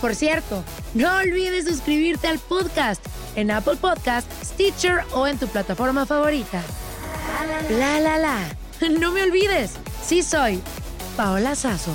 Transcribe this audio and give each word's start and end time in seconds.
Por 0.00 0.14
cierto, 0.14 0.64
no 0.94 1.14
olvides 1.18 1.66
suscribirte 1.66 2.26
al 2.26 2.38
podcast 2.38 3.04
en 3.36 3.50
Apple 3.50 3.76
Podcast, 3.76 4.30
Stitcher 4.42 5.00
o 5.12 5.26
en 5.26 5.38
tu 5.38 5.46
plataforma 5.46 6.06
favorita. 6.06 6.62
La 7.68 8.00
la 8.00 8.16
la. 8.16 8.38
No 8.98 9.12
me 9.12 9.22
olvides, 9.22 9.74
sí 10.02 10.22
soy 10.22 10.62
Paola 11.18 11.54
Sazo. 11.54 11.92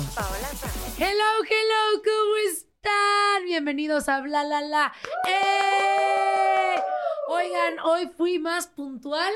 Hello, 0.98 1.44
hello, 1.50 2.02
¿cómo 2.04 2.36
están? 2.48 3.44
Bienvenidos 3.44 4.08
a 4.08 4.20
Bla 4.20 4.44
La 4.44 4.60
La. 4.60 4.92
¡Eh! 5.28 6.80
Oigan, 7.28 7.80
hoy 7.80 8.08
fui 8.16 8.38
más 8.38 8.68
puntual 8.68 9.32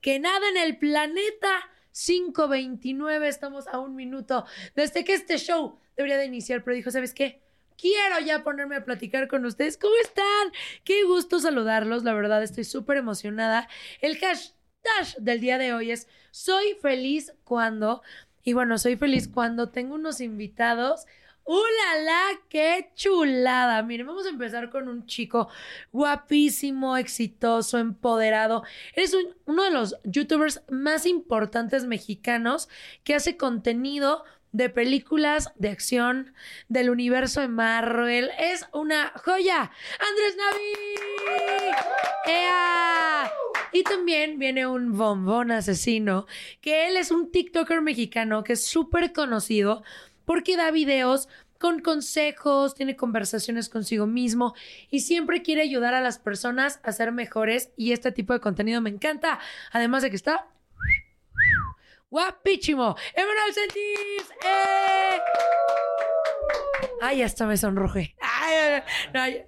que 0.00 0.20
nada 0.20 0.48
en 0.48 0.58
el 0.58 0.78
planeta. 0.78 1.50
5.29, 1.92 3.26
estamos 3.26 3.66
a 3.66 3.80
un 3.80 3.96
minuto 3.96 4.46
desde 4.76 5.04
que 5.04 5.12
este 5.12 5.38
show 5.38 5.80
debería 5.96 6.18
de 6.18 6.24
iniciar, 6.26 6.62
pero 6.62 6.76
dijo, 6.76 6.90
¿sabes 6.92 7.12
qué? 7.12 7.42
Quiero 7.76 8.20
ya 8.20 8.42
ponerme 8.42 8.76
a 8.76 8.84
platicar 8.84 9.28
con 9.28 9.44
ustedes. 9.44 9.76
¿Cómo 9.76 9.94
están? 10.02 10.52
Qué 10.84 11.04
gusto 11.04 11.38
saludarlos, 11.40 12.04
la 12.04 12.14
verdad 12.14 12.42
estoy 12.42 12.64
súper 12.64 12.96
emocionada. 12.96 13.68
El 14.00 14.18
hashtag 14.18 15.16
del 15.18 15.40
día 15.40 15.58
de 15.58 15.72
hoy 15.72 15.90
es 15.90 16.08
soy 16.30 16.76
feliz 16.80 17.34
cuando, 17.44 18.02
y 18.42 18.52
bueno, 18.52 18.78
soy 18.78 18.96
feliz 18.96 19.28
cuando 19.28 19.70
tengo 19.70 19.94
unos 19.94 20.20
invitados. 20.20 21.06
¡Ulala! 21.44 22.02
la! 22.04 22.40
¡Qué 22.48 22.92
chulada! 22.94 23.82
Miren, 23.82 24.06
vamos 24.06 24.26
a 24.26 24.30
empezar 24.30 24.70
con 24.70 24.88
un 24.88 25.06
chico 25.06 25.48
guapísimo, 25.90 26.96
exitoso, 26.96 27.78
empoderado. 27.78 28.62
Es 28.94 29.16
uno 29.46 29.64
de 29.64 29.70
los 29.72 29.96
youtubers 30.04 30.62
más 30.70 31.04
importantes 31.04 31.84
mexicanos 31.84 32.68
que 33.02 33.16
hace 33.16 33.36
contenido 33.36 34.24
de 34.52 34.70
películas 34.70 35.52
de 35.56 35.70
acción 35.70 36.34
del 36.68 36.90
universo 36.90 37.40
de 37.40 37.48
Marvel. 37.48 38.30
Es 38.38 38.66
una 38.72 39.12
joya. 39.16 39.70
Andrés 39.98 40.36
Navi. 40.36 41.72
¡Ea! 42.26 43.32
Y 43.72 43.82
también 43.84 44.38
viene 44.38 44.66
un 44.66 44.96
bombón 44.96 45.50
asesino, 45.50 46.26
que 46.60 46.88
él 46.88 46.96
es 46.96 47.10
un 47.10 47.30
TikToker 47.30 47.80
mexicano 47.80 48.44
que 48.44 48.52
es 48.52 48.66
súper 48.66 49.12
conocido 49.12 49.82
porque 50.26 50.56
da 50.56 50.70
videos 50.70 51.28
con 51.58 51.80
consejos, 51.80 52.74
tiene 52.74 52.96
conversaciones 52.96 53.68
consigo 53.68 54.06
mismo 54.06 54.54
y 54.90 55.00
siempre 55.00 55.42
quiere 55.42 55.62
ayudar 55.62 55.94
a 55.94 56.00
las 56.00 56.18
personas 56.18 56.80
a 56.82 56.90
ser 56.90 57.12
mejores 57.12 57.70
y 57.76 57.92
este 57.92 58.10
tipo 58.10 58.32
de 58.32 58.40
contenido 58.40 58.80
me 58.80 58.90
encanta. 58.90 59.38
Además 59.70 60.02
de 60.02 60.10
que 60.10 60.16
está 60.16 60.48
guapísimo. 62.12 62.94
Emanuel 63.14 63.54
Sentis. 63.54 64.30
¡Eh! 64.44 65.18
Ay, 67.00 67.22
hasta 67.22 67.46
me 67.46 67.56
sonroje. 67.56 68.14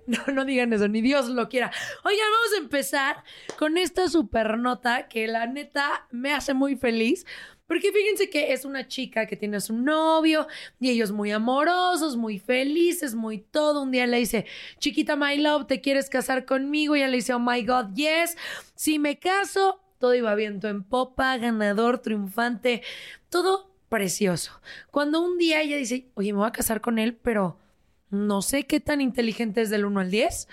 no, 0.06 0.32
no, 0.32 0.44
digan 0.46 0.72
eso, 0.72 0.88
ni 0.88 1.02
Dios 1.02 1.28
lo 1.28 1.48
quiera. 1.48 1.70
Oigan, 2.04 2.26
vamos 2.32 2.54
a 2.54 2.62
empezar 2.62 3.24
con 3.58 3.76
esta 3.76 4.08
super 4.08 4.58
nota 4.58 5.08
que 5.08 5.28
la 5.28 5.46
neta 5.46 6.08
me 6.10 6.32
hace 6.32 6.54
muy 6.54 6.74
feliz. 6.74 7.26
Porque 7.66 7.92
fíjense 7.92 8.28
que 8.28 8.52
es 8.52 8.64
una 8.64 8.88
chica 8.88 9.26
que 9.26 9.36
tiene 9.36 9.56
a 9.58 9.60
su 9.60 9.74
novio 9.74 10.46
y 10.80 10.90
ellos 10.90 11.12
muy 11.12 11.32
amorosos, 11.32 12.16
muy 12.16 12.38
felices, 12.38 13.14
muy 13.14 13.38
todo. 13.38 13.82
Un 13.82 13.90
día 13.90 14.06
le 14.06 14.18
dice, 14.18 14.46
chiquita, 14.78 15.16
my 15.16 15.38
love, 15.38 15.66
¿te 15.66 15.80
quieres 15.80 16.10
casar 16.10 16.44
conmigo? 16.44 16.94
Y 16.94 17.00
ella 17.00 17.08
le 17.08 17.16
dice, 17.16 17.34
oh 17.34 17.38
my 17.38 17.64
God, 17.64 17.94
yes. 17.94 18.36
Si 18.74 18.98
me 18.98 19.18
caso, 19.18 19.83
todo 19.98 20.14
iba 20.14 20.34
viento 20.34 20.68
en 20.68 20.82
popa, 20.84 21.36
ganador, 21.38 21.98
triunfante, 21.98 22.82
todo 23.28 23.74
precioso. 23.88 24.60
Cuando 24.90 25.20
un 25.20 25.38
día 25.38 25.60
ella 25.62 25.76
dice, 25.76 26.10
oye, 26.14 26.32
me 26.32 26.40
voy 26.40 26.48
a 26.48 26.52
casar 26.52 26.80
con 26.80 26.98
él, 26.98 27.14
pero 27.14 27.58
no 28.14 28.42
sé 28.42 28.64
qué 28.64 28.80
tan 28.80 29.00
inteligente 29.00 29.60
es 29.60 29.70
del 29.70 29.84
1 29.84 30.00
al 30.00 30.10
10, 30.10 30.48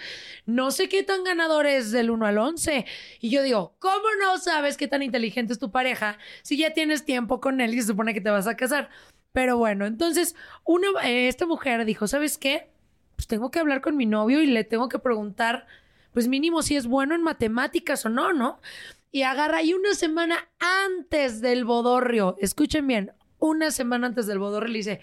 no 0.46 0.72
sé 0.72 0.90
qué 0.90 1.04
tan 1.04 1.24
ganador 1.24 1.68
es 1.68 1.92
del 1.92 2.10
1 2.10 2.26
al 2.26 2.38
11. 2.38 2.86
Y 3.20 3.30
yo 3.30 3.44
digo, 3.44 3.76
¿cómo 3.80 4.04
no 4.20 4.38
sabes 4.40 4.78
qué 4.78 4.88
tan 4.88 5.04
inteligente 5.04 5.54
es 5.54 5.60
tu 5.60 5.72
pareja 5.72 6.18
si 6.42 6.58
ya 6.58 6.74
tienes 6.74 7.06
tiempo 7.06 7.40
con 7.40 7.62
él 7.62 7.74
y 7.74 7.82
se 7.82 7.88
supone 7.88 8.14
que 8.14 8.22
te 8.22 8.30
vas 8.30 8.48
a 8.48 8.58
casar? 8.58 8.90
Pero 9.32 9.58
bueno, 9.58 9.86
entonces 9.86 10.36
una, 10.66 10.88
eh, 11.04 11.28
esta 11.28 11.46
mujer 11.46 11.86
dijo, 11.86 12.08
¿sabes 12.08 12.38
qué? 12.38 12.70
Pues 13.16 13.28
tengo 13.28 13.52
que 13.52 13.60
hablar 13.60 13.82
con 13.82 13.96
mi 13.96 14.06
novio 14.06 14.42
y 14.42 14.48
le 14.48 14.64
tengo 14.64 14.90
que 14.90 15.00
preguntar, 15.00 15.68
pues 16.14 16.28
mínimo 16.28 16.64
si 16.64 16.76
es 16.76 16.88
bueno 16.88 17.16
en 17.16 17.24
matemáticas 17.24 18.06
o 18.06 18.10
no, 18.10 18.34
¿no? 18.34 18.60
Y 19.12 19.24
agarra 19.24 19.62
y 19.62 19.74
una 19.74 19.94
semana 19.94 20.50
antes 20.60 21.42
del 21.42 21.66
bodorrio, 21.66 22.38
escuchen 22.40 22.88
bien, 22.88 23.12
una 23.40 23.72
semana 23.72 24.08
antes 24.08 24.26
del 24.26 24.40
bodorrio 24.40 24.72
le 24.72 24.78
dice, 24.78 25.02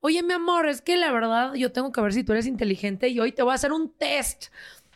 oye, 0.00 0.22
mi 0.22 0.32
amor, 0.32 0.68
es 0.68 0.80
que 0.80 0.96
la 0.96 1.12
verdad 1.12 1.54
yo 1.54 1.72
tengo 1.72 1.92
que 1.92 2.00
ver 2.00 2.12
si 2.12 2.24
tú 2.24 2.32
eres 2.32 2.46
inteligente 2.46 3.08
y 3.08 3.20
hoy 3.20 3.32
te 3.32 3.42
voy 3.42 3.52
a 3.52 3.56
hacer 3.56 3.72
un 3.72 3.92
test. 3.92 4.46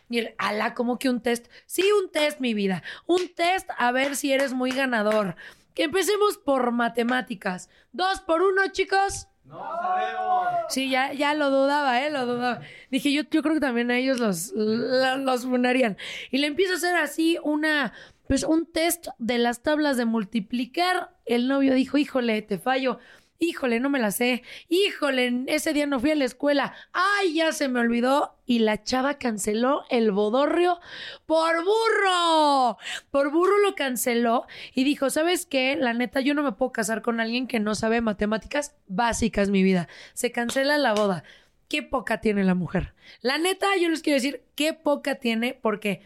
Y 0.08 0.18
él, 0.18 0.34
ala, 0.38 0.74
¿cómo 0.74 0.98
que 0.98 1.10
un 1.10 1.20
test? 1.20 1.48
Sí, 1.66 1.84
un 2.02 2.10
test, 2.10 2.40
mi 2.40 2.54
vida. 2.54 2.82
Un 3.06 3.28
test 3.34 3.68
a 3.76 3.92
ver 3.92 4.16
si 4.16 4.32
eres 4.32 4.52
muy 4.52 4.70
ganador. 4.70 5.36
Que 5.74 5.84
empecemos 5.84 6.38
por 6.38 6.70
matemáticas. 6.70 7.68
Dos 7.92 8.20
por 8.20 8.42
uno, 8.42 8.68
chicos. 8.72 9.28
No 9.44 9.58
sabemos. 9.80 10.46
Sí, 10.68 10.90
ya, 10.90 11.12
ya 11.12 11.34
lo 11.34 11.50
dudaba, 11.50 12.02
¿eh? 12.02 12.10
Lo 12.10 12.24
dudaba. 12.24 12.60
Dije, 12.90 13.12
yo, 13.12 13.22
yo 13.30 13.42
creo 13.42 13.54
que 13.54 13.60
también 13.60 13.90
a 13.90 13.98
ellos 13.98 14.18
los, 14.18 14.52
los 14.54 15.44
funarían. 15.44 15.96
Y 16.30 16.38
le 16.38 16.46
empiezo 16.46 16.74
a 16.74 16.76
hacer 16.76 16.96
así 16.96 17.38
una, 17.42 17.92
pues 18.26 18.44
un 18.44 18.70
test 18.70 19.08
de 19.18 19.38
las 19.38 19.62
tablas 19.62 19.96
de 19.96 20.04
multiplicar. 20.04 21.16
El 21.24 21.48
novio 21.48 21.74
dijo, 21.74 21.98
híjole, 21.98 22.42
te 22.42 22.58
fallo. 22.58 22.98
Híjole, 23.38 23.80
no 23.80 23.90
me 23.90 23.98
la 23.98 24.10
sé. 24.12 24.42
Híjole, 24.68 25.44
ese 25.48 25.74
día 25.74 25.86
no 25.86 26.00
fui 26.00 26.10
a 26.10 26.14
la 26.14 26.24
escuela. 26.24 26.74
Ay, 26.92 27.34
ya 27.34 27.52
se 27.52 27.68
me 27.68 27.80
olvidó. 27.80 28.38
Y 28.46 28.60
la 28.60 28.82
chava 28.82 29.18
canceló 29.18 29.84
el 29.90 30.10
bodorrio 30.10 30.80
por 31.26 31.56
burro. 31.62 32.78
Por 33.10 33.30
burro 33.30 33.58
lo 33.58 33.74
canceló 33.74 34.46
y 34.74 34.84
dijo, 34.84 35.10
¿sabes 35.10 35.44
qué? 35.44 35.76
La 35.76 35.92
neta, 35.92 36.20
yo 36.20 36.32
no 36.32 36.42
me 36.42 36.52
puedo 36.52 36.72
casar 36.72 37.02
con 37.02 37.20
alguien 37.20 37.46
que 37.46 37.60
no 37.60 37.74
sabe 37.74 38.00
matemáticas 38.00 38.74
básicas, 38.86 39.50
mi 39.50 39.62
vida. 39.62 39.88
Se 40.14 40.32
cancela 40.32 40.78
la 40.78 40.94
boda. 40.94 41.22
Qué 41.68 41.82
poca 41.82 42.20
tiene 42.20 42.44
la 42.44 42.54
mujer. 42.54 42.94
La 43.20 43.38
neta, 43.38 43.66
yo 43.76 43.88
les 43.88 44.00
quiero 44.00 44.14
decir, 44.14 44.44
qué 44.54 44.72
poca 44.72 45.16
tiene 45.16 45.58
porque 45.60 46.00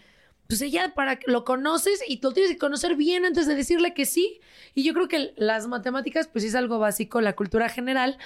pues 0.51 0.63
ella 0.63 0.95
para 0.97 1.15
que 1.15 1.31
lo 1.31 1.45
conoces 1.45 2.03
y 2.09 2.21
lo 2.21 2.33
tienes 2.33 2.51
que 2.51 2.59
conocer 2.59 2.97
bien 2.97 3.25
antes 3.25 3.47
de 3.47 3.55
decirle 3.55 3.95
que 3.95 4.05
sí. 4.05 4.41
Y 4.75 4.83
yo 4.83 4.93
creo 4.95 5.07
que 5.07 5.33
las 5.37 5.69
matemáticas, 5.69 6.27
pues 6.27 6.43
es 6.43 6.57
algo 6.57 6.81
básico, 6.81 7.21
la 7.21 7.37
cultura 7.37 7.69
general, 7.69 8.19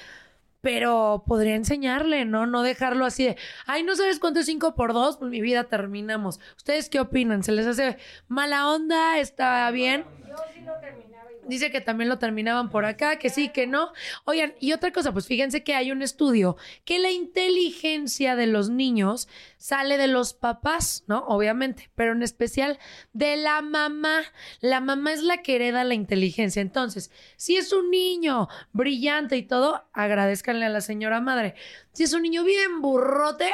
pero 0.63 1.25
podría 1.27 1.55
enseñarle, 1.55 2.25
¿no? 2.25 2.47
No 2.47 2.63
dejarlo 2.63 3.05
así 3.05 3.25
de, 3.25 3.37
ay, 3.67 3.83
¿no 3.83 3.95
sabes 3.95 4.21
cuánto 4.21 4.41
es 4.41 4.47
5 4.47 4.75
por 4.75 4.95
2? 4.95 5.19
Pues 5.19 5.31
mi 5.31 5.43
vida 5.43 5.65
terminamos. 5.65 6.41
¿Ustedes 6.57 6.89
qué 6.89 6.99
opinan? 6.99 7.43
¿Se 7.43 7.53
les 7.53 7.67
hace 7.67 7.99
mala 8.27 8.71
onda? 8.71 9.19
¿Está 9.19 9.71
bien? 9.71 10.07
Yo 10.27 10.37
sí 10.55 10.65
terminé. 10.81 11.04
Dice 11.47 11.71
que 11.71 11.81
también 11.81 12.09
lo 12.09 12.19
terminaban 12.19 12.71
por 12.71 12.85
acá, 12.85 13.19
que 13.19 13.31
sí, 13.31 13.49
que 13.49 13.67
no. 13.67 13.93
Oigan, 14.25 14.55
y 14.61 14.73
otra 14.73 14.93
cosa, 14.93 15.13
pues 15.13 15.27
fíjense 15.27 15.63
que 15.63 15.75
hay 15.75 15.93
un 15.93 16.03
estudio 16.03 16.57
que 16.85 16.99
la 16.99 17.11
inteligencia 17.11 18.37
de 18.37 18.47
los 18.47 18.71
niños 18.71 19.29
sale 19.57 19.97
de 19.97 20.09
los 20.09 20.35
papás, 20.35 21.05
¿no? 21.07 21.25
Obviamente, 21.27 21.91
pero 21.95 22.13
en 22.13 22.23
especial 22.23 22.79
de 23.13 23.37
la 23.37 23.63
mamá. 23.63 24.23
La 24.61 24.81
mamá 24.81 25.13
es 25.13 25.23
la 25.23 25.43
que 25.43 25.57
hereda 25.57 25.85
la 25.85 25.95
inteligencia. 25.95 26.63
Entonces, 26.63 27.11
si 27.37 27.57
es 27.57 27.73
un 27.73 27.91
niño 27.91 28.49
brillante 28.73 29.37
y 29.37 29.43
todo, 29.43 29.87
agradezcanle 29.93 30.67
a 30.67 30.71
la 30.71 30.81
señora 30.81 31.21
madre. 31.21 31.55
Si 31.93 32.05
es 32.05 32.13
un 32.13 32.23
niño 32.23 32.45
bien 32.45 32.81
burrote, 32.81 33.51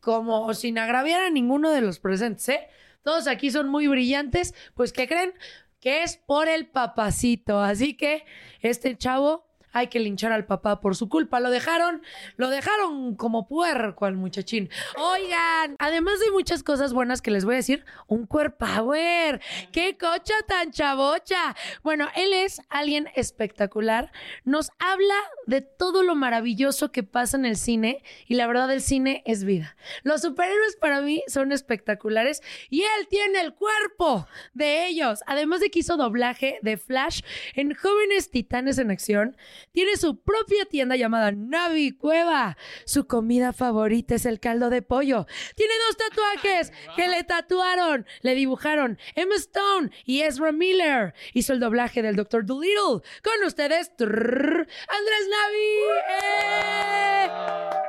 como 0.00 0.52
sin 0.54 0.78
agraviar 0.78 1.22
a 1.22 1.30
ninguno 1.30 1.70
de 1.70 1.80
los 1.80 1.98
presentes, 1.98 2.48
¿eh? 2.48 2.68
Todos 3.02 3.26
aquí 3.26 3.50
son 3.50 3.68
muy 3.68 3.86
brillantes, 3.86 4.54
pues 4.74 4.92
¿qué 4.92 5.06
creen? 5.06 5.34
Que 5.84 6.02
es 6.02 6.16
por 6.16 6.48
el 6.48 6.66
papacito. 6.66 7.60
Así 7.60 7.92
que 7.94 8.24
este 8.62 8.96
chavo 8.96 9.43
hay 9.74 9.88
que 9.88 10.00
linchar 10.00 10.32
al 10.32 10.46
papá 10.46 10.80
por 10.80 10.96
su 10.96 11.10
culpa. 11.10 11.40
Lo 11.40 11.50
dejaron, 11.50 12.02
lo 12.36 12.48
dejaron 12.48 13.14
como 13.14 13.46
puerco 13.46 14.06
al 14.06 14.16
muchachín. 14.16 14.70
Oigan, 14.96 15.76
además 15.78 16.18
de 16.20 16.30
muchas 16.30 16.62
cosas 16.62 16.94
buenas 16.94 17.20
que 17.20 17.30
les 17.30 17.44
voy 17.44 17.54
a 17.54 17.58
decir, 17.58 17.84
un 18.06 18.26
cuerpo 18.26 18.54
power. 18.58 19.40
¡Qué 19.72 19.96
cocha 19.98 20.34
tan 20.46 20.70
chavocha! 20.70 21.56
Bueno, 21.82 22.08
él 22.16 22.32
es 22.32 22.60
alguien 22.68 23.08
espectacular. 23.14 24.12
Nos 24.44 24.70
habla 24.78 25.14
de 25.46 25.60
todo 25.60 26.02
lo 26.02 26.14
maravilloso 26.14 26.92
que 26.92 27.02
pasa 27.02 27.36
en 27.36 27.44
el 27.44 27.56
cine 27.56 28.02
y 28.26 28.34
la 28.34 28.46
verdad 28.46 28.72
el 28.72 28.80
cine 28.80 29.22
es 29.26 29.44
vida. 29.44 29.76
Los 30.02 30.22
superhéroes 30.22 30.76
para 30.76 31.00
mí 31.00 31.22
son 31.26 31.52
espectaculares 31.52 32.42
y 32.70 32.82
él 32.82 33.08
tiene 33.08 33.40
el 33.40 33.54
cuerpo 33.54 34.26
de 34.52 34.86
ellos. 34.86 35.20
Además 35.26 35.60
de 35.60 35.70
que 35.70 35.80
hizo 35.80 35.96
doblaje 35.96 36.58
de 36.62 36.76
Flash 36.76 37.20
en 37.54 37.74
Jóvenes 37.74 38.30
Titanes 38.30 38.78
en 38.78 38.90
Acción, 38.90 39.36
tiene 39.72 39.96
su 39.96 40.20
propia 40.20 40.64
tienda 40.66 40.96
llamada 40.96 41.32
Navi 41.32 41.92
Cueva. 41.92 42.56
Su 42.84 43.06
comida 43.06 43.52
favorita 43.52 44.14
es 44.14 44.26
el 44.26 44.40
caldo 44.40 44.70
de 44.70 44.82
pollo. 44.82 45.26
Tiene 45.54 45.72
dos 45.88 45.96
tatuajes 45.96 46.72
que 46.96 47.08
le 47.08 47.24
tatuaron, 47.24 48.06
le 48.22 48.34
dibujaron 48.34 48.98
Emma 49.14 49.36
Stone 49.36 49.90
y 50.04 50.22
Ezra 50.22 50.52
Miller. 50.52 51.14
Hizo 51.32 51.52
el 51.52 51.60
doblaje 51.60 52.02
del 52.02 52.16
Dr. 52.16 52.44
Dolittle. 52.46 53.02
Con 53.22 53.46
ustedes, 53.46 53.92
Andrés 53.98 55.28
Navi. 55.30 55.74
¡Eh! 56.22 57.28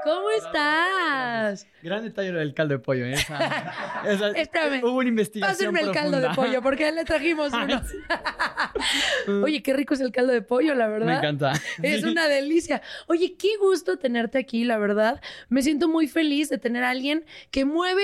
¿Cómo 0.03 0.29
estás? 0.31 1.67
Gran 1.81 2.03
detalle 2.03 2.31
del 2.31 2.53
caldo 2.53 2.75
de 2.75 2.79
pollo. 2.79 3.05
¿eh? 3.05 3.13
Esa, 4.05 4.29
Espérame. 4.29 4.83
Hubo 4.83 4.97
una 4.97 5.09
investigación 5.09 5.73
Pásenme 5.73 5.81
el 5.81 5.91
caldo 5.91 6.19
de 6.19 6.29
pollo 6.35 6.61
porque 6.61 6.91
le 6.91 7.05
trajimos 7.05 7.51
uno. 7.53 7.81
Oye, 9.43 9.61
qué 9.63 9.73
rico 9.73 9.93
es 9.93 10.01
el 10.01 10.11
caldo 10.11 10.33
de 10.33 10.41
pollo, 10.41 10.75
la 10.75 10.87
verdad. 10.87 11.07
Me 11.07 11.15
encanta. 11.15 11.53
Es 11.83 12.03
una 12.03 12.27
delicia. 12.27 12.81
Oye, 13.07 13.35
qué 13.37 13.57
gusto 13.59 13.97
tenerte 13.97 14.37
aquí, 14.37 14.63
la 14.63 14.77
verdad. 14.77 15.21
Me 15.49 15.61
siento 15.61 15.87
muy 15.87 16.07
feliz 16.07 16.49
de 16.49 16.57
tener 16.57 16.83
a 16.83 16.89
alguien 16.89 17.25
que 17.51 17.65
mueve 17.65 18.03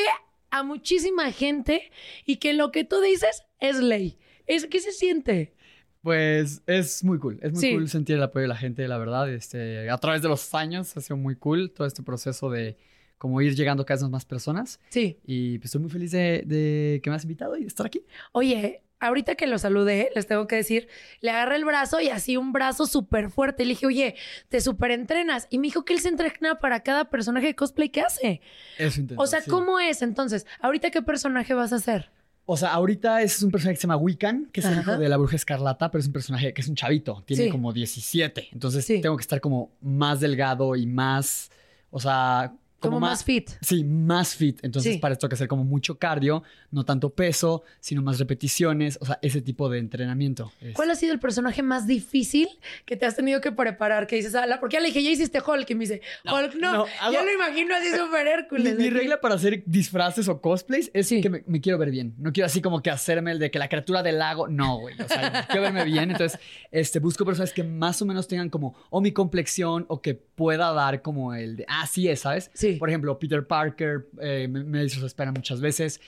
a 0.50 0.64
muchísima 0.64 1.32
gente 1.32 1.92
y 2.26 2.38
que 2.38 2.54
lo 2.54 2.72
que 2.72 2.84
tú 2.84 3.00
dices 3.02 3.44
es 3.60 3.80
ley. 3.80 4.18
Es, 4.48 4.68
¿Qué 4.68 4.80
se 4.80 4.92
siente? 4.92 5.54
Pues 6.02 6.64
es 6.66 7.04
muy 7.04 7.20
cool, 7.20 7.40
es 7.44 7.54
muy 7.54 7.74
cool 7.74 7.88
sentir 7.88 8.16
el 8.16 8.24
apoyo 8.24 8.42
de 8.42 8.48
la 8.48 8.58
gente, 8.58 8.88
la 8.88 8.98
verdad. 8.98 9.32
Este, 9.32 9.90
a 9.90 9.98
través 10.00 10.22
de 10.22 10.30
los 10.30 10.54
años 10.56 10.98
ha 10.98 11.02
sido 11.02 11.16
muy 11.16 11.36
cool 11.36 11.72
todo 11.72 11.86
este 11.86 12.02
proceso 12.02 12.50
de 12.50 12.78
como 13.20 13.40
ir 13.40 13.56
llegando 13.56 13.86
cada 13.86 14.02
vez 14.02 14.10
más 14.10 14.26
personas. 14.26 14.80
Sí. 14.90 15.20
Y 15.24 15.60
pues 15.60 15.66
estoy 15.66 15.82
muy 15.82 15.92
feliz 15.92 16.10
de, 16.10 16.42
de 16.46 17.02
que 17.04 17.10
me 17.12 17.16
has 17.16 17.24
invitado 17.24 17.56
y 17.56 17.62
de 17.62 17.68
estar 17.68 17.86
aquí. 17.86 18.04
Oye, 18.32 18.82
ahorita 19.02 19.36
que 19.36 19.48
lo 19.48 19.58
saludé, 19.58 20.12
les 20.16 20.28
tengo 20.28 20.48
que 20.48 20.56
decir, 20.56 20.88
le 21.20 21.32
agarré 21.32 21.58
el 21.58 21.66
brazo 21.66 22.00
y 22.00 22.10
así 22.10 22.38
un 22.38 22.54
brazo 22.54 22.86
súper 22.86 23.30
fuerte. 23.30 23.66
Le 23.66 23.72
dije, 23.72 23.88
oye, 23.88 24.16
te 24.48 24.62
súper 24.62 24.92
entrenas. 24.92 25.48
Y 25.50 25.58
me 25.58 25.68
dijo 25.68 25.84
que 25.84 25.94
él 25.94 26.00
se 26.00 26.08
entrena 26.08 26.60
para 26.60 26.82
cada 26.82 27.10
personaje 27.10 27.48
de 27.48 27.56
cosplay 27.56 27.90
que 27.90 28.02
hace. 28.02 28.42
Eso 28.78 29.02
intento, 29.02 29.22
O 29.22 29.28
sea, 29.28 29.42
¿cómo 29.50 29.80
es 29.80 30.02
entonces? 30.02 30.46
¿Ahorita 30.62 30.92
qué 30.92 31.02
personaje 31.02 31.54
vas 31.54 31.74
a 31.74 31.78
hacer? 31.78 32.10
O 32.46 32.58
sea, 32.58 32.74
ahorita 32.74 33.22
es 33.22 33.42
un 33.44 33.52
personaje 33.52 33.76
que 33.76 33.82
se 33.82 33.88
llama 33.88 33.98
Wiccan, 33.98 34.50
que 34.52 34.62
es 34.62 34.66
el 34.66 34.80
hijo 34.80 34.98
de 34.98 35.10
la 35.10 35.18
bruja 35.18 35.36
escarlata, 35.36 35.90
pero 35.90 36.00
es 36.00 36.08
un 36.08 36.14
personaje 36.14 36.54
que 36.54 36.62
es 36.62 36.68
un 36.68 36.76
chavito, 36.76 37.24
tiene 37.26 37.50
como 37.50 37.72
17. 37.74 38.50
Entonces 38.52 38.86
tengo 38.86 39.16
que 39.18 39.22
estar 39.22 39.42
como 39.42 39.72
más 39.82 40.20
delgado 40.20 40.76
y 40.76 40.86
más, 40.86 41.50
o 41.92 42.00
sea, 42.00 42.54
como, 42.82 43.00
más, 43.00 43.24
fit. 43.24 43.50
Sí, 43.62 43.84
más 43.84 44.36
fit. 44.36 44.60
Entonces, 44.64 44.98
para 44.98 45.14
esto 45.14 45.28
hay 45.28 45.30
que 45.30 45.36
hacer 45.36 45.48
como 45.48 45.64
mucho 45.64 45.98
cardio, 45.98 46.44
no 46.72 46.84
tanto 46.84 47.12
peso, 47.12 47.64
sino 47.80 48.02
más 48.02 48.20
repeticiones, 48.20 48.98
o 49.02 49.06
sea, 49.06 49.20
ese 49.22 49.42
tipo 49.42 49.70
de 49.70 49.80
entrenamiento. 49.80 50.52
¿Cuál 50.74 50.92
ha 50.92 50.96
sido 50.96 51.14
el 51.14 51.20
personaje 51.20 51.64
más 51.64 51.88
difícil 51.88 52.50
que 52.86 52.98
te 52.98 53.06
has 53.06 53.16
tenido 53.16 53.40
que 53.40 53.52
preparar? 53.52 54.08
Que 54.08 54.16
dices, 54.16 54.36
ala, 54.36 54.60
porque 54.60 54.76
ya 54.76 54.80
le 54.80 54.88
dije, 54.88 55.04
ya 55.04 55.12
hiciste 55.12 55.40
Hulk, 55.46 55.70
y 55.70 55.76
me 55.76 55.82
dice, 55.82 56.02
Hulk, 56.26 56.56
no, 56.56 56.86
yo 57.12 57.24
lo 57.24 57.34
imagino 57.34 57.76
así 57.76 57.90
súper 57.96 58.28
Hércules. 58.28 58.78
Mi, 58.78 58.90
regla 58.90 59.22
para 59.22 59.36
hacer 59.36 59.64
disfraces 59.66 60.28
o 60.28 60.42
cosplays 60.42 60.92
es 60.94 61.10
que 61.10 61.44
me, 61.46 61.62
quiero 61.62 61.78
ver 61.78 61.92
bien. 61.92 62.16
No 62.18 62.34
quiero 62.34 62.48
así 62.48 62.62
como 62.62 62.82
que 62.82 62.90
hacerme 62.90 63.32
el 63.32 63.40
de 63.40 63.52
que 63.52 63.60
la 63.60 63.70
criatura 63.70 64.04
del 64.04 64.18
lago, 64.20 64.48
no, 64.48 64.80
güey. 64.80 64.96
O 65.00 65.08
sea, 65.08 65.46
quiero 65.48 65.62
verme 65.62 65.86
bien. 65.86 66.12
Entonces, 66.12 66.40
este, 66.72 67.00
busco 67.00 67.26
personas 67.26 67.54
que 67.54 67.64
más 67.64 68.02
o 68.02 68.06
menos 68.06 68.28
tengan 68.28 68.50
como 68.50 68.76
o 68.90 69.02
mi 69.02 69.12
complexión 69.12 69.86
o 69.88 70.02
que 70.02 70.16
pueda 70.16 70.72
dar 70.74 71.02
como 71.02 71.34
el 71.34 71.58
de, 71.58 71.66
ah, 71.68 71.86
sí 71.88 72.08
es, 72.08 72.22
¿sabes? 72.22 72.50
Sí. 72.54 72.71
Por 72.78 72.90
ejemplo, 72.90 73.18
Peter 73.18 73.46
Parker, 73.46 74.08
eh, 74.22 74.48
me, 74.50 74.64
me 74.64 74.84
espera 74.84 75.32
muchas 75.32 75.62
veces. 75.62 76.02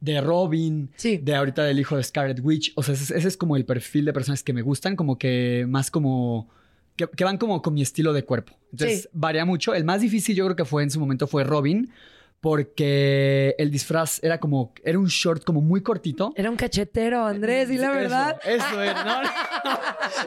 De 0.00 0.20
Robin, 0.20 0.90
sí. 0.96 1.18
de 1.18 1.34
ahorita 1.36 1.62
del 1.62 1.78
hijo 1.78 1.96
de 1.96 2.02
Scarlet 2.02 2.40
Witch. 2.42 2.72
O 2.74 2.82
sea, 2.82 2.94
ese, 2.94 3.16
es 3.16 3.36
como 3.36 3.56
el 3.56 3.64
perfil 3.64 4.04
de 4.04 4.12
personas 4.12 4.42
que 4.42 4.52
me 4.52 4.62
gustan, 4.62 4.96
como 4.96 5.16
que 5.16 5.64
más 5.68 5.90
como. 5.90 6.50
Que, 6.96 7.24
van 7.24 7.38
como 7.38 7.62
con 7.62 7.74
mi 7.74 7.82
estilo 7.82 8.12
de 8.12 8.24
cuerpo. 8.24 8.52
Entonces, 8.72 9.08
varía 9.12 9.44
mucho. 9.44 9.74
El 9.74 9.84
más 9.84 10.00
difícil, 10.00 10.34
yo 10.34 10.44
creo 10.44 10.56
que 10.56 10.64
fue 10.64 10.82
en 10.82 10.90
su 10.90 10.98
momento, 10.98 11.26
fue 11.26 11.44
Robin 11.44 11.90
porque 12.42 13.54
el 13.56 13.70
disfraz 13.70 14.18
era 14.20 14.40
como, 14.40 14.74
era 14.82 14.98
un 14.98 15.06
short 15.06 15.44
como 15.44 15.60
muy 15.60 15.80
cortito. 15.80 16.32
Era 16.34 16.50
un 16.50 16.56
cachetero, 16.56 17.24
Andrés, 17.24 17.70
y 17.70 17.78
la 17.78 17.92
verdad. 17.92 18.40
Eso, 18.44 18.82
era, 18.82 19.04
no, 19.04 19.22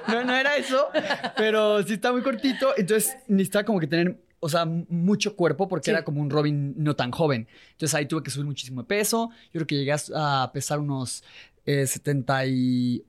no, 0.07 0.23
no, 0.23 0.33
era 0.33 0.55
eso, 0.55 0.87
pero 1.35 1.83
sí 1.83 1.95
está 1.95 2.13
muy 2.13 2.21
cortito, 2.21 2.69
entonces 2.77 3.17
necesitaba 3.27 3.65
como 3.65 3.81
que 3.81 3.87
tener, 3.87 4.17
o 4.45 4.49
sea, 4.49 4.63
mucho 4.63 5.35
cuerpo 5.35 5.67
porque 5.67 5.89
era 5.89 6.03
como 6.03 6.21
un 6.21 6.29
Robin 6.29 6.75
no 6.77 6.95
tan 6.95 7.09
joven. 7.09 7.47
Entonces 7.71 7.95
ahí 7.95 8.05
tuve 8.05 8.21
que 8.21 8.29
subir 8.29 8.45
muchísimo 8.45 8.83
de 8.83 8.87
peso, 8.87 9.31
yo 9.45 9.53
creo 9.53 9.65
que 9.65 9.75
llegué 9.75 9.91
a 10.15 10.51
pesar 10.53 10.79
unos 10.79 11.23
76 11.65 13.03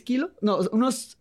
eh, 0.00 0.02
kilos, 0.02 0.30
no, 0.40 0.58
unos 0.72 1.16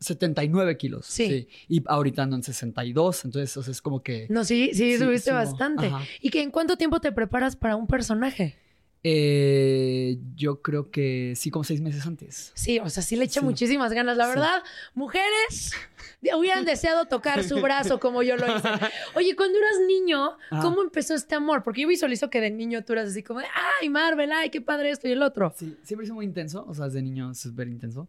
79 0.00 0.76
kilos. 0.76 1.06
Sí. 1.06 1.48
Y 1.68 1.82
ahorita 1.86 2.24
ando 2.24 2.36
en 2.36 2.42
62, 2.42 3.24
entonces 3.24 3.66
es 3.66 3.80
como 3.80 4.02
que... 4.02 4.26
No, 4.28 4.44
sí, 4.44 4.72
sí, 4.74 4.98
subiste 4.98 5.32
bastante. 5.32 5.90
¿Y 6.20 6.28
que 6.28 6.42
en 6.42 6.50
cuánto 6.50 6.76
tiempo 6.76 7.00
te 7.00 7.12
preparas 7.12 7.56
para 7.56 7.76
un 7.76 7.86
personaje? 7.86 8.58
Eh, 9.04 10.18
yo 10.36 10.62
creo 10.62 10.90
que 10.90 11.34
sí, 11.36 11.50
como 11.50 11.64
seis 11.64 11.80
meses 11.80 12.06
antes. 12.06 12.52
Sí, 12.54 12.78
o 12.78 12.88
sea, 12.88 13.02
sí 13.02 13.16
le 13.16 13.24
echa 13.24 13.40
muchísimas 13.40 13.92
ganas. 13.92 14.16
La 14.16 14.28
verdad, 14.28 14.62
mujeres 14.94 15.72
hubieran 16.36 16.64
deseado 16.64 17.06
tocar 17.06 17.42
su 17.42 17.60
brazo 17.60 17.98
como 17.98 18.22
yo 18.22 18.36
lo 18.36 18.46
hice. 18.46 18.68
Oye, 19.16 19.34
cuando 19.34 19.58
eras 19.58 19.80
niño, 19.86 20.36
¿cómo 20.60 20.82
empezó 20.82 21.14
este 21.14 21.34
amor? 21.34 21.62
Porque 21.64 21.82
yo 21.82 21.88
visualizo 21.88 22.30
que 22.30 22.40
de 22.40 22.50
niño 22.50 22.84
tú 22.84 22.92
eras 22.92 23.08
así 23.08 23.22
como, 23.22 23.40
ay, 23.40 23.88
Marvel, 23.88 24.30
ay, 24.30 24.50
qué 24.50 24.60
padre 24.60 24.90
esto 24.90 25.08
y 25.08 25.12
el 25.12 25.22
otro. 25.22 25.52
Sí, 25.56 25.76
siempre 25.82 26.04
hice 26.04 26.12
muy 26.12 26.24
intenso, 26.24 26.64
o 26.68 26.74
sea, 26.74 26.86
desde 26.86 27.02
niño 27.02 27.34
súper 27.34 27.66
intenso. 27.68 28.08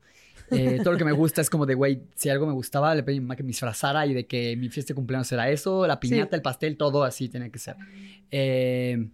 Eh, 0.51 0.79
todo 0.83 0.93
lo 0.93 0.99
que 0.99 1.05
me 1.05 1.11
gusta 1.13 1.41
es 1.41 1.49
como 1.49 1.65
de, 1.65 1.73
güey, 1.73 2.03
si 2.13 2.29
algo 2.29 2.45
me 2.45 2.53
gustaba, 2.53 2.93
le 2.93 3.01
pedí 3.01 3.17
a 3.17 3.19
mi 3.19 3.25
mamá 3.25 3.35
que 3.35 3.43
me 3.43 3.47
disfrazara 3.47 4.05
y 4.05 4.13
de 4.13 4.27
que 4.27 4.55
mi 4.57 4.69
fiesta 4.69 4.89
de 4.91 4.95
cumpleaños 4.95 5.31
era 5.31 5.49
eso, 5.49 5.87
la 5.87 5.99
piñata, 5.99 6.35
el 6.35 6.43
pastel, 6.43 6.77
todo 6.77 7.03
así 7.03 7.29
tenía 7.29 7.49
que 7.49 7.57
ser. 7.57 7.75
Eh, 8.29 9.07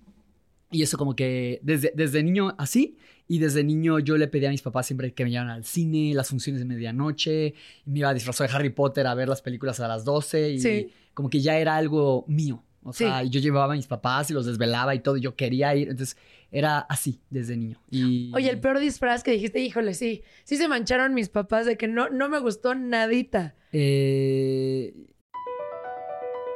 y 0.71 0.83
eso 0.83 0.97
como 0.97 1.15
que 1.15 1.59
desde, 1.63 1.91
desde 1.95 2.23
niño 2.23 2.55
así, 2.57 2.97
y 3.27 3.39
desde 3.39 3.63
niño 3.63 3.99
yo 3.99 4.17
le 4.17 4.27
pedí 4.27 4.45
a 4.45 4.49
mis 4.49 4.61
papás 4.61 4.87
siempre 4.87 5.13
que 5.13 5.23
me 5.23 5.31
llevaran 5.31 5.51
al 5.51 5.65
cine, 5.65 6.13
las 6.13 6.29
funciones 6.29 6.59
de 6.59 6.65
medianoche, 6.65 7.53
me 7.85 7.99
iba 7.99 8.09
a 8.09 8.13
disfrazar 8.13 8.49
de 8.49 8.55
Harry 8.55 8.69
Potter 8.71 9.05
a 9.07 9.13
ver 9.13 9.29
las 9.29 9.41
películas 9.41 9.79
a 9.79 9.87
las 9.87 10.03
12 10.03 10.49
y 10.51 10.91
como 11.13 11.29
que 11.29 11.39
ya 11.39 11.57
era 11.57 11.75
algo 11.75 12.25
mío. 12.27 12.63
O 12.83 12.93
sea, 12.93 13.23
yo 13.23 13.39
llevaba 13.39 13.73
a 13.73 13.75
mis 13.75 13.87
papás 13.87 14.31
y 14.31 14.33
los 14.33 14.45
desvelaba 14.45 14.95
y 14.95 14.99
todo, 14.99 15.17
y 15.17 15.21
yo 15.21 15.35
quería 15.35 15.75
ir. 15.75 15.89
Entonces, 15.89 16.17
Era 16.51 16.79
así 16.79 17.19
desde 17.29 17.55
niño. 17.57 17.79
Y... 17.91 18.31
Oye, 18.33 18.49
el 18.49 18.59
peor 18.59 18.79
disfraz 18.79 19.21
que 19.21 19.31
dijiste, 19.31 19.59
híjole, 19.59 19.93
sí, 19.93 20.23
sí 20.43 20.55
se 20.55 20.67
mancharon 20.67 21.13
mis 21.13 21.29
papás 21.29 21.65
de 21.65 21.77
que 21.77 21.87
no, 21.87 22.09
no 22.09 22.29
me 22.29 22.39
gustó 22.39 22.73
nadita. 22.73 23.55
Eh, 23.71 24.93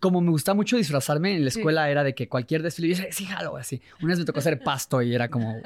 Como 0.00 0.20
me 0.20 0.30
gustaba 0.30 0.54
mucho 0.56 0.76
disfrazarme 0.76 1.34
en 1.36 1.42
la 1.44 1.48
escuela 1.48 1.88
era 1.90 2.04
de 2.04 2.14
que 2.14 2.28
cualquier 2.28 2.62
desfile, 2.62 2.88
yo 2.88 2.96
decía, 2.96 3.12
sí, 3.12 3.24
jalo, 3.24 3.56
así. 3.56 3.80
Una 4.02 4.10
vez 4.10 4.18
me 4.18 4.24
tocó 4.24 4.40
hacer 4.40 4.60
pasto 4.62 5.00
y 5.00 5.14
era 5.14 5.28
como, 5.28 5.56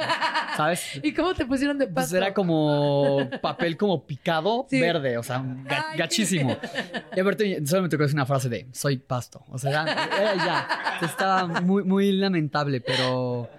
¿sabes? 0.57 0.83
¿Y 1.03 1.13
cómo 1.13 1.35
te 1.35 1.45
pusieron 1.47 1.79
de 1.79 1.87
Pues 1.87 1.95
pasto? 2.07 2.17
era 2.17 2.33
como 2.33 3.29
papel 3.43 3.77
como 3.77 4.07
picado 4.07 4.67
Sí. 4.71 4.81
verde, 4.81 5.19
o 5.19 5.23
sea, 5.23 5.39
ga- 5.41 5.67
Ay, 5.69 5.83
qué- 5.93 5.99
gachísimo. 5.99 6.57
Y 7.17 7.21
aparte 7.21 7.67
solo 7.67 7.83
me 7.83 7.89
tocó 7.89 8.05
decir 8.05 8.15
una 8.17 8.27
frase 8.27 8.49
de 8.49 8.67
soy 8.73 8.99
pasto. 8.99 9.45
O 9.49 9.59
sea, 9.59 9.71
era, 9.83 9.83
era 10.21 10.35
ya. 10.37 10.69
Estaba 11.07 11.47
muy, 11.61 11.83
muy 11.83 12.13
lamentable, 12.13 12.81
pero. 12.81 13.51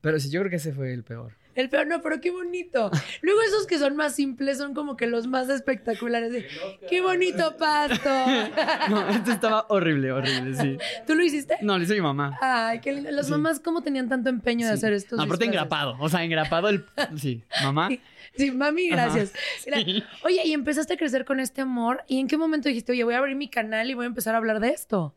Pero 0.00 0.18
sí, 0.18 0.30
yo 0.30 0.40
creo 0.40 0.50
que 0.50 0.56
ese 0.56 0.72
fue 0.72 0.92
el 0.94 1.04
peor. 1.04 1.32
El 1.54 1.68
peor, 1.68 1.86
no, 1.86 2.00
pero 2.00 2.20
qué 2.20 2.30
bonito. 2.30 2.90
Luego 3.20 3.42
esos 3.42 3.66
que 3.66 3.78
son 3.78 3.94
más 3.96 4.14
simples 4.14 4.58
son 4.58 4.72
como 4.74 4.96
que 4.96 5.06
los 5.06 5.26
más 5.26 5.48
espectaculares. 5.48 6.32
de, 6.32 6.46
¡Qué 6.88 7.00
bonito 7.00 7.56
pasto! 7.56 8.08
No, 8.88 9.08
esto 9.08 9.30
estaba 9.32 9.66
horrible, 9.68 10.12
horrible, 10.12 10.54
sí. 10.54 10.78
¿Tú 11.06 11.14
lo 11.14 11.22
hiciste? 11.24 11.56
No, 11.60 11.76
lo 11.78 11.84
hizo 11.84 11.92
mi 11.94 12.00
mamá. 12.00 12.38
Ay, 12.40 12.80
qué 12.80 12.92
lindo. 12.92 13.10
Las 13.10 13.26
Sí. 13.26 13.32
mamás, 13.32 13.60
¿cómo 13.60 13.82
tenían 13.82 14.08
tanto 14.08 14.28
empeño 14.30 14.66
de 14.66 14.72
Sí. 14.72 14.78
hacer 14.78 14.92
estos 14.92 15.16
No, 15.18 15.24
aparte 15.24 15.44
disfraces? 15.44 15.62
engrapado. 15.62 15.96
O 16.00 16.08
sea, 16.08 16.24
engrapado 16.24 16.68
el. 16.68 16.84
Sí, 17.16 17.42
mamá. 17.62 17.90
Sí, 18.36 18.50
mami, 18.50 18.88
gracias. 18.88 19.32
Ajá. 19.70 19.82
Oye, 20.24 20.42
y 20.46 20.52
empezaste 20.54 20.94
a 20.94 20.96
crecer 20.96 21.24
con 21.26 21.38
este 21.38 21.60
amor. 21.60 22.02
¿Y 22.08 22.18
en 22.18 22.28
qué 22.28 22.38
momento 22.38 22.68
dijiste, 22.68 22.92
oye, 22.92 23.04
voy 23.04 23.14
a 23.14 23.18
abrir 23.18 23.36
mi 23.36 23.48
canal 23.48 23.90
y 23.90 23.94
voy 23.94 24.04
a 24.04 24.06
empezar 24.08 24.34
a 24.34 24.38
hablar 24.38 24.58
de 24.60 24.70
esto? 24.70 25.14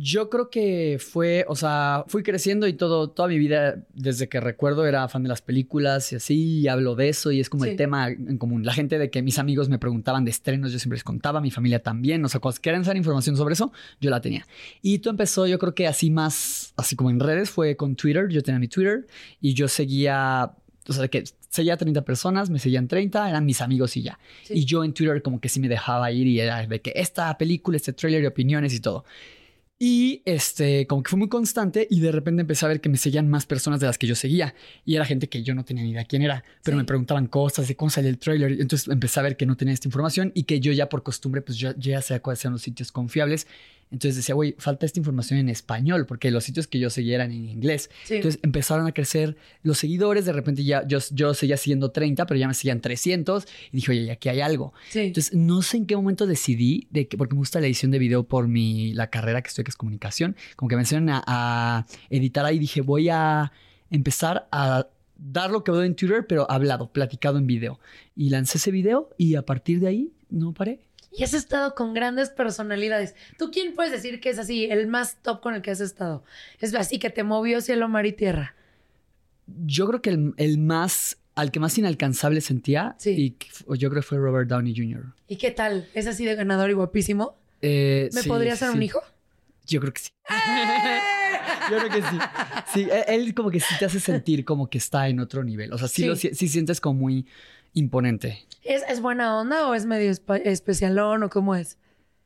Yo 0.00 0.30
creo 0.30 0.48
que 0.48 0.98
fue, 1.00 1.44
o 1.48 1.56
sea, 1.56 2.04
fui 2.06 2.22
creciendo 2.22 2.68
y 2.68 2.72
todo, 2.72 3.10
toda 3.10 3.28
mi 3.28 3.36
vida, 3.36 3.84
desde 3.94 4.28
que 4.28 4.38
recuerdo, 4.38 4.86
era 4.86 5.08
fan 5.08 5.24
de 5.24 5.28
las 5.28 5.42
películas 5.42 6.12
y 6.12 6.16
así, 6.16 6.60
y 6.60 6.68
hablo 6.68 6.94
de 6.94 7.08
eso 7.08 7.32
y 7.32 7.40
es 7.40 7.50
como 7.50 7.64
Sí. 7.64 7.70
el 7.70 7.76
tema 7.76 8.08
en 8.08 8.38
común. 8.38 8.64
La 8.64 8.72
gente 8.72 8.96
de 8.96 9.10
que 9.10 9.22
mis 9.22 9.40
amigos 9.40 9.68
me 9.68 9.80
preguntaban 9.80 10.24
de 10.24 10.30
estrenos, 10.30 10.70
yo 10.70 10.78
siempre 10.78 10.98
les 10.98 11.02
contaba, 11.04 11.40
mi 11.40 11.50
familia 11.50 11.82
también, 11.82 12.24
o 12.24 12.28
sea, 12.28 12.38
cuando 12.40 12.60
querían 12.60 12.84
saber 12.84 12.96
información 12.98 13.36
sobre 13.36 13.54
eso, 13.54 13.72
yo 14.00 14.08
la 14.10 14.20
tenía. 14.20 14.46
Y 14.82 15.00
todo 15.00 15.10
empezó, 15.10 15.48
yo 15.48 15.58
creo 15.58 15.74
que 15.74 15.88
así 15.88 16.10
más, 16.10 16.74
así 16.76 16.94
como 16.94 17.10
en 17.10 17.18
redes, 17.18 17.50
fue 17.50 17.74
con 17.76 17.96
Twitter, 17.96 18.28
yo 18.28 18.40
tenía 18.44 18.60
mi 18.60 18.68
Twitter 18.68 19.04
y 19.40 19.54
yo 19.54 19.66
seguía, 19.66 20.52
o 20.86 20.92
sea, 20.92 21.02
de 21.02 21.10
que 21.10 21.24
seguía 21.48 21.74
a 21.74 21.76
30 21.76 22.02
personas, 22.04 22.50
me 22.50 22.60
seguían 22.60 22.86
30, 22.86 23.28
eran 23.28 23.44
mis 23.44 23.60
amigos 23.60 23.96
y 23.96 24.02
ya. 24.02 24.20
Sí. 24.44 24.54
Y 24.58 24.64
yo 24.64 24.84
en 24.84 24.92
Twitter 24.92 25.22
como 25.22 25.40
que 25.40 25.48
sí 25.48 25.58
me 25.58 25.68
dejaba 25.68 26.12
ir 26.12 26.28
y 26.28 26.38
era 26.38 26.64
de 26.64 26.80
que 26.80 26.92
esta 26.94 27.36
película, 27.36 27.76
este 27.76 27.92
trailer 27.92 28.22
y 28.22 28.26
opiniones 28.26 28.72
y 28.74 28.80
todo. 28.80 29.04
Y 29.80 30.22
este, 30.24 30.88
como 30.88 31.04
que 31.04 31.10
fue 31.10 31.18
muy 31.20 31.28
constante 31.28 31.86
y 31.88 32.00
de 32.00 32.10
repente 32.10 32.40
empecé 32.40 32.64
a 32.64 32.68
ver 32.68 32.80
que 32.80 32.88
me 32.88 32.96
seguían 32.96 33.28
más 33.30 33.46
personas 33.46 33.78
de 33.78 33.86
las 33.86 33.96
que 33.96 34.08
yo 34.08 34.16
seguía. 34.16 34.54
Y 34.84 34.96
era 34.96 35.04
gente 35.04 35.28
que 35.28 35.44
yo 35.44 35.54
no 35.54 35.64
tenía 35.64 35.84
ni 35.84 35.90
idea 35.90 36.04
quién 36.04 36.22
era, 36.22 36.42
pero 36.64 36.76
Sí. 36.76 36.78
me 36.78 36.84
preguntaban 36.84 37.28
cosas 37.28 37.68
de 37.68 37.76
cómo 37.76 37.88
salía 37.88 38.10
el 38.10 38.18
trailer. 38.18 38.60
Entonces 38.60 38.88
empecé 38.88 39.20
a 39.20 39.22
ver 39.22 39.36
que 39.36 39.46
no 39.46 39.56
tenía 39.56 39.72
esta 39.74 39.86
información 39.86 40.32
y 40.34 40.42
que 40.44 40.58
yo 40.58 40.72
ya 40.72 40.88
por 40.88 41.04
costumbre, 41.04 41.42
pues 41.42 41.58
yo, 41.58 41.74
ya 41.76 42.02
sabía 42.02 42.20
cuáles 42.22 42.40
eran 42.44 42.54
los 42.54 42.62
sitios 42.62 42.90
confiables. 42.90 43.46
Entonces 43.90 44.16
decía, 44.16 44.34
güey, 44.34 44.54
falta 44.58 44.86
esta 44.86 44.98
información 44.98 45.38
en 45.38 45.48
español, 45.48 46.06
porque 46.06 46.30
los 46.30 46.44
sitios 46.44 46.66
que 46.66 46.78
yo 46.78 46.90
seguía 46.90 47.16
eran 47.16 47.32
en 47.32 47.48
inglés. 47.48 47.90
Sí. 48.04 48.16
Entonces 48.16 48.40
empezaron 48.42 48.86
a 48.86 48.92
crecer 48.92 49.36
los 49.62 49.78
seguidores. 49.78 50.24
De 50.24 50.32
repente 50.32 50.64
ya 50.64 50.86
yo, 50.86 50.98
yo 51.12 51.34
seguía 51.34 51.56
siguiendo 51.56 51.90
30, 51.90 52.26
pero 52.26 52.38
ya 52.38 52.48
me 52.48 52.54
seguían 52.54 52.80
300. 52.80 53.46
Y 53.72 53.76
dije, 53.76 53.92
oye, 53.92 54.10
aquí 54.10 54.28
hay 54.28 54.40
algo. 54.40 54.72
Sí. 54.90 55.00
Entonces, 55.00 55.34
no 55.34 55.62
sé 55.62 55.78
en 55.78 55.86
qué 55.86 55.96
momento 55.96 56.26
decidí, 56.26 56.86
de 56.90 57.08
que, 57.08 57.16
porque 57.16 57.34
me 57.34 57.40
gusta 57.40 57.60
la 57.60 57.66
edición 57.66 57.90
de 57.90 57.98
video 57.98 58.24
por 58.24 58.48
mi, 58.48 58.92
la 58.92 59.08
carrera 59.10 59.42
que 59.42 59.48
estoy, 59.48 59.64
que 59.64 59.70
es 59.70 59.76
comunicación, 59.76 60.36
como 60.56 60.68
que 60.68 60.76
me 60.76 60.82
enseñaron 60.82 61.10
a, 61.10 61.24
a 61.26 61.86
editar 62.10 62.44
ahí, 62.44 62.58
dije, 62.58 62.80
voy 62.80 63.08
a 63.08 63.52
empezar 63.90 64.48
a 64.52 64.88
dar 65.16 65.50
lo 65.50 65.64
que 65.64 65.72
veo 65.72 65.82
en 65.82 65.94
Twitter, 65.94 66.26
pero 66.26 66.50
hablado, 66.50 66.92
platicado 66.92 67.38
en 67.38 67.46
video. 67.46 67.80
Y 68.14 68.30
lancé 68.30 68.58
ese 68.58 68.70
video 68.70 69.10
y 69.16 69.34
a 69.34 69.42
partir 69.42 69.80
de 69.80 69.88
ahí 69.88 70.12
no 70.30 70.52
paré. 70.52 70.87
Y 71.18 71.24
has 71.24 71.34
estado 71.34 71.74
con 71.74 71.94
grandes 71.94 72.30
personalidades. 72.30 73.16
¿Tú 73.38 73.50
quién 73.50 73.74
puedes 73.74 73.90
decir 73.90 74.20
que 74.20 74.30
es 74.30 74.38
así, 74.38 74.66
el 74.66 74.86
más 74.86 75.16
top 75.20 75.40
con 75.40 75.54
el 75.54 75.62
que 75.62 75.72
has 75.72 75.80
estado? 75.80 76.22
Es 76.60 76.72
así 76.76 77.00
que 77.00 77.10
te 77.10 77.24
movió 77.24 77.60
cielo, 77.60 77.88
mar 77.88 78.06
y 78.06 78.12
tierra. 78.12 78.54
Yo 79.66 79.88
creo 79.88 80.00
que 80.00 80.10
el, 80.10 80.32
el 80.36 80.58
más, 80.58 81.18
al 81.34 81.50
que 81.50 81.58
más 81.58 81.76
inalcanzable 81.76 82.40
sentía, 82.40 82.94
Sí. 82.98 83.36
y 83.68 83.76
yo 83.76 83.90
creo 83.90 84.00
que 84.00 84.06
fue 84.06 84.18
Robert 84.18 84.48
Downey 84.48 84.72
Jr. 84.76 85.12
¿Y 85.26 85.36
qué 85.36 85.50
tal? 85.50 85.88
¿Es 85.92 86.06
así 86.06 86.24
de 86.24 86.36
ganador 86.36 86.70
y 86.70 86.74
guapísimo? 86.74 87.36
Eh, 87.62 88.08
¿Me 88.12 88.22
sí, 88.22 88.28
podría 88.28 88.54
sí, 88.54 88.64
hacer 88.64 88.76
un 88.76 88.82
hijo? 88.84 89.00
Yo 89.66 89.80
creo 89.80 89.92
que 89.92 90.00
sí. 90.00 90.10
Yo 91.70 91.78
creo 91.78 91.90
que 91.90 92.02
sí. 92.02 92.18
Sí, 92.72 92.88
él, 92.90 93.02
él 93.08 93.34
como 93.34 93.50
que 93.50 93.58
sí 93.58 93.74
te 93.78 93.86
hace 93.86 93.98
sentir 94.00 94.44
como 94.44 94.70
que 94.70 94.78
está 94.78 95.08
en 95.08 95.18
otro 95.18 95.42
nivel. 95.42 95.72
O 95.72 95.78
sea, 95.78 95.88
sí. 95.88 96.04
Lo, 96.06 96.14
sí 96.14 96.32
sientes 96.48 96.80
como 96.80 97.00
muy 97.00 97.26
imponente. 97.72 98.46
¿Es, 98.62 98.82
es 98.88 99.00
buena 99.00 99.38
onda 99.38 99.68
o 99.68 99.74
es 99.74 99.86
medio 99.86 100.10
especialón 100.10 101.22
o 101.22 101.30
cómo 101.30 101.54
es? 101.54 101.78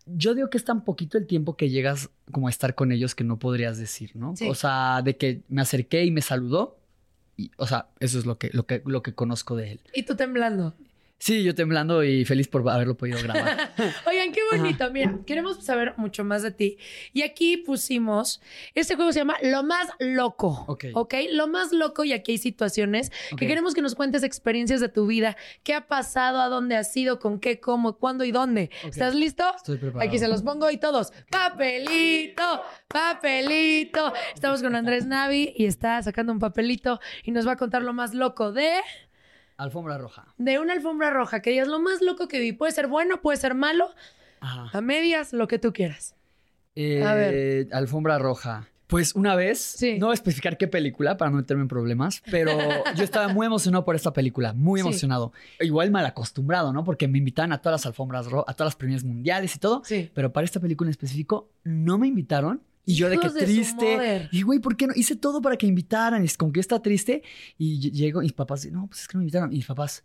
Yo 0.07 0.35
digo 0.35 0.51
que 0.51 0.59
es 0.59 0.65
tan 0.65 0.85
poquito 0.85 1.17
el 1.17 1.27
tiempo 1.27 1.57
que 1.57 1.71
llegas 1.71 2.11
como 2.33 2.49
a 2.49 2.51
estar 2.51 2.75
con 2.75 2.91
ellos 2.91 3.15
que 3.15 3.25
no 3.25 3.39
podrías 3.39 3.79
decir, 3.79 4.13
¿no? 4.15 4.35
Sí. 4.37 4.49
O 4.49 4.55
sea, 4.55 5.03
de 5.03 5.17
que 5.17 5.43
me 5.49 5.63
acerqué 5.63 6.05
y 6.05 6.11
me 6.11 6.23
saludó. 6.23 6.79
Y, 7.37 7.53
o 7.57 7.67
sea, 7.67 7.89
eso 8.01 8.19
es 8.19 8.27
lo 8.27 8.39
que, 8.39 8.51
lo, 8.53 8.67
que, 8.67 8.83
lo 8.85 9.03
que 9.03 9.15
conozco 9.15 9.55
de 9.55 9.73
él. 9.73 9.81
Y 9.95 10.03
tú 10.03 10.17
temblando. 10.17 10.75
Sí, 11.23 11.45
yo 11.45 11.55
temblando 11.55 12.03
y 12.03 12.25
feliz 12.25 12.49
por 12.49 12.69
haberlo 12.69 12.97
podido 12.97 13.23
grabar. 13.23 13.73
Oigan, 14.09 14.33
qué 14.33 14.41
bonito. 14.51 14.91
Mira, 14.91 15.21
queremos 15.25 15.65
saber 15.65 15.95
mucho 15.97 16.25
más 16.25 16.43
de 16.43 16.51
ti. 16.51 16.79
Y 17.13 17.23
aquí 17.23 17.59
pusimos, 17.59 18.43
este 18.75 18.97
juego 18.97 19.13
se 19.13 19.21
llama 19.21 19.37
Lo 19.41 19.63
más 19.63 19.87
loco. 20.01 20.65
Ok. 20.67 20.87
Ok. 20.95 21.15
Lo 21.31 21.47
más 21.47 21.73
loco 21.73 22.03
y 22.03 22.13
aquí 22.13 22.33
hay 22.33 22.39
situaciones 22.39 23.13
que 23.39 23.47
queremos 23.47 23.73
que 23.73 23.83
nos 23.83 23.95
cuentes 23.95 24.25
experiencias 24.25 24.81
de 24.81 24.89
tu 24.89 25.07
vida. 25.07 25.37
¿Qué 25.63 25.75
ha 25.75 25.87
pasado? 25.87 26.41
¿A 26.41 26.49
dónde 26.49 26.75
has 26.75 26.97
ido? 26.97 27.21
¿Con 27.21 27.39
qué? 27.39 27.61
¿Cómo? 27.61 27.99
¿Cuándo 27.99 28.25
y 28.25 28.33
dónde? 28.33 28.73
¿Estás 28.83 29.15
listo? 29.15 29.45
Estoy 29.55 29.79
preparado. 29.79 30.09
Aquí 30.09 30.19
se 30.19 30.27
los 30.27 30.43
pongo 30.43 30.73
y 30.73 30.79
todos. 30.79 31.13
Papelito, 31.31 32.63
papelito. 32.89 34.13
Estamos 34.35 34.61
con 34.61 34.75
Andrés 34.75 35.07
Navi 35.07 35.55
y 35.57 35.67
está 35.67 36.03
sacando 36.03 36.33
un 36.33 36.41
papelito 36.41 36.99
y 37.23 37.31
nos 37.31 37.47
va 37.47 37.53
a 37.53 37.57
contar 37.57 37.83
lo 37.83 37.93
más 37.93 38.13
loco 38.13 38.51
de 38.51 38.73
Alfombra 39.57 39.99
roja. 39.99 40.27
de 40.39 40.59
una 40.59 40.73
alfombra 40.73 41.11
roja. 41.11 41.41
Que 41.41 41.51
digas 41.51 41.69
lo 41.69 41.81
más 41.81 42.01
loco 42.03 42.29
que 42.29 42.41
vi. 42.41 42.53
Puede 42.53 42.73
ser 42.73 42.87
bueno, 42.89 43.21
puede 43.23 43.37
ser 43.39 43.55
malo, 43.55 43.89
Ajá. 44.41 44.77
a 44.77 44.81
medias, 44.81 45.33
lo 45.33 45.47
que 45.49 45.59
tú 45.59 45.73
quieras. 45.73 46.15
Eh, 46.75 47.05
A 47.05 47.15
ver. 47.15 47.69
Alfombra 47.73 48.19
roja. 48.19 48.69
Pues 48.87 49.15
una 49.15 49.35
vez, 49.37 49.59
Sí. 49.59 49.99
no 49.99 50.07
voy 50.07 50.13
a 50.13 50.15
especificar 50.15 50.59
qué 50.59 50.69
película 50.69 51.17
para 51.17 51.31
no 51.31 51.39
meterme 51.39 51.63
en 51.63 51.69
problemas, 51.69 52.23
pero 52.31 52.51
yo 52.97 53.05
estaba 53.05 53.29
muy 53.29 53.47
emocionado 53.47 53.85
por 53.87 53.95
esta 53.97 54.13
película, 54.13 54.53
muy 54.53 54.81
Sí. 54.81 54.87
emocionado. 54.87 55.33
Igual 55.61 55.91
mal 55.91 56.05
acostumbrado, 56.05 56.73
¿no? 56.75 56.85
Porque 56.85 57.09
me 57.09 57.17
invitaban 57.19 57.53
a 57.53 57.59
todas 57.63 57.81
las 57.81 57.87
alfombras 57.87 58.27
rojas, 58.27 58.53
a 58.53 58.55
todas 58.55 58.73
las 58.73 58.77
premios 58.77 59.03
mundiales 59.05 59.55
y 59.57 59.59
todo, 59.59 59.83
Sí. 59.85 60.11
pero 60.13 60.33
para 60.33 60.45
esta 60.45 60.61
película 60.61 60.89
en 60.89 60.93
específico 60.93 61.49
no 61.65 61.97
me 61.97 62.07
invitaron. 62.09 62.61
Y 62.85 62.95
yo 62.95 63.09
de 63.09 63.19
que 63.19 63.29
triste. 63.31 64.29
Y 64.33 64.43
güey, 64.43 64.59
¿por 64.59 64.77
qué 64.77 64.87
no? 64.87 64.93
Hice 64.97 65.17
todo 65.17 65.41
para 65.41 65.57
que 65.57 65.67
invitaran. 65.67 66.23
Y 66.23 66.27
es 66.27 66.37
como 66.37 66.53
que 66.53 66.59
yo 66.59 66.63
estaba 66.63 66.83
triste. 66.83 67.23
Y 67.59 67.81
ll- 67.81 67.93
llego 67.93 68.23
y 68.23 68.27
mis 68.27 68.33
papás, 68.33 68.67
no, 68.71 68.87
pues 68.89 69.03
es 69.03 69.09
que 69.09 69.15
no 69.17 69.19
me 69.21 69.25
invitaron. 69.25 69.53
Y 69.53 69.57
mis 69.57 69.67
papás, 69.67 70.05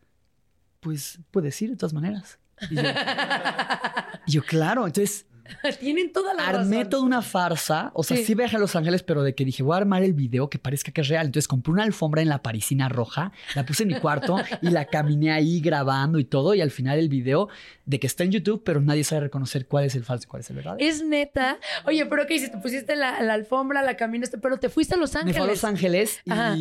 pues 0.79 1.19
puedes 1.31 1.59
ir 1.61 1.69
de 1.71 1.75
todas 1.75 1.93
maneras. 1.93 2.39
Y 2.71 2.75
yo, 2.75 2.81
y 4.27 4.31
yo, 4.31 4.43
claro. 4.43 4.85
Entonces 4.87 5.25
Tienen 5.79 6.11
toda 6.13 6.33
la 6.33 6.47
Armé 6.47 6.77
razón. 6.77 6.89
toda 6.89 7.03
una 7.03 7.21
farsa. 7.21 7.91
O 7.93 8.03
sea, 8.03 8.17
Sí. 8.17 8.25
sí, 8.25 8.35
viajé 8.35 8.55
a 8.55 8.59
Los 8.59 8.75
Ángeles, 8.75 9.03
pero 9.03 9.23
de 9.23 9.35
que 9.35 9.45
dije, 9.45 9.63
voy 9.63 9.73
a 9.75 9.77
armar 9.77 10.03
el 10.03 10.13
video 10.13 10.49
que 10.49 10.59
parezca 10.59 10.91
que 10.91 11.01
es 11.01 11.07
real. 11.07 11.25
Entonces 11.27 11.47
compré 11.47 11.71
una 11.73 11.83
alfombra 11.83 12.21
en 12.21 12.29
la 12.29 12.41
parisina 12.41 12.89
roja, 12.89 13.31
la 13.55 13.65
puse 13.65 13.83
en 13.83 13.89
mi 13.89 13.99
cuarto 13.99 14.37
y 14.61 14.69
la 14.69 14.85
caminé 14.85 15.31
ahí 15.31 15.59
grabando 15.59 16.19
y 16.19 16.25
todo. 16.25 16.53
Y 16.53 16.61
al 16.61 16.71
final 16.71 16.99
el 16.99 17.09
video 17.09 17.49
de 17.85 17.99
que 17.99 18.07
está 18.07 18.23
en 18.23 18.31
YouTube, 18.31 18.63
pero 18.65 18.81
nadie 18.81 19.03
sabe 19.03 19.21
reconocer 19.21 19.67
cuál 19.67 19.85
es 19.85 19.95
el 19.95 20.03
falso 20.03 20.25
y 20.25 20.27
cuál 20.27 20.41
es 20.41 20.49
el 20.49 20.55
verdadero. 20.57 20.85
Es 20.85 21.03
neta. 21.03 21.57
Oye, 21.85 22.05
pero 22.05 22.25
¿qué 22.27 22.35
hiciste? 22.35 22.57
Pusiste 22.57 22.95
la, 22.95 23.21
la 23.21 23.33
alfombra, 23.33 23.81
la 23.81 23.95
caminaste, 23.97 24.37
pero 24.37 24.57
te 24.57 24.69
fuiste 24.69 24.95
a 24.95 24.97
Los 24.97 25.13
Me 25.13 25.19
Ángeles. 25.21 25.37
fui 25.37 25.45
a 25.47 25.51
Los 25.51 25.63
Ángeles 25.63 26.21
Ajá. 26.29 26.55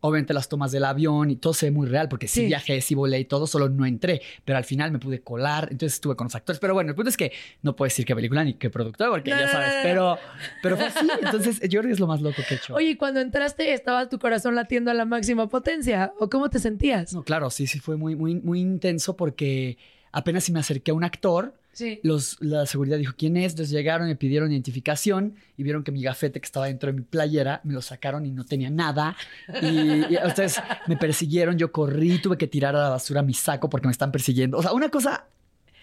Obviamente 0.00 0.34
las 0.34 0.48
tomas 0.48 0.72
del 0.72 0.84
avión 0.84 1.30
y 1.30 1.36
todo 1.36 1.54
se 1.54 1.66
ve 1.66 1.72
muy 1.72 1.86
real 1.86 2.08
porque 2.08 2.28
sí, 2.28 2.40
Sí. 2.40 2.46
viajé, 2.46 2.80
sí 2.80 2.94
volé 2.94 3.18
y 3.20 3.24
todo, 3.24 3.46
solo 3.46 3.68
no 3.68 3.86
entré, 3.86 4.20
pero 4.44 4.58
al 4.58 4.64
final 4.64 4.92
me 4.92 4.98
pude 4.98 5.20
colar, 5.20 5.68
entonces 5.70 5.94
estuve 5.94 6.16
con 6.16 6.26
los 6.26 6.34
actores. 6.34 6.58
Pero 6.60 6.74
bueno, 6.74 6.90
el 6.90 6.94
punto 6.96 7.08
es 7.10 7.16
que 7.16 7.32
no 7.62 7.74
puedo 7.74 7.86
decir 7.86 8.04
qué 8.04 8.14
película 8.14 8.44
ni 8.44 8.54
qué 8.54 8.70
productor 8.70 9.10
porque 9.10 9.30
No, 9.30 9.38
ya 9.40 9.48
sabes, 9.48 9.72
pero, 9.82 10.18
pero 10.62 10.76
fue 10.76 10.86
así. 10.86 11.08
Entonces 11.22 11.60
yo 11.62 11.80
creo 11.80 11.82
que 11.84 11.92
es 11.92 12.00
lo 12.00 12.06
más 12.06 12.20
loco 12.20 12.42
que 12.48 12.54
he 12.54 12.56
hecho. 12.58 12.74
Oye, 12.74 12.90
y 12.90 12.96
cuando 12.96 13.20
entraste, 13.20 13.72
¿estaba 13.72 14.08
tu 14.08 14.18
corazón 14.18 14.54
latiendo 14.54 14.90
a 14.90 14.94
la 14.94 15.04
máxima 15.04 15.48
potencia? 15.48 16.12
¿O 16.18 16.28
cómo 16.30 16.50
te 16.50 16.58
sentías? 16.58 17.12
No, 17.12 17.22
claro, 17.22 17.50
sí, 17.50 17.66
sí 17.66 17.78
fue 17.80 17.96
muy, 17.96 18.16
muy, 18.16 18.34
muy 18.36 18.60
intenso 18.60 19.16
porque 19.16 19.78
apenas 20.12 20.44
si 20.44 20.52
me 20.52 20.60
acerqué 20.60 20.90
a 20.90 20.94
un 20.94 21.04
actor, 21.04 21.54
Sí. 21.76 22.00
los, 22.02 22.38
la 22.40 22.64
seguridad 22.64 22.96
dijo 22.96 23.12
quién 23.18 23.36
es, 23.36 23.52
entonces 23.52 23.70
llegaron, 23.70 24.08
me 24.08 24.16
pidieron 24.16 24.50
identificación 24.50 25.34
y 25.58 25.62
vieron 25.62 25.84
que 25.84 25.92
mi 25.92 26.00
gafete 26.02 26.40
que 26.40 26.46
estaba 26.46 26.66
dentro 26.68 26.86
de 26.90 26.94
mi 26.94 27.02
playera 27.02 27.60
me 27.64 27.74
lo 27.74 27.82
sacaron 27.82 28.24
y 28.24 28.30
no 28.30 28.46
tenía 28.46 28.70
nada. 28.70 29.14
Y, 29.60 29.66
y 30.14 30.18
ustedes 30.26 30.58
me 30.86 30.96
persiguieron, 30.96 31.58
yo 31.58 31.70
corrí, 31.72 32.18
tuve 32.18 32.38
que 32.38 32.46
tirar 32.46 32.74
a 32.74 32.84
la 32.84 32.88
basura 32.88 33.20
mi 33.20 33.34
saco 33.34 33.68
porque 33.68 33.88
me 33.88 33.92
están 33.92 34.10
persiguiendo. 34.10 34.56
O 34.56 34.62
sea, 34.62 34.72
una 34.72 34.88
cosa 34.88 35.26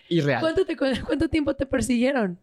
irreal. 0.10 0.42
¿Cuánto, 0.42 0.66
te- 0.66 0.76
cuánto 0.76 1.30
tiempo 1.30 1.54
te 1.56 1.68
persiguieron? 1.68 2.40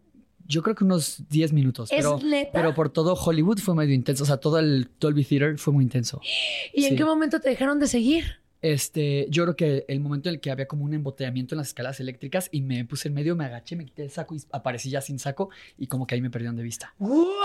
Yo 0.46 0.62
creo 0.62 0.76
que 0.76 0.84
unos 0.84 1.28
10 1.28 1.52
minutos. 1.52 1.90
¿Es 1.90 1.96
pero, 1.96 2.20
neta? 2.24 2.50
pero 2.52 2.72
por 2.72 2.88
todo 2.92 3.14
Hollywood 3.14 3.58
fue 3.58 3.74
medio 3.74 3.94
intenso. 3.94 4.22
O 4.22 4.26
sea, 4.26 4.36
todo 4.36 4.60
el 4.60 4.88
Dolby 5.00 5.24
Theater 5.24 5.58
fue 5.58 5.72
muy 5.72 5.82
intenso. 5.82 6.20
¿Y 6.72 6.84
en 6.84 6.96
qué 6.96 7.04
momento 7.04 7.40
te 7.40 7.48
dejaron 7.48 7.80
de 7.80 7.88
seguir? 7.88 8.38
Este, 8.62 9.26
yo 9.30 9.44
creo 9.44 9.56
que 9.56 9.84
el 9.88 10.00
momento 10.00 10.28
en 10.28 10.34
el 10.36 10.40
que 10.40 10.50
había 10.50 10.66
como 10.66 10.84
un 10.84 10.92
embotellamiento 10.94 11.54
en 11.54 11.58
las 11.58 11.68
escalas 11.68 11.98
eléctricas 12.00 12.48
y 12.52 12.60
me 12.62 12.84
puse 12.84 13.08
en 13.08 13.14
medio, 13.14 13.34
me 13.36 13.44
agaché, 13.46 13.76
me 13.76 13.84
quité 13.86 14.02
el 14.04 14.10
saco 14.10 14.34
y 14.34 14.40
aparecí 14.52 14.90
ya 14.90 15.00
sin 15.00 15.18
saco 15.18 15.50
y 15.78 15.86
como 15.86 16.06
que 16.06 16.14
ahí 16.14 16.20
me 16.20 16.30
perdieron 16.30 16.56
de 16.56 16.62
vista. 16.62 16.94
¡Wow! 16.98 17.10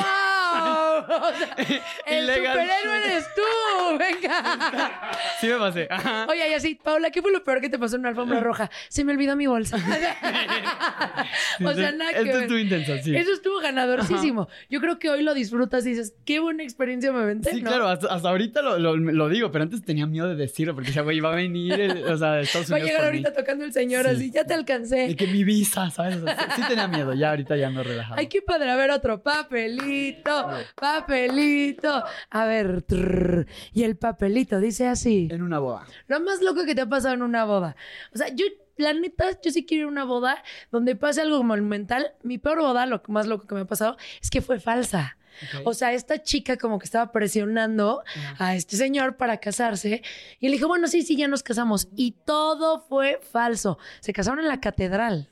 O 1.05 1.33
sea, 1.37 1.55
el 2.07 2.25
superhéroe 2.27 2.97
eres 3.05 3.25
tú. 3.35 3.97
Venga. 3.99 5.11
Sí 5.41 5.47
me 5.47 5.57
pasé. 5.57 5.87
Oye, 6.29 6.49
y 6.49 6.53
así, 6.53 6.75
Paula, 6.75 7.11
¿qué 7.11 7.21
fue 7.21 7.31
lo 7.31 7.43
peor 7.43 7.59
que 7.61 7.69
te 7.69 7.77
pasó 7.77 7.95
en 7.95 8.01
una 8.01 8.09
alfombra 8.09 8.39
roja? 8.39 8.71
Se 8.89 9.03
me 9.03 9.11
olvidó 9.13 9.35
mi 9.35 9.45
bolsa. 9.47 9.75
o 9.77 11.73
sea, 11.73 11.91
nada 11.91 12.13
que 12.13 12.21
Esto 12.21 12.39
estuvo 12.39 12.57
intenso, 12.57 12.93
sí. 13.03 13.15
Eso 13.15 13.33
estuvo 13.33 13.59
ganadorcísimo. 13.59 14.47
Yo 14.69 14.79
creo 14.81 14.97
que 14.99 15.09
hoy 15.09 15.21
lo 15.23 15.33
disfrutas 15.33 15.85
y 15.85 15.89
dices, 15.89 16.15
qué 16.25 16.39
buena 16.39 16.63
experiencia 16.63 17.11
me 17.11 17.19
aventé, 17.19 17.51
Sí, 17.51 17.61
¿no? 17.61 17.69
claro, 17.69 17.87
hasta, 17.87 18.07
hasta 18.13 18.29
ahorita 18.29 18.61
lo, 18.61 18.79
lo- 18.79 18.95
lo 18.95 19.29
digo, 19.29 19.51
pero 19.51 19.63
antes 19.63 19.83
tenía 19.83 20.05
miedo 20.07 20.27
de 20.29 20.35
decirlo 20.35 20.73
porque 20.73 20.87
decía, 20.87 21.03
güey, 21.05 21.21
va 21.21 21.31
a 21.31 21.35
venir, 21.35 21.71
el- 21.79 22.03
o 22.05 22.17
sea, 22.17 22.33
de 22.33 22.41
Estados 22.41 22.69
Va 22.71 22.75
a 22.75 22.79
Unidos. 22.79 22.89
llegar 22.89 23.01
mí. 23.03 23.07
ahorita 23.19 23.33
tocando 23.33 23.63
el 23.63 23.71
señor 23.71 24.03
Sí. 24.05 24.11
así, 24.11 24.31
ya 24.31 24.43
te 24.43 24.53
alcancé. 24.53 25.07
De 25.07 25.15
que 25.15 25.27
mi 25.27 25.45
visa, 25.45 25.89
¿sabes? 25.89 26.17
O 26.17 26.25
sea, 26.25 26.49
sí, 26.55 26.61
tenía 26.67 26.87
miedo, 26.89 27.13
ya 27.13 27.29
ahorita 27.29 27.55
ya 27.55 27.69
me 27.69 27.79
he 27.79 27.83
relajado. 27.83 28.19
Ay, 28.19 28.27
qué 28.27 28.41
padre. 28.41 28.69
A 28.69 28.75
ver, 28.75 28.91
otro. 28.91 29.23
Papelito, 29.23 30.49
papelito. 30.75 32.03
A 32.29 32.45
ver. 32.45 32.81
trrr. 32.81 33.47
Y 33.73 33.83
el 33.83 33.95
papelito 33.97 34.59
dice 34.59 34.87
así. 34.87 35.27
En 35.31 35.41
una 35.41 35.59
boda. 35.59 35.85
Lo 36.07 36.19
más 36.19 36.41
loco 36.41 36.65
que 36.65 36.75
te 36.75 36.81
ha 36.81 36.89
pasado 36.89 37.13
en 37.13 37.21
una 37.21 37.45
boda. 37.45 37.75
O 38.13 38.17
sea, 38.17 38.27
yo, 38.29 38.45
la 38.77 38.93
neta, 38.93 39.25
yo 39.43 39.51
sí 39.51 39.65
quiero 39.65 39.83
ir 39.83 39.87
a 39.87 39.91
una 39.91 40.03
boda 40.03 40.43
donde 40.71 40.95
pase 40.95 41.21
algo 41.21 41.41
monumental. 41.43 42.13
Mi 42.23 42.37
peor 42.37 42.59
boda, 42.59 42.85
lo 42.85 43.01
más 43.07 43.27
loco 43.27 43.47
que 43.47 43.55
me 43.55 43.61
ha 43.61 43.65
pasado, 43.65 43.97
es 44.21 44.29
que 44.29 44.41
fue 44.41 44.59
falsa. 44.59 45.17
O 45.63 45.73
sea, 45.73 45.93
esta 45.93 46.21
chica 46.21 46.57
como 46.57 46.79
que 46.79 46.85
estaba 46.85 47.11
presionando 47.11 48.03
a 48.37 48.55
este 48.55 48.77
señor 48.77 49.17
para 49.17 49.37
casarse 49.37 50.01
y 50.39 50.45
él 50.47 50.51
dijo, 50.53 50.67
bueno, 50.67 50.87
sí, 50.87 51.01
sí, 51.01 51.15
ya 51.15 51.27
nos 51.27 51.43
casamos. 51.43 51.87
Y 51.95 52.11
todo 52.25 52.81
fue 52.81 53.19
falso. 53.31 53.77
Se 53.99 54.13
casaron 54.13 54.39
en 54.39 54.47
la 54.47 54.59
catedral 54.59 55.29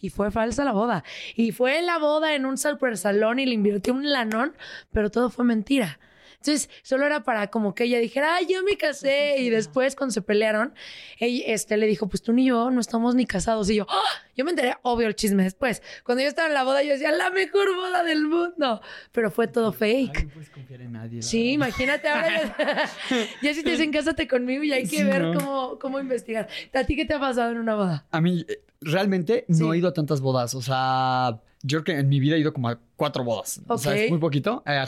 y 0.00 0.10
fue 0.10 0.30
falsa 0.30 0.64
la 0.64 0.72
boda. 0.72 1.04
Y 1.34 1.52
fue 1.52 1.82
la 1.82 1.98
boda 1.98 2.34
en 2.34 2.46
un 2.46 2.58
super 2.58 2.96
salón 2.96 3.38
y 3.38 3.46
le 3.46 3.54
invirtió 3.54 3.92
un 3.92 4.10
lanón, 4.10 4.54
pero 4.92 5.10
todo 5.10 5.30
fue 5.30 5.44
mentira. 5.44 5.98
Entonces, 6.40 6.70
solo 6.82 7.04
era 7.04 7.24
para 7.24 7.48
como 7.48 7.74
que 7.74 7.84
ella 7.84 7.98
dijera, 7.98 8.36
ay, 8.36 8.46
yo 8.48 8.62
me 8.62 8.76
casé. 8.76 9.36
Y 9.40 9.50
después, 9.50 9.96
cuando 9.96 10.12
se 10.12 10.22
pelearon, 10.22 10.72
ella, 11.18 11.44
este, 11.48 11.76
le 11.76 11.86
dijo, 11.86 12.08
pues 12.08 12.22
tú 12.22 12.32
ni 12.32 12.46
yo 12.46 12.70
no 12.70 12.80
estamos 12.80 13.14
ni 13.16 13.26
casados. 13.26 13.68
Y 13.70 13.74
yo, 13.76 13.86
¡ah! 13.88 14.02
yo 14.36 14.44
me 14.44 14.52
enteré, 14.52 14.76
obvio, 14.82 15.08
el 15.08 15.16
chisme 15.16 15.42
después. 15.42 15.82
Cuando 16.04 16.22
yo 16.22 16.28
estaba 16.28 16.46
en 16.48 16.54
la 16.54 16.62
boda, 16.62 16.82
yo 16.84 16.90
decía, 16.92 17.10
la 17.10 17.30
mejor 17.30 17.74
boda 17.74 18.04
del 18.04 18.26
mundo. 18.26 18.80
Pero 19.12 19.30
fue 19.32 19.48
todo 19.48 19.72
fake. 19.72 20.16
Ay, 20.16 20.24
no 20.26 20.30
puedes 20.30 20.50
confiar 20.50 20.80
en 20.82 20.92
nadie. 20.92 21.22
Sí, 21.22 21.52
imagínate 21.52 22.08
ahora. 22.08 22.54
Ya, 22.56 22.88
ya 23.42 23.54
si 23.54 23.62
te 23.64 23.70
dicen 23.70 23.90
cásate 23.92 24.28
conmigo 24.28 24.62
y 24.62 24.72
hay 24.72 24.82
que 24.84 24.98
Sí, 24.98 25.02
ver 25.04 25.22
no. 25.22 25.34
cómo, 25.40 25.78
cómo 25.80 25.98
investigar. 26.00 26.48
¿A 26.72 26.84
ti 26.84 26.94
qué 26.94 27.04
te 27.04 27.14
ha 27.14 27.20
pasado 27.20 27.50
en 27.50 27.58
una 27.58 27.74
boda? 27.74 28.06
A 28.12 28.20
mí, 28.20 28.44
eh, 28.48 28.60
realmente 28.80 29.44
Sí. 29.48 29.60
no 29.62 29.74
he 29.74 29.78
ido 29.78 29.88
a 29.88 29.92
tantas 29.92 30.20
bodas. 30.20 30.54
O 30.54 30.62
sea, 30.62 31.40
yo 31.62 31.82
creo 31.82 31.96
que 31.96 32.00
en 32.00 32.08
mi 32.08 32.20
vida 32.20 32.36
he 32.36 32.38
ido 32.38 32.52
como 32.52 32.68
a 32.68 32.78
cuatro 32.94 33.24
bodas. 33.24 33.60
O 33.66 33.76
sea, 33.76 33.96
es 33.96 34.08
muy 34.08 34.20
poquito. 34.20 34.62
Eh, 34.64 34.84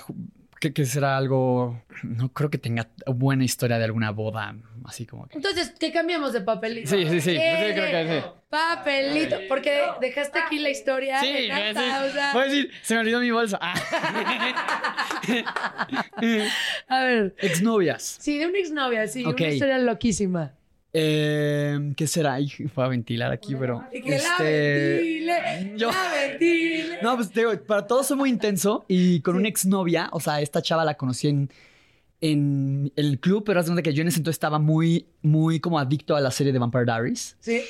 que, 0.61 0.73
que 0.73 0.85
será 0.85 1.17
algo. 1.17 1.83
No 2.03 2.33
creo 2.33 2.51
que 2.51 2.59
tenga 2.59 2.89
buena 3.07 3.45
historia 3.45 3.79
de 3.79 3.85
alguna 3.85 4.11
boda. 4.11 4.55
Así 4.85 5.07
como 5.07 5.27
que. 5.27 5.37
Entonces, 5.37 5.73
¿qué 5.79 5.91
cambiamos 5.91 6.33
de 6.33 6.43
papelito? 6.43 6.89
Sí, 6.89 7.09
sí, 7.09 7.21
sí. 7.21 7.37
Eh, 7.37 7.67
Sí, 7.67 7.75
creo 7.75 8.07
que 8.07 8.21
sí. 8.21 8.27
Papelito. 8.51 9.37
Porque 9.49 9.83
dejaste 10.01 10.39
aquí 10.39 10.59
la 10.59 10.71
historia. 10.71 11.21
Sí, 11.21 11.33
de 11.33 11.49
Nata, 11.49 11.65
decir, 11.65 12.09
o 12.09 12.13
sea, 12.13 12.33
voy 12.33 12.43
a 12.43 12.45
decir, 12.45 12.71
se 12.83 12.95
me 12.95 13.01
olvidó 13.01 13.21
mi 13.21 13.31
bolsa. 13.31 13.59
Ah. 13.61 13.75
a 16.89 17.05
ver. 17.05 17.35
Exnovias. 17.39 18.19
Sí, 18.21 18.39
de 18.39 18.47
una 18.47 18.59
exnovia, 18.59 19.07
sí. 19.09 19.25
Ok. 19.25 19.41
Una 19.41 19.49
historia 19.49 19.79
loquísima. 19.79 20.53
Eh, 20.93 21.93
¿Qué 21.97 22.07
será? 22.07 22.35
Ay, 22.35 22.51
Voy 22.75 22.85
a 22.85 22.89
ventilar 22.89 23.31
aquí, 23.33 23.55
pero. 23.55 23.85
Que 23.91 24.01
la 24.11 24.17
este, 24.17 24.43
ventile, 24.43 25.75
yo- 25.77 25.91
la 25.91 26.13
ventile. 26.29 26.99
No, 27.03 27.17
pues 27.17 27.31
te 27.31 27.41
digo, 27.41 27.53
para 27.65 27.87
todos 27.87 28.09
fue 28.09 28.17
muy 28.17 28.31
intenso 28.31 28.85
y 28.89 29.21
con 29.21 29.37
una 29.37 29.49
exnovia, 29.49 30.09
o 30.13 30.21
sea, 30.21 30.41
esta 30.41 30.61
chava 30.63 30.85
la 30.85 30.95
conocí 30.97 31.29
en, 31.29 31.51
en 32.21 32.93
el 32.97 33.21
club, 33.21 33.45
pero 33.47 33.63
cuenta 33.63 33.83
que 33.83 33.95
yo 33.95 34.03
en 34.03 34.09
ese 34.09 34.19
entonces 34.19 34.37
estaba 34.37 34.59
muy, 34.59 35.07
muy 35.23 35.61
como 35.61 35.79
adicto 35.79 36.17
a 36.17 36.21
la 36.21 36.31
serie 36.31 36.53
de 36.53 36.59
Vampire 36.59 36.85
Diaries 36.85 37.37
Sí. 37.41 37.63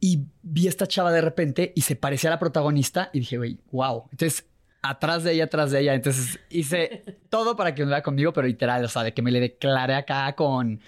y 0.00 0.20
vi 0.42 0.66
a 0.66 0.70
esta 0.70 0.86
chava 0.86 1.10
de 1.12 1.20
repente 1.22 1.72
y 1.74 1.80
se 1.80 1.96
parecía 1.96 2.30
a 2.30 2.34
la 2.34 2.38
protagonista 2.38 3.10
y 3.12 3.20
dije, 3.20 3.36
güey, 3.38 3.58
wow. 3.72 4.04
Entonces, 4.12 4.44
atrás 4.82 5.24
de 5.24 5.32
ella, 5.32 5.44
atrás 5.44 5.70
de 5.72 5.80
ella, 5.80 5.94
entonces 5.94 6.38
hice 6.50 7.04
todo 7.30 7.56
para 7.56 7.74
que 7.74 7.82
anduviera 7.82 8.02
conmigo, 8.02 8.32
pero 8.32 8.46
literal, 8.46 8.84
o 8.84 8.88
sea, 8.88 9.02
de 9.02 9.12
que 9.14 9.22
me 9.22 9.30
le 9.32 9.40
declaré 9.40 9.94
acá 9.94 10.34
con... 10.34 10.80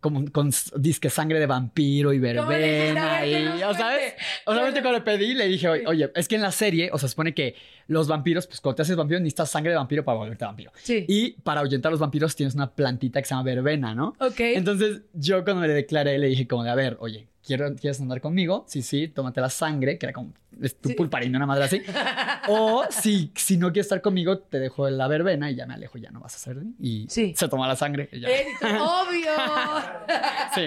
Como 0.00 0.30
con 0.30 0.50
disque 0.76 1.10
sangre 1.10 1.40
de 1.40 1.46
vampiro 1.46 2.12
y 2.12 2.18
verbena 2.18 3.20
ver, 3.20 3.56
y, 3.56 3.60
sabes, 3.60 4.14
o 4.44 4.54
sea, 4.54 4.70
cuando 4.70 4.92
le 4.92 5.00
pedí, 5.00 5.34
le 5.34 5.48
dije, 5.48 5.68
oye, 5.68 5.84
oye, 5.86 6.12
es 6.14 6.28
que 6.28 6.36
en 6.36 6.42
la 6.42 6.52
serie, 6.52 6.90
o 6.92 6.98
sea, 6.98 7.08
se 7.08 7.12
supone 7.12 7.34
que 7.34 7.56
los 7.88 8.06
vampiros, 8.06 8.46
pues 8.46 8.60
cuando 8.60 8.76
te 8.76 8.82
haces 8.82 8.94
vampiro, 8.94 9.18
necesitas 9.20 9.50
sangre 9.50 9.70
de 9.70 9.78
vampiro 9.78 10.04
para 10.04 10.18
volverte 10.18 10.44
vampiro. 10.44 10.70
Sí. 10.76 11.04
Y 11.08 11.32
para 11.42 11.60
ahuyentar 11.60 11.90
a 11.90 11.92
los 11.92 12.00
vampiros 12.00 12.36
tienes 12.36 12.54
una 12.54 12.70
plantita 12.70 13.20
que 13.20 13.26
se 13.26 13.34
llama 13.34 13.44
verbena, 13.44 13.94
¿no? 13.94 14.14
Ok. 14.20 14.40
Entonces, 14.40 15.02
yo 15.14 15.42
cuando 15.44 15.62
me 15.62 15.68
le 15.68 15.74
declaré, 15.74 16.18
le 16.18 16.28
dije 16.28 16.46
como 16.46 16.62
de, 16.62 16.70
a 16.70 16.74
ver, 16.74 16.96
oye, 17.00 17.26
¿quiero, 17.46 17.74
¿quieres 17.76 18.00
andar 18.00 18.20
conmigo? 18.20 18.64
Sí, 18.68 18.82
sí, 18.82 19.08
tómate 19.08 19.40
la 19.40 19.48
sangre, 19.48 19.96
que 19.98 20.06
era 20.06 20.12
como 20.12 20.32
es 20.60 20.74
tu 20.76 20.88
Sí. 20.88 20.94
pulparín, 20.94 21.36
una 21.36 21.46
madre 21.46 21.64
así. 21.64 21.82
o 22.48 22.84
si, 22.90 23.30
si 23.36 23.56
no 23.58 23.68
quieres 23.72 23.86
estar 23.86 24.00
conmigo, 24.02 24.38
te 24.38 24.58
dejo 24.58 24.88
la 24.90 25.06
verbena 25.06 25.50
y 25.50 25.54
ya 25.54 25.66
me 25.66 25.74
alejo, 25.74 25.98
ya 25.98 26.10
no 26.10 26.20
vas 26.20 26.32
a 26.34 26.36
hacer. 26.36 26.62
Y 26.80 27.06
Sí. 27.08 27.34
se 27.36 27.48
toma 27.48 27.68
la 27.68 27.76
sangre. 27.76 28.08
y 28.12 28.20
ya. 28.20 28.28
Obvio. 28.62 29.30
Sí, 30.54 30.66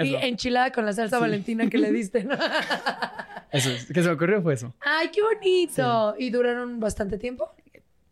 y 0.00 0.14
enchilada 0.16 0.72
con 0.72 0.84
la 0.84 0.92
salsa 0.92 1.18
valentina 1.20 1.68
que 1.70 1.78
le 1.78 1.92
diste, 1.92 2.24
¿no? 2.24 2.34
Eso 3.52 3.70
es. 3.70 3.86
¿Qué 3.86 4.02
se 4.02 4.08
me 4.08 4.14
ocurrió 4.14 4.42
fue 4.42 4.54
eso. 4.54 4.74
Ay, 4.80 5.10
qué 5.12 5.20
bonito. 5.22 6.14
¿Y 6.18 6.30
duraron 6.30 6.80
bastante 6.80 7.18
tiempo? 7.18 7.48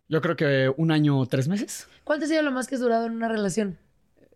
Yo 0.07 0.21
creo 0.21 0.35
que 0.35 0.73
un 0.77 0.91
año, 0.91 1.25
tres 1.27 1.47
meses. 1.47 1.87
¿Cuánto 2.03 2.25
ha 2.25 2.27
sido 2.27 2.41
lo 2.41 2.51
más 2.51 2.67
que 2.67 2.75
has 2.75 2.81
durado 2.81 3.05
en 3.05 3.13
una 3.13 3.27
relación? 3.27 3.77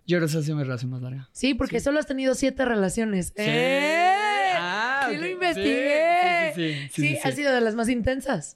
Yo 0.06 0.18
creo 0.18 0.22
que 0.22 0.26
esa 0.32 0.40
ha 0.40 0.42
sido 0.44 0.58
mi 0.58 0.64
relación 0.64 0.92
más 0.92 1.02
larga. 1.02 1.30
Sí, 1.32 1.54
porque 1.54 1.80
solo 1.80 2.00
has 2.00 2.06
tenido 2.08 2.36
siete 2.36 2.66
relaciones. 2.66 3.32
¡Eh! 3.36 4.52
Ah, 4.56 5.08
Sí 5.10 5.18
lo 5.18 5.28
investigué. 5.28 6.52
Sí, 6.56 6.62
sí, 6.62 6.74
sí. 6.74 6.88
Sí, 6.88 6.90
sí, 6.94 7.08
sí, 7.16 7.20
ha 7.24 7.32
sí. 7.32 7.38
sido 7.38 7.54
de 7.54 7.62
las 7.62 7.76
más 7.76 7.90
intensas. 7.90 8.56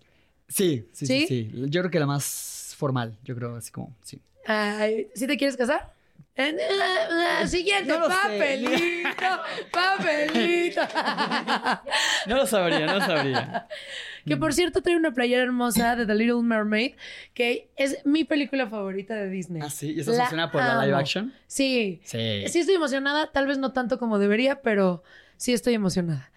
Sí, 0.50 0.88
sí, 0.94 1.06
¿Sí? 1.06 1.26
sí, 1.28 1.50
sí. 1.52 1.66
Yo 1.70 1.82
creo 1.82 1.92
que 1.92 2.00
la 2.00 2.06
más 2.06 2.74
formal, 2.78 3.18
yo 3.24 3.36
creo 3.36 3.56
así 3.56 3.72
como, 3.72 3.96
sí. 4.04 4.20
Ay, 4.46 5.08
¿Sí 5.14 5.28
te 5.28 5.38
quieres 5.38 5.58
casar? 5.58 5.94
Eh, 6.36 6.56
eh, 7.42 7.48
Siguiente, 7.48 7.92
No 7.92 8.08
papelito, 8.08 9.10
papelito. 9.72 10.82
No 12.28 12.36
lo 12.36 12.46
sabría, 12.46 12.86
no 12.86 12.94
lo 13.00 13.02
sabría. 13.06 13.68
que 14.28 14.38
por 14.38 14.54
cierto 14.54 14.82
trae 14.82 14.96
una 14.96 15.12
playera 15.13 15.42
hermosa 15.44 15.96
de 15.96 16.06
The 16.06 16.13
Little 16.16 16.42
Mermaid, 16.44 16.94
que 17.34 17.70
es 17.76 18.06
mi 18.06 18.24
película 18.24 18.68
favorita 18.68 19.16
de 19.16 19.30
Disney. 19.30 19.62
Ah, 19.66 19.70
sí, 19.70 19.94
¿y 19.94 20.00
estás 20.00 20.16
La 20.16 20.24
emocionada 20.24 20.52
por 20.52 20.62
la 20.62 20.86
live 20.86 20.96
action? 20.98 21.34
Sí. 21.48 22.00
Sí. 22.04 22.44
Sí 22.48 22.60
estoy 22.60 22.76
emocionada, 22.76 23.32
tal 23.32 23.48
vez 23.48 23.58
no 23.58 23.72
tanto 23.74 23.98
como 23.98 24.20
debería, 24.20 24.62
pero 24.62 25.04
sí 25.38 25.54
estoy 25.54 25.74
emocionada. 25.74 26.32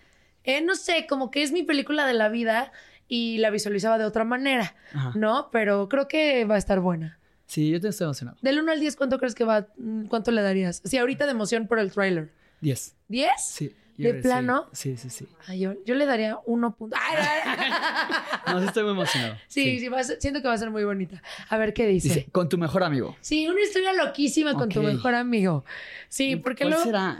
Eh, 0.45 0.63
no 0.63 0.75
sé, 0.75 1.07
como 1.09 1.31
que 1.31 1.43
es 1.43 1.53
mi 1.53 1.63
película 1.63 2.07
de 2.07 2.15
la 2.15 2.29
vida. 2.29 2.73
y 3.13 3.39
la 3.39 3.51
visualizaba 3.51 3.99
de 3.99 4.05
otra 4.05 4.23
manera, 4.25 4.77
Ajá. 4.95 5.13
¿no? 5.17 5.49
Pero 5.51 5.89
creo 5.89 6.07
que 6.07 6.45
va 6.45 6.55
a 6.55 6.59
estar 6.59 6.79
buena. 6.79 7.19
Sí, 7.47 7.69
yo 7.69 7.81
te 7.81 7.89
estoy 7.89 8.05
emocionado. 8.05 8.39
Del 8.41 8.61
1 8.61 8.71
al 8.71 8.79
10, 8.79 8.95
¿cuánto 8.95 9.19
crees 9.19 9.35
que 9.35 9.43
va? 9.43 9.67
¿Cuánto 10.09 10.31
le 10.31 10.41
darías? 10.43 10.81
Sí, 10.85 10.97
ahorita 10.97 11.25
de 11.25 11.33
emoción 11.33 11.67
por 11.67 11.81
el 11.81 11.91
tráiler. 11.91 12.31
10. 12.61 12.95
¿10? 13.09 13.27
Sí. 13.39 13.75
¿De 14.03 14.15
plano? 14.15 14.67
Sí, 14.73 14.97
sí, 14.97 15.11
sí. 15.11 15.27
Ay, 15.47 15.61
yo, 15.61 15.75
yo 15.85 15.95
le 15.95 16.07
daría 16.07 16.39
1. 16.47 16.75
punto- 16.77 16.97
Ay, 17.01 17.17
ay, 17.19 17.55
ay. 18.47 18.53
No, 18.55 18.61
sí 18.61 18.67
estoy 18.67 18.83
muy 18.85 18.93
emocionado. 18.93 19.37
Sí, 19.49 19.79
sí, 19.81 19.87
a 19.87 20.03
ser- 20.05 20.21
siento 20.21 20.43
que 20.43 20.49
va 20.49 20.55
a 20.55 20.59
ser 20.59 20.71
muy 20.71 20.85
bonita. 20.85 21.23
A 21.49 21.57
ver 21.59 21.73
qué 21.75 21.87
dice. 21.87 22.09
Dice, 22.09 22.27
con 22.33 22.49
tu 22.49 22.59
mejor 22.59 22.83
amigo. 22.85 23.17
Sí, 23.21 23.47
una 23.49 23.61
historia 23.63 23.93
loquísima 23.93 24.55
con 24.55 24.69
tu 24.69 24.83
mejor 24.83 25.15
amigo. 25.15 25.65
Sí, 26.09 26.37
porque 26.37 26.65
¿Cuál 26.65 26.71
luego 26.71 26.85
será? 26.85 27.19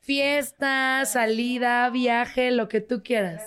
fiesta, 0.00 1.04
salida, 1.04 1.90
viaje, 1.90 2.50
lo 2.50 2.68
que 2.68 2.80
tú 2.80 3.02
quieras. 3.02 3.42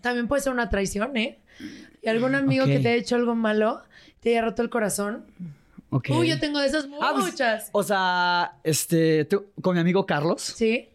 También 0.00 0.28
puede 0.28 0.42
ser 0.42 0.52
una 0.52 0.68
traición, 0.68 1.16
¿eh? 1.16 1.38
Y 2.02 2.08
algún 2.08 2.34
amigo 2.34 2.66
que 2.66 2.78
te 2.80 2.88
haya 2.88 2.96
hecho 3.00 3.16
algo 3.16 3.34
malo, 3.34 3.82
te 4.20 4.30
haya 4.30 4.42
roto 4.42 4.62
el 4.62 4.70
corazón. 4.70 5.24
Ok. 5.90 6.10
Uy, 6.10 6.28
yo 6.28 6.38
tengo 6.38 6.58
de 6.60 6.66
esas 6.66 6.86
Ah, 7.00 7.12
pues, 7.14 7.32
muchas. 7.32 7.70
o 7.72 7.82
sea, 7.82 8.56
este, 8.64 9.24
tú- 9.24 9.46
con 9.62 9.74
mi 9.74 9.80
amigo 9.80 10.04
Carlos, 10.04 10.42
Sí, 10.42 10.90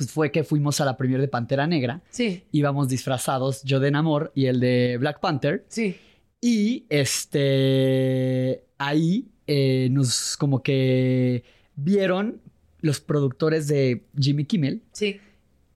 pues 0.00 0.10
fue 0.12 0.30
que 0.32 0.44
fuimos 0.44 0.80
a 0.80 0.86
la 0.86 0.96
premier 0.96 1.20
de 1.20 1.28
Pantera 1.28 1.66
Negra. 1.66 2.00
sí, 2.08 2.42
Íbamos 2.52 2.88
disfrazados, 2.88 3.62
yo 3.64 3.80
de 3.80 3.90
Namor 3.90 4.32
y 4.34 4.46
el 4.46 4.58
de 4.60 4.96
Black 4.98 5.20
Panther. 5.20 5.64
sí. 5.68 5.96
Y 6.42 6.86
este, 6.88 8.64
ahí 8.78 9.28
eh, 9.46 9.88
nos 9.90 10.38
como 10.38 10.62
que 10.62 11.44
vieron 11.76 12.40
los 12.80 13.00
productores 13.00 13.68
de 13.68 14.04
Jimmy 14.18 14.46
Kimmel 14.46 14.82
Sí. 14.92 15.20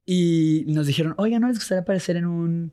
y 0.06 0.64
nos 0.68 0.86
dijeron, 0.86 1.14
oiga, 1.18 1.38
¿no 1.38 1.48
les 1.48 1.58
gustaría 1.58 1.82
aparecer 1.82 2.16
en 2.16 2.24
un 2.24 2.72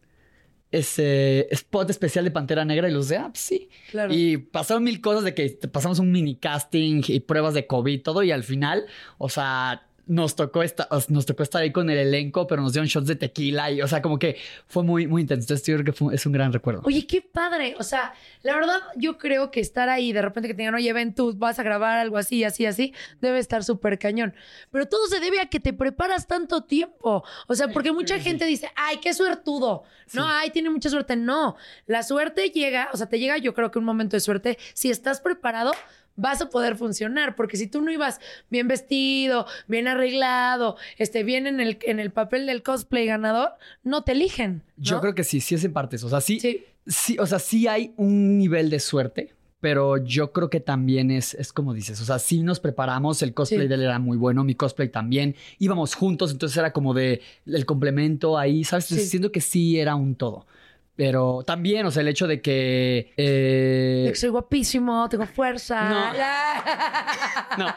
ese 0.71 1.49
spot 1.51 1.89
especial 1.89 2.23
de 2.23 2.31
Pantera 2.31 2.63
Negra? 2.63 2.87
Y 2.89 2.93
los 2.93 3.09
de, 3.09 3.17
ah, 3.17 3.27
pues 3.29 3.39
sí. 3.41 3.67
Claro. 3.91 4.13
Y 4.13 4.37
pasaron 4.37 4.83
mil 4.85 5.01
cosas 5.01 5.25
de 5.25 5.33
que 5.33 5.49
pasamos 5.69 5.99
un 5.99 6.11
mini 6.13 6.35
casting 6.37 7.01
y 7.07 7.19
pruebas 7.19 7.53
de 7.53 7.67
COVID 7.67 7.91
y 7.91 7.97
todo. 7.99 8.23
Y 8.23 8.31
al 8.31 8.43
final, 8.43 8.85
o 9.17 9.27
sea, 9.27 9.85
nos 10.11 10.35
tocó, 10.35 10.61
esta, 10.61 10.87
os- 10.91 11.09
nos 11.09 11.25
tocó 11.25 11.41
estar 11.41 11.61
ahí 11.61 11.71
con 11.71 11.89
el 11.89 11.97
elenco, 11.97 12.45
pero 12.45 12.61
nos 12.61 12.73
dieron 12.73 12.87
shots 12.87 13.07
de 13.07 13.15
tequila. 13.15 13.71
Y, 13.71 13.81
o 13.81 13.87
sea, 13.87 14.01
como 14.01 14.19
que 14.19 14.37
fue 14.67 14.83
muy, 14.83 15.07
muy 15.07 15.21
intenso. 15.21 15.43
Entonces, 15.45 15.65
yo 15.65 15.75
creo 15.75 15.85
que 15.85 15.93
fue- 15.93 16.13
es 16.13 16.25
un 16.25 16.33
gran 16.33 16.51
recuerdo. 16.51 16.81
Oye, 16.83 17.07
qué 17.07 17.21
padre. 17.21 17.75
O 17.79 17.83
sea, 17.83 18.13
la 18.43 18.53
verdad, 18.55 18.79
yo 18.97 19.17
creo 19.17 19.51
que 19.51 19.61
estar 19.61 19.87
ahí, 19.87 20.11
de 20.11 20.21
repente 20.21 20.49
que 20.49 20.53
te 20.53 20.63
digan, 20.63 20.75
oye, 20.75 20.91
ven 20.91 21.15
tú, 21.15 21.33
vas 21.35 21.59
a 21.59 21.63
grabar 21.63 21.97
algo 21.97 22.17
así, 22.17 22.43
así, 22.43 22.65
así, 22.65 22.93
debe 23.21 23.39
estar 23.39 23.63
súper 23.63 23.97
cañón. 23.99 24.33
Pero 24.69 24.87
todo 24.87 25.07
se 25.07 25.19
debe 25.21 25.39
a 25.39 25.45
que 25.45 25.59
te 25.61 25.71
preparas 25.71 26.27
tanto 26.27 26.63
tiempo. 26.63 27.23
O 27.47 27.55
sea, 27.55 27.69
porque 27.69 27.93
mucha 27.93 28.19
gente 28.19 28.45
dice, 28.45 28.69
ay, 28.75 28.97
qué 28.97 29.13
suertudo. 29.13 29.83
No, 30.13 30.27
ay, 30.27 30.49
tiene 30.49 30.69
mucha 30.69 30.89
suerte. 30.89 31.15
No, 31.15 31.55
la 31.85 32.03
suerte 32.03 32.49
llega, 32.49 32.89
o 32.91 32.97
sea, 32.97 33.07
te 33.07 33.17
llega 33.17 33.37
yo 33.37 33.53
creo 33.53 33.71
que 33.71 33.79
un 33.79 33.85
momento 33.85 34.17
de 34.17 34.19
suerte. 34.19 34.57
Si 34.73 34.89
estás 34.89 35.21
preparado, 35.21 35.71
vas 36.15 36.41
a 36.41 36.49
poder 36.49 36.75
funcionar. 36.75 37.35
Porque 37.35 37.57
si 37.57 37.67
tú 37.67 37.81
no 37.81 37.91
ibas 37.91 38.19
bien 38.49 38.67
vestido, 38.67 39.45
bien 39.67 39.87
arreglado, 39.87 40.77
este, 40.97 41.23
bien 41.23 41.47
en 41.47 41.59
el, 41.59 41.77
en 41.83 41.99
el 41.99 42.11
papel 42.11 42.45
del 42.45 42.63
cosplay 42.63 43.05
ganador, 43.05 43.51
no 43.83 44.03
te 44.03 44.11
eligen. 44.13 44.63
Yo 44.77 44.99
creo 45.01 45.15
que 45.15 45.23
sí, 45.23 45.41
sí 45.41 45.55
es 45.55 45.63
en 45.63 45.73
partes. 45.73 46.03
O 46.03 46.09
sea, 46.09 46.21
sí, 46.21 46.39
Sí. 46.39 46.63
sí, 46.87 47.17
o 47.19 47.25
sea, 47.25 47.39
sí 47.39 47.67
hay 47.67 47.93
un 47.97 48.37
nivel 48.37 48.69
de 48.69 48.79
suerte, 48.79 49.33
pero 49.59 49.97
yo 49.97 50.31
creo 50.31 50.49
que 50.49 50.59
también 50.59 51.11
es, 51.11 51.33
es 51.35 51.53
como 51.53 51.73
dices. 51.73 52.01
O 52.01 52.05
sea, 52.05 52.17
sí 52.19 52.41
nos 52.41 52.59
preparamos, 52.59 53.21
el 53.21 53.33
cosplay 53.33 53.61
Sí. 53.61 53.67
de 53.67 53.75
él 53.75 53.81
era 53.83 53.99
muy 53.99 54.17
bueno, 54.17 54.43
mi 54.43 54.55
cosplay 54.55 54.89
también. 54.89 55.35
Íbamos 55.59 55.93
juntos, 55.95 56.31
entonces 56.31 56.57
era 56.57 56.73
como 56.73 56.93
de 56.95 57.21
el 57.45 57.65
complemento 57.65 58.37
ahí, 58.37 58.63
¿sabes? 58.63 58.85
Entonces, 58.85 59.05
Sí. 59.05 59.11
Siento 59.11 59.31
que 59.31 59.41
sí 59.41 59.79
era 59.79 59.95
un 59.95 60.15
todo. 60.15 60.47
Pero 60.95 61.41
también, 61.47 61.85
o 61.85 61.91
sea, 61.91 62.01
el 62.01 62.09
hecho 62.09 62.27
de 62.27 62.41
que. 62.41 63.13
eh, 63.17 64.03
De 64.05 64.09
que 64.11 64.15
soy 64.19 64.29
guapísimo, 64.29 65.07
tengo 65.09 65.25
fuerza. 65.25 65.89
No. 65.89 66.11
No, 67.57 67.75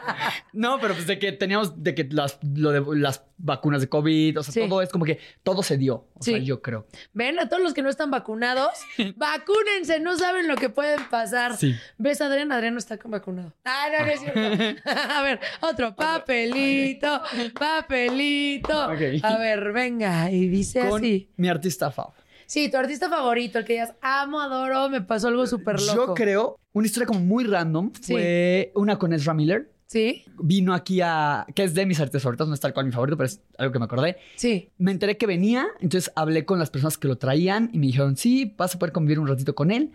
no, 0.53 0.79
pero 0.79 0.93
pues 0.93 1.05
de 1.05 1.19
que 1.19 1.33
teníamos 1.33 1.83
de 1.83 1.93
que 1.93 2.05
las, 2.09 2.39
lo 2.55 2.71
de 2.71 2.81
las 2.97 3.25
vacunas 3.37 3.81
de 3.81 3.89
COVID, 3.89 4.39
o 4.39 4.43
sea, 4.43 4.53
Sí. 4.53 4.69
todo 4.69 4.81
es 4.81 4.89
como 4.89 5.03
que 5.03 5.19
todo 5.43 5.63
se 5.63 5.77
dio. 5.77 6.07
O 6.13 6.23
sea, 6.23 6.37
Sí. 6.37 6.45
yo 6.45 6.61
creo. 6.61 6.87
Ven, 7.11 7.39
a 7.39 7.49
todos 7.49 7.61
los 7.61 7.73
que 7.73 7.81
no 7.81 7.89
están 7.89 8.09
vacunados, 8.09 8.69
vacúnense, 9.17 9.99
no 9.99 10.17
saben 10.17 10.47
lo 10.47 10.55
que 10.55 10.69
pueden 10.69 11.03
pasar. 11.09 11.57
Sí. 11.57 11.75
¿Ves, 11.97 12.21
Adrián? 12.21 12.53
Adrián 12.53 12.73
no 12.73 12.79
está 12.79 12.97
vacunado. 13.03 13.53
Ah, 13.65 13.87
no, 13.99 14.05
no 14.05 14.11
es 14.13 14.19
cierto. 14.21 14.39
a 14.89 15.21
ver, 15.23 15.39
otro 15.59 15.93
papelito, 15.93 17.21
papelito. 17.59 18.79
A 19.23 19.37
ver, 19.37 19.73
venga, 19.73 20.31
y 20.31 20.47
dice 20.47 20.87
Con 20.87 21.01
así. 21.01 21.29
mi 21.35 21.49
artista 21.49 21.91
fav. 21.91 22.13
Sí, 22.45 22.69
tu 22.69 22.77
artista 22.77 23.09
favorito, 23.09 23.59
el 23.59 23.65
que 23.65 23.73
digas, 23.73 23.93
amo, 24.01 24.39
adoro, 24.41 24.89
me 24.89 25.01
pasó 25.01 25.27
algo 25.29 25.45
súper 25.47 25.81
loco. 25.81 26.07
Yo 26.07 26.13
creo, 26.13 26.59
una 26.73 26.85
historia 26.87 27.07
como 27.07 27.19
muy 27.19 27.43
random 27.45 27.91
Sí. 28.01 28.13
fue 28.13 28.71
una 28.75 28.97
con 28.97 29.13
Ezra 29.13 29.33
Miller. 29.33 29.71
¿Sí? 29.87 30.23
Vino 30.39 30.73
aquí 30.73 30.99
a. 31.01 31.45
que 31.53 31.63
es 31.63 31.75
de 31.75 31.85
mis 31.85 31.99
artistas 31.99 32.23
favoritos, 32.23 32.47
no 32.47 32.55
es 32.55 32.59
tal 32.59 32.73
cual 32.73 32.87
mi 32.87 32.91
favorito, 32.91 33.15
pero 33.17 33.27
es 33.27 33.39
algo 33.59 33.71
que 33.71 33.77
me 33.79 33.85
acordé. 33.85 34.17
Sí. 34.35 34.69
Me 34.79 34.89
enteré 34.91 35.15
que 35.15 35.27
venía, 35.27 35.67
entonces 35.79 36.11
hablé 36.15 36.43
con 36.43 36.57
las 36.57 36.71
personas 36.71 36.97
que 36.97 37.07
lo 37.07 37.17
traían 37.19 37.69
y 37.71 37.77
me 37.77 37.85
dijeron, 37.85 38.17
sí, 38.17 38.55
vas 38.57 38.73
a 38.75 38.79
poder 38.79 38.91
convivir 38.91 39.19
un 39.19 39.27
ratito 39.27 39.53
con 39.53 39.69
él. 39.69 39.91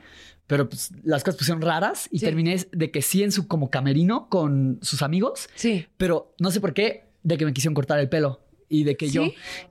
Pero 0.47 0.69
pues 0.69 0.91
las 1.03 1.25
cosas 1.25 1.39
pusieron 1.39 1.61
raras 1.61 2.09
y 2.13 2.21
Sí. 2.21 2.25
terminé 2.25 2.65
de 2.71 2.91
que 2.93 3.03
sí 3.03 3.25
en 3.25 3.33
su 3.33 3.49
como 3.49 3.69
camerino 3.69 4.29
con 4.29 4.79
sus 4.81 5.03
amigos, 5.03 5.49
Sí. 5.57 5.87
pero 5.97 6.35
no 6.39 6.51
sé 6.53 6.61
por 6.61 6.73
qué, 6.73 7.05
de 7.25 7.37
que 7.37 7.45
me 7.45 7.53
quisieron 7.53 7.75
cortar 7.75 7.99
el 7.99 8.09
pelo. 8.09 8.41
Y 8.73 8.85
de 8.85 8.97
que 8.97 9.09
¿Sí? 9.09 9.13
yo. 9.15 9.25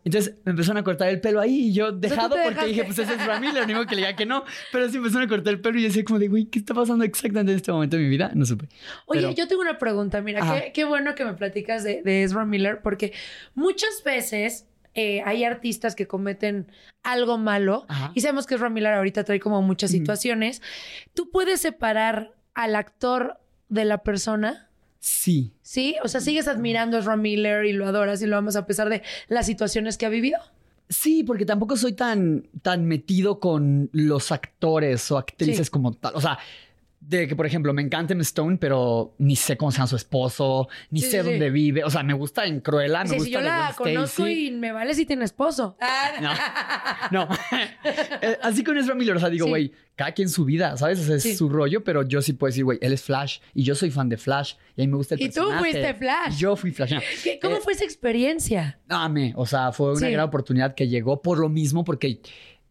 Entonces 0.04 0.36
me 0.44 0.52
empezaron 0.52 0.78
a 0.78 0.84
cortar 0.84 1.08
el 1.08 1.22
pelo 1.22 1.40
ahí 1.40 1.70
y 1.70 1.74
yo 1.74 1.94
dejado 1.94 2.36
porque 2.44 2.66
dije, 2.66 2.84
pues 2.84 3.00
ese 3.00 3.14
es 3.16 3.22
Ezra 3.22 3.40
Miller, 3.40 3.66
ni 3.66 3.74
modo 3.74 3.86
que 3.86 3.96
le 3.96 4.02
diga 4.02 4.16
que 4.18 4.26
no. 4.26 4.44
Pero 4.74 4.90
sí 4.90 4.98
empezaron 4.98 5.24
a 5.26 5.30
cortar 5.30 5.54
el 5.54 5.62
pelo 5.62 5.80
y 5.80 5.84
yo 5.84 5.88
decía, 5.88 6.04
como 6.04 6.20
de, 6.20 6.28
güey, 6.28 6.46
¿qué 6.48 6.60
está 6.60 6.74
pasando 6.74 7.06
exactamente 7.06 7.54
en 7.54 7.56
este 7.58 7.72
momento 7.72 7.96
de 7.96 8.04
mi 8.04 8.10
vida? 8.10 8.32
No 8.36 8.46
supe. 8.46 8.68
Oye, 9.06 9.22
Pero- 9.22 9.34
yo 9.34 9.48
tengo 9.48 9.62
una 9.62 9.78
pregunta. 9.78 10.22
Mira, 10.22 10.42
qué, 10.42 10.74
qué 10.74 10.84
bueno 10.84 11.16
que 11.16 11.24
me 11.24 11.34
platicas 11.34 11.84
de, 11.86 12.04
de 12.04 12.24
Ezra 12.24 12.44
Miller, 12.46 12.82
porque 12.84 13.14
muchas 13.56 14.04
veces 14.04 14.68
eh, 14.96 15.22
hay 15.26 15.46
artistas 15.46 15.96
que 15.96 16.06
cometen 16.06 16.70
algo 17.02 17.38
malo 17.38 17.86
Ajá. 17.88 18.12
y 18.16 18.20
sabemos 18.22 18.48
que 18.48 18.56
Ezra 18.56 18.70
Miller 18.70 18.94
ahorita 18.96 19.24
trae 19.24 19.40
como 19.40 19.62
muchas 19.62 19.92
situaciones. 19.92 20.62
¿Tú 21.14 21.32
puedes 21.32 21.62
separar 21.62 22.34
al 22.54 22.76
actor 22.76 23.40
de 23.70 23.86
la 23.86 24.00
persona? 24.04 24.69
Sí. 25.00 25.54
¿Sí? 25.62 25.96
O 26.04 26.08
sea, 26.08 26.20
sigues 26.22 26.48
admirando 26.48 26.98
a 26.98 27.00
Ezra 27.00 27.16
Miller 27.16 27.66
y 27.66 27.74
lo 27.74 27.88
adoras 27.88 28.22
y 28.22 28.26
lo 28.28 28.38
amas 28.38 28.56
a 28.56 28.66
pesar 28.66 28.90
de 28.90 29.02
las 29.28 29.46
situaciones 29.46 29.98
que 29.98 30.06
ha 30.06 30.10
vivido. 30.10 30.38
Sí, 30.90 31.24
porque 31.24 31.46
tampoco 31.46 31.78
soy 31.78 31.94
tan, 31.94 32.48
tan 32.62 32.86
metido 32.86 33.40
con 33.40 33.90
los 33.94 34.32
actores 34.32 35.10
o 35.12 35.18
actrices 35.18 35.68
Sí. 35.68 35.72
como 35.72 35.94
tal. 35.94 36.16
O 36.16 36.22
sea, 36.22 36.40
de 37.02 37.28
que, 37.28 37.36
por 37.36 37.46
ejemplo, 37.46 37.74
me 37.74 37.82
encanta 37.82 38.14
Emma 38.14 38.24
Stone, 38.24 38.58
pero 38.58 39.16
ni 39.20 39.36
sé 39.36 39.56
cómo 39.58 39.72
se 39.72 39.78
llama 39.78 39.88
su 39.88 39.96
esposo, 39.96 40.68
ni 40.92 41.00
Sí, 41.02 41.06
sé 41.10 41.18
sí, 41.20 41.24
sí. 41.24 41.30
dónde 41.32 41.50
vive. 41.50 41.84
O 41.84 41.90
sea, 41.90 42.04
me 42.04 42.14
gusta 42.14 42.46
en 42.46 42.60
Cruella, 42.60 43.04
me 43.06 43.12
gusta 43.12 43.24
si 43.26 43.32
yo 43.32 43.42
la 43.42 43.74
conozco 43.78 44.28
y 44.28 44.52
me 44.52 44.72
vale 44.72 44.94
si 44.94 45.06
tiene 45.06 45.24
esposo. 45.26 45.78
No. 46.22 46.32
No. 47.12 47.28
Eh, 48.22 48.38
Así 48.42 48.64
con 48.64 48.78
Ezra 48.78 48.96
Miller, 48.96 49.16
o 49.16 49.20
sea, 49.20 49.30
digo, 49.30 49.48
güey, 49.48 49.72
cada 49.96 50.12
quien 50.12 50.30
su 50.30 50.44
vida, 50.46 50.76
¿sabes? 50.78 51.00
O 51.00 51.04
sea, 51.04 51.16
es 51.16 51.38
su 51.38 51.50
rollo, 51.50 51.84
pero 51.84 52.04
yo 52.04 52.22
sí 52.22 52.34
puedo 52.34 52.50
decir, 52.50 52.64
güey, 52.64 52.78
él 52.82 52.94
es 52.94 53.02
Flash 53.04 53.40
y 53.54 53.64
yo 53.64 53.76
soy 53.76 53.92
fan 53.92 54.10
de 54.10 54.18
Flash 54.18 54.54
y 54.76 54.82
a 54.82 54.86
mí 54.86 54.92
me 54.92 54.98
gusta 54.98 55.16
el 55.16 55.22
Y 55.22 55.30
tú 55.30 55.36
personaje. 55.42 55.60
fuiste 55.60 55.94
Flash. 55.94 56.38
Yo 56.38 56.56
fui 56.56 56.72
Flash. 56.72 56.94
no. 56.94 57.00
¿Qué- 57.24 57.40
¿Cómo 57.42 57.58
Eh, 57.58 57.60
fue 57.64 57.74
esa 57.74 57.86
experiencia? 57.86 58.80
Amé, 58.90 59.34
o 59.36 59.46
sea, 59.46 59.72
fue 59.72 59.94
una 59.94 60.10
gran 60.10 60.26
oportunidad 60.26 60.76
que 60.76 60.88
llegó 60.88 61.22
por 61.22 61.40
lo 61.40 61.50
mismo, 61.50 61.84
porque 61.84 62.20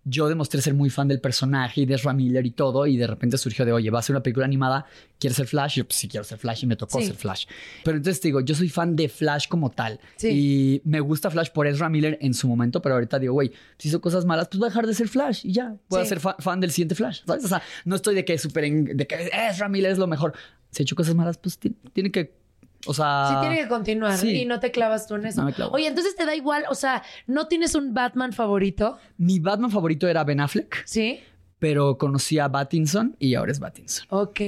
yo 0.09 0.29
demostré 0.29 0.61
ser 0.63 0.75
muy 0.75 0.91
fan 0.91 1.09
del 1.09 1.21
personaje 1.21 1.83
y 1.83 1.87
de 1.87 1.95
Ezra 1.95 2.13
Miller 2.13 2.45
y 2.47 2.51
todo, 2.51 2.87
y 2.87 2.97
de 2.97 3.07
repente 3.07 3.37
surgió 3.39 3.65
de, 3.65 3.73
oye, 3.73 3.91
va 3.91 3.99
a 3.99 4.03
ser 4.03 4.15
una 4.17 4.23
película 4.23 4.47
animada, 4.47 4.87
¿quieres 5.19 5.37
ser 5.37 5.47
Flash? 5.47 5.75
Y 5.75 5.81
yo, 5.81 5.85
pues 5.87 5.97
sí, 5.97 6.09
quiero 6.09 6.25
ser 6.25 6.39
Flash, 6.39 6.65
y 6.65 6.67
me 6.67 6.77
tocó 6.77 6.99
Sí. 7.01 7.07
ser 7.07 7.17
Flash. 7.17 7.47
Pero 7.85 7.97
entonces 7.97 8.21
te 8.21 8.29
digo, 8.29 8.41
yo 8.41 8.55
soy 8.55 8.69
fan 8.69 8.97
de 8.97 9.09
Flash 9.09 9.49
como 9.49 9.71
tal, 9.71 10.01
Sí. 10.17 10.29
y 10.31 10.83
me 10.85 11.01
gusta 11.01 11.31
Flash 11.31 11.51
por 11.51 11.67
Ezra 11.67 11.89
Miller 11.89 12.19
en 12.21 12.35
su 12.35 12.49
momento, 12.49 12.81
pero 12.83 12.95
ahorita 12.95 13.19
digo, 13.19 13.35
güey, 13.35 13.53
si 13.79 13.89
hizo 13.89 14.01
cosas 14.01 14.25
malas, 14.25 14.49
pues 14.49 14.59
voy 14.59 14.67
a 14.67 14.71
dejar 14.71 14.87
de 14.87 14.95
ser 14.95 15.09
Flash 15.09 15.45
y 15.45 15.53
ya, 15.53 15.77
voy 15.89 16.01
Sí. 16.01 16.07
a 16.07 16.09
ser 16.09 16.21
fa- 16.21 16.37
fan 16.39 16.61
del 16.61 16.71
siguiente 16.71 16.95
Flash, 16.95 17.23
¿sabes? 17.27 17.45
O 17.45 17.49
sea, 17.49 17.63
no 17.85 17.97
estoy 17.97 18.15
de 18.15 18.25
que 18.25 18.39
súper, 18.39 18.65
en- 18.65 18.97
de 18.97 19.07
que 19.07 19.31
Ezra 19.51 19.69
Miller 19.69 19.93
es 19.93 19.99
lo 19.99 20.07
mejor. 20.07 20.33
Si 20.71 20.83
ha 20.83 20.85
hecho 20.85 20.97
cosas 20.97 21.15
malas, 21.15 21.39
pues 21.39 21.59
ti- 21.59 21.75
tiene 21.93 22.11
que, 22.13 22.38
o 22.87 22.95
sea... 22.95 23.29
Sí, 23.29 23.35
tiene 23.41 23.63
que 23.63 23.69
continuar 23.69 24.17
sí. 24.17 24.43
y 24.43 24.45
no 24.47 24.61
te 24.61 24.71
clavas 24.71 25.07
tú 25.07 25.15
en 25.17 25.27
eso. 25.27 25.41
No 25.41 25.47
me 25.47 25.53
clavo. 25.53 25.75
Oye, 25.75 25.87
entonces 25.87 26.15
te 26.17 26.25
da 26.25 26.35
igual, 26.35 26.65
o 26.71 26.75
sea, 26.75 27.03
¿no 27.27 27.49
tienes 27.49 27.75
un 27.75 27.95
Batman 27.95 28.33
favorito? 28.33 28.99
Mi 29.17 29.39
Batman 29.39 29.71
favorito 29.71 30.07
era 30.07 30.25
Ben 30.25 30.41
Affleck. 30.41 30.85
Sí. 30.85 31.21
Pero 31.59 31.99
conocí 31.99 32.39
a 32.39 32.49
Battinson 32.49 33.17
y 33.19 33.35
ahora 33.35 33.51
es 33.53 33.59
Battinson. 33.59 34.07
Ok. 34.11 34.41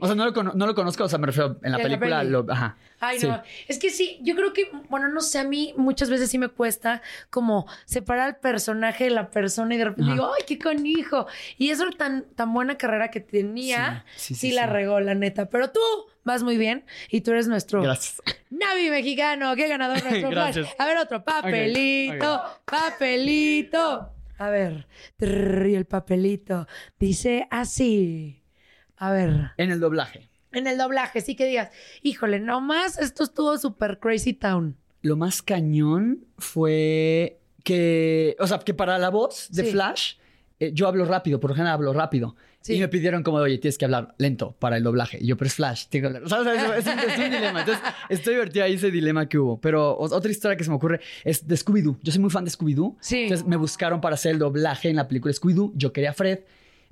O 0.00 0.06
sea, 0.06 0.14
no 0.14 0.30
lo, 0.30 0.42
no 0.42 0.66
lo 0.66 0.74
conozco, 0.74 1.04
o 1.04 1.08
sea, 1.08 1.18
me 1.18 1.26
refiero 1.26 1.58
en 1.62 1.72
la 1.72 1.78
En 1.78 1.82
película. 1.82 2.24
lo- 2.24 2.46
ajá. 2.48 2.76
Ay, 3.02 3.18
Sí. 3.18 3.26
no. 3.26 3.42
Es 3.66 3.78
que 3.78 3.88
sí, 3.90 4.18
yo 4.22 4.34
creo 4.36 4.52
que, 4.52 4.70
bueno, 4.90 5.08
no 5.08 5.20
sé, 5.22 5.38
a 5.38 5.44
mí 5.44 5.72
muchas 5.76 6.10
veces 6.10 6.30
sí 6.30 6.36
me 6.38 6.48
cuesta 6.48 7.00
como 7.30 7.66
separar 7.86 8.26
al 8.28 8.36
personaje 8.36 9.04
de 9.04 9.10
la 9.10 9.30
persona 9.30 9.74
y 9.74 9.78
de 9.78 9.84
repente 9.84 10.02
Ajá. 10.04 10.12
digo, 10.12 10.30
ay, 10.36 10.44
qué 10.46 10.58
conijo. 10.58 11.26
Y 11.56 11.70
eso 11.70 11.84
tan, 11.96 12.24
tan 12.34 12.52
buena 12.52 12.76
carrera 12.76 13.10
que 13.10 13.20
tenía, 13.20 14.04
Sí, 14.16 14.34
sí, 14.34 14.34
sí, 14.34 14.48
sí, 14.50 14.54
la 14.54 14.66
regó, 14.66 15.00
la 15.00 15.14
neta. 15.14 15.46
Pero 15.46 15.70
tú 15.70 15.80
vas 16.24 16.42
muy 16.42 16.58
bien 16.58 16.84
y 17.10 17.22
tú 17.22 17.30
eres 17.30 17.48
nuestro 17.48 17.80
Gracias. 17.82 18.20
Navi 18.50 18.90
mexicano. 18.90 19.56
Qué 19.56 19.66
ganador 19.68 20.02
nuestro 20.04 20.28
Gracias. 20.30 20.66
Flash. 20.66 20.76
A 20.78 20.86
ver, 20.86 20.98
otro 20.98 21.24
papelito, 21.24 22.42
papelito. 22.66 24.10
A 24.40 24.48
ver. 24.48 24.86
Trrr, 25.18 25.66
y 25.68 25.74
el 25.74 25.84
papelito. 25.84 26.66
Dice 26.98 27.46
así. 27.50 28.42
A 28.96 29.12
ver. 29.12 29.50
En 29.58 29.70
el 29.70 29.80
doblaje. 29.80 30.30
En 30.52 30.66
el 30.66 30.78
doblaje, 30.78 31.20
sí 31.20 31.36
que 31.36 31.44
digas, 31.46 31.70
híjole, 32.02 32.40
nomás 32.40 32.98
esto 32.98 33.22
estuvo 33.22 33.56
super 33.58 33.98
crazy 34.00 34.32
town. 34.32 34.78
Lo 35.02 35.16
más 35.18 35.42
cañón 35.42 36.24
fue 36.38 37.38
que, 37.64 38.34
o 38.40 38.46
sea, 38.46 38.58
que 38.60 38.72
para 38.72 38.98
la 38.98 39.10
voz 39.10 39.48
de 39.50 39.64
Sí. 39.66 39.72
Flash, 39.72 40.14
eh, 40.60 40.72
yo 40.74 40.86
hablo 40.86 41.04
rápido, 41.06 41.40
por 41.40 41.50
lo 41.50 41.56
general 41.56 41.74
hablo 41.74 41.92
rápido. 41.92 42.36
Sí. 42.60 42.74
Y 42.74 42.80
me 42.80 42.88
pidieron 42.88 43.22
como, 43.22 43.38
oye, 43.38 43.56
tienes 43.56 43.78
que 43.78 43.86
hablar 43.86 44.14
lento 44.18 44.54
para 44.58 44.76
el 44.76 44.82
doblaje. 44.82 45.18
Y 45.18 45.26
yo, 45.26 45.36
pero 45.38 45.48
es 45.48 45.54
Flash, 45.54 45.86
tengo 45.88 46.10
que 46.10 46.18
hablar. 46.18 46.76
Es, 46.78 46.86
es 46.86 46.92
un, 46.92 46.98
es 46.98 47.18
un 47.18 47.30
dilema. 47.30 47.60
Entonces, 47.60 47.82
estoy 48.10 48.34
divertido 48.34 48.66
ahí 48.66 48.74
ese 48.74 48.90
dilema 48.90 49.26
que 49.26 49.38
hubo. 49.38 49.58
Pero 49.60 49.98
otra 49.98 50.30
historia 50.30 50.56
que 50.58 50.64
se 50.64 50.70
me 50.70 50.76
ocurre 50.76 51.00
es 51.24 51.48
de 51.48 51.56
Scooby-Doo. 51.56 51.96
Yo 52.02 52.12
soy 52.12 52.20
muy 52.20 52.30
fan 52.30 52.44
de 52.44 52.50
Scooby-Doo. 52.50 52.96
Sí. 53.00 53.22
Entonces, 53.22 53.46
me 53.46 53.56
buscaron 53.56 54.02
para 54.02 54.14
hacer 54.14 54.32
el 54.32 54.38
doblaje 54.38 54.90
en 54.90 54.96
la 54.96 55.08
película 55.08 55.32
Scooby-Doo. 55.32 55.72
Yo 55.74 55.92
quería 55.94 56.10
a 56.10 56.14
Fred. 56.14 56.40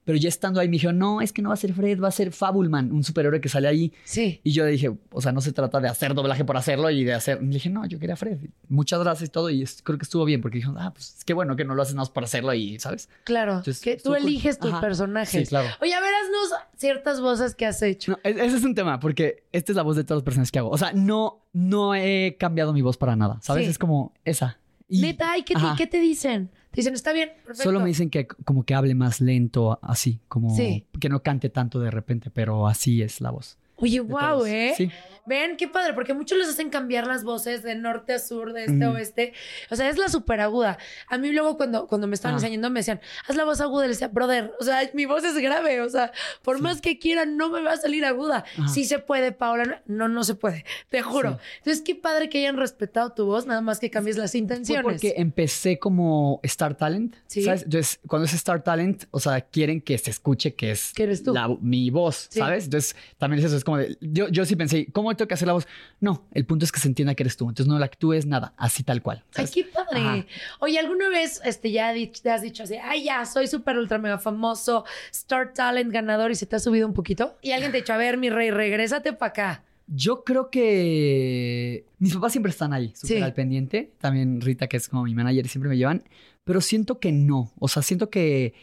Pero 0.09 0.17
ya 0.19 0.31
estando 0.31 0.59
ahí 0.59 0.69
me 0.69 0.73
dijeron, 0.73 0.97
no, 0.99 1.21
es 1.21 1.35
que 1.35 1.43
no 1.43 1.51
va 1.51 1.55
a 1.55 1.59
ser 1.59 1.75
Fred, 1.75 2.01
va 2.01 2.09
a 2.09 2.11
ser 2.11 2.33
Fabulman, 2.33 2.91
un 2.93 3.05
superhéroe 3.05 3.43
que 3.43 3.51
sale 3.51 3.69
ahí. 3.69 3.93
Sí. 4.05 4.41
Y 4.43 4.53
yo 4.53 4.65
le 4.65 4.71
dije, 4.71 4.91
o 5.11 5.21
sea, 5.21 5.33
no 5.33 5.43
se 5.43 5.53
trata 5.53 5.81
de 5.81 5.89
hacer 5.89 6.15
doblaje 6.15 6.47
por 6.47 6.57
hacerlo 6.57 6.89
y 6.89 7.05
de 7.05 7.13
hacer. 7.13 7.43
Le 7.43 7.49
dije, 7.51 7.69
no, 7.69 7.85
yo 7.85 7.99
quería 7.99 8.17
Fred. 8.17 8.39
Muchas 8.71 9.01
gracias 9.01 9.29
y 9.29 9.31
todo. 9.33 9.51
Y 9.51 9.63
es- 9.63 9.83
creo 9.83 9.99
que 9.99 10.05
estuvo 10.05 10.25
bien 10.25 10.41
porque 10.41 10.57
dijeron, 10.57 10.79
ah, 10.79 10.95
pues 10.95 11.17
es 11.19 11.25
que 11.27 11.35
bueno 11.35 11.57
que 11.57 11.67
no 11.67 11.75
lo 11.75 11.83
haces 11.83 11.95
nada 11.95 12.05
más 12.05 12.09
por 12.11 12.25
hacerlo 12.25 12.55
y, 12.55 12.79
¿sabes? 12.79 13.11
Claro. 13.25 13.59
Entonces, 13.59 13.81
que 13.83 13.97
tú 13.97 14.15
eliges 14.15 14.59
tus 14.59 14.73
Ajá. 14.73 14.81
personajes. 14.81 15.43
Sí, 15.43 15.47
claro. 15.47 15.69
Oye, 15.83 15.93
a 15.93 16.01
ver, 16.01 16.11
haznos 16.25 16.59
ciertas 16.79 17.21
voces 17.21 17.55
que 17.55 17.67
has 17.67 17.83
hecho. 17.83 18.13
No, 18.13 18.19
e- 18.25 18.31
ese 18.31 18.57
es 18.57 18.65
un 18.65 18.75
tema 18.75 18.99
porque 19.01 19.45
esta 19.53 19.73
es 19.73 19.77
la 19.77 19.83
voz 19.83 19.97
de 19.97 20.05
todas 20.05 20.21
las 20.23 20.25
personas 20.25 20.51
que 20.51 20.59
hago. 20.59 20.71
O 20.71 20.79
sea, 20.79 20.93
no, 20.95 21.45
no 21.53 21.95
he 21.95 22.37
cambiado 22.41 22.73
mi 22.73 22.81
voz 22.81 22.97
para 22.97 23.15
nada, 23.15 23.39
¿sabes? 23.43 23.65
Sí. 23.67 23.71
Es 23.73 23.79
como 23.79 24.15
esa. 24.25 24.59
Y- 24.89 25.03
Neta, 25.03 25.37
¿y 25.37 25.43
qué 25.43 25.53
te, 25.55 25.61
qué 25.77 25.87
te 25.87 26.01
dicen? 26.01 26.51
Dicen, 26.79 26.95
está 26.95 27.13
bien, 27.13 27.31
perfecto. 27.45 27.65
Solo 27.65 27.81
me 27.81 27.87
dicen 27.87 28.09
que 28.09 28.29
como 28.29 28.63
que 28.63 28.73
hable 28.73 28.95
más 28.95 29.21
lento, 29.21 29.81
así, 29.83 30.21
como 30.29 30.55
Sí. 30.55 30.85
que 31.01 31.09
no 31.09 31.25
cante 31.25 31.49
tanto 31.51 31.81
de 31.81 31.91
repente, 31.91 32.31
pero 32.31 32.69
así 32.69 33.03
es 33.03 33.21
la 33.21 33.31
voz. 33.33 33.59
Oye, 33.75 33.99
wow, 33.99 34.19
todos. 34.21 34.47
¿eh? 34.49 34.75
Sí. 34.77 34.89
Ven, 35.29 35.57
qué 35.57 35.69
padre, 35.69 35.93
porque 35.93 36.15
muchos 36.15 36.39
les 36.39 36.49
hacen 36.49 36.71
cambiar 36.71 37.07
las 37.07 37.23
voces 37.25 37.63
de 37.63 37.75
norte 37.75 38.15
a 38.15 38.19
sur, 38.19 38.53
de 38.53 38.65
este 38.65 38.85
a 38.85 38.91
oeste. 38.91 39.33
O 39.71 39.77
sea, 39.77 39.89
es 39.89 39.99
la 39.99 40.09
súper 40.09 40.41
aguda. 40.41 40.79
A 41.09 41.19
mí 41.19 41.31
luego 41.33 41.57
cuando, 41.57 41.87
cuando 41.87 42.07
me 42.07 42.15
estaban 42.15 42.35
Ah. 42.37 42.39
enseñando 42.39 42.71
me 42.71 42.81
decían, 42.81 43.01
haz 43.29 43.37
la 43.37 43.45
voz 43.45 43.61
aguda. 43.61 43.85
Y 43.85 43.89
le 43.89 43.95
decía, 43.95 44.09
brother, 44.09 44.53
o 44.61 44.65
sea, 44.65 44.81
mi 44.95 45.05
voz 45.05 45.23
es 45.25 45.35
grave. 45.39 45.81
O 45.83 45.89
sea, 45.91 46.13
por 46.43 46.61
más 46.61 46.81
que 46.81 46.99
quiera, 46.99 47.27
no 47.27 47.51
me 47.51 47.61
va 47.63 47.73
a 47.73 47.77
salir 47.77 48.05
aguda. 48.05 48.45
Ajá. 48.57 48.69
Sí 48.69 48.85
se 48.85 48.99
puede, 48.99 49.33
Paola. 49.33 49.83
No, 49.87 50.09
no 50.09 50.25
se 50.25 50.35
puede. 50.35 50.65
Te 50.89 51.03
juro. 51.03 51.39
Entonces, 51.59 51.83
qué 51.83 51.95
padre 51.95 52.29
que 52.29 52.39
hayan 52.39 52.57
respetado 52.57 53.13
tu 53.13 53.27
voz, 53.27 53.47
nada 53.47 53.61
más 53.61 53.79
que 53.81 53.91
cambies 53.91 54.17
las 54.17 54.31
Fue 54.33 54.39
intenciones. 54.41 54.83
porque 54.85 55.15
empecé 55.19 55.79
como 55.79 56.41
Star 56.43 56.75
Talent, 56.77 57.15
Sí. 57.27 57.43
¿sabes? 57.43 57.65
Entonces, 57.65 58.01
cuando 58.07 58.27
es 58.27 58.35
Star 58.35 58.63
Talent, 58.63 59.05
o 59.11 59.21
sea, 59.21 59.41
quieren 59.43 59.81
que 59.81 59.99
se 59.99 60.11
escuche 60.11 60.55
que 60.55 60.71
es 60.71 60.93
Que 60.95 61.03
eres 61.05 61.23
tú. 61.23 61.35
la- 61.35 61.49
mi 61.61 61.91
voz, 61.91 62.29
Sí. 62.31 62.39
¿sabes? 62.39 62.65
Entonces, 62.65 62.97
también 63.19 63.41
es 63.41 63.47
eso, 63.47 63.57
es 63.57 63.65
como 63.65 63.79
de, 63.79 63.97
yo, 64.01 64.29
yo 64.29 64.45
sí 64.45 64.57
pensé, 64.57 64.87
¿cómo 64.93 65.11
tengo 65.19 65.29
que 65.29 65.35
hacer 65.35 65.47
la 65.47 65.53
voz? 65.53 65.69
No, 66.01 66.27
el 66.33 66.47
punto 66.47 66.65
es 66.65 66.73
que 66.73 66.81
se 66.81 66.89
entienda 66.89 67.15
que 67.15 67.23
eres 67.25 67.37
tú, 67.37 67.47
entonces 67.49 67.67
no 67.71 67.79
la 67.79 67.85
actúes 67.85 68.25
nada, 68.25 68.55
así 68.57 68.83
tal 68.83 69.03
cual. 69.03 69.23
Ay, 69.35 69.47
qué 69.53 69.65
padre. 69.65 70.01
Ajá. 70.01 70.25
Oye, 70.61 70.79
¿alguna 70.79 71.11
vez 71.11 71.43
este, 71.45 71.71
ya 71.71 71.93
te 72.23 72.31
has 72.31 72.41
dicho 72.41 72.63
así, 72.63 72.77
ay, 72.83 73.05
ya, 73.05 73.27
soy 73.27 73.47
súper 73.49 73.77
ultra 73.77 73.99
mega 73.99 74.19
famoso, 74.19 74.85
Star 75.13 75.53
Talent 75.53 75.93
ganador 75.93 76.31
y 76.31 76.35
se 76.35 76.47
te 76.47 76.57
ha 76.57 76.59
subido 76.59 76.87
un 76.87 76.95
poquito? 76.95 77.37
Y 77.43 77.51
alguien 77.51 77.71
te 77.73 77.79
ha 77.79 77.81
dicho, 77.83 77.93
a 77.93 77.99
ver, 77.99 78.17
mi 78.17 78.31
rey, 78.31 78.51
regrésate 78.51 79.13
para 79.13 79.29
acá. 79.31 79.65
Yo 79.91 80.23
creo 80.23 80.51
que 80.51 81.87
mis 81.99 82.15
papás 82.15 82.33
siempre 82.33 82.51
están 82.51 82.73
ahí, 82.73 82.93
súper 82.95 83.17
Sí. 83.19 83.23
al 83.23 83.33
pendiente. 83.33 83.93
También 83.99 84.41
Rita, 84.41 84.67
que 84.67 84.77
es 84.77 84.89
como 84.89 85.05
mi 85.05 85.15
manager, 85.15 85.47
y 85.47 85.49
siempre 85.49 85.69
me 85.71 85.77
llevan. 85.77 86.05
Pero 86.45 86.61
siento 86.61 86.99
que 86.99 87.13
no. 87.13 87.53
O 87.59 87.69
sea, 87.69 87.83
siento 87.83 88.11
que. 88.11 88.55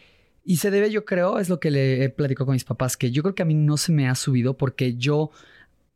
Y 0.43 0.57
se 0.57 0.69
debe, 0.69 0.91
yo 0.91 1.05
creo, 1.05 1.39
es 1.39 1.49
lo 1.49 1.59
que 1.59 1.71
le 1.71 2.03
he 2.03 2.09
platicado 2.09 2.45
con 2.45 2.53
mis 2.53 2.63
papás, 2.63 2.95
que 2.97 3.09
yo 3.11 3.23
creo 3.23 3.33
que 3.33 3.41
a 3.41 3.45
mí 3.45 3.55
no 3.55 3.77
se 3.77 3.91
me 3.91 4.07
ha 4.07 4.13
subido 4.13 4.55
porque 4.55 4.95
yo, 4.95 5.31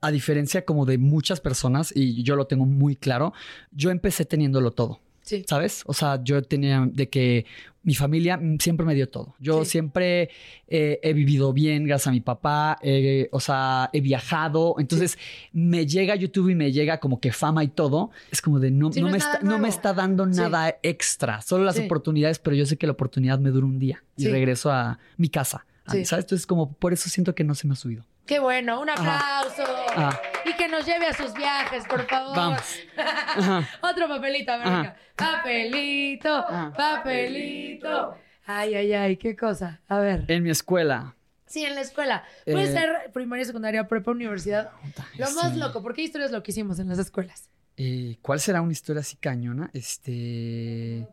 a 0.02 0.12
diferencia 0.12 0.64
como 0.66 0.86
de 0.86 0.98
muchas 0.98 1.42
personas, 1.42 1.92
y 1.96 2.24
yo 2.24 2.36
lo 2.36 2.48
tengo 2.48 2.66
muy 2.66 2.96
claro, 2.96 3.34
yo 3.72 3.92
empecé 3.92 4.26
teniéndolo 4.26 4.72
todo. 4.72 5.00
Sí. 5.22 5.44
¿Sabes? 5.48 5.84
O 5.86 5.94
sea, 5.94 6.24
yo 6.24 6.42
tenía 6.42 6.90
de 6.92 7.08
que 7.08 7.46
mi 7.84 7.94
familia 7.94 8.40
siempre 8.60 8.84
me 8.84 8.96
dio 8.96 9.10
todo. 9.10 9.36
Yo 9.40 9.64
Sí. 9.64 9.72
siempre 9.72 10.32
eh, 10.68 11.00
he 11.04 11.14
vivido 11.14 11.54
bien 11.54 11.86
gracias 11.86 12.08
a 12.08 12.12
mi 12.12 12.20
papá, 12.22 12.80
eh, 12.82 13.30
o 13.32 13.40
sea, 13.40 13.92
he 13.94 14.02
viajado. 14.02 14.76
Entonces 14.80 15.20
me 15.54 15.86
llega 15.86 16.16
YouTube 16.16 16.50
y 16.50 16.56
me 16.56 16.72
llega 16.72 17.00
como 17.00 17.20
que 17.20 17.32
fama 17.32 17.64
y 17.64 17.68
todo. 17.68 18.10
Es 18.32 18.42
como 18.42 18.60
de 18.60 18.72
no, 18.72 18.92
Sí, 18.92 19.02
no, 19.02 19.08
no 19.08 19.12
me, 19.12 19.18
está, 19.20 19.38
no 19.44 19.52
me 19.52 19.58
nuevo. 19.60 19.66
está 19.68 19.94
dando 19.94 20.26
nada 20.26 20.80
extra, 20.82 21.42
solo 21.42 21.64
las 21.64 21.78
oportunidades, 21.78 22.40
pero 22.40 22.56
yo 22.56 22.66
sé 22.66 22.78
que 22.78 22.88
la 22.88 22.94
oportunidad 22.94 23.38
me 23.38 23.52
dura 23.52 23.68
un 23.68 23.78
día 23.78 24.04
y 24.18 24.28
regreso 24.30 24.72
a 24.72 24.98
mi 25.18 25.30
casa. 25.30 25.66
¿Sabes? 25.86 26.12
Entonces, 26.12 26.46
como 26.48 26.74
por 26.74 26.94
eso 26.94 27.08
siento 27.10 27.34
que 27.36 27.44
no 27.44 27.54
se 27.56 27.68
me 27.68 27.74
ha 27.74 27.76
subido. 27.76 28.06
Qué 28.30 28.38
bueno, 28.38 28.80
un 28.80 28.88
aplauso. 28.92 29.64
Ajá. 29.90 30.22
Y 30.46 30.54
que 30.54 30.68
nos 30.68 30.86
lleve 30.86 31.08
a 31.08 31.14
sus 31.14 31.34
viajes, 31.34 31.84
por 31.88 32.06
favor. 32.08 32.36
Vamos. 32.38 32.62
Otro 33.82 34.08
papelito, 34.08 34.52
a 34.52 34.58
ver, 34.58 34.68
Ajá. 34.68 34.78
venga. 34.78 34.96
Papelito, 35.16 36.46
Ah. 36.48 36.72
papelito. 36.78 38.16
Ay, 38.46 38.76
ay, 38.76 38.94
ay, 38.94 39.18
qué 39.18 39.36
cosa. 39.36 39.82
A 39.88 39.98
ver. 39.98 40.26
En 40.28 40.44
mi 40.44 40.52
escuela. 40.52 41.16
Sí, 41.48 41.66
en 41.66 41.74
la 41.74 41.82
escuela. 41.82 42.24
Puede 42.46 42.66
Eh, 42.66 42.72
ser 42.72 43.12
primaria, 43.14 43.46
secundaria, 43.46 43.88
prepa, 43.88 44.12
universidad. 44.12 44.70
Lo 45.18 45.32
más 45.32 45.54
Sí. 45.54 45.60
loco, 45.60 45.82
porque 45.82 46.02
hay 46.02 46.06
historias 46.06 46.30
loquísimos 46.30 46.78
en 46.78 46.88
las 46.88 47.00
escuelas. 47.00 47.50
Eh, 47.78 48.18
¿Cuál 48.22 48.40
será 48.40 48.62
una 48.62 48.74
historia 48.74 49.00
así 49.00 49.16
cañona? 49.18 49.72
Este. 49.74 51.08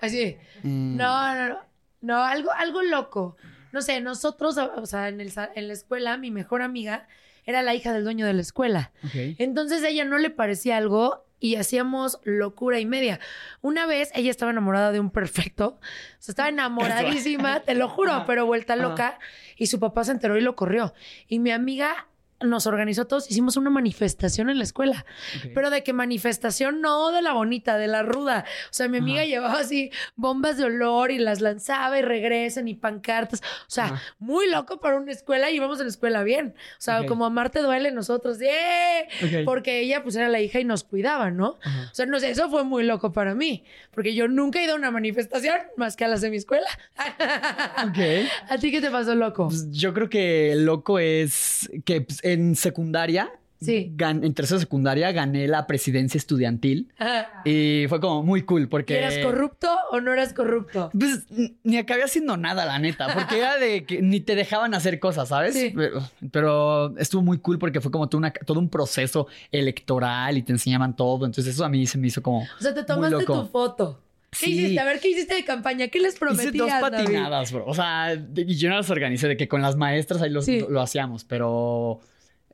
Así. 0.00 0.36
mm, 0.64 0.96
No, 0.96 1.34
no, 1.36 1.48
no. 1.50 1.58
No, 2.00 2.24
algo, 2.24 2.50
algo 2.50 2.82
loco. 2.82 3.36
No 3.72 3.82
sé, 3.82 4.00
nosotros, 4.00 4.56
o 4.58 4.86
sea, 4.86 5.08
en, 5.08 5.20
el, 5.20 5.32
en 5.54 5.68
la 5.68 5.72
escuela, 5.72 6.16
mi 6.16 6.30
mejor 6.30 6.62
amiga 6.62 7.08
era 7.44 7.62
la 7.62 7.74
hija 7.74 7.92
del 7.92 8.04
dueño 8.04 8.26
de 8.26 8.34
la 8.34 8.42
escuela. 8.42 8.92
Entonces 9.38 9.82
a 9.82 9.88
ella 9.88 10.04
no 10.04 10.18
le 10.18 10.30
parecía 10.30 10.76
algo 10.76 11.24
y 11.40 11.56
hacíamos 11.56 12.20
locura 12.22 12.78
y 12.78 12.86
media. 12.86 13.18
Una 13.62 13.84
vez 13.84 14.10
ella 14.14 14.30
estaba 14.30 14.52
enamorada 14.52 14.92
de 14.92 15.00
un 15.00 15.10
perfecto, 15.10 15.80
o 15.80 15.80
sea, 16.20 16.32
estaba 16.32 16.48
enamoradísima, 16.50 17.60
te 17.60 17.74
lo 17.74 17.88
juro, 17.88 18.24
pero 18.26 18.46
vuelta 18.46 18.76
loca, 18.76 19.18
y 19.56 19.66
su 19.66 19.80
papá 19.80 20.04
se 20.04 20.12
enteró 20.12 20.38
y 20.38 20.40
lo 20.40 20.54
corrió. 20.54 20.94
Y 21.26 21.40
mi 21.40 21.50
amiga 21.50 22.06
nos 22.44 22.66
organizó 22.66 23.06
todos, 23.06 23.30
hicimos 23.30 23.56
una 23.56 23.70
manifestación 23.70 24.50
en 24.50 24.58
la 24.58 24.64
escuela, 24.64 25.04
pero 25.54 25.70
de 25.70 25.82
que 25.82 25.92
manifestación 25.92 26.80
no 26.80 27.10
de 27.12 27.22
la 27.22 27.32
bonita, 27.32 27.76
de 27.78 27.86
la 27.88 28.02
ruda. 28.02 28.44
O 28.66 28.72
sea, 28.72 28.88
mi 28.88 28.98
amiga 28.98 29.20
Ajá. 29.20 29.26
llevaba 29.28 29.58
así 29.60 29.90
bombas 30.16 30.56
de 30.56 30.64
olor 30.64 31.10
y 31.10 31.18
las 31.18 31.40
lanzaba 31.40 31.98
y 31.98 32.02
regresan 32.02 32.68
y 32.68 32.74
pancartas. 32.74 33.40
O 33.40 33.70
sea, 33.70 33.84
Ajá. 33.86 34.02
muy 34.18 34.48
loco 34.50 34.80
para 34.80 34.96
una 34.96 35.12
escuela 35.12 35.50
y 35.50 35.56
íbamos 35.56 35.80
a 35.80 35.82
la 35.84 35.88
escuela 35.88 36.22
bien. 36.22 36.54
O 36.78 36.80
sea, 36.80 37.00
Ok. 37.02 37.06
como 37.08 37.24
amarte 37.24 37.60
duele 37.60 37.90
nosotros, 37.92 38.38
¡eh! 38.40 39.08
Porque 39.44 39.80
ella 39.80 40.02
pues 40.02 40.16
era 40.16 40.28
la 40.28 40.40
hija 40.40 40.60
y 40.60 40.64
nos 40.64 40.84
cuidaba, 40.84 41.30
¿no? 41.30 41.58
Ajá. 41.62 41.88
O 41.90 41.94
sea, 41.94 42.06
no 42.06 42.18
sé, 42.20 42.30
eso 42.30 42.48
fue 42.50 42.64
muy 42.64 42.84
loco 42.84 43.12
para 43.12 43.34
mí, 43.34 43.64
porque 43.92 44.14
yo 44.14 44.28
nunca 44.28 44.60
he 44.60 44.64
ido 44.64 44.74
a 44.74 44.76
una 44.76 44.90
manifestación 44.90 45.56
más 45.76 45.96
que 45.96 46.04
a 46.04 46.08
las 46.08 46.20
de 46.20 46.30
mi 46.30 46.36
escuela. 46.36 46.66
¿A 48.48 48.58
ti 48.60 48.70
qué 48.70 48.80
te 48.80 48.90
pasó 48.90 49.14
loco? 49.14 49.48
Pues, 49.48 49.70
yo 49.70 49.92
creo 49.94 50.08
que 50.08 50.54
loco 50.56 50.98
es 50.98 51.70
que 51.84 52.00
pues, 52.02 52.20
en 52.32 52.56
secundaria, 52.56 53.30
Sí. 53.60 53.92
gan- 53.96 54.24
en 54.26 54.34
tercera 54.34 54.58
secundaria, 54.58 55.12
gané 55.12 55.46
la 55.46 55.68
presidencia 55.68 56.18
estudiantil 56.18 56.92
y 57.44 57.84
fue 57.88 58.00
como 58.00 58.24
muy 58.24 58.42
cool 58.42 58.68
porque. 58.68 58.98
¿Eras 58.98 59.18
corrupto 59.18 59.68
o 59.92 60.00
no 60.00 60.12
eras 60.12 60.32
corrupto? 60.32 60.90
Pues 60.98 61.26
ni 61.62 61.76
acabé 61.78 62.02
haciendo 62.02 62.36
nada, 62.36 62.64
la 62.66 62.80
neta, 62.80 63.14
porque 63.14 63.38
era 63.38 63.58
de 63.58 63.84
que 63.84 64.02
ni 64.02 64.18
te 64.18 64.34
dejaban 64.34 64.74
hacer 64.74 64.98
cosas, 64.98 65.28
¿sabes? 65.28 65.54
Sí. 65.54 65.72
Pero, 65.76 66.02
pero 66.32 66.98
estuvo 66.98 67.22
muy 67.22 67.38
cool 67.38 67.60
porque 67.60 67.80
fue 67.80 67.92
como 67.92 68.08
todo, 68.08 68.18
una- 68.18 68.32
todo 68.32 68.58
un 68.58 68.68
proceso 68.68 69.28
electoral 69.52 70.36
y 70.38 70.42
te 70.42 70.50
enseñaban 70.52 70.96
todo. 70.96 71.24
Entonces, 71.24 71.54
eso 71.54 71.64
a 71.64 71.68
mí 71.68 71.86
se 71.86 71.98
me 71.98 72.08
hizo 72.08 72.20
como. 72.20 72.40
O 72.42 72.46
sea, 72.62 72.72
te 72.74 72.80
Muy 72.80 72.86
tomaste 72.86 73.16
loco. 73.16 73.42
tu 73.42 73.48
foto. 73.48 74.00
¿Qué 74.30 74.38
Sí. 74.46 74.52
hiciste? 74.54 74.80
A 74.80 74.84
ver, 74.84 74.98
¿qué 74.98 75.10
hiciste 75.10 75.34
de 75.34 75.44
campaña? 75.44 75.86
¿Qué 75.88 76.00
les 76.00 76.18
prometías, 76.18 76.48
Hice 76.54 76.58
dos 76.58 76.68
David? 76.90 77.04
patinadas, 77.04 77.52
bro. 77.52 77.64
O 77.66 77.74
sea, 77.74 78.14
y 78.34 78.54
yo 78.56 78.70
no 78.70 78.76
las 78.76 78.90
organicé, 78.90 79.28
de 79.28 79.36
que 79.36 79.46
con 79.46 79.62
las 79.62 79.76
maestras 79.76 80.20
ahí 80.22 80.30
lo, 80.30 80.42
Sí. 80.42 80.58
lo, 80.60 80.68
lo 80.70 80.80
hacíamos, 80.80 81.22
pero. 81.24 82.00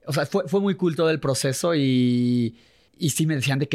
O 0.09 0.12
sea, 0.12 0.27
fue, 0.27 0.49
fue 0.49 0.61
muy 0.61 0.75
cool 0.75 0.97
todo 0.97 1.11
el 1.11 1.21
proceso 1.21 1.75
y. 1.75 2.57
Y 3.01 3.11
sí 3.11 3.27
me 3.27 3.37
decían 3.37 3.61
de 3.61 3.68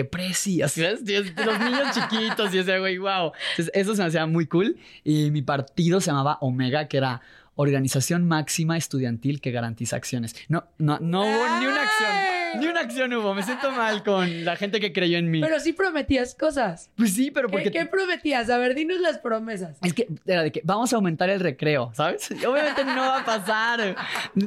¿sabes? 0.67 1.06
Tío, 1.06 1.22
Los 1.22 1.60
niños 1.60 1.96
chiquitos 1.96 2.54
y 2.54 2.58
ese 2.58 2.78
güey, 2.78 2.98
wow. 2.98 3.32
Entonces, 3.52 3.72
eso 3.74 3.96
se 3.96 4.02
me 4.02 4.10
hacía 4.10 4.26
muy 4.26 4.48
cool. 4.48 4.76
Y 5.06 5.32
mi 5.32 5.41
partido 5.41 6.02
se 6.02 6.08
llamaba 6.08 6.39
Omega, 6.41 6.89
que 6.89 6.98
era 6.98 7.22
Organización 7.56 8.28
Máxima 8.28 8.76
Estudiantil 8.76 9.39
que 9.39 9.52
Garantiza 9.52 9.96
Acciones. 9.96 10.36
No, 10.50 10.65
no, 10.78 11.00
no 11.00 11.22
hubo 11.22 11.60
ni 11.60 11.67
una 11.67 11.84
acción. 11.84 12.43
Ni 12.60 12.68
una 12.68 12.82
acción 12.82 13.13
hubo. 13.13 13.34
Me 13.34 13.44
siento 13.44 13.72
mal 13.72 14.04
con 14.04 14.46
la 14.46 14.56
gente 14.56 14.80
que 14.80 14.94
creyó 14.94 15.18
en 15.18 15.30
mí. 15.32 15.42
Pero 15.42 15.60
sí 15.60 15.74
prometías 15.74 16.36
cosas. 16.36 16.89
pues 16.96 17.13
sí, 17.13 17.32
pero 17.32 17.48
¿Qué, 17.48 17.52
porque... 17.54 17.72
qué 17.72 17.86
prometías? 17.86 18.50
A 18.50 18.58
ver, 18.58 18.76
dinos 18.76 19.00
las 19.00 19.18
promesas. 19.18 19.78
Es 19.82 19.94
que 19.94 20.08
era 20.26 20.44
de 20.44 20.52
que 20.52 20.62
vamos 20.63 20.92
a 20.94 20.98
aumentar 20.98 21.30
el 21.30 21.39
recreo, 21.39 21.92
¿sabes? 21.96 22.30
Obviamente 22.48 22.84
no 22.86 23.02
va 23.02 23.20
a 23.20 23.26
pasar. 23.26 23.96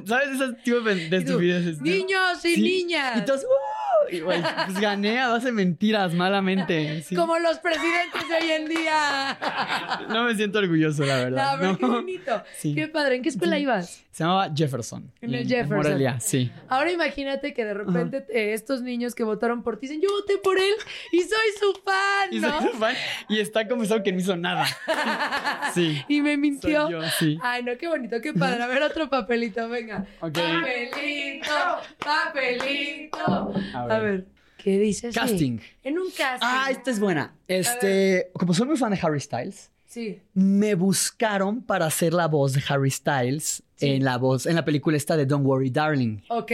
¿Sabes? 0.07 0.29
Esos 0.31 0.57
tipos 0.63 0.85
de 0.85 1.17
estupideces. 1.17 1.81
Niños 1.81 2.45
y 2.45 2.55
Sí. 2.57 2.63
niñas. 2.63 3.19
Y 3.19 3.25
todos, 3.25 3.43
¡uh! 3.45 4.15
Y, 4.15 4.21
pues 4.21 4.41
gané 4.81 5.19
a 5.19 5.29
base 5.29 5.47
de 5.47 5.53
mentiras, 5.53 6.15
malamente. 6.15 7.03
sí. 7.03 7.17
Como 7.17 7.39
los 7.39 7.59
presidentes 7.59 8.29
de 8.29 8.35
hoy 8.37 8.51
en 8.53 8.69
día. 8.69 9.39
No 10.09 10.25
me 10.25 10.35
siento 10.35 10.59
orgulloso, 10.59 11.05
la 11.05 11.17
No, 11.19 11.25
verdad. 11.25 11.57
pero 11.59 11.73
No. 11.73 11.79
qué 11.79 11.87
bonito. 11.87 12.43
Sí. 12.57 12.75
Qué 12.75 12.87
padre. 12.89 13.17
¿En 13.17 13.23
qué 13.23 13.29
escuela 13.31 13.59
ibas? 13.59 14.05
Se 14.13 14.23
llamaba 14.25 14.51
Jefferson. 14.55 15.11
En 15.21 15.35
el 15.35 15.47
Jefferson. 15.47 15.77
Morelia, 15.77 16.21
sí. 16.21 16.51
Ahora 16.69 16.91
imagínate 16.93 17.53
que 17.53 17.65
de 17.65 17.75
repente 17.75 17.96
eh, 18.01 18.53
estos 18.53 18.83
niños 18.83 19.15
que 19.15 19.25
votaron 19.25 19.63
por 19.63 19.79
ti 19.79 19.87
dicen, 19.87 20.01
yo 20.03 20.09
voté 20.11 20.39
por 20.39 20.59
él 20.59 20.75
y 21.13 21.21
soy 21.21 21.49
su 21.59 21.73
fan, 21.85 22.29
Y, 22.31 22.41
soy 22.41 22.71
su 22.73 22.79
fan, 22.79 22.95
y 23.29 23.41
está 23.41 23.67
confesado 23.69 24.03
que 24.03 24.13
no 24.13 24.19
hizo 24.21 24.37
nada. 24.37 24.67
Sí. 25.75 26.03
Y 26.09 26.21
me 26.21 26.37
mintió. 26.37 26.83
Soy 26.85 26.93
yo, 26.93 27.03
sí. 27.19 27.39
Ay, 27.43 27.63
no, 27.63 27.77
qué 27.77 27.89
bonito, 27.89 28.21
qué 28.21 28.33
padre. 28.33 28.63
A 28.63 28.67
ver, 28.67 28.83
otro 28.83 29.11
papelito, 29.11 29.69
venga. 29.69 30.07
Papelito, 30.21 31.51
papelito. 31.99 33.53
A 33.75 33.83
A 33.83 33.87
ver. 33.87 34.03
ver, 34.03 34.27
¿qué 34.59 34.79
dices? 34.79 35.15
Casting. 35.15 35.59
En 35.83 35.99
un 35.99 36.07
casting. 36.11 36.39
Ah, 36.49 36.69
esta 36.71 36.91
es 36.91 37.01
buena. 37.01 37.35
Este, 37.49 38.31
como 38.35 38.55
soy 38.55 38.67
muy 38.67 38.77
fan 38.77 38.93
de 38.93 38.99
Harry 39.03 39.21
Styles, 39.21 39.71
Sí. 39.87 40.21
me 40.35 40.75
buscaron 40.75 41.63
para 41.63 41.87
hacer 41.87 42.13
la 42.13 42.27
voz 42.29 42.53
de 42.53 42.63
Harry 42.69 42.91
Styles 42.91 43.63
en 43.81 44.05
la 44.05 44.17
voz, 44.19 44.47
en 44.47 44.55
la 44.55 44.65
película 44.65 44.97
esta 44.97 45.17
de 45.17 45.27
Don't 45.27 45.45
Worry 45.47 45.71
Darling. 45.71 46.19
Ok. 46.29 46.53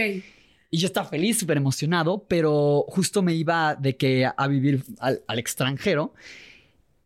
Y 0.73 0.77
yo 0.79 0.87
estaba 0.87 1.07
feliz, 1.07 1.37
súper 1.37 1.57
emocionado, 1.57 2.25
pero 2.27 2.85
justo 2.87 3.21
me 3.21 3.35
iba 3.35 3.75
de 3.75 3.95
que 3.95 4.25
a 4.25 4.47
vivir 4.47 4.83
al, 4.99 5.21
al 5.27 5.37
extranjero 5.37 6.15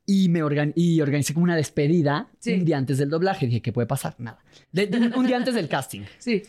y 0.05 0.29
me 0.29 0.41
organ- 0.41 0.71
y 0.73 1.01
organicé 1.01 1.33
como 1.33 1.43
una 1.43 1.55
despedida 1.57 2.29
Sí. 2.39 2.53
un 2.53 2.63
día 2.63 2.77
antes 2.77 2.97
del 2.97 3.09
doblaje. 3.09 3.45
Dije, 3.47 3.61
¿qué 3.61 3.73
puede 3.73 3.85
pasar? 3.85 4.15
Nada. 4.19 4.39
De- 4.71 4.87
de- 4.87 5.09
un 5.17 5.27
día 5.27 5.35
antes 5.35 5.53
del 5.53 5.67
casting. 5.67 6.03
Sí. 6.17 6.43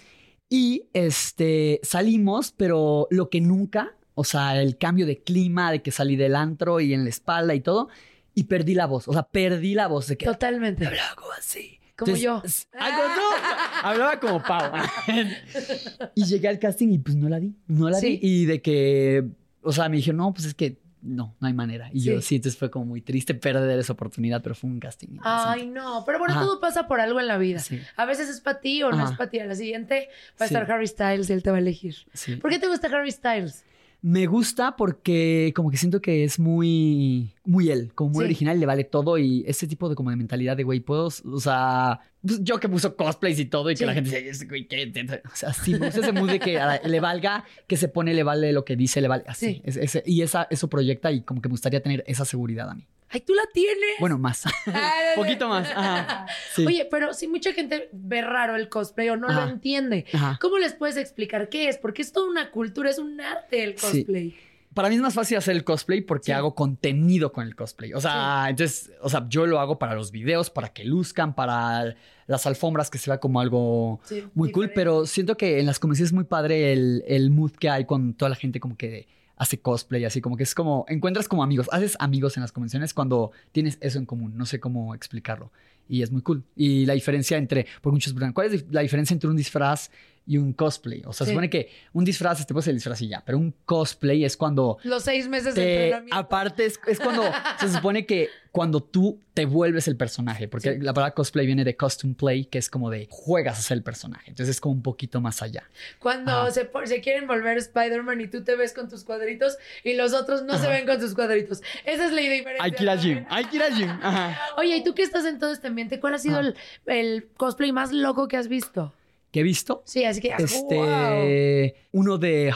Y 0.48 0.84
este 0.92 1.80
salimos, 1.82 2.52
pero 2.56 3.08
lo 3.10 3.28
que 3.30 3.40
nunca, 3.40 3.96
o 4.14 4.22
sea, 4.22 4.62
el 4.62 4.78
cambio 4.78 5.04
de 5.04 5.18
clima, 5.22 5.72
de 5.72 5.82
que 5.82 5.90
salí 5.90 6.14
del 6.14 6.36
antro 6.36 6.78
y 6.80 6.94
en 6.94 7.02
la 7.02 7.10
espalda 7.10 7.54
y 7.54 7.60
todo, 7.60 7.88
y 8.34 8.44
perdí 8.44 8.74
la 8.74 8.86
voz. 8.86 9.08
O 9.08 9.12
sea, 9.12 9.24
perdí 9.24 9.74
la 9.74 9.88
voz 9.88 10.06
de 10.06 10.16
que 10.16 10.24
Totalmente. 10.26 10.86
hablaba 10.86 11.16
como 11.16 11.32
así. 11.32 11.77
Como 11.98 12.14
Entonces, 12.14 12.22
yo. 12.22 12.42
s- 12.44 12.66
ah, 12.78 12.90
como 12.96 13.14
tú. 13.14 13.86
Hablaba 13.88 14.20
como 14.20 14.40
Pau. 14.42 14.72
y 16.14 16.24
llegué 16.24 16.48
al 16.48 16.58
casting 16.58 16.88
y 16.92 16.98
pues 16.98 17.16
no 17.16 17.28
la 17.28 17.40
di. 17.40 17.54
No 17.66 17.90
la 17.90 17.98
Sí. 17.98 18.18
di. 18.18 18.18
Y 18.22 18.44
de 18.46 18.62
que, 18.62 19.24
o 19.62 19.72
sea, 19.72 19.88
me 19.88 19.96
dijeron, 19.96 20.18
no, 20.18 20.32
pues 20.32 20.46
es 20.46 20.54
que 20.54 20.78
no, 21.00 21.36
no 21.40 21.46
hay 21.46 21.54
manera. 21.54 21.90
Y 21.92 22.00
yo 22.02 22.20
Sí. 22.20 22.36
entonces 22.36 22.58
fue 22.58 22.70
como 22.70 22.84
muy 22.86 23.00
triste 23.00 23.34
perder 23.34 23.78
esa 23.78 23.92
oportunidad, 23.92 24.42
pero 24.42 24.54
fue 24.54 24.68
un 24.70 24.80
casting. 24.80 25.18
Ay, 25.22 25.66
no. 25.66 26.02
Pero 26.06 26.18
bueno, 26.18 26.34
Ajá. 26.34 26.42
todo 26.42 26.60
pasa 26.60 26.86
por 26.88 27.00
algo 27.00 27.20
en 27.20 27.26
la 27.28 27.38
vida. 27.38 27.58
Sí. 27.60 27.80
A 27.96 28.04
veces 28.04 28.28
es 28.28 28.40
para 28.40 28.60
ti 28.60 28.82
o 28.82 28.90
no 28.90 28.98
Ajá. 29.02 29.12
es 29.12 29.16
para 29.18 29.30
ti. 29.30 29.38
A 29.40 29.46
la 29.46 29.54
siguiente 29.54 30.08
va 30.40 30.44
a 30.44 30.48
Sí. 30.48 30.54
estar 30.54 30.70
Harry 30.70 30.86
Styles 30.86 31.30
y 31.30 31.32
él 31.32 31.42
te 31.42 31.50
va 31.50 31.56
a 31.56 31.60
elegir. 31.60 31.94
Sí. 32.14 32.36
¿Por 32.36 32.50
qué 32.50 32.58
te 32.58 32.66
gusta 32.68 32.88
Harry 32.88 33.10
Styles? 33.12 33.64
Me 34.00 34.26
gusta 34.26 34.76
porque 34.76 35.52
como 35.56 35.70
que 35.72 35.76
siento 35.76 36.00
que 36.00 36.22
es 36.22 36.38
muy, 36.38 37.32
muy 37.44 37.68
él, 37.70 37.92
como 37.96 38.10
muy 38.10 38.20
Sí. 38.20 38.24
original, 38.26 38.60
le 38.60 38.64
vale 38.66 38.84
todo 38.84 39.18
y 39.18 39.42
ese 39.48 39.66
tipo 39.66 39.88
de 39.88 39.96
como 39.96 40.10
de 40.10 40.16
mentalidad 40.16 40.56
de 40.56 40.62
güey, 40.62 40.78
puedo, 40.78 41.06
o 41.06 41.40
sea, 41.40 41.98
pues, 42.24 42.42
yo 42.44 42.60
que 42.60 42.68
puso 42.68 42.94
cosplays 42.94 43.40
y 43.40 43.46
todo 43.46 43.70
y 43.72 43.74
que 43.74 43.86
la 43.86 43.94
gente 43.94 44.10
dice, 44.10 44.28
"Ese 44.28 44.46
güey, 44.46 44.68
¿qué?". 44.68 44.92
O 45.32 45.34
sea, 45.36 45.52
sí, 45.52 45.72
me 45.72 45.86
gusta 45.86 46.00
ese 46.00 46.12
mood 46.12 46.30
de 46.30 46.38
que 46.38 46.58
a- 46.60 46.80
le 46.86 47.00
valga, 47.00 47.44
que 47.66 47.76
se 47.76 47.88
pone, 47.88 48.14
le 48.14 48.22
vale 48.22 48.52
lo 48.52 48.64
que 48.64 48.76
dice, 48.76 49.00
le 49.00 49.08
vale, 49.08 49.24
así. 49.26 49.54
Sí. 49.54 49.62
Es- 49.64 50.02
y 50.06 50.22
esa, 50.22 50.46
eso 50.48 50.68
proyecta 50.68 51.10
y 51.10 51.22
como 51.22 51.42
que 51.42 51.48
me 51.48 51.54
gustaría 51.54 51.82
tener 51.82 52.04
esa 52.06 52.24
seguridad 52.24 52.70
a 52.70 52.74
mí. 52.74 52.86
Ay, 53.10 53.20
tú 53.20 53.34
la 53.34 53.42
tienes. 53.52 53.96
Bueno, 54.00 54.18
más. 54.18 54.44
Ay, 54.66 55.16
Poquito 55.16 55.48
más. 55.48 55.68
Ajá. 55.74 56.26
Sí. 56.54 56.66
Oye, 56.66 56.86
pero 56.90 57.14
si 57.14 57.26
mucha 57.28 57.52
gente 57.52 57.88
ve 57.92 58.20
raro 58.22 58.56
el 58.56 58.68
cosplay 58.68 59.08
o 59.08 59.16
no 59.16 59.28
lo 59.28 59.48
entiende, 59.48 60.04
Ajá. 60.12 60.38
¿cómo 60.40 60.58
les 60.58 60.74
puedes 60.74 60.96
explicar 60.96 61.48
qué 61.48 61.68
es? 61.68 61.78
Porque 61.78 62.02
es 62.02 62.12
toda 62.12 62.28
una 62.28 62.50
cultura, 62.50 62.90
es 62.90 62.98
un 62.98 63.20
arte 63.20 63.64
el 63.64 63.78
Sí. 63.78 63.98
cosplay. 64.04 64.36
Para 64.74 64.90
mí 64.90 64.96
es 64.96 65.00
más 65.00 65.14
fácil 65.14 65.38
hacer 65.38 65.56
el 65.56 65.64
cosplay 65.64 66.02
porque 66.02 66.26
Sí. 66.26 66.32
hago 66.32 66.54
contenido 66.54 67.32
con 67.32 67.46
el 67.46 67.56
cosplay. 67.56 67.94
O 67.94 68.00
sea, 68.00 68.46
entonces, 68.50 68.92
o 69.00 69.08
sea, 69.08 69.26
yo 69.28 69.46
lo 69.46 69.58
hago 69.58 69.78
para 69.78 69.94
los 69.94 70.12
videos, 70.12 70.50
para 70.50 70.68
que 70.68 70.84
luzcan, 70.84 71.34
para 71.34 71.96
las 72.26 72.46
alfombras, 72.46 72.90
que 72.90 72.98
se 72.98 73.10
vea 73.10 73.18
como 73.18 73.40
algo 73.40 74.00
muy 74.34 74.52
cool. 74.52 74.70
Pero 74.74 75.06
siento 75.06 75.36
que 75.36 75.58
en 75.58 75.66
las 75.66 75.78
convenciones 75.78 76.10
es 76.10 76.14
muy 76.14 76.24
padre 76.24 76.74
el, 76.74 77.02
el 77.08 77.30
mood 77.30 77.52
que 77.52 77.70
hay 77.70 77.86
con 77.86 78.12
toda 78.14 78.28
la 78.28 78.36
gente 78.36 78.60
como 78.60 78.76
que 78.76 79.08
hace 79.38 79.58
cosplay, 79.60 80.04
así 80.04 80.20
como 80.20 80.36
que 80.36 80.42
es 80.42 80.54
como, 80.54 80.84
encuentras 80.88 81.28
como 81.28 81.42
amigos, 81.42 81.68
haces 81.72 81.96
amigos 82.00 82.36
en 82.36 82.42
las 82.42 82.52
convenciones 82.52 82.92
cuando 82.92 83.30
tienes 83.52 83.78
eso 83.80 83.98
en 83.98 84.06
común. 84.06 84.36
No 84.36 84.44
sé 84.44 84.60
cómo 84.60 84.94
explicarlo. 84.94 85.50
Y 85.88 86.02
es 86.02 86.10
muy 86.10 86.20
cool. 86.22 86.44
Y 86.54 86.84
la 86.84 86.94
diferencia 86.94 87.38
entre, 87.38 87.66
por 87.80 87.92
muchos 87.92 88.14
¿cuál 88.34 88.52
es 88.52 88.66
la 88.70 88.82
diferencia 88.82 89.14
entre 89.14 89.30
un 89.30 89.36
disfraz 89.36 89.90
y 90.28 90.36
un 90.38 90.52
cosplay? 90.52 91.02
O 91.06 91.12
sea, 91.12 91.24
Sí. 91.24 91.30
se 91.30 91.34
supone 91.34 91.50
que 91.50 91.70
un 91.94 92.04
disfraz, 92.04 92.46
te 92.46 92.52
puedes 92.54 92.68
el 92.68 92.76
disfraz 92.76 93.00
y 93.02 93.08
ya, 93.08 93.22
pero 93.24 93.38
un 93.38 93.52
cosplay 93.64 94.24
es 94.24 94.36
cuando 94.36 94.78
Los 94.84 95.02
seis 95.02 95.26
meses 95.28 95.54
de 95.54 95.62
te- 95.62 95.84
entrenamiento. 95.86 96.16
aparte 96.16 96.66
es, 96.66 96.78
es 96.86 97.00
cuando 97.00 97.22
se 97.58 97.68
supone 97.72 98.06
que 98.06 98.28
cuando 98.52 98.80
tú 98.82 99.20
te 99.34 99.44
vuelves 99.46 99.86
el 99.88 99.96
personaje, 99.96 100.48
porque 100.48 100.74
Sí. 100.74 100.80
la 100.80 100.92
palabra 100.92 101.14
cosplay 101.14 101.46
viene 101.46 101.64
de 101.64 101.76
costume 101.76 102.14
play, 102.14 102.44
que 102.46 102.58
es 102.58 102.68
como 102.70 102.90
de 102.90 103.06
juegas 103.10 103.58
a 103.58 103.62
ser 103.62 103.76
el 103.76 103.82
personaje. 103.84 104.30
Entonces 104.30 104.56
es 104.56 104.60
como 104.60 104.74
un 104.74 104.82
poquito 104.82 105.20
más 105.20 105.42
allá. 105.42 105.64
Cuando 106.00 106.50
se, 106.50 106.68
quieren 107.02 107.26
volver 107.26 107.56
Spider-Man 107.58 108.20
y 108.20 108.26
tú 108.26 108.42
te 108.42 108.56
ves 108.56 108.72
con 108.72 108.88
tus 108.88 109.04
cuadritos 109.04 109.56
y 109.84 109.94
los 109.94 110.12
otros 110.12 110.42
no 110.42 110.58
se 110.58 110.66
ven 110.66 110.86
con 110.86 111.00
sus 111.00 111.14
cuadritos. 111.14 111.62
Esa 111.84 112.06
es 112.06 112.12
la 112.12 112.20
diferencia. 112.20 112.64
Hay 112.64 112.72
que 112.72 112.82
ir 112.82 112.90
al 112.90 112.98
hay 113.30 113.44
que 113.44 113.56
ir 113.56 113.62
al 113.62 113.74
gym. 113.76 113.90
Ajá. 114.02 114.36
Oye, 114.56 114.76
¿y 114.76 114.82
tú 114.82 114.94
que 114.94 115.02
estás 115.02 115.24
en 115.24 115.38
todo 115.38 115.52
este 115.52 115.68
ambiente? 115.68 116.00
¿Cuál 116.00 116.14
ha 116.14 116.18
sido 116.18 116.40
el 116.86 117.28
cosplay 117.36 117.70
más 117.72 117.92
loco 117.92 118.26
que 118.28 118.36
has 118.36 118.48
visto? 118.48 118.92
¿Qué 119.30 119.40
he 119.40 119.42
visto? 119.42 119.82
Sí, 119.84 120.04
así 120.04 120.20
que. 120.20 120.34
Este, 120.38 121.74
¡wow! 121.92 122.00
uno 122.00 122.18
de 122.18 122.52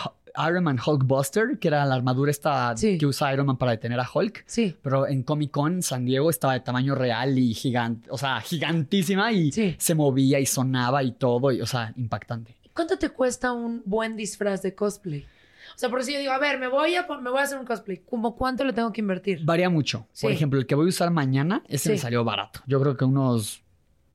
Iron 0.49 0.65
Man 0.65 0.79
Hulkbuster, 0.85 1.59
que 1.59 1.69
era 1.69 1.85
la 1.85 1.95
armadura 1.95 2.31
esta 2.31 2.75
Sí. 2.77 2.97
que 2.97 3.05
usa 3.07 3.33
Iron 3.35 3.47
Man 3.47 3.59
para 3.59 3.73
detener 3.73 4.01
a 4.01 4.09
Hulk. 4.13 4.45
Sí. 4.47 4.75
Pero 4.83 5.07
en 5.07 5.23
Comic 5.23 5.51
Con 5.51 5.83
San 5.83 6.05
Diego 6.07 6.31
estaba 6.31 6.55
de 6.55 6.61
tamaño 6.61 6.95
real 6.95 7.39
y 7.39 7.53
gigante, 7.53 8.09
o 8.11 8.17
sea, 8.17 8.41
gigantísima 8.41 9.33
y 9.33 9.53
Sí. 9.53 9.77
se 9.79 9.95
movía 9.95 10.41
y 10.41 10.47
sonaba 10.47 11.03
y 11.03 11.13
todo, 11.13 11.53
y, 11.53 11.61
o 11.61 11.67
sea, 11.67 11.93
impactante. 11.97 12.57
¿Cuánto 12.75 12.97
te 12.99 13.11
cuesta 13.11 13.53
un 13.53 13.83
buen 13.85 14.17
disfraz 14.17 14.63
de 14.63 14.75
cosplay? 14.75 15.27
O 15.75 15.79
sea, 15.79 15.91
por 15.91 16.03
si 16.05 16.13
yo 16.15 16.19
digo, 16.19 16.33
a 16.33 16.39
ver, 16.39 16.59
me 16.59 16.69
voy 16.69 16.95
a, 16.97 17.07
pon- 17.07 17.23
me 17.23 17.31
voy 17.31 17.41
a 17.41 17.43
hacer 17.43 17.59
un 17.59 17.67
cosplay. 17.67 17.99
¿Cómo 18.09 18.35
cuánto 18.35 18.65
le 18.65 18.73
tengo 18.73 18.93
que 18.93 19.01
invertir? 19.03 19.45
Varía 19.45 19.69
mucho. 19.69 20.07
Por 20.21 20.31
ejemplo, 20.33 20.59
el 20.59 20.67
que 20.67 20.75
voy 20.75 20.87
a 20.87 20.89
usar 20.89 21.11
mañana, 21.11 21.63
ese 21.69 21.91
me 21.91 21.99
salió 21.99 22.25
barato. 22.25 22.61
Yo 22.67 22.81
creo 22.81 22.97
que 22.97 23.05
unos 23.05 23.63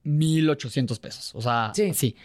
1800 0.07 0.99
pesos. 0.99 1.31
O 1.35 1.41
sea, 1.41 1.71
Sí. 1.75 1.93
sí. 1.93 2.15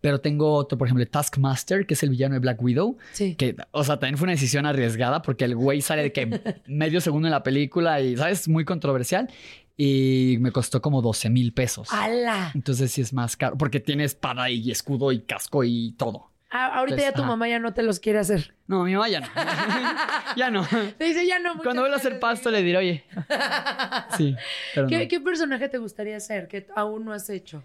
Pero 0.00 0.20
tengo 0.20 0.52
otro, 0.54 0.76
por 0.76 0.88
ejemplo, 0.88 1.06
Taskmaster, 1.06 1.86
que 1.86 1.94
es 1.94 2.02
el 2.02 2.10
villano 2.10 2.34
de 2.34 2.40
Black 2.40 2.60
Widow. 2.60 2.96
Sí. 3.12 3.36
Que, 3.36 3.54
o 3.70 3.84
sea, 3.84 3.98
también 4.00 4.18
fue 4.18 4.24
una 4.24 4.32
decisión 4.32 4.66
arriesgada 4.66 5.22
porque 5.22 5.44
el 5.44 5.54
güey 5.54 5.80
sale 5.80 6.02
de 6.02 6.12
que 6.12 6.26
medio 6.66 7.00
segundo 7.00 7.28
en 7.28 7.32
la 7.32 7.44
película 7.44 8.00
y, 8.00 8.16
¿sabes? 8.16 8.48
Muy 8.48 8.64
controversial. 8.64 9.28
Y 9.76 10.38
me 10.40 10.50
costó 10.50 10.82
como 10.82 11.02
12 11.02 11.30
mil 11.30 11.52
pesos. 11.52 11.88
¡Hala! 11.92 12.50
Entonces 12.54 12.90
sí 12.90 13.00
es 13.00 13.12
más 13.12 13.36
caro 13.36 13.56
porque 13.56 13.78
tiene 13.78 14.02
espada 14.04 14.50
y 14.50 14.70
escudo 14.72 15.12
y 15.12 15.20
casco 15.20 15.62
y 15.62 15.92
todo. 15.92 16.31
Ah, 16.54 16.66
ahorita 16.78 16.96
Entonces, 16.96 17.04
ya 17.04 17.12
tu 17.14 17.22
ajá. 17.22 17.28
mamá 17.30 17.48
ya 17.48 17.58
no 17.58 17.72
te 17.72 17.82
los 17.82 17.98
quiere 17.98 18.18
hacer. 18.18 18.54
No, 18.66 18.84
mi 18.84 18.92
mamá 18.92 19.08
ya 19.08 19.20
no. 19.20 19.26
ya 20.36 20.50
no. 20.50 20.66
Te 20.98 21.04
dice, 21.04 21.26
ya 21.26 21.38
no. 21.38 21.56
Cuando 21.62 21.80
vuelva 21.82 21.96
a 21.96 21.98
hacer 21.98 22.20
pasto 22.20 22.50
le 22.50 22.62
diré, 22.62 22.78
oye. 22.78 23.04
Sí, 24.16 24.36
pero 24.74 24.86
¿Qué, 24.88 24.98
no. 25.04 25.08
qué 25.08 25.20
personaje 25.20 25.68
te 25.68 25.78
gustaría 25.78 26.20
ser 26.20 26.48
que 26.48 26.66
aún 26.76 27.04
no 27.06 27.12
has 27.12 27.30
hecho? 27.30 27.62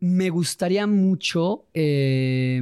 Me 0.00 0.30
gustaría 0.30 0.86
mucho. 0.86 1.66
eh, 1.74 2.60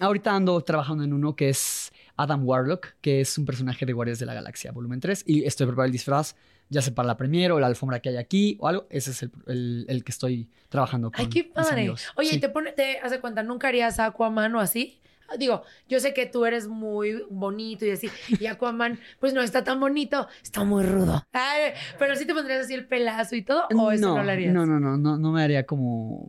ahorita 0.00 0.34
ando 0.34 0.60
trabajando 0.62 1.04
en 1.04 1.12
uno 1.12 1.36
que 1.36 1.48
es 1.50 1.92
Adam 2.16 2.44
Warlock, 2.46 2.94
que 3.00 3.20
es 3.20 3.38
un 3.38 3.44
personaje 3.44 3.86
de 3.86 3.92
Guardias 3.92 4.18
de 4.18 4.26
la 4.26 4.34
Galaxia, 4.34 4.72
volumen 4.72 5.00
3. 5.00 5.24
Y 5.26 5.44
estoy 5.44 5.66
preparando 5.66 5.86
el 5.86 5.92
disfraz, 5.92 6.34
ya 6.68 6.82
sea 6.82 6.94
para 6.94 7.06
la 7.06 7.16
premiere 7.16 7.52
o 7.52 7.60
la 7.60 7.66
alfombra 7.66 8.00
que 8.00 8.08
hay 8.10 8.16
aquí 8.16 8.56
o 8.60 8.68
algo. 8.68 8.86
Ese 8.90 9.10
es 9.12 9.22
el, 9.22 9.30
el- 9.46 9.84
el 9.88 10.04
que 10.04 10.12
estoy 10.12 10.48
trabajando 10.68 11.10
con. 11.10 11.20
Ay, 11.20 11.28
qué 11.28 11.44
padre. 11.44 11.90
Oye, 12.16 12.30
Sí. 12.30 12.36
¿y 12.36 12.40
te 12.40 12.48
pone, 12.48 12.72
te 12.72 12.98
hace 13.00 13.20
cuenta, 13.20 13.42
nunca 13.42 13.68
harías 13.68 13.98
Aquaman 14.00 14.54
o 14.54 14.60
así? 14.60 14.98
Digo, 15.38 15.62
yo 15.88 15.98
sé 15.98 16.14
que 16.14 16.26
tú 16.26 16.46
eres 16.46 16.68
muy 16.68 17.24
bonito 17.30 17.84
y 17.84 17.90
así, 17.90 18.08
y 18.38 18.46
Aquaman, 18.46 19.00
pues 19.20 19.34
no 19.34 19.42
está 19.42 19.64
tan 19.64 19.80
bonito, 19.80 20.28
está 20.40 20.62
muy 20.62 20.84
rudo. 20.84 21.26
Ay, 21.32 21.72
pero 21.98 22.14
sí 22.14 22.26
te 22.26 22.32
pondrías 22.34 22.64
así 22.66 22.74
el 22.74 22.86
pelazo 22.86 23.34
y 23.34 23.42
todo, 23.42 23.66
o 23.76 23.90
eso 23.90 24.14
no, 24.16 24.22
lo 24.22 24.30
harías. 24.30 24.54
No, 24.54 24.64
no, 24.66 24.78
no, 24.78 24.96
no, 24.96 25.16
no 25.18 25.32
me 25.32 25.42
haría 25.42 25.66
como. 25.66 26.28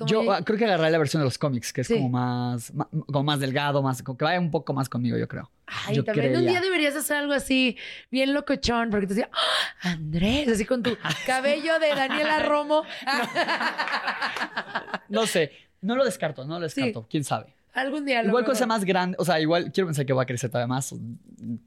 Como 0.00 0.10
Yo 0.24 0.32
ah, 0.32 0.42
creo 0.44 0.58
que 0.58 0.64
agarraré 0.64 0.90
la 0.90 0.98
versión 0.98 1.20
de 1.20 1.24
los 1.24 1.38
cómics, 1.38 1.72
que 1.72 1.82
es 1.82 1.86
Sí. 1.86 1.94
como 1.94 2.08
más, 2.08 2.72
ma- 2.74 2.88
como 3.06 3.22
más 3.22 3.38
delgado, 3.40 3.82
más, 3.82 4.02
como 4.02 4.18
que 4.18 4.24
vaya 4.24 4.40
un 4.40 4.50
poco 4.50 4.72
más 4.72 4.88
conmigo, 4.88 5.16
yo 5.16 5.28
creo. 5.28 5.50
Ay, 5.66 5.94
yo 5.96 6.04
también 6.04 6.26
un 6.28 6.32
creería. 6.32 6.50
día 6.50 6.60
deberías 6.60 6.96
hacer 6.96 7.16
algo 7.18 7.32
así, 7.32 7.76
bien 8.10 8.34
locochón, 8.34 8.90
porque 8.90 9.06
te 9.06 9.14
decía, 9.14 9.30
¡Ah! 9.32 9.90
Andrés, 9.92 10.48
así 10.48 10.64
con 10.64 10.82
tu 10.82 10.96
cabello 11.26 11.78
de 11.78 11.94
Daniela 11.94 12.40
Romo. 12.40 12.82
No 15.08 15.26
sé, 15.26 15.50
no 15.80 15.96
lo 15.96 16.04
descarto, 16.04 16.44
no 16.44 16.60
lo 16.60 16.68
Sí. 16.68 16.82
descarto, 16.82 17.06
quién 17.10 17.24
sabe. 17.24 17.54
Algún 17.72 18.04
día. 18.04 18.20
Igual 18.22 18.42
mejor. 18.42 18.54
cosa 18.54 18.66
más 18.66 18.84
grande, 18.84 19.16
o 19.20 19.24
sea, 19.24 19.40
igual 19.40 19.70
quiero 19.72 19.86
pensar 19.88 20.04
que 20.04 20.12
va 20.12 20.22
a 20.22 20.26
crecer 20.26 20.50
todavía 20.50 20.66
más, 20.66 20.92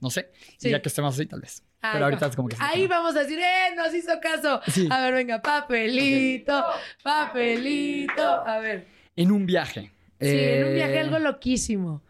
no 0.01 0.09
sé. 0.09 0.31
Sí. 0.57 0.69
Ya 0.69 0.81
que 0.81 0.89
estemos 0.89 1.13
así, 1.15 1.25
tal 1.25 1.39
vez. 1.41 1.63
Ay, 1.81 1.91
Pero 1.93 2.05
ahorita 2.05 2.25
no. 2.25 2.29
es 2.29 2.35
como 2.35 2.47
que... 2.49 2.55
sí, 2.55 2.61
Ahí 2.65 2.87
vamos 2.87 3.15
a 3.15 3.19
decir, 3.19 3.39
¡eh! 3.39 3.75
Nos 3.75 3.93
hizo 3.93 4.11
caso. 4.21 4.61
Sí. 4.67 4.87
A 4.91 5.01
ver, 5.01 5.13
venga, 5.13 5.41
papelito, 5.41 6.63
papelito. 7.03 8.21
A 8.23 8.59
ver. 8.59 8.87
En 9.15 9.31
un 9.31 9.45
viaje. 9.45 9.91
Sí, 10.19 10.29
en 10.29 10.67
un 10.67 10.73
viaje 10.73 10.95
Eh, 10.95 10.99
algo 10.99 11.19
loquísimo. 11.19 12.01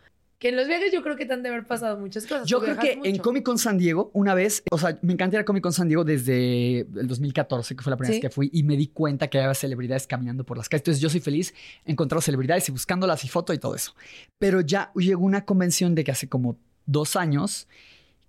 Que 0.43 0.49
en 0.49 0.57
los 0.57 0.67
viajes 0.67 0.91
yo 0.91 1.01
creo 1.01 1.15
que 1.15 1.25
te 1.25 1.31
han 1.31 1.41
de 1.41 1.47
haber 1.47 1.65
pasado 1.65 1.97
muchas 1.97 2.25
cosas. 2.27 2.45
Yo 2.49 2.59
creo 2.59 2.77
que 2.77 2.99
en. 3.01 3.17
Comic 3.19 3.43
Con 3.45 3.57
San 3.57 3.77
Diego, 3.77 4.11
una 4.13 4.33
vez, 4.33 4.61
o 4.71 4.77
sea, 4.77 4.99
me 5.01 5.13
encanta 5.13 5.37
ir 5.37 5.39
a 5.39 5.45
Comic 5.45 5.63
Con 5.63 5.71
San 5.71 5.87
Diego 5.87 6.03
desde 6.03 6.79
el 6.81 7.07
2014, 7.07 7.77
que 7.77 7.81
fue 7.81 7.91
la 7.91 7.95
primera 7.95 8.13
Sí. 8.13 8.19
vez 8.19 8.29
que 8.29 8.33
fui, 8.35 8.49
y 8.51 8.63
me 8.63 8.75
di 8.75 8.87
cuenta 8.87 9.29
que 9.29 9.39
había 9.39 9.53
celebridades 9.53 10.05
caminando 10.05 10.43
por 10.45 10.57
las 10.57 10.67
calles. 10.67 10.81
Entonces 10.81 11.01
yo 11.01 11.09
soy 11.09 11.21
feliz 11.21 11.53
encontrando 11.85 12.21
celebridades 12.21 12.67
y 12.67 12.73
buscándolas 12.73 13.23
y 13.23 13.29
foto 13.29 13.53
y 13.53 13.57
todo 13.57 13.73
eso. 13.73 13.95
Pero 14.37 14.59
ya 14.59 14.91
llegó 14.95 15.23
una 15.23 15.45
convención 15.45 15.95
de 15.95 16.03
que 16.03 16.11
hace 16.11 16.27
como 16.27 16.59
dos 16.85 17.15
años 17.15 17.69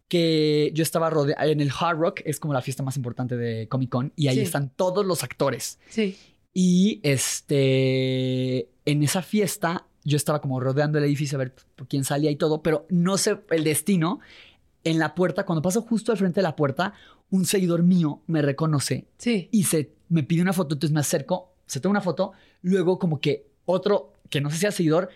que 0.07 0.71
yo 0.73 0.85
estaba 0.85 1.11
rodeado 1.11 1.51
en 1.51 1.61
el 1.61 1.73
Hard 1.77 1.99
Rock, 1.99 2.21
es 2.25 2.39
como 2.39 2.55
la 2.55 2.63
fiesta 2.63 2.85
más 2.85 2.97
importante 2.97 3.37
de 3.37 3.67
Comic 3.67 3.91
Con, 3.91 4.13
y 4.15 4.29
ahí 4.29 4.37
Sí. 4.37 4.43
están 4.43 4.71
todos 4.77 5.05
los 5.05 5.25
actores. 5.25 5.81
Sí. 5.89 6.17
Y 6.53 7.01
este, 7.03 8.69
en 8.85 9.03
esa 9.03 9.23
fiesta, 9.23 9.87
yo 10.05 10.17
estaba 10.17 10.41
como 10.41 10.61
rodeando 10.61 10.99
el 10.99 11.05
edificio 11.05 11.37
a 11.37 11.41
ver 11.41 11.55
por 11.77 11.89
quién 11.89 12.05
salía 12.05 12.31
y 12.31 12.37
todo, 12.37 12.63
pero 12.63 12.87
no 12.91 13.17
sé 13.19 13.39
el 13.51 13.65
destino. 13.65 14.21
En 14.85 14.99
la 14.99 15.15
puerta, 15.15 15.47
cuando 15.47 15.63
paso 15.63 15.81
justo 15.81 16.13
al 16.13 16.19
frente 16.19 16.41
de 16.41 16.43
la 16.43 16.57
puerta, 16.57 16.93
un 17.31 17.47
seguidor 17.47 17.83
mío 17.83 18.21
me 18.27 18.43
reconoce 18.43 19.07
Sí. 19.17 19.49
y 19.51 19.65
se 19.65 19.93
me 20.11 20.23
pide 20.23 20.43
una 20.43 20.53
foto. 20.53 20.75
Entonces 20.75 20.93
me 20.93 21.01
acerco, 21.01 21.55
se 21.67 21.81
toma 21.81 21.93
una 21.93 22.01
foto. 22.03 22.33
Luego, 22.61 22.99
como 22.99 23.19
que 23.19 23.47
otro 23.65 24.13
que 24.29 24.41
no 24.43 24.51
sé 24.51 24.57
si 24.57 24.61
sea 24.61 24.73
seguidor 24.73 25.09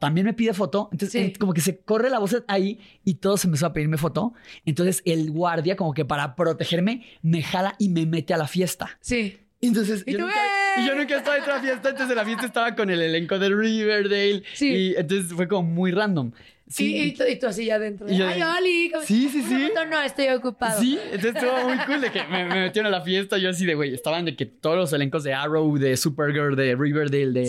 también 0.00 0.26
me 0.26 0.32
pide 0.34 0.52
foto. 0.54 0.88
Entonces, 0.90 1.26
Sí. 1.26 1.32
como 1.38 1.52
que 1.54 1.60
se 1.60 1.78
corre 1.78 2.10
la 2.10 2.18
voz 2.18 2.42
ahí 2.48 2.80
y 3.04 3.14
todos 3.14 3.44
empezó 3.44 3.66
a 3.66 3.72
pedirme 3.72 3.96
foto. 3.96 4.32
Entonces, 4.66 5.00
el 5.04 5.30
guardia, 5.30 5.76
como 5.76 5.94
que 5.94 6.04
para 6.04 6.34
protegerme, 6.34 7.04
me 7.22 7.40
jala 7.44 7.76
y 7.78 7.88
me 7.90 8.04
mete 8.06 8.34
a 8.34 8.36
la 8.38 8.48
fiesta. 8.48 8.98
Sí. 9.00 9.38
Entonces, 9.60 10.02
Y 10.04 10.10
yo 10.12 10.18
tú, 10.18 10.24
nunca. 10.24 10.40
Y 10.80 10.86
yo 10.86 10.94
nunca 10.94 11.16
estaba 11.16 11.36
en 11.36 11.42
otra 11.42 11.60
fiesta, 11.60 11.90
entonces 11.90 12.16
la 12.16 12.24
fiesta 12.24 12.46
estaba 12.46 12.74
con 12.74 12.90
el 12.90 13.00
elenco 13.02 13.38
de 13.38 13.48
Riverdale. 13.48 14.42
Sí. 14.54 14.68
Y 14.74 14.94
entonces 14.96 15.32
fue 15.32 15.48
como 15.48 15.68
muy 15.68 15.90
random. 15.92 16.32
Sí, 16.68 16.96
Y, 16.96 17.02
y, 17.08 17.12
tú, 17.12 17.24
y 17.28 17.38
tú 17.38 17.48
así 17.48 17.66
ya 17.66 17.74
adentro. 17.74 18.10
Y 18.10 18.16
yo 18.16 18.26
Ay, 18.26 18.38
de- 18.38 18.46
Oli. 18.46 18.90
¿cómo- 18.90 19.04
Sí, 19.04 19.28
sí, 19.28 19.42
sí. 19.42 19.68
foto, 19.68 19.84
No, 19.84 20.00
estoy 20.00 20.28
ocupado. 20.28 20.80
Sí, 20.80 20.98
entonces 21.10 21.34
estuvo 21.34 21.68
muy 21.68 21.76
cool 21.84 22.00
de 22.00 22.10
que 22.10 22.22
me, 22.24 22.46
me 22.46 22.60
metieron 22.62 22.86
a 22.94 22.96
la 22.96 23.04
fiesta. 23.04 23.36
Yo 23.36 23.50
así 23.50 23.66
de, 23.66 23.74
güey, 23.74 23.92
estaban 23.92 24.24
de 24.24 24.34
que 24.36 24.46
todos 24.46 24.76
los 24.76 24.92
elencos 24.94 25.22
de 25.22 25.34
Arrow, 25.34 25.76
de 25.76 25.98
Supergirl, 25.98 26.56
de 26.56 26.74
Riverdale, 26.74 27.32
de 27.32 27.46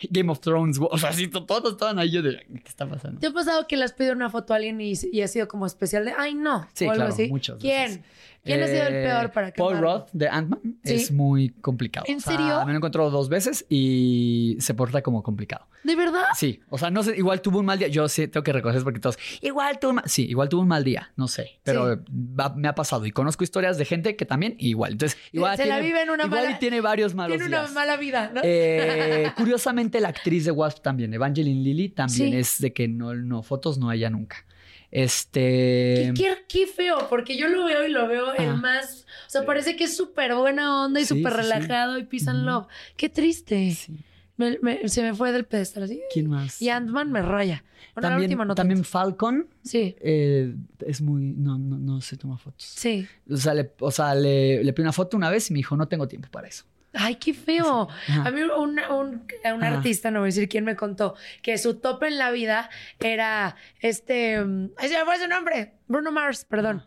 Sí. 0.00 0.08
Game 0.08 0.30
of 0.32 0.40
Thrones, 0.40 0.78
o 0.80 0.96
sea, 0.96 1.12
sí, 1.12 1.28
to- 1.28 1.44
todos 1.44 1.72
estaban 1.72 1.98
ahí. 1.98 2.10
Yo 2.12 2.22
de, 2.22 2.38
¿qué 2.38 2.62
está 2.68 2.86
pasando? 2.86 3.20
¿Te 3.20 3.26
ha 3.26 3.32
pasado 3.32 3.66
que 3.66 3.76
le 3.76 3.84
has 3.84 3.92
pedido 3.92 4.14
una 4.14 4.30
foto 4.30 4.54
a 4.54 4.56
alguien 4.56 4.80
y, 4.80 4.94
y 5.12 5.20
ha 5.20 5.28
sido 5.28 5.48
como 5.48 5.66
especial 5.66 6.06
de, 6.06 6.14
ay, 6.16 6.32
no? 6.34 6.66
Sí, 6.72 6.86
o 6.86 6.92
algo 6.92 7.00
claro, 7.04 7.12
así? 7.12 7.28
muchas 7.28 7.58
¿Quién? 7.58 7.88
veces. 7.96 8.04
¿Quién 8.44 8.62
ha 8.62 8.66
sido 8.66 8.82
el 8.88 8.94
Eh, 8.94 9.02
peor 9.04 9.30
para 9.30 9.52
Paul? 9.52 9.78
Roth 9.78 10.08
de 10.12 10.28
Ant-Man 10.28 10.60
Sí. 10.84 10.94
es 10.94 11.12
muy 11.12 11.50
complicado. 11.50 12.04
¿En 12.08 12.20
serio? 12.20 12.64
Me 12.66 12.72
lo 12.72 12.78
encontró 12.78 13.08
dos 13.10 13.28
veces 13.28 13.64
y 13.68 14.56
se 14.60 14.74
porta 14.74 15.00
como 15.02 15.22
complicado. 15.22 15.66
¿De 15.84 15.94
verdad? 15.96 16.24
Sí, 16.36 16.60
o 16.68 16.78
sea, 16.78 16.90
no 16.90 17.02
sé, 17.02 17.16
igual 17.16 17.40
tuvo 17.40 17.58
un 17.60 17.66
mal 17.66 17.78
día. 17.78 17.88
Yo 17.88 18.08
sí 18.08 18.26
tengo 18.28 18.42
que 18.44 18.52
reconocer 18.52 18.82
porque 18.84 19.00
todos, 19.00 19.18
igual 19.40 19.78
tuvo 19.78 19.90
un 19.90 19.96
mal, 19.96 20.04
sí, 20.08 20.26
igual 20.28 20.48
tuvo 20.48 20.62
un 20.62 20.68
mal 20.68 20.82
día, 20.84 21.12
no 21.16 21.28
sé, 21.28 21.60
pero 21.64 21.98
va- 22.10 22.52
me 22.54 22.68
ha 22.68 22.74
pasado 22.74 23.04
y 23.06 23.10
conozco 23.12 23.42
historias 23.44 23.78
de 23.78 23.84
gente 23.84 24.14
que 24.16 24.24
también 24.24 24.54
igual. 24.58 24.92
Entonces, 24.92 25.18
igual 25.32 25.56
Se 25.56 25.66
la 25.66 25.78
vive 25.80 26.02
en 26.02 26.10
una 26.10 26.24
igual 26.26 26.44
mala- 26.44 26.56
y 26.56 26.58
tiene 26.58 26.80
varios 26.80 27.14
malos 27.14 27.36
Tiene 27.36 27.48
una 27.48 27.62
días. 27.62 27.72
mala 27.74 27.96
vida, 27.96 28.30
¿no? 28.34 28.40
Eh, 28.44 29.32
curiosamente, 29.36 30.00
la 30.00 30.08
actriz 30.08 30.44
de 30.44 30.50
Wasp 30.50 30.82
también, 30.82 31.12
Evangeline 31.14 31.62
Lilly, 31.62 31.88
también 31.90 32.30
Sí. 32.32 32.36
es 32.36 32.60
de 32.60 32.72
que 32.72 32.86
no, 32.88 33.14
no, 33.14 33.42
fotos 33.42 33.78
no 33.78 33.88
haya 33.90 34.08
nunca. 34.10 34.44
Este. 34.92 36.12
Qué, 36.14 36.22
qué- 36.22 36.44
qué 36.48 36.66
feo, 36.66 37.08
porque 37.08 37.36
yo 37.36 37.48
lo 37.48 37.64
veo 37.64 37.86
y 37.86 37.90
lo 37.90 38.06
veo 38.06 38.32
el 38.34 38.56
más. 38.58 39.06
O 39.26 39.30
sea, 39.30 39.44
parece 39.44 39.74
que 39.76 39.84
es 39.84 39.96
súper 39.96 40.34
buena 40.34 40.84
onda 40.84 41.00
y 41.00 41.04
súper 41.04 41.32
sí, 41.32 41.38
sí. 41.38 41.42
relajado 41.50 41.98
y 41.98 42.04
peace 42.04 42.28
and 42.30 42.40
Ujú. 42.40 42.46
love. 42.46 42.66
Qué 42.96 43.08
triste. 43.08 43.72
Sí. 43.72 43.96
Me- 44.36 44.58
me- 44.62 44.88
se 44.88 45.02
me 45.02 45.14
fue 45.14 45.32
del 45.32 45.44
pedestal 45.44 45.82
así. 45.84 46.00
¿Quién 46.12 46.28
más? 46.28 46.60
Y 46.60 46.68
Ant-Man 46.68 47.10
me 47.12 47.22
raya. 47.22 47.64
Bueno, 47.94 48.10
la 48.10 48.16
última 48.16 48.44
no 48.44 48.54
también. 48.54 48.84
Falcon 48.84 49.48
Sí, 49.62 49.94
eh, 50.00 50.54
es 50.86 51.00
muy. 51.02 51.32
No, 51.36 51.58
no, 51.58 51.78
no 51.78 52.00
se 52.00 52.16
toma 52.16 52.38
fotos. 52.38 52.64
sí. 52.64 53.06
O 53.30 53.36
sea, 53.36 53.54
le, 53.54 53.72
o 53.80 53.90
sea, 53.90 54.14
le, 54.14 54.62
le 54.64 54.72
pedí 54.72 54.82
una 54.82 54.92
foto 54.92 55.16
una 55.16 55.30
vez 55.30 55.50
y 55.50 55.52
me 55.52 55.58
dijo, 55.58 55.76
no 55.76 55.88
tengo 55.88 56.08
tiempo 56.08 56.28
para 56.30 56.48
eso. 56.48 56.64
Ay, 56.94 57.16
qué 57.16 57.32
feo. 57.32 57.88
Ajá. 58.08 58.28
A 58.28 58.30
mí 58.30 58.42
un, 58.42 58.50
un, 58.50 59.26
un 59.54 59.64
artista, 59.64 60.10
no 60.10 60.20
voy 60.20 60.26
a 60.26 60.28
decir 60.32 60.48
quién 60.48 60.64
me 60.64 60.76
contó, 60.76 61.14
que 61.42 61.56
su 61.58 61.80
tope 61.80 62.08
en 62.08 62.18
la 62.18 62.30
vida 62.30 62.68
era 63.00 63.56
este... 63.80 64.44
mm, 64.44 64.70
Ay, 64.76 64.88
se 64.88 64.98
me 64.98 65.04
fue 65.04 65.18
su 65.18 65.28
nombre. 65.28 65.72
Bruno 65.88 66.12
Mars, 66.12 66.44
perdón. 66.44 66.84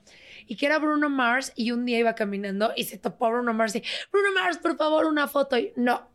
Y 0.47 0.57
que 0.57 0.67
era 0.67 0.77
Bruno 0.77 1.09
Mars 1.09 1.53
y 1.55 1.71
un 1.71 1.85
día 1.85 1.97
iba 1.97 2.13
caminando 2.13 2.71
y 2.75 2.83
se 2.83 2.97
topó 2.99 3.25
a 3.25 3.29
Bruno 3.31 3.53
Mars 3.53 3.75
y... 3.75 3.83
Bruno 4.11 4.29
Mars, 4.39 4.57
por 4.57 4.77
favor, 4.77 5.05
una 5.05 5.27
foto. 5.27 5.57
Y 5.57 5.73
no. 5.75 6.07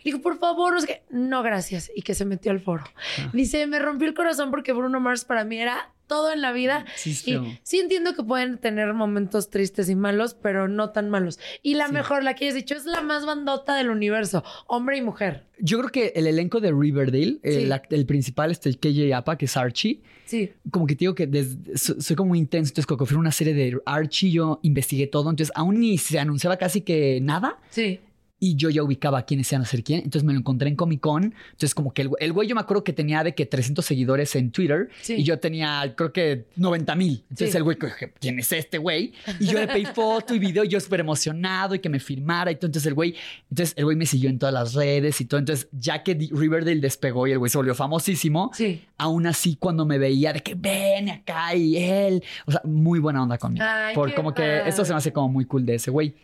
Y 0.00 0.04
dijo, 0.04 0.20
por 0.20 0.38
favor, 0.38 0.74
no 1.10 1.42
gracias. 1.42 1.90
Y 1.94 2.02
que 2.02 2.14
se 2.14 2.24
metió 2.24 2.50
al 2.52 2.60
foro. 2.60 2.84
Ah. 3.18 3.30
Dice, 3.32 3.66
me 3.66 3.78
rompió 3.78 4.08
el 4.08 4.14
corazón 4.14 4.50
porque 4.50 4.72
Bruno 4.72 5.00
Mars 5.00 5.24
para 5.24 5.44
mí 5.44 5.58
era 5.60 5.90
todo 6.14 6.32
en 6.32 6.40
la 6.40 6.52
vida. 6.52 6.84
Sí, 6.94 7.10
es 7.10 7.26
y 7.26 7.58
sí 7.64 7.80
entiendo 7.80 8.14
que 8.14 8.22
pueden 8.22 8.58
tener 8.58 8.94
momentos 8.94 9.50
tristes 9.50 9.88
y 9.90 9.96
malos, 9.96 10.34
pero 10.34 10.68
no 10.68 10.90
tan 10.90 11.10
malos. 11.10 11.40
Y 11.62 11.74
la 11.74 11.88
Sí. 11.88 11.92
mejor, 11.94 12.22
la 12.22 12.34
que 12.34 12.44
hayas 12.44 12.54
dicho, 12.54 12.76
es 12.76 12.84
la 12.84 13.00
más 13.02 13.26
bandota 13.26 13.74
del 13.74 13.90
universo, 13.90 14.44
hombre 14.68 14.96
y 14.98 15.02
mujer. 15.02 15.42
Yo 15.58 15.78
creo 15.78 15.90
que 15.90 16.12
el 16.14 16.26
elenco 16.28 16.60
de 16.60 16.70
Riverdale, 16.72 17.38
el, 17.42 17.72
Sí. 17.72 17.80
el 17.90 18.06
principal, 18.06 18.50
este 18.52 18.68
el 18.68 18.78
KJ 18.78 19.12
Apa, 19.12 19.36
que 19.36 19.46
es 19.46 19.56
Archie, 19.56 20.00
Sí. 20.24 20.52
como 20.70 20.86
que 20.86 20.94
te 20.94 21.00
digo 21.00 21.14
que 21.16 21.26
desde- 21.26 21.76
soy 21.76 22.14
como 22.16 22.28
muy 22.30 22.38
intenso, 22.38 22.70
entonces 22.70 22.86
cuando 22.86 23.06
fue 23.06 23.16
una 23.18 23.32
serie 23.32 23.54
de 23.54 23.76
Archie 23.86 24.30
yo 24.30 24.60
investigué 24.62 25.06
todo, 25.08 25.30
entonces 25.30 25.52
aún 25.56 25.80
ni 25.80 25.98
se 25.98 26.18
anunciaba 26.20 26.56
casi 26.56 26.80
que 26.82 27.18
nada 27.20 27.58
Sí. 27.70 27.98
Y 28.46 28.56
yo 28.56 28.68
ya 28.68 28.82
ubicaba 28.82 29.18
a 29.20 29.24
quiénes 29.24 29.50
iban 29.52 29.62
a 29.62 29.64
ser 29.64 29.82
quién, 29.82 30.00
entonces 30.00 30.24
me 30.24 30.32
lo 30.32 30.38
encontré 30.38 30.68
en 30.68 30.76
Comic 30.76 31.00
Con, 31.00 31.24
entonces 31.24 31.74
como 31.74 31.92
que 31.94 32.02
el, 32.02 32.10
güey- 32.10 32.16
el 32.20 32.32
güey 32.32 32.48
yo 32.48 32.54
me 32.54 32.60
acuerdo 32.60 32.84
que 32.84 32.92
tenía 32.92 33.22
de 33.24 33.34
que 33.34 33.46
300 33.46 33.84
seguidores 33.84 34.34
en 34.36 34.50
Twitter 34.50 34.88
Sí. 35.02 35.14
y 35.18 35.22
yo 35.24 35.38
tenía 35.38 35.94
creo 35.96 36.12
que 36.12 36.44
90 36.56 36.94
mil, 36.94 37.22
entonces 37.30 37.50
Sí. 37.52 37.56
el 37.56 37.62
güey, 37.62 37.78
¿quién 38.20 38.38
es 38.38 38.52
este 38.52 38.78
güey? 38.78 39.12
Y 39.40 39.46
yo 39.46 39.58
le 39.58 39.66
pedí 39.66 39.84
foto 39.94 40.34
y 40.34 40.38
video 40.38 40.64
y 40.64 40.68
yo 40.68 40.80
súper 40.80 41.00
emocionado 41.00 41.74
y 41.74 41.78
que 41.78 41.88
me 41.88 42.00
firmara 42.00 42.50
y 42.50 42.56
todo, 42.56 42.66
entonces 42.66 42.86
el 42.88 42.94
güey, 42.94 43.14
entonces 43.50 43.74
el 43.78 43.84
güey 43.84 43.96
me 43.96 44.06
siguió 44.06 44.28
en 44.28 44.38
todas 44.38 44.52
las 44.52 44.74
redes 44.74 45.20
y 45.20 45.24
todo, 45.24 45.38
entonces 45.40 45.68
ya 45.72 46.02
que 46.02 46.14
Riverdale 46.14 46.80
despegó 46.80 47.26
y 47.26 47.32
el 47.32 47.38
güey 47.38 47.50
se 47.50 47.58
volvió 47.58 47.74
famosísimo, 47.74 48.50
Sí. 48.54 48.82
aún 48.98 49.26
así 49.26 49.56
cuando 49.56 49.86
me 49.86 49.98
veía 49.98 50.32
de 50.32 50.40
que 50.40 50.54
ven 50.54 51.08
acá 51.08 51.54
y 51.54 51.76
él, 51.76 52.22
o 52.46 52.52
sea, 52.52 52.60
muy 52.64 52.98
buena 52.98 53.22
onda 53.22 53.38
conmigo. 53.38 53.64
Ay, 53.66 53.94
Por 53.94 54.12
como 54.14 54.34
que 54.34 54.66
esto 54.68 54.84
se 54.84 54.92
me 54.92 54.98
hace 54.98 55.12
como 55.12 55.28
muy 55.28 55.44
cool 55.46 55.64
de 55.64 55.76
ese 55.76 55.90
güey. 55.90 56.14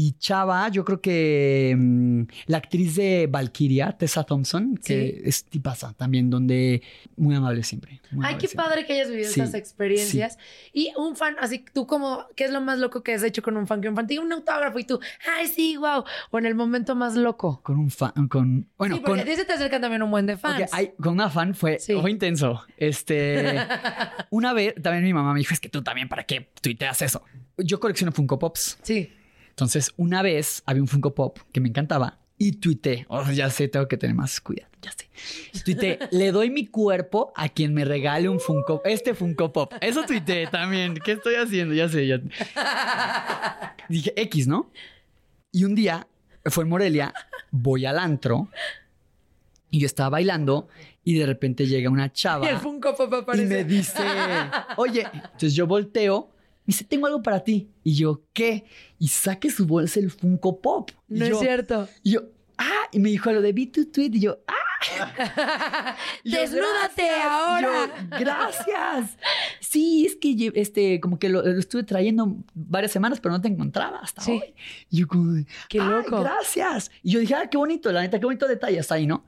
Y 0.00 0.12
Chava, 0.12 0.68
yo 0.68 0.84
creo 0.84 1.00
que 1.00 1.74
mm, 1.76 2.22
la 2.46 2.58
actriz 2.58 2.94
de 2.94 3.26
Valkyria, 3.28 3.90
Tessa 3.98 4.22
Thompson, 4.22 4.76
que 4.76 5.10
Sí. 5.16 5.22
es 5.24 5.44
tipaza 5.44 5.92
también, 5.94 6.30
donde 6.30 6.82
muy 7.16 7.34
amable 7.34 7.64
siempre. 7.64 8.00
muy 8.12 8.24
Ay, 8.24 8.28
amable 8.34 8.38
qué 8.38 8.46
siempre. 8.46 8.64
padre 8.68 8.86
que 8.86 8.92
hayas 8.92 9.10
vivido 9.10 9.28
Sí, 9.28 9.40
esas 9.40 9.54
experiencias. 9.54 10.38
Y 10.72 10.92
un 10.96 11.16
fan, 11.16 11.34
así 11.40 11.64
tú 11.74 11.88
como, 11.88 12.26
¿qué 12.36 12.44
es 12.44 12.52
lo 12.52 12.60
más 12.60 12.78
loco 12.78 13.02
que 13.02 13.12
has 13.14 13.24
hecho 13.24 13.42
con 13.42 13.56
un 13.56 13.66
fan? 13.66 13.80
Que 13.80 13.88
un 13.88 13.96
fan 13.96 14.06
te 14.06 14.12
diga 14.14 14.22
un 14.22 14.32
autógrafo 14.32 14.78
y 14.78 14.84
tú, 14.84 15.00
ay, 15.36 15.48
sí, 15.48 15.76
wow. 15.76 16.04
O 16.30 16.38
en 16.38 16.46
el 16.46 16.54
momento 16.54 16.94
más 16.94 17.16
loco. 17.16 17.60
Con 17.64 17.76
un 17.80 17.90
fan, 17.90 18.28
con, 18.28 18.68
bueno, 18.78 18.94
sí, 18.94 19.00
porque 19.00 19.10
con, 19.10 19.18
a 19.18 19.24
ti 19.24 19.34
se 19.34 19.44
te 19.46 19.54
acercan 19.54 19.80
también 19.80 20.02
un 20.04 20.12
buen 20.12 20.26
de 20.26 20.36
fans. 20.36 20.70
Hay- 20.74 20.92
con 21.02 21.14
una 21.14 21.28
fan 21.28 21.56
fue, 21.56 21.76
fue 22.00 22.10
intenso. 22.12 22.62
Este, 22.76 23.42
una 24.30 24.52
vez 24.52 24.74
también 24.80 25.02
mi 25.02 25.12
mamá 25.12 25.32
me 25.32 25.40
dijo, 25.40 25.54
es 25.54 25.58
que 25.58 25.68
tú 25.68 25.82
también, 25.82 26.08
¿para 26.08 26.22
qué 26.22 26.50
tuiteas 26.62 27.02
eso? 27.02 27.24
Yo 27.56 27.80
colecciono 27.80 28.12
Funko 28.12 28.38
Pops. 28.38 28.78
Sí. 28.82 29.12
Entonces, 29.58 29.92
una 29.96 30.22
vez 30.22 30.62
había 30.66 30.82
un 30.82 30.86
Funko 30.86 31.16
Pop 31.16 31.40
que 31.52 31.58
me 31.58 31.68
encantaba 31.68 32.20
y 32.38 32.52
tuité. 32.52 33.06
Oh, 33.08 33.28
ya 33.32 33.50
sé, 33.50 33.66
tengo 33.66 33.88
que 33.88 33.96
tener 33.96 34.14
más 34.14 34.40
cuidado, 34.40 34.70
ya 34.80 34.92
sé. 34.92 35.10
Tuité, 35.64 35.98
le 36.12 36.30
doy 36.30 36.48
mi 36.48 36.68
cuerpo 36.68 37.32
a 37.34 37.48
quien 37.48 37.74
me 37.74 37.84
regale 37.84 38.28
un 38.28 38.38
Funko, 38.38 38.82
este 38.84 39.14
Funko 39.14 39.52
Pop. 39.52 39.74
Eso 39.80 40.04
tuité 40.06 40.46
también. 40.46 40.94
¿Qué 41.04 41.10
estoy 41.10 41.34
haciendo? 41.34 41.74
Ya 41.74 41.88
sé, 41.88 42.06
ya. 42.06 42.20
Dije, 43.88 44.12
X, 44.14 44.46
¿no? 44.46 44.70
Y 45.50 45.64
un 45.64 45.74
día 45.74 46.06
fue 46.44 46.62
en 46.62 46.70
Morelia, 46.70 47.12
voy 47.50 47.84
al 47.84 47.98
antro 47.98 48.48
y 49.70 49.80
yo 49.80 49.86
estaba 49.86 50.10
bailando 50.10 50.68
y 51.02 51.18
de 51.18 51.26
repente 51.26 51.66
llega 51.66 51.90
una 51.90 52.12
chava 52.12 52.46
Y 52.46 52.50
el 52.50 52.58
Funko 52.58 52.94
Pop 52.94 53.28
y 53.34 53.40
me 53.40 53.64
dice, 53.64 54.04
oye, 54.76 55.04
entonces 55.12 55.52
yo 55.52 55.66
volteo, 55.66 56.30
me 56.68 56.72
dice, 56.72 56.84
tengo 56.84 57.06
algo 57.06 57.22
para 57.22 57.40
ti. 57.40 57.70
Y 57.82 57.94
yo, 57.94 58.22
¿qué? 58.34 58.64
Y 58.98 59.08
saque 59.08 59.50
su 59.50 59.66
bolsa 59.66 60.00
el 60.00 60.10
Funko 60.10 60.60
Pop. 60.60 60.90
Y 61.08 61.18
No 61.18 61.26
yo, 61.26 61.34
es 61.36 61.40
cierto. 61.40 61.88
Y 62.02 62.12
yo, 62.12 62.22
ah, 62.58 62.88
y 62.92 62.98
me 62.98 63.08
dijo 63.08 63.32
lo 63.32 63.40
de 63.40 63.52
vi 63.52 63.66
tu 63.68 63.86
tweet. 63.86 64.10
Y 64.12 64.20
yo, 64.20 64.38
ah. 64.46 64.54
Y 66.24 66.30
yo, 66.32 66.40
Desnúdate 66.40 67.02
"Gracias". 67.06 67.26
ahora. 67.26 67.86
Y 67.86 68.10
yo, 68.12 68.18
gracias. 68.20 69.16
Sí, 69.60 70.06
es 70.06 70.16
que 70.16 70.52
este, 70.54 71.00
como 71.00 71.18
que 71.18 71.28
lo, 71.30 71.42
lo 71.42 71.58
estuve 71.58 71.82
trayendo 71.84 72.36
varias 72.54 72.92
semanas, 72.92 73.18
pero 73.20 73.32
no 73.34 73.40
te 73.40 73.48
encontraba 73.48 73.98
hasta 74.00 74.20
Sí. 74.22 74.32
hoy. 74.32 74.54
Y 74.90 74.98
yo 74.98 75.08
como, 75.08 75.42
Qué 75.68 75.80
"Ay, 75.80 75.88
loco. 75.88 76.20
gracias. 76.20 76.90
Y 77.02 77.12
yo 77.12 77.20
dije, 77.20 77.34
ah, 77.34 77.48
qué 77.50 77.56
bonito, 77.56 77.90
la 77.90 78.02
neta, 78.02 78.18
qué 78.20 78.26
bonito 78.26 78.46
detalle 78.46 78.78
está 78.78 78.96
ahí, 78.96 79.06
¿no? 79.06 79.24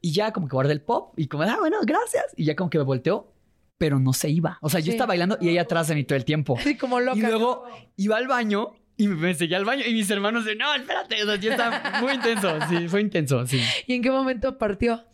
Y 0.00 0.12
ya 0.12 0.32
como 0.32 0.48
que 0.48 0.54
guardé 0.54 0.72
el 0.72 0.80
pop 0.80 1.12
y 1.18 1.26
como, 1.26 1.42
ah, 1.44 1.56
bueno, 1.60 1.76
gracias. 1.84 2.24
Y 2.36 2.44
ya 2.46 2.56
como 2.56 2.70
que 2.70 2.78
me 2.78 2.84
volteó, 2.84 3.32
pero 3.78 4.00
no 4.00 4.12
se 4.12 4.28
iba. 4.28 4.58
O 4.60 4.68
sea, 4.68 4.80
yo 4.80 4.90
estaba 4.90 5.08
bailando 5.08 5.38
y 5.40 5.48
ella 5.48 5.62
atrás 5.62 5.88
de 5.88 5.94
mí 5.94 6.04
todo 6.04 6.16
el 6.16 6.24
tiempo. 6.24 6.58
Sí, 6.62 6.76
como 6.76 7.00
loca. 7.00 7.16
Y 7.16 7.22
luego 7.22 7.64
iba 7.96 8.16
al 8.16 8.26
baño 8.26 8.72
y 8.96 9.06
me 9.06 9.32
seguía 9.34 9.56
al 9.56 9.64
baño 9.64 9.84
y 9.86 9.94
mis 9.94 10.10
hermanos 10.10 10.44
de, 10.44 10.56
no, 10.56 10.74
espérate. 10.74 11.22
O 11.22 11.26
sea, 11.26 11.36
yo 11.36 11.50
estaba 11.52 12.00
muy 12.00 12.12
intenso. 12.12 12.58
Sí, 12.68 12.88
fue 12.88 13.00
intenso, 13.00 13.46
sí. 13.46 13.62
¿Y 13.86 13.94
en 13.94 14.02
qué 14.02 14.10
momento 14.10 14.58
partió? 14.58 15.04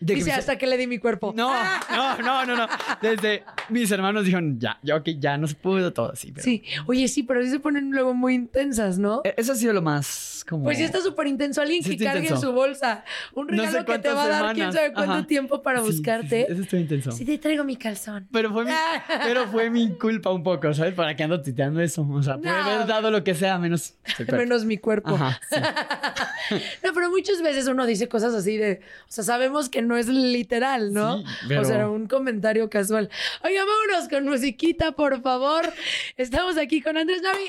Que 0.00 0.16
Dice, 0.16 0.30
mis- 0.30 0.38
hasta 0.38 0.58
que 0.58 0.66
le 0.66 0.76
di 0.76 0.86
mi 0.88 0.98
cuerpo. 0.98 1.32
No, 1.36 1.54
no, 1.90 2.18
no, 2.18 2.44
no, 2.44 2.56
no. 2.56 2.66
Desde 3.00 3.44
mis 3.68 3.90
hermanos 3.92 4.24
dijeron, 4.24 4.58
ya, 4.58 4.78
ya, 4.82 4.96
ok, 4.96 5.08
ya 5.18 5.38
no 5.38 5.46
se 5.46 5.54
pudo 5.54 5.92
todo 5.92 6.12
así. 6.12 6.32
Pero... 6.32 6.42
Sí. 6.44 6.62
Oye, 6.86 7.06
sí, 7.08 7.22
pero 7.22 7.40
sí 7.42 7.48
se 7.48 7.60
ponen 7.60 7.90
luego 7.92 8.12
muy 8.12 8.34
intensas, 8.34 8.98
¿no? 8.98 9.22
E- 9.24 9.34
Eso 9.38 9.52
ha 9.52 9.54
sido 9.54 9.72
lo 9.72 9.82
más 9.82 10.44
como... 10.48 10.64
Pues 10.64 10.78
sí 10.78 10.84
está 10.84 11.00
súper 11.00 11.28
intenso. 11.28 11.62
Alguien 11.62 11.82
Sí 11.82 11.90
que 11.90 12.04
está 12.04 12.12
cargue 12.14 12.28
en 12.28 12.38
su 12.40 12.52
bolsa 12.52 13.04
un 13.34 13.46
No 13.46 13.62
sé 13.62 13.68
regalo 13.68 13.84
que 13.86 13.98
te 14.00 14.12
va 14.12 14.24
a 14.24 14.28
dar 14.28 14.54
quién 14.54 14.72
sabe 14.72 14.92
cuánto 14.92 15.12
Ajá. 15.12 15.26
tiempo 15.26 15.62
para 15.62 15.78
Sí, 15.80 15.86
buscarte. 15.86 16.44
sí, 16.48 16.52
eso 16.52 16.62
estuvo 16.62 16.80
intenso. 16.80 17.12
Sí, 17.12 17.24
te 17.24 17.38
traigo 17.38 17.62
mi 17.64 17.76
calzón. 17.76 18.28
Pero 18.32 18.52
fue, 18.52 18.64
mi, 18.64 18.72
pero 19.24 19.46
fue 19.46 19.70
mi 19.70 19.96
culpa 19.96 20.30
un 20.32 20.42
poco, 20.42 20.74
¿sabes? 20.74 20.92
¿Para 20.94 21.14
qué 21.16 21.22
ando 21.22 21.40
tuiteando 21.40 21.80
eso? 21.80 22.02
O 22.10 22.22
sea, 22.22 22.36
pude 22.36 22.48
No. 22.50 22.56
haber 22.56 22.86
dado 22.88 23.10
lo 23.12 23.22
que 23.24 23.34
sea, 23.34 23.58
menos... 23.58 23.94
Menos 24.32 24.64
mi 24.64 24.76
cuerpo. 24.76 25.14
Ajá. 25.14 25.40
No, 26.82 26.92
pero 26.92 27.08
muchas 27.10 27.40
veces 27.40 27.66
uno 27.68 27.86
dice 27.86 28.06
cosas 28.08 28.34
así 28.34 28.58
de, 28.58 28.80
o 29.08 29.10
sea, 29.12 29.24
sabemos 29.24 29.70
que 29.70 29.80
no 29.84 29.96
es 29.96 30.08
literal, 30.08 30.92
¿no? 30.92 31.18
Sí, 31.18 31.24
pero- 31.48 31.60
O 31.60 31.64
sea, 31.64 31.88
un 31.88 32.06
comentario 32.06 32.68
casual. 32.70 33.08
Oiga, 33.42 33.62
vámonos 33.64 34.08
con 34.08 34.24
musiquita, 34.24 34.92
por 34.92 35.22
favor. 35.22 35.72
Estamos 36.16 36.56
aquí 36.58 36.80
con 36.82 36.96
Andrés 36.96 37.22
Navi. 37.22 37.44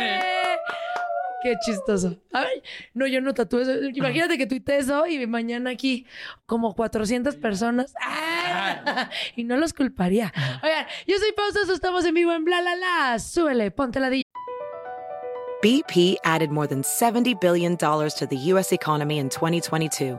¡Eh! 0.00 0.56
Qué 1.42 1.54
chistoso. 1.66 2.20
A 2.32 2.42
ver, 2.42 2.62
no, 2.94 3.04
yo 3.08 3.20
no 3.20 3.34
tatúo 3.34 3.60
eso. 3.60 3.72
Imagínate 3.94 4.38
que 4.38 4.46
tuite 4.46 4.78
eso 4.78 5.06
y 5.08 5.26
mañana 5.26 5.70
aquí 5.70 6.06
como 6.46 6.74
400 6.74 7.34
personas. 7.36 7.92
¡Ah! 8.00 9.10
Y 9.34 9.42
no 9.44 9.56
los 9.56 9.72
culparía. 9.72 10.32
Oigan, 10.62 10.86
yo 11.06 11.16
soy 11.18 11.32
Pausas, 11.32 11.68
estamos 11.68 12.04
en 12.04 12.14
vivo 12.14 12.32
en 12.32 12.44
Bla 12.44 12.60
La 12.62 12.76
La. 12.76 13.18
Súbele, 13.18 13.72
ponte 13.72 13.98
la 13.98 14.08
di. 14.10 14.22
BP 15.62 16.18
added 16.24 16.50
more 16.50 16.66
than 16.68 16.82
$70 16.82 17.38
billion 17.40 17.76
to 17.76 18.26
the 18.28 18.36
U.S. 18.52 18.72
economy 18.72 19.18
in 19.18 19.28
2022 19.28 20.18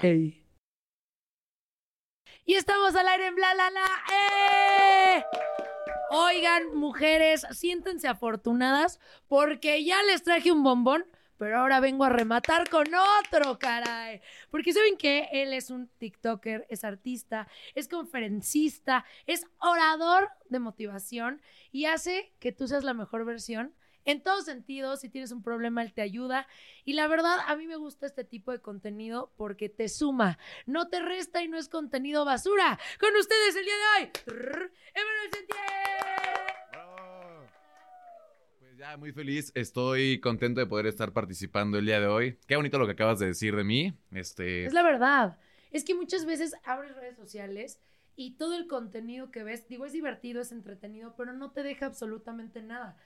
Ey. 0.00 0.44
Y 2.44 2.54
estamos 2.54 2.94
al 2.94 3.08
aire 3.08 3.26
en 3.26 3.34
bla 3.34 3.52
la 3.54 3.68
la. 3.70 3.86
¡Eh! 4.12 5.24
Oigan, 6.10 6.74
mujeres, 6.76 7.44
siéntense 7.50 8.06
afortunadas 8.06 9.00
porque 9.26 9.84
ya 9.84 10.00
les 10.04 10.22
traje 10.22 10.52
un 10.52 10.62
bombón, 10.62 11.04
pero 11.36 11.58
ahora 11.58 11.80
vengo 11.80 12.04
a 12.04 12.10
rematar 12.10 12.70
con 12.70 12.86
otro, 12.94 13.58
caray. 13.58 14.20
Porque 14.50 14.72
saben 14.72 14.96
que 14.96 15.28
él 15.32 15.52
es 15.52 15.68
un 15.68 15.88
TikToker, 15.98 16.64
es 16.70 16.84
artista, 16.84 17.48
es 17.74 17.88
conferencista, 17.88 19.04
es 19.26 19.46
orador 19.58 20.30
de 20.48 20.60
motivación 20.60 21.42
y 21.72 21.86
hace 21.86 22.32
que 22.38 22.52
tú 22.52 22.68
seas 22.68 22.84
la 22.84 22.94
mejor 22.94 23.24
versión. 23.24 23.74
En 24.08 24.22
todos 24.22 24.46
sentidos, 24.46 25.00
si 25.00 25.10
tienes 25.10 25.32
un 25.32 25.42
problema, 25.42 25.82
él 25.82 25.92
te 25.92 26.00
ayuda. 26.00 26.46
Y 26.86 26.94
la 26.94 27.08
verdad, 27.08 27.40
a 27.46 27.56
mí 27.56 27.66
me 27.66 27.76
gusta 27.76 28.06
este 28.06 28.24
tipo 28.24 28.52
de 28.52 28.58
contenido 28.58 29.30
porque 29.36 29.68
te 29.68 29.90
suma, 29.90 30.38
no 30.64 30.88
te 30.88 31.02
resta 31.02 31.42
y 31.42 31.48
no 31.48 31.58
es 31.58 31.68
contenido 31.68 32.24
basura. 32.24 32.78
Con 32.98 33.14
ustedes 33.14 33.54
el 33.56 33.66
día 33.66 33.74
de 33.74 33.82
hoy, 33.84 34.10
Emanuel 34.94 35.30
Sentier. 35.30 35.58
Pues 38.60 38.78
ya 38.78 38.96
muy 38.96 39.12
feliz, 39.12 39.52
estoy 39.54 40.20
contento 40.20 40.60
de 40.60 40.66
poder 40.66 40.86
estar 40.86 41.12
participando 41.12 41.76
el 41.76 41.84
día 41.84 42.00
de 42.00 42.06
hoy. 42.06 42.38
Qué 42.46 42.56
bonito 42.56 42.78
lo 42.78 42.86
que 42.86 42.92
acabas 42.92 43.18
de 43.18 43.26
decir 43.26 43.54
de 43.56 43.64
mí. 43.64 43.92
Este, 44.12 44.64
Es 44.64 44.72
la 44.72 44.82
verdad. 44.82 45.36
Es 45.70 45.84
que 45.84 45.94
muchas 45.94 46.24
veces 46.24 46.54
abres 46.64 46.96
redes 46.96 47.18
sociales 47.18 47.78
y 48.16 48.38
todo 48.38 48.56
el 48.56 48.68
contenido 48.68 49.30
que 49.30 49.44
ves, 49.44 49.68
digo, 49.68 49.84
es 49.84 49.92
divertido, 49.92 50.40
es 50.40 50.50
entretenido, 50.50 51.14
pero 51.14 51.34
no 51.34 51.50
te 51.50 51.62
deja 51.62 51.84
absolutamente 51.84 52.62
nada. 52.62 52.96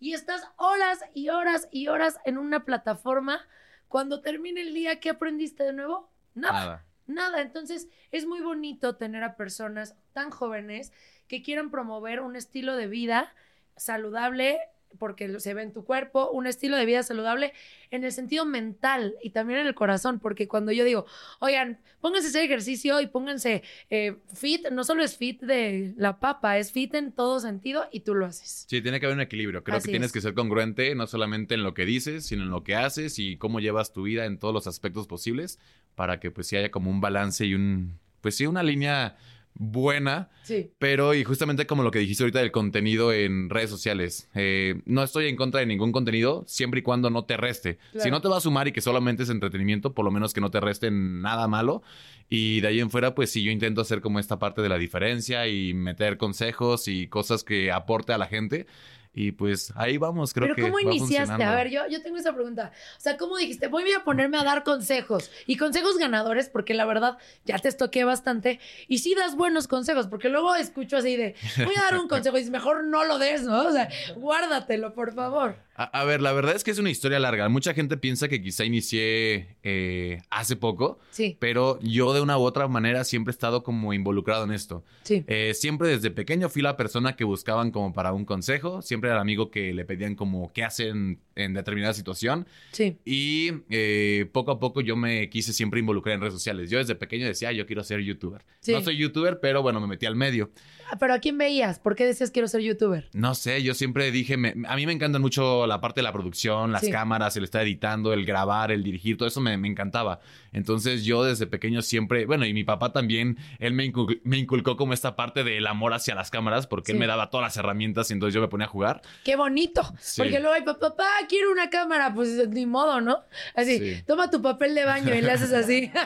Y 0.00 0.14
estás 0.14 0.42
horas 0.56 0.98
y 1.14 1.28
horas 1.28 1.68
y 1.70 1.88
horas 1.88 2.18
en 2.24 2.38
una 2.38 2.64
plataforma. 2.64 3.46
Cuando 3.88 4.22
termine 4.22 4.62
el 4.62 4.74
día, 4.74 4.98
¿qué 4.98 5.10
aprendiste 5.10 5.62
de 5.62 5.72
nuevo? 5.72 6.10
Nada. 6.34 6.64
nada. 6.64 6.86
Nada, 7.06 7.40
entonces 7.42 7.88
es 8.12 8.24
muy 8.24 8.40
bonito 8.40 8.96
tener 8.96 9.24
a 9.24 9.36
personas 9.36 9.96
tan 10.12 10.30
jóvenes 10.30 10.92
que 11.26 11.42
quieran 11.42 11.70
promover 11.70 12.20
un 12.20 12.36
estilo 12.36 12.76
de 12.76 12.86
vida 12.86 13.32
saludable, 13.76 14.60
porque 14.98 15.40
se 15.40 15.54
ve 15.54 15.62
en 15.62 15.72
tu 15.72 15.84
cuerpo, 15.84 16.30
un 16.30 16.46
estilo 16.46 16.76
de 16.76 16.84
vida 16.84 17.02
saludable 17.02 17.52
en 17.90 18.04
el 18.04 18.12
sentido 18.12 18.44
mental 18.44 19.14
y 19.22 19.30
también 19.30 19.60
en 19.60 19.66
el 19.66 19.74
corazón, 19.74 20.18
porque 20.20 20.48
cuando 20.48 20.72
yo 20.72 20.84
digo, 20.84 21.06
oigan, 21.38 21.80
pónganse 22.00 22.28
a 22.28 22.30
hacer 22.30 22.44
ejercicio 22.44 23.00
y 23.00 23.06
pónganse 23.06 23.62
eh, 23.88 24.16
fit, 24.34 24.68
no 24.70 24.84
solo 24.84 25.02
es 25.02 25.16
fit 25.16 25.40
de 25.40 25.94
la 25.96 26.20
papa, 26.20 26.58
es 26.58 26.72
fit 26.72 26.94
en 26.94 27.12
todo 27.12 27.40
sentido 27.40 27.88
y 27.92 28.00
tú 28.00 28.14
lo 28.14 28.26
haces. 28.26 28.66
Sí, 28.68 28.80
tiene 28.82 29.00
que 29.00 29.06
haber 29.06 29.16
un 29.16 29.22
equilibrio. 29.22 29.64
Creo 29.64 29.78
Así 29.78 29.86
que 29.86 29.92
tienes 29.92 30.08
es. 30.08 30.12
que 30.12 30.20
ser 30.20 30.34
congruente, 30.34 30.94
no 30.94 31.06
solamente 31.06 31.54
en 31.54 31.62
lo 31.62 31.74
que 31.74 31.84
dices, 31.84 32.26
sino 32.26 32.42
en 32.42 32.50
lo 32.50 32.64
que 32.64 32.74
haces 32.74 33.18
y 33.18 33.36
cómo 33.36 33.60
llevas 33.60 33.92
tu 33.92 34.02
vida 34.02 34.26
en 34.26 34.38
todos 34.38 34.54
los 34.54 34.66
aspectos 34.66 35.06
posibles 35.06 35.58
para 35.94 36.20
que 36.20 36.30
pues 36.30 36.46
sí 36.46 36.56
haya 36.56 36.70
como 36.70 36.90
un 36.90 37.00
balance 37.00 37.44
y 37.46 37.54
un, 37.54 37.98
pues 38.20 38.36
sí, 38.36 38.46
una 38.46 38.62
línea 38.62 39.16
buena 39.60 40.30
Sí. 40.42 40.72
Pero, 40.78 41.14
y 41.14 41.22
justamente 41.22 41.66
como 41.66 41.82
lo 41.82 41.90
que 41.90 42.00
dijiste 42.00 42.24
ahorita 42.24 42.40
del 42.40 42.50
contenido 42.50 43.12
en 43.12 43.50
redes 43.50 43.70
sociales, 43.70 44.28
eh, 44.34 44.80
no 44.84 45.02
estoy 45.02 45.28
en 45.28 45.36
contra 45.36 45.60
de 45.60 45.66
ningún 45.66 45.92
contenido 45.92 46.44
siempre 46.46 46.80
y 46.80 46.82
cuando 46.82 47.10
no 47.10 47.24
te 47.24 47.36
reste. 47.36 47.78
Claro. 47.92 48.04
Si 48.04 48.10
no 48.10 48.20
te 48.20 48.28
va 48.28 48.38
a 48.38 48.40
sumar 48.40 48.66
y 48.66 48.72
que 48.72 48.80
solamente 48.80 49.22
es 49.22 49.30
entretenimiento, 49.30 49.94
por 49.94 50.04
lo 50.04 50.10
menos 50.10 50.32
que 50.32 50.40
no 50.40 50.50
te 50.50 50.60
reste 50.60 50.90
nada 50.90 51.46
malo. 51.46 51.82
Y 52.28 52.60
de 52.60 52.68
ahí 52.68 52.80
en 52.80 52.90
fuera, 52.90 53.14
pues 53.14 53.30
sí, 53.30 53.42
yo 53.42 53.50
intento 53.50 53.80
hacer 53.80 54.00
como 54.00 54.18
esta 54.18 54.38
parte 54.38 54.62
de 54.62 54.68
la 54.68 54.78
diferencia 54.78 55.46
y 55.46 55.74
meter 55.74 56.16
consejos 56.16 56.88
y 56.88 57.06
cosas 57.06 57.44
que 57.44 57.70
aporte 57.70 58.12
a 58.12 58.18
la 58.18 58.26
gente. 58.26 58.66
Y 59.12 59.32
pues 59.32 59.72
ahí 59.74 59.98
vamos, 59.98 60.32
creo 60.32 60.46
Pero 60.46 60.54
que 60.54 60.62
¿cómo 60.62 60.74
va 60.74 60.82
iniciaste? 60.82 61.42
A 61.42 61.54
ver, 61.56 61.68
yo, 61.68 61.82
yo 61.88 62.00
tengo 62.00 62.16
esa 62.16 62.32
pregunta. 62.32 62.70
O 62.96 63.00
sea, 63.00 63.16
¿cómo 63.16 63.36
dijiste? 63.36 63.66
Voy 63.66 63.90
a 63.92 64.04
ponerme 64.04 64.38
a 64.38 64.44
dar 64.44 64.62
consejos. 64.62 65.32
Y 65.46 65.56
consejos 65.56 65.98
ganadores, 65.98 66.48
porque 66.48 66.74
la 66.74 66.84
verdad 66.84 67.18
ya 67.44 67.58
te 67.58 67.68
estoqué 67.68 68.04
bastante. 68.04 68.60
Y 68.86 68.98
sí 68.98 69.16
das 69.16 69.34
buenos 69.34 69.66
consejos, 69.66 70.06
porque 70.06 70.28
luego 70.28 70.54
escucho 70.54 70.96
así 70.96 71.16
de, 71.16 71.34
voy 71.56 71.74
a 71.76 71.82
dar 71.82 71.98
un 71.98 72.06
consejo 72.08 72.36
y 72.36 72.40
dices, 72.40 72.52
mejor 72.52 72.84
no 72.84 73.04
lo 73.04 73.18
des, 73.18 73.42
¿no? 73.42 73.66
O 73.66 73.72
sea, 73.72 73.88
guárdatelo, 74.14 74.94
por 74.94 75.12
favor. 75.12 75.56
A, 75.80 75.84
a 76.02 76.04
ver, 76.04 76.20
la 76.20 76.32
verdad 76.32 76.54
es 76.54 76.62
que 76.62 76.70
es 76.72 76.78
una 76.78 76.90
historia 76.90 77.18
larga. 77.18 77.48
Mucha 77.48 77.72
gente 77.72 77.96
piensa 77.96 78.28
que 78.28 78.42
quizá 78.42 78.66
inicié 78.66 79.56
eh, 79.62 80.20
hace 80.28 80.54
poco. 80.54 80.98
Sí, 81.10 81.38
Pero 81.40 81.78
yo 81.80 82.12
de 82.12 82.20
una 82.20 82.36
u 82.36 82.42
otra 82.42 82.68
manera 82.68 83.02
siempre 83.02 83.30
he 83.30 83.34
estado 83.34 83.62
como 83.62 83.94
involucrado 83.94 84.44
en 84.44 84.50
esto. 84.52 84.84
sí. 85.04 85.24
Eh, 85.26 85.54
siempre 85.54 85.88
desde 85.88 86.10
pequeño 86.10 86.50
fui 86.50 86.60
la 86.60 86.76
persona 86.76 87.16
que 87.16 87.24
buscaban 87.24 87.70
como 87.70 87.94
para 87.94 88.12
un 88.12 88.26
consejo. 88.26 88.82
Siempre 88.82 89.08
era 89.08 89.16
el 89.16 89.22
amigo 89.22 89.50
que 89.50 89.72
le 89.72 89.86
pedían 89.86 90.16
como 90.16 90.52
qué 90.52 90.64
hacen 90.64 91.18
en 91.40 91.54
determinada 91.54 91.92
situación. 91.94 92.46
Sí. 92.72 92.98
Y 93.04 93.50
eh, 93.70 94.28
poco 94.32 94.52
a 94.52 94.60
poco 94.60 94.80
yo 94.80 94.96
me 94.96 95.28
quise 95.30 95.52
siempre 95.52 95.80
involucrar 95.80 96.14
en 96.14 96.20
redes 96.20 96.34
sociales. 96.34 96.70
Yo 96.70 96.78
desde 96.78 96.94
pequeño 96.94 97.26
decía, 97.26 97.48
"Ah, 97.48 97.52
yo 97.52 97.66
quiero 97.66 97.82
ser 97.84 98.00
youtuber. 98.00 98.44
Sí. 98.60 98.72
No 98.72 98.80
soy 98.82 98.96
youtuber, 98.96 99.40
pero 99.40 99.62
bueno, 99.62 99.80
me 99.80 99.86
metí 99.86 100.06
al 100.06 100.16
medio. 100.16 100.50
Ah, 100.92 100.96
Pero 100.98 101.14
¿a 101.14 101.18
quién 101.20 101.38
veías? 101.38 101.78
¿Por 101.78 101.94
qué 101.94 102.04
decías 102.04 102.30
quiero 102.32 102.48
ser 102.48 102.62
youtuber? 102.62 103.08
No 103.12 103.34
sé, 103.36 103.62
yo 103.62 103.74
siempre 103.74 104.10
dije, 104.10 104.36
me- 104.36 104.54
a 104.66 104.74
mí 104.74 104.86
me 104.86 104.92
encanta 104.92 105.18
mucho 105.20 105.66
la 105.68 105.80
parte 105.80 106.00
de 106.00 106.02
la 106.02 106.12
producción, 106.12 106.72
las 106.72 106.82
Sí. 106.82 106.90
cámaras, 106.90 107.36
el 107.36 107.44
estar 107.44 107.62
editando, 107.62 108.12
el 108.12 108.24
grabar, 108.26 108.72
el 108.72 108.82
dirigir, 108.82 109.16
todo 109.16 109.28
eso 109.28 109.40
me, 109.40 109.56
me 109.56 109.68
encantaba. 109.68 110.18
Entonces 110.52 111.04
yo 111.04 111.22
desde 111.22 111.46
pequeño 111.46 111.80
siempre, 111.82 112.26
bueno, 112.26 112.44
y 112.44 112.52
mi 112.52 112.64
papá 112.64 112.92
también, 112.92 113.38
él 113.60 113.72
me, 113.72 113.84
incul- 113.90 114.20
me 114.24 114.36
inculcó 114.38 114.76
como 114.76 114.92
esta 114.92 115.14
parte 115.14 115.44
del 115.44 115.66
amor 115.68 115.94
hacia 115.94 116.14
las 116.16 116.30
cámaras, 116.30 116.66
porque 116.66 116.90
él 116.92 116.98
me 116.98 117.06
daba 117.06 117.30
todas 117.30 117.44
las 117.46 117.56
herramientas 117.56 118.10
y 118.10 118.14
entonces 118.14 118.34
yo 118.34 118.40
me 118.40 118.48
ponía 118.48 118.66
a 118.66 118.70
jugar. 118.70 119.00
¡Qué 119.24 119.36
bonito! 119.36 119.82
Sí. 120.00 120.20
Porque 120.22 120.40
luego 120.40 120.54
hay 120.54 120.62
papá, 120.62 121.06
quiero 121.30 121.50
una 121.52 121.70
cámara. 121.70 122.12
Pues 122.12 122.46
ni 122.50 122.66
modo, 122.66 123.00
¿no? 123.00 123.20
Así, 123.54 123.78
Sí. 123.78 124.02
toma 124.06 124.28
tu 124.28 124.42
papel 124.42 124.74
de 124.74 124.84
baño 124.84 125.14
y 125.14 125.22
le 125.22 125.30
haces 125.30 125.52
así. 125.54 125.90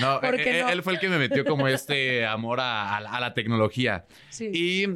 No, 0.00 0.20
¿Por 0.20 0.36
qué 0.36 0.58
él, 0.60 0.64
no? 0.64 0.68
él 0.70 0.82
fue 0.82 0.94
el 0.94 0.98
que 0.98 1.08
me 1.08 1.18
metió 1.18 1.44
como 1.44 1.68
este 1.68 2.24
amor 2.26 2.60
a, 2.60 2.96
a 2.96 3.20
la 3.20 3.34
tecnología. 3.34 4.06
Sí. 4.30 4.50
Y 4.52 4.86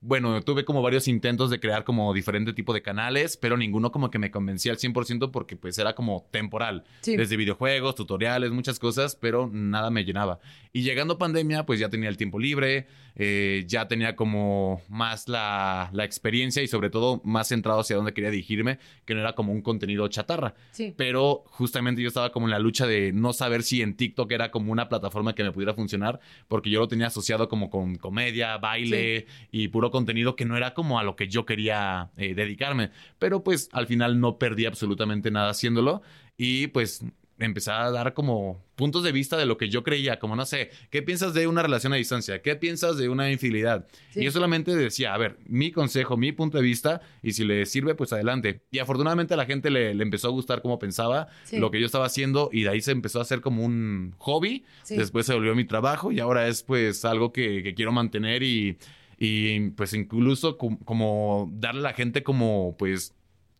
bueno, 0.00 0.40
tuve 0.42 0.64
como 0.64 0.82
varios 0.82 1.08
intentos 1.08 1.50
de 1.50 1.58
crear 1.58 1.82
como 1.84 2.12
diferente 2.14 2.52
tipo 2.52 2.72
de 2.74 2.82
canales, 2.82 3.36
pero 3.36 3.56
ninguno 3.56 3.90
como 3.90 4.10
que 4.10 4.18
me 4.18 4.30
convencía 4.30 4.72
al 4.72 4.78
100% 4.78 5.30
porque 5.32 5.56
pues 5.56 5.78
era 5.78 5.94
como 5.94 6.28
temporal. 6.30 6.84
Sí. 7.00 7.16
Desde 7.16 7.36
videojuegos, 7.36 7.94
tutoriales, 7.94 8.50
muchas 8.50 8.78
cosas, 8.78 9.16
pero 9.16 9.48
nada 9.52 9.90
me 9.90 10.04
llenaba. 10.04 10.38
Y 10.72 10.82
llegando 10.82 11.18
pandemia, 11.18 11.64
pues 11.66 11.80
ya 11.80 11.88
tenía 11.88 12.08
el 12.10 12.16
tiempo 12.16 12.38
libre, 12.38 12.86
eh, 13.16 13.64
ya 13.66 13.88
tenía 13.88 14.14
como 14.14 14.82
más 14.88 15.28
la, 15.28 15.90
la 15.92 16.04
experiencia 16.04 16.62
y 16.62 16.68
sobre 16.68 16.90
todo 16.90 17.20
más 17.24 17.48
centrado 17.48 17.80
hacia 17.80 17.96
dónde 17.96 18.12
quería 18.12 18.30
dirigirme, 18.30 18.78
que 19.04 19.14
no 19.14 19.20
era 19.20 19.34
como 19.34 19.52
un 19.52 19.62
contenido 19.62 20.06
chatarra. 20.08 20.54
Sí. 20.72 20.94
Pero 20.96 21.44
justamente 21.46 22.02
yo 22.02 22.08
estaba 22.08 22.30
como 22.30 22.46
en 22.46 22.50
la 22.50 22.58
lucha 22.58 22.86
de 22.86 23.12
no 23.12 23.32
saber 23.32 23.62
si 23.62 23.82
en 23.82 23.96
TikTok 23.96 24.30
era 24.32 24.50
como 24.50 24.70
una 24.70 24.88
plataforma 24.88 25.34
que 25.34 25.42
me 25.42 25.52
pudiera 25.52 25.74
funcionar, 25.74 26.20
porque 26.48 26.70
yo 26.70 26.80
lo 26.80 26.88
tenía 26.88 27.06
asociado 27.06 27.48
como 27.48 27.70
con 27.70 27.96
comedia, 27.96 28.58
baile 28.58 29.26
y 29.50 29.68
puro 29.68 29.90
contenido 29.90 30.36
que 30.36 30.44
no 30.44 30.56
era 30.56 30.74
como 30.74 30.98
a 30.98 31.02
lo 31.02 31.16
que 31.16 31.28
yo 31.28 31.46
quería 31.46 32.10
eh, 32.16 32.34
dedicarme. 32.34 32.90
Pero 33.18 33.42
pues 33.42 33.68
al 33.72 33.86
final 33.86 34.20
no 34.20 34.38
perdí 34.38 34.66
absolutamente 34.66 35.30
nada 35.30 35.50
haciéndolo 35.50 36.02
y 36.36 36.66
pues 36.68 37.02
empecé 37.38 37.70
a 37.70 37.90
dar 37.90 38.14
como 38.14 38.64
puntos 38.76 39.02
de 39.02 39.12
vista 39.12 39.36
de 39.36 39.46
lo 39.46 39.56
que 39.58 39.68
yo 39.68 39.82
creía, 39.82 40.18
como 40.18 40.36
no 40.36 40.46
sé, 40.46 40.70
¿qué 40.90 41.02
piensas 41.02 41.34
de 41.34 41.46
una 41.46 41.62
relación 41.62 41.92
a 41.92 41.96
distancia? 41.96 42.40
¿Qué 42.42 42.56
piensas 42.56 42.96
de 42.96 43.08
una 43.08 43.30
infidelidad? 43.30 43.86
Sí. 44.10 44.20
Y 44.20 44.24
yo 44.24 44.30
solamente 44.32 44.74
decía, 44.74 45.12
a 45.14 45.18
ver, 45.18 45.36
mi 45.46 45.70
consejo, 45.72 46.16
mi 46.16 46.32
punto 46.32 46.56
de 46.58 46.64
vista, 46.64 47.00
y 47.22 47.32
si 47.32 47.44
le 47.44 47.66
sirve, 47.66 47.94
pues 47.94 48.12
adelante. 48.12 48.62
Y 48.70 48.78
afortunadamente 48.78 49.34
a 49.34 49.36
la 49.36 49.44
gente 49.46 49.70
le, 49.70 49.94
le 49.94 50.02
empezó 50.02 50.28
a 50.28 50.30
gustar 50.30 50.62
cómo 50.62 50.78
pensaba, 50.78 51.28
Sí. 51.44 51.58
lo 51.58 51.70
que 51.70 51.78
yo 51.80 51.86
estaba 51.86 52.06
haciendo, 52.06 52.48
y 52.52 52.62
de 52.62 52.70
ahí 52.70 52.80
se 52.80 52.92
empezó 52.92 53.18
a 53.18 53.22
hacer 53.22 53.40
como 53.40 53.64
un 53.64 54.14
hobby, 54.18 54.64
Sí. 54.82 54.96
después 54.96 55.26
se 55.26 55.34
volvió 55.34 55.54
mi 55.54 55.64
trabajo, 55.64 56.12
y 56.12 56.20
ahora 56.20 56.48
es 56.48 56.62
pues 56.62 57.04
algo 57.04 57.32
que, 57.32 57.62
que 57.62 57.74
quiero 57.74 57.92
mantener 57.92 58.42
y, 58.42 58.78
y 59.18 59.70
pues 59.70 59.92
incluso 59.94 60.58
com- 60.58 60.78
como 60.84 61.50
darle 61.54 61.80
a 61.80 61.82
la 61.84 61.92
gente 61.92 62.22
como 62.22 62.76
pues... 62.78 63.14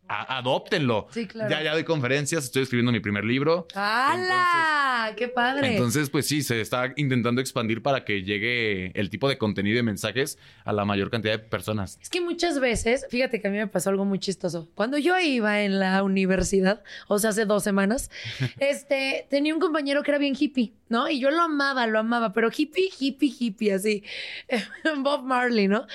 a- 0.08 0.38
adóptenlo. 0.38 1.06
Sí, 1.10 1.26
claro. 1.26 1.50
Ya, 1.50 1.62
ya 1.62 1.72
doy 1.72 1.84
conferencias, 1.84 2.44
estoy 2.44 2.62
escribiendo 2.62 2.92
mi 2.92 3.00
primer 3.00 3.24
libro. 3.24 3.66
¡Hala! 3.74 5.12
¡Qué 5.16 5.28
padre! 5.28 5.72
Entonces, 5.72 6.10
pues 6.10 6.26
sí, 6.26 6.42
se 6.42 6.60
está 6.60 6.92
intentando 6.96 7.40
expandir 7.40 7.82
para 7.82 8.04
que 8.04 8.22
llegue 8.22 8.92
el 8.98 9.10
tipo 9.10 9.28
de 9.28 9.38
contenido 9.38 9.78
y 9.78 9.82
mensajes 9.82 10.38
a 10.64 10.72
la 10.72 10.84
mayor 10.84 11.10
cantidad 11.10 11.32
de 11.34 11.38
personas. 11.38 11.98
Es 12.00 12.08
que 12.10 12.20
muchas 12.20 12.58
veces, 12.60 13.06
fíjate 13.10 13.40
que 13.40 13.48
a 13.48 13.50
mí 13.50 13.58
me 13.58 13.66
pasó 13.66 13.90
algo 13.90 14.04
muy 14.04 14.18
chistoso. 14.18 14.68
Cuando 14.74 14.98
yo 14.98 15.18
iba 15.18 15.62
en 15.62 15.78
la 15.80 16.02
universidad, 16.02 16.82
o 17.08 17.18
sea, 17.18 17.30
hace 17.30 17.44
dos 17.44 17.62
semanas, 17.62 18.10
este, 18.58 19.26
tenía 19.30 19.54
un 19.54 19.60
compañero 19.60 20.02
que 20.02 20.10
era 20.10 20.18
bien 20.18 20.34
hippie, 20.38 20.72
¿no? 20.88 21.08
Y 21.08 21.20
yo 21.20 21.30
lo 21.30 21.42
amaba, 21.42 21.86
lo 21.86 21.98
amaba, 21.98 22.32
pero 22.32 22.50
hippie, 22.56 22.90
hippie, 22.98 23.32
hippie, 23.38 23.72
así. 23.72 24.02
Bob 24.98 25.22
Marley, 25.24 25.68
¿no? 25.68 25.86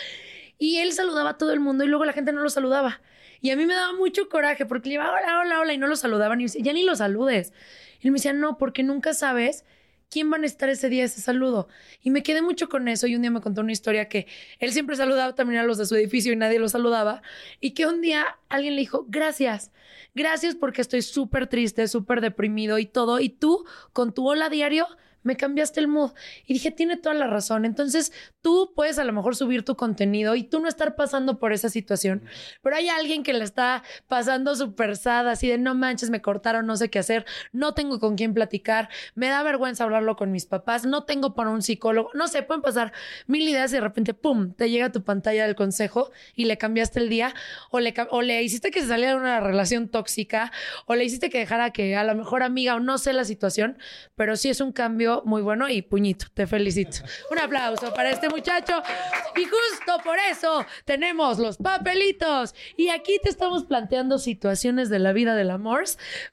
Y 0.57 0.77
él 0.77 0.93
saludaba 0.93 1.31
a 1.31 1.37
todo 1.37 1.51
el 1.53 1.59
mundo 1.59 1.83
y 1.83 1.87
luego 1.87 2.05
la 2.05 2.13
gente 2.13 2.31
no 2.31 2.41
lo 2.41 2.49
saludaba. 2.49 3.01
Y 3.41 3.49
a 3.49 3.55
mí 3.55 3.65
me 3.65 3.73
daba 3.73 3.93
mucho 3.93 4.29
coraje 4.29 4.65
porque 4.65 4.89
le 4.89 4.95
iba, 4.95 5.11
hola, 5.11 5.39
hola, 5.39 5.59
hola, 5.59 5.73
y 5.73 5.77
no 5.77 5.87
lo 5.87 5.95
saludaban. 5.95 6.39
Y 6.39 6.43
yo 6.43 6.47
decía, 6.47 6.63
ya 6.63 6.73
ni 6.73 6.83
lo 6.83 6.95
saludes. 6.95 7.53
Y 7.99 8.07
él 8.07 8.11
me 8.11 8.17
decía, 8.17 8.33
no, 8.33 8.57
porque 8.57 8.83
nunca 8.83 9.13
sabes 9.13 9.65
quién 10.11 10.29
van 10.29 10.43
a 10.43 10.45
estar 10.45 10.69
ese 10.69 10.89
día 10.89 11.05
ese 11.05 11.21
saludo. 11.21 11.67
Y 12.03 12.11
me 12.11 12.21
quedé 12.21 12.41
mucho 12.41 12.69
con 12.69 12.87
eso. 12.87 13.07
Y 13.07 13.15
un 13.15 13.21
día 13.21 13.31
me 13.31 13.41
contó 13.41 13.61
una 13.61 13.71
historia 13.71 14.09
que 14.09 14.27
él 14.59 14.71
siempre 14.71 14.95
saludaba 14.95 15.33
también 15.33 15.61
a 15.61 15.63
los 15.63 15.77
de 15.77 15.85
su 15.85 15.95
edificio 15.95 16.33
y 16.33 16.35
nadie 16.35 16.59
lo 16.59 16.69
saludaba. 16.69 17.23
Y 17.59 17.71
que 17.71 17.87
un 17.87 18.01
día 18.01 18.37
alguien 18.49 18.75
le 18.75 18.81
dijo, 18.81 19.05
gracias, 19.07 19.71
gracias 20.13 20.55
porque 20.55 20.81
estoy 20.81 21.01
súper 21.01 21.47
triste, 21.47 21.87
súper 21.87 22.21
deprimido 22.21 22.77
y 22.77 22.85
todo. 22.85 23.19
Y 23.19 23.29
tú, 23.29 23.65
con 23.93 24.13
tu 24.13 24.27
hola 24.27 24.49
diario, 24.49 24.85
me 25.23 25.37
cambiaste 25.37 25.79
el 25.79 25.87
mood. 25.87 26.11
Y 26.45 26.53
dije, 26.53 26.71
tiene 26.71 26.97
toda 26.97 27.15
la 27.15 27.27
razón. 27.27 27.65
Entonces, 27.65 28.11
tú 28.41 28.71
puedes 28.75 28.99
a 28.99 29.03
lo 29.03 29.13
mejor 29.13 29.35
subir 29.35 29.63
tu 29.63 29.75
contenido 29.75 30.35
y 30.35 30.43
tú 30.43 30.59
no 30.59 30.67
estar 30.67 30.95
pasando 30.95 31.39
por 31.39 31.53
esa 31.53 31.69
situación, 31.69 32.23
pero 32.61 32.75
hay 32.75 32.89
alguien 32.89 33.23
que 33.23 33.33
la 33.33 33.43
está 33.43 33.83
pasando 34.07 34.55
súper 34.55 34.97
sad, 34.97 35.27
así 35.27 35.47
de 35.47 35.57
no 35.57 35.75
manches, 35.75 36.09
me 36.09 36.21
cortaron, 36.21 36.65
no 36.65 36.77
sé 36.77 36.89
qué 36.89 36.99
hacer, 36.99 37.25
no 37.51 37.73
tengo 37.73 37.99
con 37.99 38.15
quién 38.15 38.33
platicar, 38.33 38.89
me 39.15 39.27
da 39.27 39.43
vergüenza 39.43 39.83
hablarlo 39.83 40.15
con 40.15 40.31
mis 40.31 40.45
papás, 40.45 40.85
no 40.85 41.03
tengo 41.03 41.33
para 41.33 41.49
un 41.49 41.61
psicólogo, 41.61 42.09
no 42.13 42.27
sé, 42.27 42.43
pueden 42.43 42.61
pasar 42.61 42.93
mil 43.27 43.47
ideas 43.47 43.71
y 43.71 43.75
de 43.75 43.81
repente, 43.81 44.13
¡pum!, 44.13 44.53
te 44.53 44.69
llega 44.69 44.91
tu 44.91 45.03
pantalla 45.03 45.45
del 45.45 45.55
consejo 45.55 46.11
y 46.35 46.45
le 46.45 46.57
cambiaste 46.57 46.99
el 46.99 47.09
día 47.09 47.33
o 47.69 47.79
le, 47.79 47.93
o 48.09 48.21
le 48.21 48.41
hiciste 48.43 48.71
que 48.71 48.81
se 48.81 48.87
saliera 48.87 49.11
de 49.11 49.17
una 49.17 49.39
relación 49.39 49.89
tóxica 49.89 50.51
o 50.85 50.95
le 50.95 51.03
hiciste 51.03 51.29
que 51.29 51.39
dejara 51.39 51.71
que 51.71 51.95
a 51.95 52.03
lo 52.03 52.15
mejor 52.15 52.43
amiga 52.43 52.75
o 52.75 52.79
no 52.79 52.97
sé 52.97 53.13
la 53.13 53.25
situación, 53.25 53.77
pero 54.15 54.35
sí 54.35 54.49
es 54.49 54.61
un 54.61 54.71
cambio 54.71 55.10
muy 55.25 55.41
bueno 55.41 55.67
y 55.69 55.81
puñito, 55.81 56.27
te 56.33 56.47
felicito. 56.47 56.97
Un 57.31 57.39
aplauso 57.39 57.93
para 57.93 58.11
este 58.11 58.29
muchacho. 58.29 58.81
Y 59.35 59.43
justo 59.45 60.03
por 60.03 60.17
eso 60.19 60.65
tenemos 60.85 61.39
los 61.39 61.57
papelitos. 61.57 62.53
Y 62.77 62.89
aquí 62.89 63.19
te 63.21 63.29
estamos 63.29 63.65
planteando 63.65 64.17
situaciones 64.17 64.89
de 64.89 64.99
la 64.99 65.13
vida 65.13 65.35
del 65.35 65.49
amor 65.49 65.81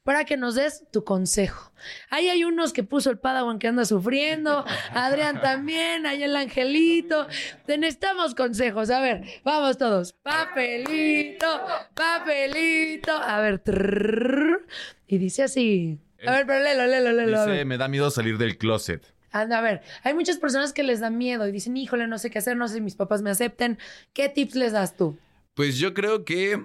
para 0.02 0.24
que 0.24 0.36
nos 0.36 0.54
des 0.54 0.84
tu 0.90 1.04
consejo. 1.04 1.72
Ahí 2.10 2.28
hay 2.28 2.44
unos 2.44 2.72
que 2.72 2.82
puso 2.82 3.10
el 3.10 3.18
Padawan 3.18 3.58
que 3.58 3.68
anda 3.68 3.84
sufriendo, 3.84 4.64
Adrián 4.92 5.40
también, 5.40 6.06
ahí 6.06 6.22
el 6.22 6.36
angelito. 6.36 7.26
Te 7.66 7.78
necesitamos 7.78 8.34
consejos. 8.34 8.90
A 8.90 9.00
ver, 9.00 9.22
vamos 9.44 9.78
todos. 9.78 10.12
Papelito, 10.12 11.46
papelito. 11.94 13.12
A 13.12 13.40
ver, 13.40 13.60
trrr. 13.60 14.66
y 15.06 15.18
dice 15.18 15.44
así. 15.44 16.00
A 16.26 16.32
ver, 16.32 16.46
pero 16.46 16.62
léelo, 16.62 16.86
léelo, 16.86 17.12
léelo. 17.12 17.46
Dice, 17.46 17.64
me 17.64 17.78
da 17.78 17.88
miedo 17.88 18.10
salir 18.10 18.38
del 18.38 18.58
closet. 18.58 19.12
Anda, 19.30 19.58
a 19.58 19.60
ver, 19.60 19.82
hay 20.02 20.14
muchas 20.14 20.38
personas 20.38 20.72
que 20.72 20.82
les 20.82 21.00
da 21.00 21.10
miedo 21.10 21.46
y 21.46 21.52
dicen, 21.52 21.76
híjole, 21.76 22.06
no 22.06 22.18
sé 22.18 22.30
qué 22.30 22.38
hacer, 22.38 22.56
no 22.56 22.66
sé 22.66 22.74
si 22.74 22.80
mis 22.80 22.96
papás 22.96 23.22
me 23.22 23.30
acepten. 23.30 23.78
¿Qué 24.12 24.28
tips 24.28 24.54
les 24.54 24.72
das 24.72 24.96
tú? 24.96 25.18
Pues 25.54 25.78
yo 25.78 25.92
creo 25.92 26.24
que 26.24 26.64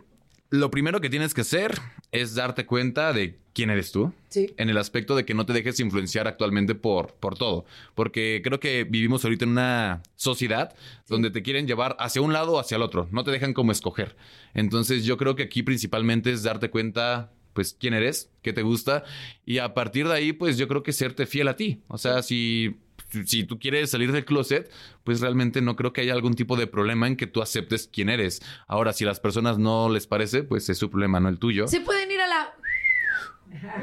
lo 0.49 0.72
primero 0.72 1.01
que 1.01 1.10
tienes 1.10 1.34
que 1.34 1.41
hacer 1.41 1.74
es 2.12 2.36
darte 2.36 2.66
cuenta 2.66 3.12
de 3.12 3.39
quién 3.54 3.70
eres 3.70 3.91
tú. 3.91 4.14
Sí. 4.30 4.54
En 4.58 4.70
el 4.70 4.78
aspecto 4.78 5.16
de 5.16 5.26
que 5.26 5.34
no 5.34 5.45
te 5.45 5.54
dejes 5.54 5.80
influenciar 5.80 6.28
actualmente 6.28 6.76
por, 6.76 7.16
por 7.16 7.38
todo. 7.38 7.66
Porque 7.95 8.41
creo 8.43 8.60
que 8.60 8.84
vivimos 8.84 9.24
ahorita 9.24 9.45
en 9.45 9.51
una 9.51 10.04
sociedad 10.16 10.76
donde 11.08 11.32
te 11.32 11.41
quieren 11.43 11.68
llevar 11.68 11.95
hacia 11.99 12.22
un 12.22 12.34
lado 12.34 12.54
o 12.54 12.60
hacia 12.60 12.76
el 12.76 12.84
otro. 12.84 13.08
No 13.12 13.24
te 13.24 13.32
dejan 13.32 13.54
como 13.54 13.72
escoger. 13.72 14.16
Entonces 14.54 15.04
yo 15.06 15.18
creo 15.18 15.36
que 15.36 15.43
aquí 15.43 15.64
principalmente 15.64 16.32
es 16.32 16.43
darte 16.43 16.70
cuenta 16.70 17.32
pues 17.54 17.76
quién 17.80 17.93
eres, 17.93 18.30
qué 18.41 18.51
te 18.54 18.62
gusta 18.62 19.04
y 19.45 19.60
a 19.60 19.74
partir 19.74 20.08
de 20.08 20.14
ahí 20.16 20.34
pues 20.34 20.58
yo 20.58 20.68
creo 20.68 20.84
que 20.84 20.91
serte 20.93 21.26
fiel 21.26 21.47
a 21.47 21.56
ti. 21.56 21.82
O 21.88 21.97
sea, 21.97 22.22
si 22.24 22.78
si 23.26 23.43
tú 23.43 23.60
quieres 23.60 23.91
salir 23.91 24.12
del 24.12 24.26
closet, 24.26 24.72
pues 25.04 25.22
realmente 25.22 25.62
no 25.62 25.76
creo 25.76 25.93
que 25.93 26.01
haya 26.01 26.14
algún 26.14 26.34
tipo 26.34 26.56
de 26.58 26.66
problema 26.66 27.06
en 27.08 27.16
que 27.16 27.28
tú 27.28 27.43
aceptes 27.43 27.88
quién 27.91 28.10
eres. 28.10 28.41
Ahora, 28.68 28.91
si 28.91 29.04
a 29.04 29.08
las 29.08 29.20
personas 29.20 29.60
no 29.60 29.88
les 29.89 30.08
parece, 30.08 30.41
pues 30.41 30.68
es 30.70 30.80
su 30.80 30.89
problema, 30.89 31.20
no 31.20 31.30
el 31.30 31.38
tuyo. 31.38 31.68
Se 31.68 31.80
pueden 31.82 32.12
ir 32.12 32.20
a 32.22 32.28
la... 32.28 32.54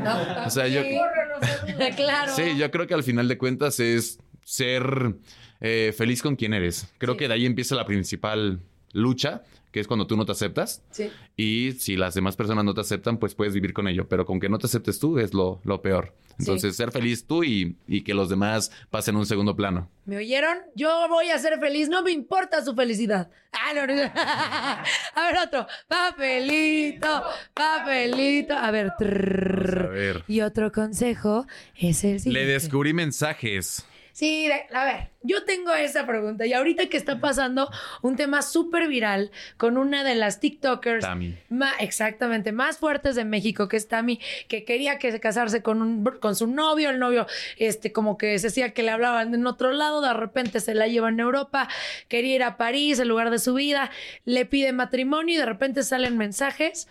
No. 0.02 0.46
O 0.46 0.50
sea, 0.50 0.66
yo- 0.66 0.82
claro. 1.96 2.32
Sí, 2.34 2.56
yo 2.58 2.70
creo 2.72 2.86
que 2.88 2.94
al 2.94 3.04
final 3.04 3.28
de 3.28 3.38
cuentas 3.38 3.78
es 3.78 4.18
ser 4.44 5.14
eh, 5.60 5.94
feliz 5.96 6.22
con 6.22 6.34
quien 6.34 6.52
eres. 6.54 6.92
Creo 6.98 7.14
Sí. 7.14 7.18
que 7.20 7.28
de 7.28 7.34
ahí 7.34 7.46
empieza 7.46 7.74
la 7.76 7.86
principal 7.86 8.60
lucha, 8.92 9.42
que 9.70 9.80
es 9.80 9.86
cuando 9.86 10.06
tú 10.06 10.16
no 10.16 10.24
te 10.26 10.32
aceptas. 10.32 10.82
Sí. 10.90 11.10
Y 11.36 11.72
si 11.72 11.96
las 11.96 12.14
demás 12.14 12.36
personas 12.36 12.64
no 12.64 12.74
te 12.74 12.80
aceptan, 12.80 13.18
pues 13.18 13.34
puedes 13.34 13.54
vivir 13.54 13.72
con 13.72 13.86
ello. 13.88 14.08
Pero 14.08 14.26
con 14.26 14.40
que 14.40 14.48
no 14.48 14.58
te 14.58 14.66
aceptes 14.66 14.98
tú 14.98 15.18
es 15.18 15.32
lo, 15.34 15.60
lo 15.64 15.80
peor. 15.82 16.14
Entonces, 16.38 16.74
ser 16.74 16.90
feliz 16.90 17.26
tú 17.26 17.44
y, 17.44 17.76
y 17.86 18.02
que 18.02 18.14
los 18.14 18.30
demás 18.30 18.70
pasen 18.88 19.14
un 19.16 19.26
segundo 19.26 19.54
plano. 19.54 19.90
¿Me 20.06 20.16
oyeron? 20.16 20.56
Yo 20.74 21.06
voy 21.10 21.28
a 21.28 21.38
ser 21.38 21.60
feliz, 21.60 21.90
no 21.90 22.02
me 22.02 22.12
importa 22.12 22.64
su 22.64 22.74
felicidad. 22.74 23.30
Ah, 23.52 23.72
no, 23.74 23.84
no. 23.84 23.92
A 24.14 25.26
ver, 25.26 25.38
otro. 25.44 25.66
Papelito, 25.88 27.22
papelito. 27.52 28.54
A 28.54 28.70
ver. 28.70 28.92
a 28.98 29.86
ver. 29.88 30.24
Y 30.28 30.40
otro 30.42 30.70
consejo 30.70 31.46
es 31.76 32.04
el 32.04 32.12
Le 32.12 32.18
siguiente. 32.20 32.46
descubrí 32.52 32.92
mensajes. 32.92 33.84
Sí, 34.20 34.48
de- 34.48 34.66
a 34.76 34.84
ver, 34.84 35.08
yo 35.22 35.44
tengo 35.44 35.72
esa 35.72 36.04
pregunta 36.06 36.44
y 36.44 36.52
ahorita 36.52 36.90
que 36.90 36.98
está 36.98 37.20
pasando 37.20 37.70
un 38.02 38.16
tema 38.16 38.42
súper 38.42 38.86
viral 38.86 39.30
con 39.56 39.78
una 39.78 40.04
de 40.04 40.14
las 40.14 40.40
TikTokers, 40.40 41.00
Tami. 41.06 41.38
exactamente, 41.78 42.52
más 42.52 42.76
fuertes 42.76 43.16
de 43.16 43.24
México, 43.24 43.66
que 43.66 43.78
es 43.78 43.88
Tami, 43.88 44.20
que 44.46 44.66
quería 44.66 44.98
que 44.98 45.10
se 45.10 45.20
casarse 45.20 45.62
con, 45.62 45.80
un, 45.80 46.04
con 46.04 46.36
su 46.36 46.46
novio, 46.48 46.90
el 46.90 46.98
novio, 46.98 47.26
este, 47.56 47.92
como 47.92 48.18
que 48.18 48.38
se 48.38 48.48
decía 48.48 48.74
que 48.74 48.82
le 48.82 48.90
hablaban 48.90 49.34
en 49.34 49.46
otro 49.46 49.72
lado, 49.72 50.02
de 50.02 50.12
repente 50.12 50.60
se 50.60 50.74
la 50.74 50.86
llevan 50.86 51.18
a 51.18 51.22
Europa, 51.22 51.66
quería 52.08 52.34
ir 52.34 52.42
a 52.42 52.58
París, 52.58 52.98
el 52.98 53.08
lugar 53.08 53.30
de 53.30 53.38
su 53.38 53.54
vida, 53.54 53.90
le 54.26 54.44
pide 54.44 54.74
matrimonio 54.74 55.36
y 55.36 55.38
de 55.38 55.46
repente 55.46 55.82
salen 55.82 56.18
mensajes 56.18 56.88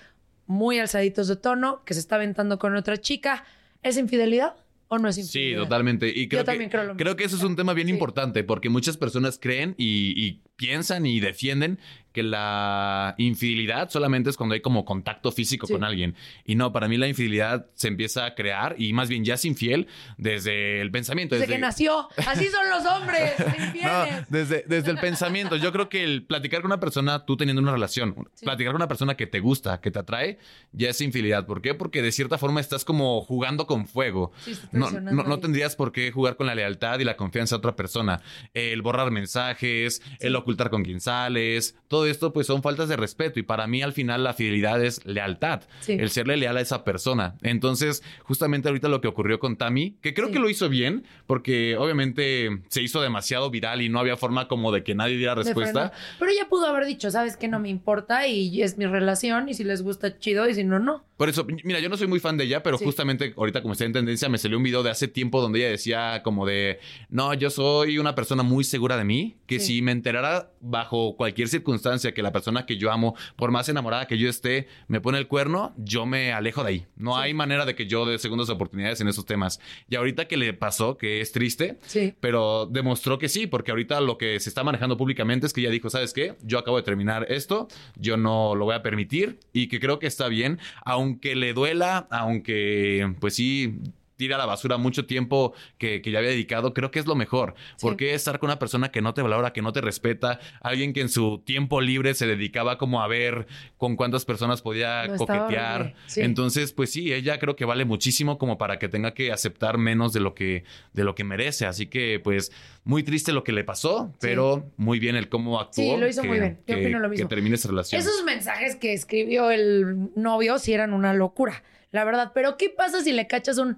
muy 0.48 0.80
alzaditos 0.80 1.28
de 1.28 1.36
tono, 1.36 1.84
que 1.86 1.94
se 1.94 2.00
está 2.00 2.16
aventando 2.16 2.58
con 2.58 2.76
otra 2.76 2.98
chica. 2.98 3.44
¿Es 3.84 3.98
infidelidad 3.98 4.56
o 4.90 4.98
no 5.00 5.08
es 5.08 5.16
Sí, 5.16 5.22
infidelidad? 5.22 5.64
totalmente. 5.64 6.10
Y 6.10 6.28
creo 6.28 6.42
Yo 6.42 6.46
también 6.46 6.70
que, 6.70 6.72
creo 6.78 6.84
lo 6.88 6.96
mismo. 6.96 7.16
que 7.16 7.24
eso 7.24 7.36
es 7.38 7.44
un 7.44 7.56
tema 7.56 7.74
bien 7.74 7.88
Sí. 7.88 7.94
importante 7.94 8.44
porque 8.44 8.70
muchas 8.70 8.98
personas 8.98 9.40
creen 9.42 9.74
y, 9.78 10.14
y 10.22 10.42
piensan 10.60 11.06
y 11.06 11.22
defienden 11.22 11.80
que 12.12 12.24
la 12.24 13.14
infidelidad 13.20 13.92
solamente 13.92 14.32
es 14.32 14.36
cuando 14.36 14.56
hay 14.56 14.62
como 14.62 14.84
contacto 14.84 15.32
físico 15.32 15.68
Sí. 15.68 15.74
con 15.74 15.84
alguien. 15.84 16.16
Y 16.44 16.56
no, 16.56 16.74
para 16.74 16.88
mí 16.88 16.98
la 16.98 17.08
infidelidad 17.08 17.68
se 17.76 17.88
empieza 17.88 18.26
a 18.26 18.34
crear 18.34 18.74
y 18.80 18.94
más 18.94 19.10
bien 19.10 19.24
ya 19.24 19.36
es 19.36 19.46
infiel 19.46 19.88
desde 20.18 20.82
el 20.82 20.90
pensamiento. 20.90 21.36
Desde 21.36 21.48
que 21.48 21.60
nació. 21.60 22.10
Así 22.26 22.48
son 22.48 22.68
los 22.68 22.84
hombres, 22.92 23.34
No, 23.84 24.06
desde, 24.28 24.64
desde 24.68 24.90
el 24.90 24.98
pensamiento. 24.98 25.56
Yo 25.56 25.72
creo 25.72 25.88
que 25.88 26.04
el 26.04 26.24
platicar 26.24 26.62
con 26.62 26.72
una 26.72 26.80
persona, 26.80 27.26
tú 27.26 27.38
teniendo 27.38 27.62
una 27.62 27.72
relación, 27.74 28.16
platicar 28.42 28.74
con 28.74 28.78
una 28.82 28.88
persona 28.88 29.16
que 29.16 29.28
te 29.28 29.40
gusta, 29.40 29.80
que 29.80 29.92
te 29.92 30.00
atrae, 30.00 30.40
ya 30.72 30.90
es 30.90 31.00
infidelidad. 31.02 31.46
¿Por 31.46 31.62
qué? 31.62 31.76
Porque 31.76 32.02
de 32.02 32.12
cierta 32.12 32.40
forma 32.40 32.60
estás 32.60 32.86
como 32.86 33.22
jugando 33.22 33.68
con 33.68 33.88
fuego. 33.88 34.32
Sí, 34.44 34.58
no, 34.72 34.90
no, 34.90 35.24
no 35.24 35.40
tendrías 35.40 35.76
por 35.76 35.92
qué 35.92 36.12
jugar 36.12 36.38
con 36.38 36.48
la 36.48 36.56
lealtad 36.56 36.98
y 37.00 37.04
la 37.04 37.16
confianza 37.16 37.56
de 37.56 37.60
otra 37.60 37.76
persona. 37.76 38.20
El 38.56 38.82
borrar 38.82 39.12
mensajes, 39.12 40.02
el 40.20 40.36
ocultar 40.36 40.49
con 40.70 40.84
quién 40.84 41.00
sales, 41.00 41.76
todo 41.88 42.06
esto 42.06 42.34
pues 42.34 42.48
son 42.48 42.62
faltas 42.62 42.90
de 42.90 42.98
respeto 42.98 43.40
y 43.40 43.44
para 43.44 43.68
mí 43.68 43.82
al 43.82 43.94
final 43.94 44.24
la 44.24 44.34
fidelidad 44.34 44.84
es 44.84 45.06
lealtad, 45.06 45.62
Sí. 45.80 45.94
el 45.94 46.10
serle 46.10 46.38
leal 46.38 46.58
a 46.58 46.62
esa 46.62 46.84
persona. 46.84 47.36
Entonces, 47.42 48.04
justamente 48.24 48.68
ahorita 48.68 48.88
lo 48.90 49.02
que 49.02 49.08
ocurrió 49.08 49.40
con 49.40 49.56
Tami, 49.58 49.98
que 50.02 50.14
creo 50.14 50.28
Sí. 50.28 50.34
que 50.34 50.40
lo 50.40 50.50
hizo 50.50 50.70
bien, 50.70 51.04
porque 51.28 51.78
obviamente 51.78 52.50
se 52.70 52.82
hizo 52.82 53.02
demasiado 53.02 53.50
viral 53.50 53.82
y 53.82 53.90
no 53.90 54.00
había 54.00 54.18
forma 54.18 54.48
como 54.48 54.72
de 54.72 54.84
que 54.84 54.96
nadie 54.96 55.18
diera 55.18 55.36
respuesta. 55.36 55.92
Pero 56.20 56.32
ella 56.32 56.48
pudo 56.50 56.66
haber 56.68 56.86
dicho, 56.86 57.10
sabes 57.12 57.38
que 57.38 57.48
no 57.48 57.60
me 57.60 57.70
importa 57.70 58.28
y 58.28 58.62
es 58.62 58.78
mi 58.78 58.86
relación 58.86 59.50
y 59.50 59.54
si 59.54 59.64
les 59.64 59.82
gusta 59.82 60.18
chido 60.20 60.48
y 60.50 60.54
si 60.56 60.64
no, 60.64 60.80
no. 60.80 61.04
Por 61.20 61.28
eso, 61.28 61.46
mira, 61.66 61.82
yo 61.82 61.90
no 61.90 61.98
soy 61.98 62.08
muy 62.08 62.22
fan 62.22 62.38
de 62.38 62.46
ella, 62.46 62.64
pero 62.64 62.78
Sí. 62.78 62.86
justamente 62.86 63.34
ahorita 63.36 63.62
como 63.62 63.74
está 63.74 63.84
en 63.84 63.92
tendencia, 63.92 64.30
me 64.30 64.38
salió 64.38 64.56
un 64.56 64.64
video 64.64 64.84
de 64.84 64.90
hace 64.90 65.10
tiempo 65.10 65.42
donde 65.42 65.60
ella 65.60 65.70
decía 65.70 66.22
como 66.24 66.46
de, 66.46 66.80
no, 67.10 67.34
yo 67.34 67.50
soy 67.50 67.98
una 67.98 68.16
persona 68.16 68.42
muy 68.42 68.64
segura 68.64 68.96
de 68.96 69.04
mí, 69.04 69.36
que 69.46 69.60
Sí. 69.60 69.66
si 69.76 69.82
me 69.82 69.92
enterara 69.92 70.54
bajo 70.62 71.18
cualquier 71.18 71.50
circunstancia 71.50 72.14
que 72.14 72.24
la 72.24 72.32
persona 72.32 72.66
que 72.66 72.78
yo 72.78 72.90
amo, 72.90 73.18
por 73.36 73.52
más 73.52 73.68
enamorada 73.68 74.08
que 74.08 74.18
yo 74.18 74.30
esté, 74.30 74.68
me 74.88 75.02
pone 75.02 75.18
el 75.18 75.28
cuerno, 75.28 75.74
yo 75.78 76.06
me 76.06 76.32
alejo 76.32 76.64
de 76.64 76.70
ahí. 76.70 76.86
No 76.96 77.18
hay 77.18 77.34
manera 77.34 77.66
de 77.66 77.76
que 77.76 77.86
yo 77.86 78.06
dé 78.06 78.18
segundas 78.18 78.50
oportunidades 78.50 79.02
en 79.02 79.10
esos 79.10 79.26
temas. 79.26 79.60
Y 79.90 79.98
ahorita 79.98 80.26
que 80.26 80.38
le 80.38 80.54
pasó, 80.54 80.98
que 80.98 81.20
es 81.20 81.34
triste, 81.34 81.80
Sí. 81.86 82.14
pero 82.22 82.66
demostró 82.66 83.20
que 83.20 83.28
sí, 83.28 83.46
porque 83.46 83.72
ahorita 83.72 84.00
lo 84.00 84.18
que 84.18 84.40
se 84.40 84.48
está 84.48 84.64
manejando 84.64 84.96
públicamente 84.96 85.48
es 85.48 85.52
que 85.52 85.60
ella 85.60 85.70
dijo, 85.70 85.90
¿sabes 85.90 86.14
qué? 86.14 86.36
Yo 86.44 86.60
acabo 86.60 86.78
de 86.78 86.84
terminar 86.84 87.26
esto, 87.30 87.68
yo 87.98 88.16
no 88.16 88.56
lo 88.56 88.64
voy 88.64 88.76
a 88.76 88.82
permitir 88.84 89.38
y 89.52 89.68
que 89.68 89.82
creo 89.82 90.00
que 90.00 90.08
está 90.08 90.30
bien, 90.30 90.60
aunque 90.86 91.09
le 91.36 91.54
duela, 91.54 92.08
aunque 92.12 93.14
pues 93.20 93.36
sí 93.36 93.80
tira 94.20 94.36
a 94.36 94.38
la 94.38 94.46
basura 94.46 94.78
mucho 94.78 95.06
tiempo 95.06 95.54
que, 95.78 96.02
que 96.02 96.12
ya 96.12 96.20
había 96.20 96.32
dedicado, 96.32 96.74
creo 96.74 96.92
que 96.92 97.00
es 97.00 97.06
lo 97.08 97.16
mejor. 97.16 97.56
Porque 97.82 98.14
estar 98.14 98.38
con 98.38 98.50
una 98.50 98.60
persona 98.60 98.92
que 98.92 99.02
no 99.02 99.14
te 99.14 99.22
valora, 99.22 99.54
que 99.54 99.62
no 99.62 99.72
te 99.72 99.80
respeta, 99.80 100.40
alguien 100.62 100.92
que 100.92 101.00
en 101.00 101.08
su 101.08 101.42
tiempo 101.46 101.80
libre 101.80 102.14
se 102.14 102.28
dedicaba 102.28 102.78
como 102.78 103.02
a 103.02 103.08
ver 103.08 103.48
con 103.78 103.96
cuántas 103.96 104.26
personas 104.26 104.62
podía 104.62 105.08
No, 105.08 105.16
coquetear. 105.16 105.96
sí. 106.08 106.20
Entonces, 106.22 106.74
pues 106.74 106.92
sí, 106.92 107.14
ella 107.14 107.40
creo 107.40 107.56
que 107.56 107.64
vale 107.64 107.86
muchísimo 107.86 108.38
como 108.38 108.58
para 108.58 108.78
que 108.78 108.90
tenga 108.90 109.14
que 109.14 109.32
aceptar 109.32 109.78
menos 109.78 110.12
de 110.12 110.20
lo 110.20 110.36
que, 110.36 110.66
de 110.92 111.04
lo 111.06 111.16
que 111.16 111.24
merece. 111.24 111.66
Así 111.66 111.88
que, 111.88 112.20
pues, 112.22 112.52
muy 112.84 113.04
triste 113.04 113.32
lo 113.32 113.46
que 113.46 113.54
le 113.54 113.64
pasó, 113.64 114.14
pero 114.20 114.70
muy 114.76 115.00
bien 115.00 115.16
el 115.16 115.30
cómo 115.30 115.62
actuó. 115.62 115.82
Sí, 115.84 115.96
lo 115.98 116.08
hizo 116.10 116.22
que- 116.24 116.28
muy 116.28 116.40
bien. 116.40 116.60
Yo 116.68 116.76
que- 116.76 116.82
opino 116.84 117.00
lo 117.00 117.08
mismo. 117.08 117.26
Que 117.30 117.36
termine 117.36 117.56
esa 117.56 117.70
relación. 117.70 118.02
Esos 118.02 118.24
mensajes 118.26 118.76
que 118.76 118.92
escribió 118.92 119.50
el 119.50 120.10
novio 120.16 120.60
sí 120.60 120.74
eran 120.74 120.94
una 120.94 121.14
locura, 121.14 121.64
la 121.92 122.04
verdad. 122.04 122.32
Pero 122.34 122.58
¿qué 122.58 122.70
pasa 122.70 123.02
si 123.02 123.14
le 123.14 123.28
cachas 123.28 123.58
un 123.60 123.78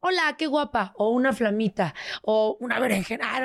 hola, 0.00 0.36
qué 0.38 0.46
guapa? 0.46 0.92
O 0.96 1.10
una 1.10 1.32
flamita, 1.32 1.94
o 2.22 2.56
una 2.60 2.78
berenjena. 2.78 3.40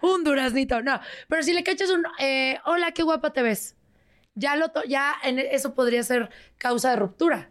No, 0.00 0.08
un 0.12 0.24
duraznito, 0.24 0.82
no. 0.82 1.00
Pero 1.28 1.42
si 1.42 1.52
le 1.52 1.62
cachas 1.62 1.90
un 1.90 2.04
eh, 2.18 2.58
hola, 2.64 2.92
qué 2.92 3.02
guapa 3.02 3.32
te 3.32 3.42
ves. 3.42 3.76
Ya, 4.34 4.56
lo 4.56 4.70
ya 4.86 5.14
en 5.22 5.38
e, 5.38 5.54
eso 5.54 5.74
podría 5.74 6.02
ser 6.02 6.30
causa 6.58 6.90
de 6.90 6.96
ruptura. 6.96 7.50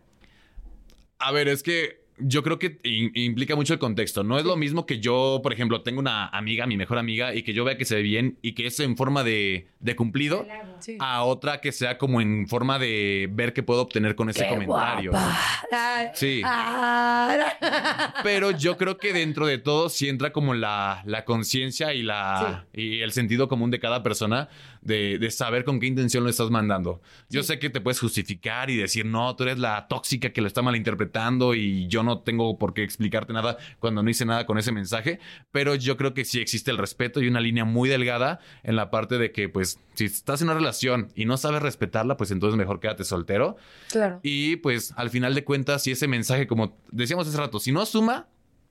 A 1.18 1.32
ver, 1.32 1.47
es 1.47 1.64
que 1.64 2.05
yo 2.18 2.43
creo 2.43 2.59
que 2.59 2.80
in- 2.84 3.11
implica 3.13 3.55
mucho 3.55 3.74
el 3.74 3.80
contexto. 3.80 4.24
No 4.24 4.38
es 4.38 4.45
lo 4.45 4.55
mismo 4.55 4.86
que 4.86 4.99
yo, 4.99 5.41
por 5.43 5.51
ejemplo, 5.53 5.82
tengo 5.82 5.99
una 5.99 6.28
amiga, 6.28 6.66
mi 6.66 6.78
mejor 6.78 6.97
amiga, 6.97 7.36
y 7.36 7.43
que 7.43 7.53
yo 7.53 7.63
vea 7.66 7.78
que 7.78 7.86
se 7.86 7.95
ve 7.95 8.01
bien 8.01 8.38
y 8.41 8.53
que 8.53 8.68
es 8.68 8.80
en 8.80 8.95
forma 8.97 9.24
de, 9.24 9.68
de 9.80 9.95
cumplido, 9.95 10.45
Sí. 10.80 10.97
a 10.99 11.24
otra 11.24 11.61
que 11.61 11.72
sea 11.72 11.97
como 11.97 12.22
en 12.22 12.47
forma 12.47 12.78
de 12.80 13.28
ver 13.32 13.53
qué 13.53 13.63
puedo 13.63 13.82
obtener 13.82 14.16
con 14.16 14.30
ese 14.30 14.43
Qué 14.43 14.49
comentario. 14.49 15.11
guapa. 15.11 16.11
Sí. 16.13 16.41
ah, 16.45 18.13
Pero 18.24 18.51
yo 18.51 18.78
creo 18.78 18.97
que 18.97 19.13
dentro 19.13 19.45
de 19.47 19.57
todo 19.57 19.89
sí 19.89 20.07
entra 20.09 20.32
como 20.32 20.53
la, 20.53 21.01
la 21.05 21.26
conciencia 21.26 21.93
y, 21.93 22.01
la, 22.03 22.66
y 22.74 23.01
el 23.01 23.11
sentido 23.11 23.47
común 23.47 23.72
de 23.72 23.80
cada 23.80 24.03
persona 24.03 24.49
de, 24.86 25.17
de 25.19 25.31
saber 25.31 25.65
con 25.65 25.79
qué 25.79 25.88
intención 25.88 26.23
lo 26.23 26.29
estás 26.29 26.49
mandando. 26.51 27.01
Yo 27.29 27.43
sé 27.43 27.59
que 27.59 27.69
te 27.69 27.81
puedes 27.81 27.99
justificar 27.99 28.69
y 28.69 28.77
decir, 28.77 29.05
no, 29.05 29.36
tú 29.36 29.43
eres 29.43 29.59
la 29.59 29.88
tóxica 29.89 30.29
que 30.29 30.39
lo 30.39 30.47
está 30.47 30.61
malinterpretando 30.61 31.53
y 31.55 31.88
yo 31.88 32.03
no 32.03 32.19
tengo 32.19 32.57
por 32.57 32.73
qué 32.73 32.83
explicarte 32.83 33.33
nada 33.33 33.57
cuando 33.79 34.01
no 34.03 34.09
hice 34.09 34.25
nada 34.25 34.45
con 34.45 34.57
ese 34.57 34.71
mensaje, 34.71 35.19
pero 35.51 35.75
yo 35.75 35.97
creo 35.97 36.13
que 36.13 36.23
sí 36.23 36.39
existe 36.39 36.71
el 36.71 36.77
respeto 36.77 37.21
y 37.21 37.27
una 37.27 37.41
línea 37.41 37.65
muy 37.65 37.89
delgada 37.89 38.39
en 38.63 38.75
la 38.75 38.89
parte 38.91 39.17
de 39.17 39.31
que, 39.31 39.49
pues, 39.49 39.79
si 39.95 40.05
estás 40.05 40.41
en 40.41 40.47
una 40.49 40.55
relación 40.57 41.09
y 41.15 41.25
no 41.25 41.36
sabes 41.38 41.61
respetarla, 41.61 42.15
pues 42.15 42.31
entonces 42.31 42.57
mejor 42.57 42.79
quédate 42.79 43.03
soltero. 43.03 43.57
Claro. 43.89 44.19
Y 44.23 44.57
pues 44.57 44.93
al 44.95 45.09
final 45.09 45.33
de 45.36 45.43
cuentas, 45.43 45.83
si 45.83 45.91
ese 45.91 46.07
mensaje, 46.07 46.47
como 46.47 46.77
decíamos 46.91 47.27
hace 47.27 47.38
rato, 47.38 47.59
si 47.59 47.71
no 47.71 47.86
suma, 47.86 48.27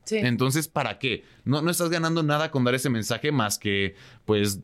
Sí. 0.07 0.19
entonces 0.19 0.69
¿para 0.69 0.99
qué? 0.99 1.25
No, 1.45 1.63
no 1.63 1.71
estás 1.71 1.89
ganando 1.89 2.23
nada 2.23 2.51
con 2.51 2.63
dar 2.63 2.75
ese 2.75 2.91
mensaje 2.91 3.33
más 3.33 3.59
que, 3.59 3.95
pues, 4.27 4.61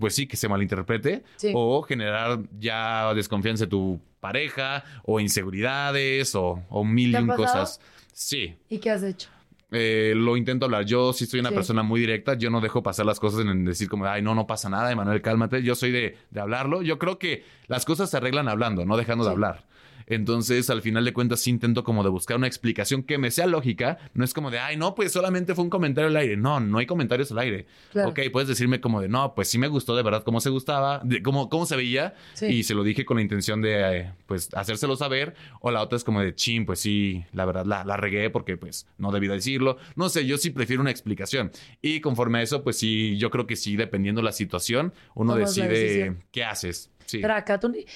pues 0.00 0.14
sí, 0.16 0.26
que 0.26 0.36
se 0.36 0.48
malinterprete 0.48 1.22
Sí. 1.36 1.52
o 1.54 1.82
generar 1.82 2.40
ya 2.58 3.14
desconfianza 3.14 3.64
de 3.66 3.70
tu 3.70 4.00
pareja 4.18 4.82
o 5.04 5.20
inseguridades 5.20 6.34
o, 6.34 6.62
o 6.68 6.84
mil 6.84 7.12
¿Te 7.12 7.20
y 7.22 7.26
cosas. 7.26 7.80
Sí. 8.12 8.56
¿Y 8.68 8.78
qué 8.78 8.90
has 8.90 9.02
hecho? 9.02 9.28
Eh, 9.72 10.14
lo 10.16 10.36
intento 10.36 10.64
hablar. 10.64 10.84
Yo 10.84 11.12
sí 11.12 11.26
soy 11.26 11.38
una 11.40 11.50
Sí. 11.50 11.54
persona 11.54 11.82
muy 11.84 12.00
directa. 12.00 12.34
Yo 12.34 12.50
no 12.50 12.60
dejo 12.60 12.82
pasar 12.82 13.06
las 13.06 13.20
cosas 13.20 13.40
en 13.46 13.64
decir 13.64 13.88
como, 13.88 14.04
ay, 14.06 14.20
no, 14.20 14.34
no 14.34 14.46
pasa 14.46 14.68
nada, 14.68 14.90
Emanuel, 14.90 15.22
cálmate. 15.22 15.62
Yo 15.62 15.76
soy 15.76 15.92
de, 15.92 16.16
de 16.30 16.40
hablarlo. 16.40 16.82
Yo 16.82 16.98
creo 16.98 17.18
que 17.20 17.44
las 17.68 17.84
cosas 17.84 18.10
se 18.10 18.16
arreglan 18.16 18.48
hablando, 18.48 18.84
no 18.84 18.96
dejando 18.96 19.24
de 19.24 19.30
hablar. 19.30 19.64
Entonces, 20.10 20.68
al 20.70 20.82
final 20.82 21.04
de 21.04 21.12
cuentas, 21.12 21.40
sí 21.40 21.50
intento 21.50 21.84
como 21.84 22.02
de 22.02 22.10
buscar 22.10 22.36
una 22.36 22.48
explicación 22.48 23.04
que 23.04 23.16
me 23.16 23.30
sea 23.30 23.46
lógica. 23.46 23.98
No 24.12 24.24
es 24.24 24.34
como 24.34 24.50
de, 24.50 24.58
ay, 24.58 24.76
no, 24.76 24.96
pues 24.96 25.12
solamente 25.12 25.54
fue 25.54 25.62
un 25.62 25.70
comentario 25.70 26.08
al 26.08 26.16
aire. 26.16 26.36
No, 26.36 26.58
no 26.58 26.78
hay 26.78 26.86
comentarios 26.86 27.30
al 27.30 27.38
aire. 27.38 27.66
Claro. 27.92 28.10
Ok, 28.10 28.18
puedes 28.32 28.48
decirme 28.48 28.80
como 28.80 29.00
de, 29.00 29.08
no, 29.08 29.34
pues 29.36 29.48
sí 29.48 29.56
me 29.56 29.68
gustó 29.68 29.94
de 29.94 30.02
verdad 30.02 30.24
cómo 30.24 30.40
se 30.40 30.50
gustaba, 30.50 31.00
de 31.04 31.22
cómo, 31.22 31.48
cómo 31.48 31.64
se 31.64 31.76
veía. 31.76 32.14
Sí. 32.34 32.46
Y 32.46 32.62
se 32.64 32.74
lo 32.74 32.82
dije 32.82 33.04
con 33.04 33.18
la 33.18 33.22
intención 33.22 33.62
de, 33.62 33.98
eh, 33.98 34.12
pues, 34.26 34.48
hacérselo 34.52 34.96
saber. 34.96 35.34
O 35.60 35.70
la 35.70 35.80
otra 35.80 35.96
es 35.96 36.02
como 36.02 36.20
de, 36.20 36.34
chin, 36.34 36.66
pues 36.66 36.80
sí, 36.80 37.24
la 37.32 37.44
verdad 37.44 37.64
la, 37.64 37.84
la 37.84 37.96
regué 37.96 38.30
porque, 38.30 38.56
pues, 38.56 38.88
no 38.98 39.12
debí 39.12 39.28
decirlo. 39.28 39.78
No 39.94 40.08
sé, 40.08 40.26
yo 40.26 40.38
sí 40.38 40.50
prefiero 40.50 40.82
una 40.82 40.90
explicación. 40.90 41.52
Y 41.82 42.00
conforme 42.00 42.38
a 42.38 42.42
eso, 42.42 42.64
pues 42.64 42.76
sí, 42.76 43.16
yo 43.16 43.30
creo 43.30 43.46
que 43.46 43.54
sí, 43.54 43.76
dependiendo 43.76 44.22
la 44.22 44.32
situación, 44.32 44.92
uno 45.14 45.34
Tomas 45.34 45.54
decide 45.54 46.16
qué 46.32 46.42
haces. 46.42 46.90
Sí. 47.10 47.20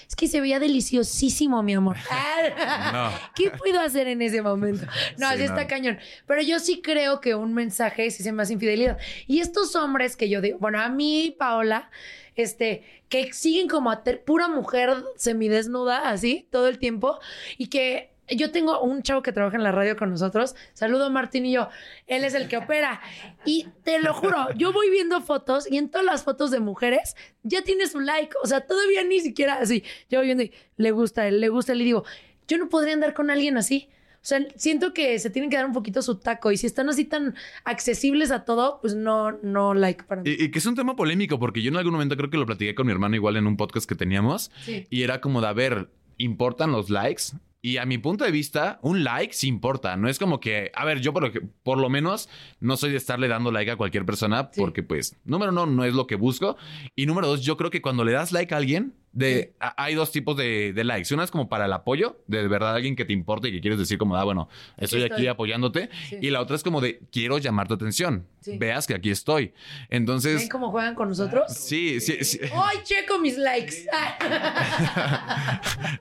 Es 0.09 0.17
que 0.17 0.29
se 0.29 0.41
veía 0.41 0.59
deliciosísimo, 0.59 1.62
mi 1.62 1.75
amor. 1.75 1.97
No. 2.93 3.11
¿Qué 3.35 3.51
puedo 3.51 3.81
hacer 3.81 4.09
en 4.09 4.23
ese 4.23 4.43
momento? 4.43 4.87
No, 5.19 5.29
Sí, 5.29 5.35
así 5.35 5.43
está 5.45 5.62
no. 5.62 5.69
cañón. 5.69 5.99
Pero 6.27 6.43
yo 6.43 6.59
sí 6.59 6.81
creo 6.83 7.21
que 7.21 7.35
un 7.35 7.55
mensaje 7.55 8.09
me 8.33 8.43
hace 8.43 8.53
infidelidad. 8.55 8.99
Y 9.27 9.41
estos 9.41 9.75
hombres 9.77 10.17
que 10.17 10.29
yo 10.29 10.41
digo, 10.41 10.59
bueno, 10.59 10.81
a 10.81 10.89
mí, 10.89 11.35
Paola, 11.39 11.91
este, 12.37 12.83
que 13.09 13.33
siguen 13.33 13.69
como 13.69 13.91
a 13.91 14.03
ter- 14.03 14.23
pura 14.25 14.49
mujer 14.49 14.91
semidesnuda, 15.17 16.09
así, 16.09 16.47
todo 16.51 16.69
el 16.69 16.79
tiempo, 16.79 17.19
y 17.59 17.69
que 17.69 18.14
yo 18.29 18.51
tengo 18.51 18.81
un 18.81 19.03
chavo 19.03 19.22
que 19.22 19.33
trabaja 19.33 19.57
en 19.57 19.62
la 19.62 19.72
radio 19.72 19.97
con 19.97 20.11
nosotros. 20.11 20.55
Saludo 20.72 21.07
a 21.07 21.11
Martín 21.11 21.47
y 21.47 21.53
yo. 21.53 21.68
Él 22.07 22.25
es 22.25 22.35
el 22.35 22.49
que 22.49 22.57
opera. 22.57 23.01
Y 23.45 23.66
te 23.83 24.01
lo 24.01 24.14
juro, 24.14 24.49
yo 24.57 24.72
voy 24.72 24.91
viendo 24.91 25.20
fotos 25.20 25.70
y 25.70 25.79
en 25.79 25.89
todas 25.89 26.07
las 26.07 26.25
fotos 26.25 26.51
de 26.51 26.61
mujeres 26.61 27.16
ya 27.43 27.62
tiene 27.62 27.87
su 27.87 28.01
like. 28.01 28.35
O 28.43 28.47
sea, 28.47 28.62
todavía 28.62 29.05
ni 29.05 29.20
siquiera 29.20 29.55
así. 29.55 29.85
Yo 30.11 30.18
voy 30.20 30.27
viendo 30.27 30.45
y 30.45 30.53
le 30.77 30.91
gusta 30.91 31.29
él, 31.29 31.41
le 31.41 31.49
gusta 31.49 31.72
él. 31.72 31.83
Y 31.83 31.85
digo, 31.85 32.05
yo 32.49 32.59
no 32.59 32.68
podría 32.68 32.95
andar 32.95 33.14
con 33.14 33.31
alguien 33.31 33.57
así. 33.57 33.89
O 34.25 34.27
sea, 34.27 34.41
siento 34.57 34.95
que 34.95 35.18
se 35.18 35.29
tienen 35.29 35.51
que 35.51 35.57
dar 35.57 35.66
un 35.66 35.75
poquito 35.75 36.01
su 36.01 36.16
taco. 36.16 36.51
Y 36.51 36.57
si 36.57 36.66
están 36.66 36.89
así 36.89 37.05
tan 37.05 37.35
accesibles 37.64 38.31
a 38.31 38.47
todo, 38.47 38.79
pues 38.81 38.95
no, 38.95 39.33
no 39.33 39.75
like 39.75 40.05
para 40.05 40.22
mí. 40.22 40.31
Y, 40.31 40.45
y 40.45 40.51
que 40.51 40.61
es 40.61 40.64
un 40.64 40.75
tema 40.75 40.97
polémico, 40.97 41.39
porque 41.39 41.61
yo 41.61 41.70
en 41.70 41.77
algún 41.77 41.93
momento 41.93 42.16
creo 42.16 42.31
que 42.31 42.39
lo 42.39 42.47
platiqué 42.47 42.75
con 42.75 42.87
mi 42.87 42.93
hermano 42.93 43.16
igual 43.16 43.37
en 43.37 43.47
un 43.47 43.59
podcast 43.59 43.87
que 43.87 43.95
teníamos. 43.95 44.51
Sí. 44.64 44.87
Y 44.89 45.03
era 45.03 45.20
como 45.20 45.43
de, 45.43 45.49
a 45.49 45.53
ver, 45.53 45.91
¿importan 46.16 46.72
los 46.72 46.89
likes? 46.89 47.25
Y 47.67 47.79
a 47.79 47.87
mi 47.87 47.97
punto 47.97 48.25
de 48.25 48.31
vista, 48.31 48.79
un 48.83 49.05
like 49.05 49.33
sí 49.33 49.49
importa. 49.49 49.97
No 49.97 50.07
es 50.11 50.19
como 50.19 50.39
que, 50.39 50.71
a 50.75 50.85
ver, 50.85 51.01
yo 51.01 51.15
por 51.15 51.23
lo, 51.23 51.33
que- 51.33 51.41
por 51.41 51.79
lo 51.79 51.89
menos 51.89 52.29
no 52.61 52.77
soy 52.77 52.91
de 52.91 52.99
estarle 52.99 53.27
dando 53.27 53.51
like 53.51 53.71
a 53.71 53.77
cualquier 53.77 54.05
persona 54.05 54.51
Sí. 54.53 54.61
porque 54.61 54.83
pues, 54.83 55.17
número 55.25 55.51
uno, 55.51 55.65
no 55.65 55.83
es 55.87 55.95
lo 55.95 56.07
que 56.07 56.17
busco. 56.17 56.59
Y 56.95 57.07
número 57.07 57.27
dos, 57.27 57.41
yo 57.43 57.57
creo 57.57 57.71
que 57.71 57.81
cuando 57.81 58.05
le 58.05 58.12
das 58.12 58.33
like 58.33 58.53
a 58.53 58.59
alguien, 58.59 58.93
de, 59.15 59.55
a- 59.61 59.83
hay 59.83 59.95
dos 59.95 60.11
tipos 60.12 60.37
de, 60.37 60.73
de 60.73 60.85
likes. 60.85 61.12
Una 61.15 61.25
es 61.25 61.31
como 61.31 61.49
para 61.49 61.67
el 61.67 61.73
apoyo, 61.73 62.21
de 62.27 62.47
verdad 62.49 62.75
alguien 62.75 62.97
que 62.97 63.05
te 63.05 63.12
importa 63.12 63.49
y 63.49 63.53
que 63.53 63.61
quieres 63.61 63.79
decir 63.79 63.97
como, 63.99 64.17
ah, 64.17 64.25
bueno, 64.25 64.49
estoy 64.77 65.03
aquí 65.03 65.12
estoy. 65.12 65.27
apoyándote. 65.29 65.89
Sí. 66.09 66.19
Y 66.21 66.31
la 66.31 66.41
otra 66.41 66.57
es 66.57 66.62
como 66.62 66.81
de, 66.81 67.01
quiero 67.11 67.39
llamar 67.39 67.69
tu 67.69 67.75
atención. 67.75 68.27
Sí. 68.41 68.59
Veas 68.59 68.87
que 68.87 68.95
aquí 68.95 69.11
estoy. 69.11 69.55
Entonces... 69.89 70.37
¿Ven 70.41 70.49
cómo 70.51 70.71
juegan 70.71 70.95
con 70.95 71.09
nosotros? 71.09 71.45
Sí, 71.55 71.99
sí, 72.01 72.23
sí. 72.25 72.41
¡Ay, 72.55 72.79
checo 72.85 73.19
mis 73.19 73.39
likes! 73.39 73.87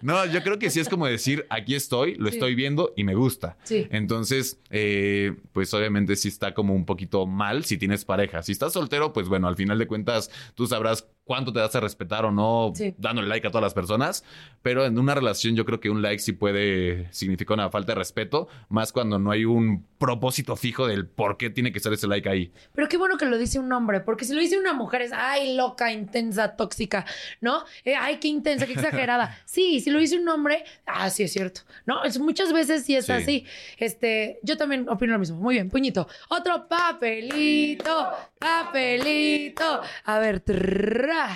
No, 0.01 0.25
yo 0.25 0.43
creo 0.43 0.59
que 0.59 0.69
sí 0.69 0.79
es 0.79 0.89
como 0.89 1.05
decir, 1.07 1.45
aquí 1.49 1.75
estoy, 1.75 2.15
lo 2.15 2.27
estoy 2.29 2.55
viendo 2.55 2.93
y 2.95 3.03
me 3.03 3.15
gusta. 3.15 3.57
Sí. 3.63 3.87
Entonces, 3.91 4.59
eh, 4.69 5.33
pues 5.53 5.73
obviamente 5.73 6.15
sí 6.15 6.27
está 6.27 6.53
como 6.53 6.73
un 6.73 6.85
poquito 6.85 7.25
mal 7.25 7.63
si 7.65 7.77
tienes 7.77 8.03
pareja. 8.05 8.43
Si 8.43 8.51
estás 8.51 8.73
soltero, 8.73 9.13
pues 9.13 9.29
bueno, 9.29 9.47
al 9.47 9.55
final 9.55 9.79
de 9.79 9.87
cuentas 9.87 10.29
tú 10.55 10.67
sabrás 10.67 11.07
cuánto 11.23 11.53
te 11.53 11.59
das 11.59 11.75
a 11.75 11.79
respetar 11.79 12.25
o 12.25 12.31
no 12.31 12.71
Sí. 12.75 12.93
dándole 12.97 13.27
like 13.27 13.47
a 13.47 13.51
todas 13.51 13.63
las 13.63 13.73
personas. 13.73 14.23
Pero 14.63 14.85
en 14.85 14.97
una 14.97 15.13
relación 15.13 15.55
yo 15.55 15.65
creo 15.65 15.79
que 15.79 15.89
un 15.91 16.01
like 16.01 16.19
sí 16.19 16.31
puede 16.31 17.07
significar 17.13 17.53
una 17.55 17.69
falta 17.69 17.91
de 17.91 17.99
respeto, 17.99 18.47
más 18.69 18.91
cuando 18.91 19.19
no 19.19 19.29
hay 19.29 19.45
un 19.45 19.85
propósito 19.99 20.55
fijo 20.55 20.87
del 20.87 21.05
por 21.05 21.37
qué 21.37 21.49
tiene 21.49 21.71
que 21.71 21.79
ser 21.79 21.93
ese 21.93 22.07
like 22.07 22.27
ahí. 22.27 22.51
Pero 22.73 22.87
qué 22.89 22.97
bueno 22.97 23.17
que 23.17 23.25
lo 23.25 23.37
dice 23.37 23.59
un 23.59 23.71
hombre, 23.71 23.99
porque 23.99 24.25
si 24.25 24.33
lo 24.33 24.39
dice 24.39 24.57
una 24.57 24.73
mujer 24.73 25.01
es, 25.03 25.11
ay, 25.13 25.55
loca, 25.55 25.91
intensa, 25.91 26.55
tóxica, 26.55 27.05
¿no? 27.41 27.63
Eh, 27.85 27.93
ay, 27.95 28.17
qué 28.19 28.27
intensa, 28.29 28.65
qué 28.65 28.73
exagerada. 28.73 29.37
Sí, 29.45 29.81
si 29.81 29.91
lo 29.91 29.99
dice 29.99 30.17
un 30.17 30.27
hombre, 30.29 30.63
ah, 30.85 31.09
sí 31.09 31.23
es 31.23 31.33
cierto. 31.33 31.61
No, 31.85 32.03
es, 32.03 32.17
muchas 32.17 32.51
veces 32.53 32.85
sí 32.85 32.95
es 32.95 33.05
Sí. 33.05 33.11
así. 33.11 33.45
Este, 33.77 34.39
yo 34.43 34.57
también 34.57 34.87
opino 34.89 35.13
lo 35.13 35.19
mismo. 35.19 35.37
Muy 35.37 35.55
bien, 35.55 35.69
puñito. 35.69 36.07
Otro 36.29 36.67
papelito, 36.67 38.07
papelito. 38.39 39.81
A 40.05 40.19
ver, 40.19 40.39
trrra. 40.39 41.29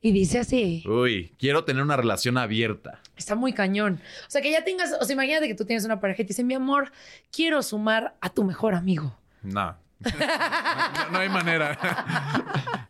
Y 0.00 0.12
dice 0.12 0.38
así. 0.38 0.84
Uy, 0.86 1.32
quiero 1.38 1.64
tener 1.64 1.82
una 1.82 1.96
relación 1.96 2.38
abierta. 2.38 3.00
Está 3.16 3.34
muy 3.34 3.52
cañón. 3.52 4.00
O 4.26 4.30
sea, 4.30 4.40
que 4.40 4.50
ya 4.50 4.64
tengas, 4.64 4.92
o 5.00 5.04
sea, 5.04 5.14
imagínate 5.14 5.48
que 5.48 5.54
tú 5.54 5.64
tienes 5.64 5.84
una 5.84 6.00
pareja 6.00 6.22
y 6.22 6.24
te 6.24 6.28
dicen, 6.28 6.46
mi 6.46 6.54
amor, 6.54 6.92
quiero 7.32 7.62
sumar 7.62 8.16
a 8.20 8.30
tu 8.30 8.44
mejor 8.44 8.74
amigo. 8.74 9.18
No. 9.42 9.76
No, 10.00 11.10
no 11.10 11.18
hay 11.18 11.28
manera. 11.28 11.76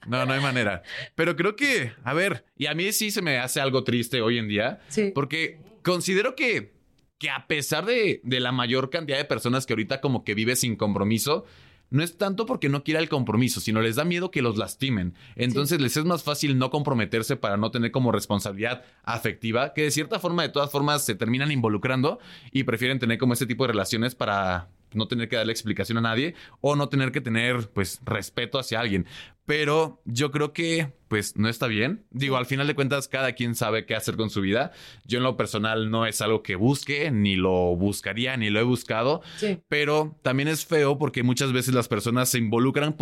No, 0.07 0.27
no 0.27 0.33
hay 0.33 0.41
manera. 0.41 0.83
Pero 1.15 1.37
creo 1.37 1.57
que, 1.57 1.93
a 2.05 2.13
ver, 2.13 2.45
y 2.57 2.67
a 2.67 2.75
mí 2.75 2.93
sí 2.93 3.11
se 3.11 3.23
me 3.23 3.39
hace 3.39 3.61
algo 3.61 3.85
triste 3.85 4.21
hoy 4.21 4.39
en 4.39 4.49
día. 4.49 4.81
Sí. 4.89 5.13
Porque 5.15 5.59
considero 5.83 6.35
que, 6.35 6.75
que 7.19 7.31
a 7.31 7.47
pesar 7.47 7.87
de, 7.87 8.21
de 8.25 8.41
la 8.41 8.53
mayor 8.53 8.91
cantidad 8.91 9.17
de 9.17 9.25
personas 9.25 9.65
que 9.65 9.73
ahorita 9.73 10.01
como 10.01 10.25
que 10.25 10.35
vive 10.35 10.57
sin 10.57 10.77
compromiso, 10.77 11.47
no 11.91 12.03
es 12.03 12.19
tanto 12.19 12.47
porque 12.47 12.69
no 12.69 12.85
quiera 12.85 13.01
el 13.01 13.09
compromiso, 13.09 13.61
sino 13.61 13.81
les 13.81 13.97
da 13.97 14.05
miedo 14.05 14.31
que 14.31 14.43
los 14.43 14.57
lastimen. 14.57 15.15
Entonces 15.37 15.81
les 15.81 15.97
es 15.97 16.05
más 16.05 16.23
fácil 16.23 16.59
no 16.59 16.71
comprometerse 16.71 17.37
para 17.37 17.57
no 17.57 17.71
tener 17.71 17.91
como 17.91 18.13
responsabilidad 18.13 18.85
afectiva, 19.05 19.73
que 19.75 19.83
de 19.83 19.91
cierta 19.91 20.19
forma, 20.19 20.43
de 20.43 20.49
todas 20.51 20.71
formas, 20.71 21.05
se 21.05 21.15
terminan 21.15 21.51
involucrando 21.51 22.19
y 22.53 22.65
prefieren 22.65 22.99
tener 22.99 23.19
como 23.19 23.33
ese 23.33 23.47
tipo 23.47 23.65
de 23.65 23.73
relaciones 23.73 24.15
para 24.15 24.69
no 24.93 25.09
tener 25.09 25.29
que 25.29 25.37
darle 25.37 25.53
explicación 25.53 25.99
a 25.99 26.03
nadie 26.03 26.35
o 26.61 26.77
no 26.77 26.89
tener 26.89 27.13
que 27.13 27.21
tener 27.21 27.69
pues 27.71 28.01
respeto 28.05 28.59
hacia 28.59 28.81
alguien. 28.81 29.07
Pero 29.45 30.03
yo 30.05 30.31
creo 30.31 30.53
que 30.53 30.93
pues 31.09 31.37
no 31.37 31.49
está 31.49 31.67
bien. 31.67 32.05
Digo, 32.11 32.37
al 32.37 32.45
final 32.47 32.67
de 32.67 32.75
cuentas 32.75 33.09
cada 33.09 33.33
quien 33.33 33.55
sabe 33.55 33.87
qué 33.87 33.95
hacer 33.95 34.17
con 34.17 34.29
su 34.29 34.41
vida. 34.43 34.73
Yo 35.07 35.19
en 35.19 35.25
lo 35.25 35.37
personal 35.39 35.91
no 35.91 36.05
es 36.07 36.21
algo 36.21 36.43
que 36.43 36.55
busque, 36.57 37.11
ni 37.11 37.35
lo 37.37 37.75
buscaría, 37.77 38.37
ni 38.37 38.51
lo 38.51 38.61
he 38.61 38.65
buscado. 38.65 39.23
Sí. 39.37 39.59
Pero 39.69 40.19
también 40.23 40.49
es 40.49 40.67
feo 40.67 40.99
porque 40.99 41.23
muchas 41.23 41.53
veces 41.53 41.75
las 41.75 41.89
personas 41.89 42.29
se 42.29 42.39
involucran 42.39 42.95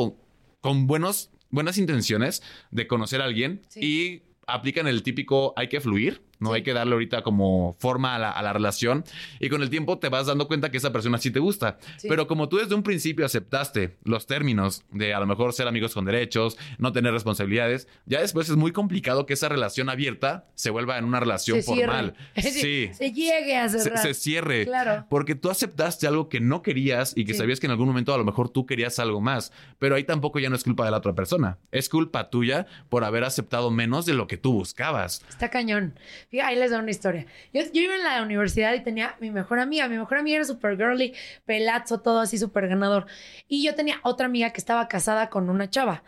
con 0.60 0.86
buenos, 0.86 1.30
buenas 1.50 1.78
intenciones 1.78 2.42
de 2.70 2.86
conocer 2.86 3.20
a 3.20 3.24
alguien 3.24 3.62
Sí. 3.68 3.80
y 3.82 4.22
aplican 4.46 4.86
el 4.86 5.02
típico 5.02 5.52
hay 5.56 5.68
que 5.68 5.80
fluir, 5.80 6.22
no 6.38 6.50
Sí. 6.50 6.56
hay 6.56 6.62
que 6.62 6.72
darle 6.72 6.92
ahorita 6.94 7.22
como 7.22 7.76
forma 7.78 8.14
a 8.14 8.18
la, 8.18 8.30
a 8.30 8.42
la 8.42 8.52
relación 8.52 9.04
y 9.40 9.48
con 9.48 9.62
el 9.62 9.70
tiempo 9.70 9.98
te 9.98 10.08
vas 10.08 10.26
dando 10.26 10.46
cuenta 10.48 10.70
que 10.70 10.76
esa 10.78 10.92
persona 10.92 11.18
sí 11.18 11.30
te 11.30 11.38
gusta. 11.40 11.78
Sí. 11.96 12.08
Pero 12.08 12.26
como 12.26 12.48
tú 12.48 12.56
desde 12.58 12.74
un 12.74 12.82
principio 12.82 13.24
aceptaste 13.26 13.96
los 14.04 14.26
términos 14.26 14.84
de 14.90 15.14
a 15.14 15.20
lo 15.20 15.26
mejor 15.26 15.52
ser 15.52 15.68
amigos 15.68 15.94
con 15.94 16.04
derechos, 16.04 16.56
no 16.78 16.92
tener 16.92 17.12
responsabilidades, 17.12 17.88
ya 18.06 18.20
después 18.20 18.48
es 18.48 18.56
muy 18.56 18.72
complicado 18.72 19.26
que 19.26 19.34
esa 19.34 19.48
relación 19.48 19.88
abierta 19.88 20.46
se 20.54 20.70
vuelva 20.70 20.98
en 20.98 21.04
una 21.04 21.20
relación 21.20 21.62
Se 21.62 21.62
formal. 21.62 22.14
Sí. 22.36 22.90
Se 22.92 23.12
llegue 23.12 23.56
a 23.56 23.68
Se, 23.68 23.80
cerrar. 23.80 23.98
se 23.98 24.14
cierre. 24.14 24.64
Claro. 24.66 25.06
Porque 25.10 25.34
tú 25.34 25.50
aceptaste 25.50 26.06
algo 26.06 26.28
que 26.28 26.40
no 26.40 26.62
querías 26.62 27.12
y 27.16 27.24
que 27.24 27.32
Sí. 27.32 27.38
sabías 27.38 27.60
que 27.60 27.66
en 27.66 27.72
algún 27.72 27.86
momento 27.88 28.14
a 28.14 28.18
lo 28.18 28.24
mejor 28.24 28.48
tú 28.48 28.66
querías 28.66 28.98
algo 28.98 29.20
más. 29.20 29.52
Pero 29.78 29.94
ahí 29.94 30.04
tampoco 30.04 30.38
ya 30.38 30.48
no 30.48 30.56
es 30.56 30.64
culpa 30.64 30.84
de 30.84 30.90
la 30.90 30.98
otra 30.98 31.14
persona. 31.14 31.58
Es 31.70 31.88
culpa 31.88 32.30
tuya 32.30 32.66
por 32.88 33.04
haber 33.04 33.24
aceptado 33.24 33.70
menos 33.70 34.06
de 34.06 34.14
lo 34.14 34.26
que 34.26 34.36
tú 34.36 34.52
buscabas. 34.52 35.22
Está 35.28 35.50
cañón. 35.50 35.94
Fíjate, 36.28 36.48
ahí 36.48 36.56
les 36.56 36.70
da 36.70 36.78
una 36.78 36.90
historia. 36.90 37.26
Yo, 37.52 37.62
yo 37.72 37.82
iba 37.82 37.94
en 37.94 38.02
la 38.02 38.22
universidad 38.22 38.74
y 38.74 38.80
tenía 38.80 39.16
mi 39.20 39.30
mejor 39.30 39.58
amiga. 39.58 39.88
Mi 39.88 39.96
mejor 39.96 40.18
amiga 40.18 40.36
era 40.36 40.44
súper 40.44 40.76
girly, 40.76 41.14
pelazo, 41.44 42.00
todo 42.00 42.20
así 42.20 42.38
súper 42.38 42.68
ganador. 42.68 43.06
Y 43.48 43.64
yo 43.64 43.74
tenía 43.74 44.00
otra 44.02 44.26
amiga 44.26 44.50
que 44.50 44.60
estaba 44.60 44.88
casada 44.88 45.30
con 45.30 45.48
una 45.50 45.70
chava. 45.70 46.02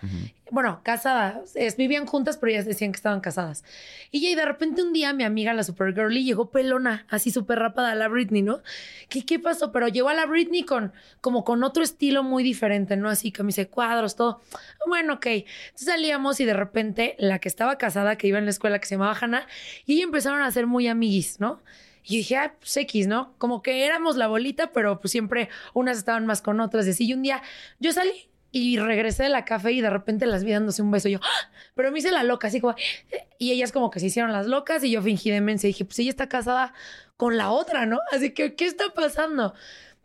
Bueno, 0.50 0.80
casada. 0.82 1.42
Es, 1.54 1.76
vivían 1.76 2.06
juntas, 2.06 2.38
pero 2.38 2.52
ellas 2.52 2.64
decían 2.64 2.92
que 2.92 2.96
estaban 2.96 3.20
casadas. 3.20 3.64
Y 4.10 4.26
y 4.26 4.34
de 4.34 4.44
repente 4.44 4.82
un 4.82 4.92
día 4.92 5.12
mi 5.12 5.24
amiga, 5.24 5.52
la 5.54 5.62
super 5.62 5.94
girly, 5.94 6.24
llegó 6.24 6.50
pelona, 6.50 7.06
así 7.08 7.30
súper 7.30 7.58
rápida 7.58 7.90
a 7.90 7.94
la 7.94 8.08
Britney, 8.08 8.42
¿no? 8.42 8.62
¿Qué, 9.08 9.24
¿Qué 9.24 9.38
pasó? 9.38 9.72
Pero 9.72 9.88
llegó 9.88 10.08
a 10.08 10.14
la 10.14 10.26
Britney 10.26 10.64
con, 10.64 10.92
como 11.20 11.44
con 11.44 11.62
otro 11.64 11.82
estilo 11.82 12.22
muy 12.22 12.42
diferente, 12.42 12.96
¿no? 12.96 13.08
Así, 13.08 13.32
camisa 13.32 13.62
de 13.62 13.68
cuadros, 13.68 14.16
todo. 14.16 14.40
Bueno, 14.86 15.14
ok. 15.14 15.26
Entonces 15.26 15.86
salíamos 15.86 16.40
y 16.40 16.44
de 16.44 16.54
repente 16.54 17.16
la 17.18 17.38
que 17.38 17.48
estaba 17.48 17.76
casada, 17.78 18.16
que 18.16 18.26
iba 18.26 18.38
en 18.38 18.44
la 18.44 18.50
escuela, 18.50 18.78
que 18.78 18.86
se 18.86 18.94
llamaba 18.94 19.16
Hannah, 19.20 19.46
y 19.86 19.94
ella 19.94 20.04
empezaron 20.04 20.42
a 20.42 20.50
ser 20.50 20.66
muy 20.66 20.88
amiguis, 20.88 21.40
¿no? 21.40 21.62
Y 22.04 22.16
dije, 22.18 22.36
ah, 22.36 22.54
pues 22.58 22.74
X, 22.76 23.06
¿no? 23.06 23.34
Como 23.36 23.62
que 23.62 23.84
éramos 23.84 24.16
la 24.16 24.28
bolita, 24.28 24.72
pero 24.72 24.98
pues 24.98 25.12
siempre 25.12 25.50
unas 25.74 25.98
estaban 25.98 26.24
más 26.24 26.40
con 26.40 26.60
otras 26.60 26.86
y 26.86 26.90
así. 26.90 27.06
Y 27.06 27.12
un 27.12 27.22
día 27.22 27.42
yo 27.80 27.92
salí 27.92 28.28
y 28.50 28.78
regresé 28.78 29.24
de 29.24 29.28
la 29.28 29.44
café 29.44 29.72
y 29.72 29.80
de 29.80 29.90
repente 29.90 30.26
las 30.26 30.44
vi 30.44 30.52
dándose 30.52 30.82
un 30.82 30.90
beso. 30.90 31.08
Y 31.08 31.12
yo, 31.12 31.20
¡ah! 31.22 31.50
pero 31.74 31.92
me 31.92 31.98
hice 31.98 32.10
la 32.10 32.22
loca, 32.22 32.48
así 32.48 32.60
como... 32.60 32.74
Y 33.38 33.52
ellas 33.52 33.72
como 33.72 33.90
que 33.90 34.00
se 34.00 34.06
hicieron 34.06 34.32
las 34.32 34.46
locas 34.46 34.82
y 34.84 34.90
yo 34.90 35.02
fingí 35.02 35.30
demencia. 35.30 35.68
Y 35.68 35.72
dije, 35.72 35.84
pues 35.84 35.98
ella 35.98 36.10
está 36.10 36.28
casada 36.28 36.74
con 37.16 37.36
la 37.36 37.50
otra, 37.50 37.86
¿no? 37.86 37.98
Así 38.10 38.30
que, 38.30 38.54
¿qué 38.54 38.64
está 38.64 38.92
pasando? 38.94 39.54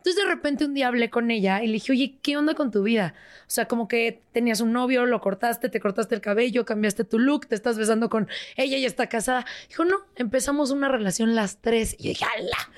Entonces 0.04 0.22
de 0.22 0.28
repente 0.28 0.66
un 0.66 0.74
día 0.74 0.88
hablé 0.88 1.08
con 1.08 1.30
ella 1.30 1.62
y 1.62 1.66
le 1.66 1.72
dije, 1.74 1.92
oye, 1.92 2.18
¿qué 2.20 2.36
onda 2.36 2.52
con 2.54 2.70
tu 2.70 2.82
vida? 2.82 3.14
O 3.46 3.50
sea, 3.50 3.66
como 3.68 3.88
que 3.88 4.20
tenías 4.32 4.60
un 4.60 4.70
novio, 4.70 5.06
lo 5.06 5.18
cortaste, 5.22 5.70
te 5.70 5.80
cortaste 5.80 6.14
el 6.14 6.20
cabello, 6.20 6.66
cambiaste 6.66 7.04
tu 7.04 7.18
look, 7.18 7.46
te 7.46 7.54
estás 7.54 7.78
besando 7.78 8.10
con 8.10 8.28
ella, 8.56 8.76
ella 8.76 8.86
está 8.86 9.08
casada. 9.08 9.46
Dijo, 9.70 9.86
no, 9.86 9.96
empezamos 10.16 10.72
una 10.72 10.90
relación 10.90 11.34
las 11.34 11.56
tres. 11.62 11.96
Y 11.98 12.02
yo 12.02 12.08
dije, 12.10 12.26
¡ala! 12.36 12.70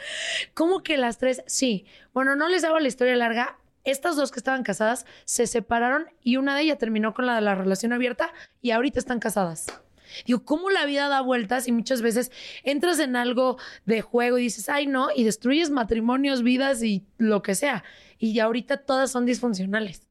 ¿Cómo 0.54 0.84
que 0.84 0.98
las 0.98 1.18
tres? 1.18 1.42
Sí. 1.46 1.84
Bueno, 2.14 2.36
no 2.36 2.48
les 2.48 2.62
hago 2.62 2.78
la 2.78 2.86
historia 2.86 3.16
larga. 3.16 3.58
Estas 3.86 4.16
dos 4.16 4.32
que 4.32 4.40
estaban 4.40 4.64
casadas 4.64 5.06
se 5.24 5.46
separaron 5.46 6.06
y 6.20 6.38
una 6.38 6.56
de 6.56 6.62
ellas 6.62 6.76
terminó 6.76 7.14
con 7.14 7.24
la 7.24 7.36
de 7.36 7.40
la 7.40 7.54
relación 7.54 7.92
abierta 7.92 8.32
y 8.60 8.72
ahorita 8.72 8.98
están 8.98 9.20
casadas. 9.20 9.66
Digo, 10.26 10.44
¿cómo 10.44 10.70
la 10.70 10.86
vida 10.86 11.08
da 11.08 11.20
vueltas 11.20 11.68
y 11.68 11.72
muchas 11.72 12.02
veces 12.02 12.32
entras 12.64 12.98
en 12.98 13.14
algo 13.14 13.58
de 13.84 14.02
juego 14.02 14.38
y 14.38 14.42
dices, 14.42 14.68
ay, 14.68 14.88
no, 14.88 15.08
y 15.14 15.22
destruyes 15.22 15.70
matrimonios, 15.70 16.42
vidas 16.42 16.82
y 16.82 17.04
lo 17.16 17.42
que 17.42 17.54
sea. 17.54 17.84
Y 18.18 18.38
ahorita 18.40 18.78
todas 18.78 19.12
son 19.12 19.24
disfuncionales. 19.24 20.05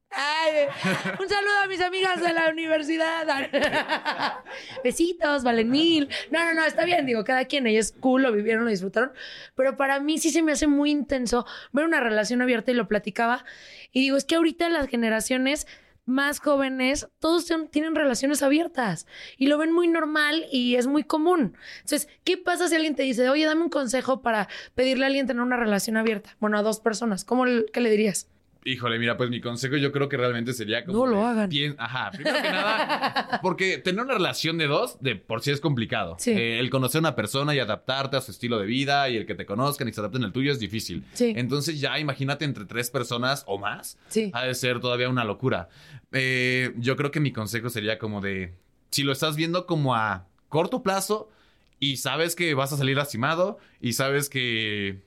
Un 1.20 1.28
saludo 1.28 1.58
a 1.62 1.66
mis 1.66 1.80
amigas 1.80 2.20
de 2.20 2.32
la 2.32 2.48
universidad. 2.48 3.26
Besitos, 4.84 5.42
valen 5.42 5.70
mil. 5.70 6.08
No, 6.30 6.44
no, 6.44 6.54
no, 6.54 6.64
está 6.64 6.84
bien, 6.84 7.06
digo, 7.06 7.24
cada 7.24 7.44
quien, 7.46 7.66
ellos 7.66 7.92
cool, 8.00 8.22
lo 8.22 8.32
vivieron, 8.32 8.64
lo 8.64 8.70
disfrutaron. 8.70 9.12
Pero 9.54 9.76
para 9.76 10.00
mí 10.00 10.18
sí 10.18 10.30
se 10.30 10.42
me 10.42 10.52
hace 10.52 10.66
muy 10.66 10.90
intenso 10.90 11.46
ver 11.72 11.84
una 11.84 12.00
relación 12.00 12.40
abierta 12.40 12.70
y 12.70 12.74
lo 12.74 12.88
platicaba. 12.88 13.44
Y 13.92 14.00
digo, 14.00 14.16
es 14.16 14.24
que 14.24 14.36
ahorita 14.36 14.68
las 14.68 14.88
generaciones 14.88 15.66
más 16.06 16.38
jóvenes, 16.38 17.08
todos 17.18 17.52
tienen 17.70 17.96
relaciones 17.96 18.42
abiertas 18.42 19.06
y 19.36 19.48
lo 19.48 19.58
ven 19.58 19.72
muy 19.72 19.88
normal 19.88 20.46
y 20.52 20.76
es 20.76 20.86
muy 20.86 21.02
común. 21.02 21.56
Entonces, 21.80 22.08
¿qué 22.22 22.38
pasa 22.38 22.68
si 22.68 22.76
alguien 22.76 22.94
te 22.94 23.02
dice, 23.02 23.28
oye, 23.28 23.44
dame 23.44 23.62
un 23.62 23.70
consejo 23.70 24.22
para 24.22 24.48
pedirle 24.74 25.04
a 25.04 25.08
alguien 25.08 25.26
tener 25.26 25.42
una 25.42 25.56
relación 25.56 25.96
abierta? 25.96 26.36
Bueno, 26.38 26.58
a 26.58 26.62
dos 26.62 26.78
personas, 26.78 27.24
¿cómo, 27.24 27.44
qué 27.72 27.80
le 27.80 27.90
dirías? 27.90 28.28
Híjole, 28.66 28.98
mira, 28.98 29.16
pues 29.16 29.30
mi 29.30 29.40
consejo 29.40 29.76
yo 29.76 29.92
creo 29.92 30.08
que 30.08 30.16
realmente 30.16 30.52
sería 30.52 30.84
como... 30.84 30.98
No 30.98 31.06
lo 31.06 31.18
de 31.18 31.22
hagan. 31.24 31.50
pien- 31.50 31.76
Ajá, 31.78 32.10
primero 32.10 32.36
que 32.42 32.50
nada, 32.50 33.38
porque 33.42 33.78
tener 33.78 34.02
una 34.04 34.14
relación 34.14 34.58
de 34.58 34.66
dos, 34.66 34.96
de 35.00 35.14
por 35.14 35.40
sí 35.40 35.52
es 35.52 35.60
complicado. 35.60 36.16
Sí. 36.18 36.32
Eh, 36.32 36.58
el 36.58 36.68
conocer 36.68 36.98
a 36.98 37.00
una 37.00 37.14
persona 37.14 37.54
y 37.54 37.60
adaptarte 37.60 38.16
a 38.16 38.20
su 38.20 38.32
estilo 38.32 38.58
de 38.58 38.66
vida 38.66 39.08
y 39.08 39.16
el 39.16 39.24
que 39.24 39.36
te 39.36 39.46
conozcan 39.46 39.86
y 39.88 39.92
se 39.92 40.00
adapten 40.00 40.24
al 40.24 40.32
tuyo 40.32 40.50
es 40.50 40.58
difícil. 40.58 41.04
Sí. 41.12 41.32
Entonces 41.36 41.80
ya 41.80 41.98
imagínate 42.00 42.44
entre 42.44 42.64
tres 42.64 42.90
personas 42.90 43.44
o 43.46 43.56
más, 43.58 43.98
Sí. 44.08 44.30
ha 44.34 44.44
de 44.44 44.54
ser 44.54 44.80
todavía 44.80 45.08
una 45.08 45.24
locura. 45.24 45.68
Eh, 46.12 46.72
yo 46.76 46.96
creo 46.96 47.10
que 47.12 47.20
mi 47.20 47.32
consejo 47.32 47.70
sería 47.70 47.98
como 48.00 48.20
de, 48.20 48.54
si 48.90 49.04
lo 49.04 49.12
estás 49.12 49.36
viendo 49.36 49.66
como 49.66 49.94
a 49.94 50.26
corto 50.48 50.82
plazo 50.82 51.30
y 51.78 51.98
sabes 51.98 52.34
que 52.34 52.54
vas 52.54 52.72
a 52.72 52.76
salir 52.76 52.96
lastimado 52.96 53.58
y 53.80 53.92
sabes 53.92 54.28
que 54.28 55.05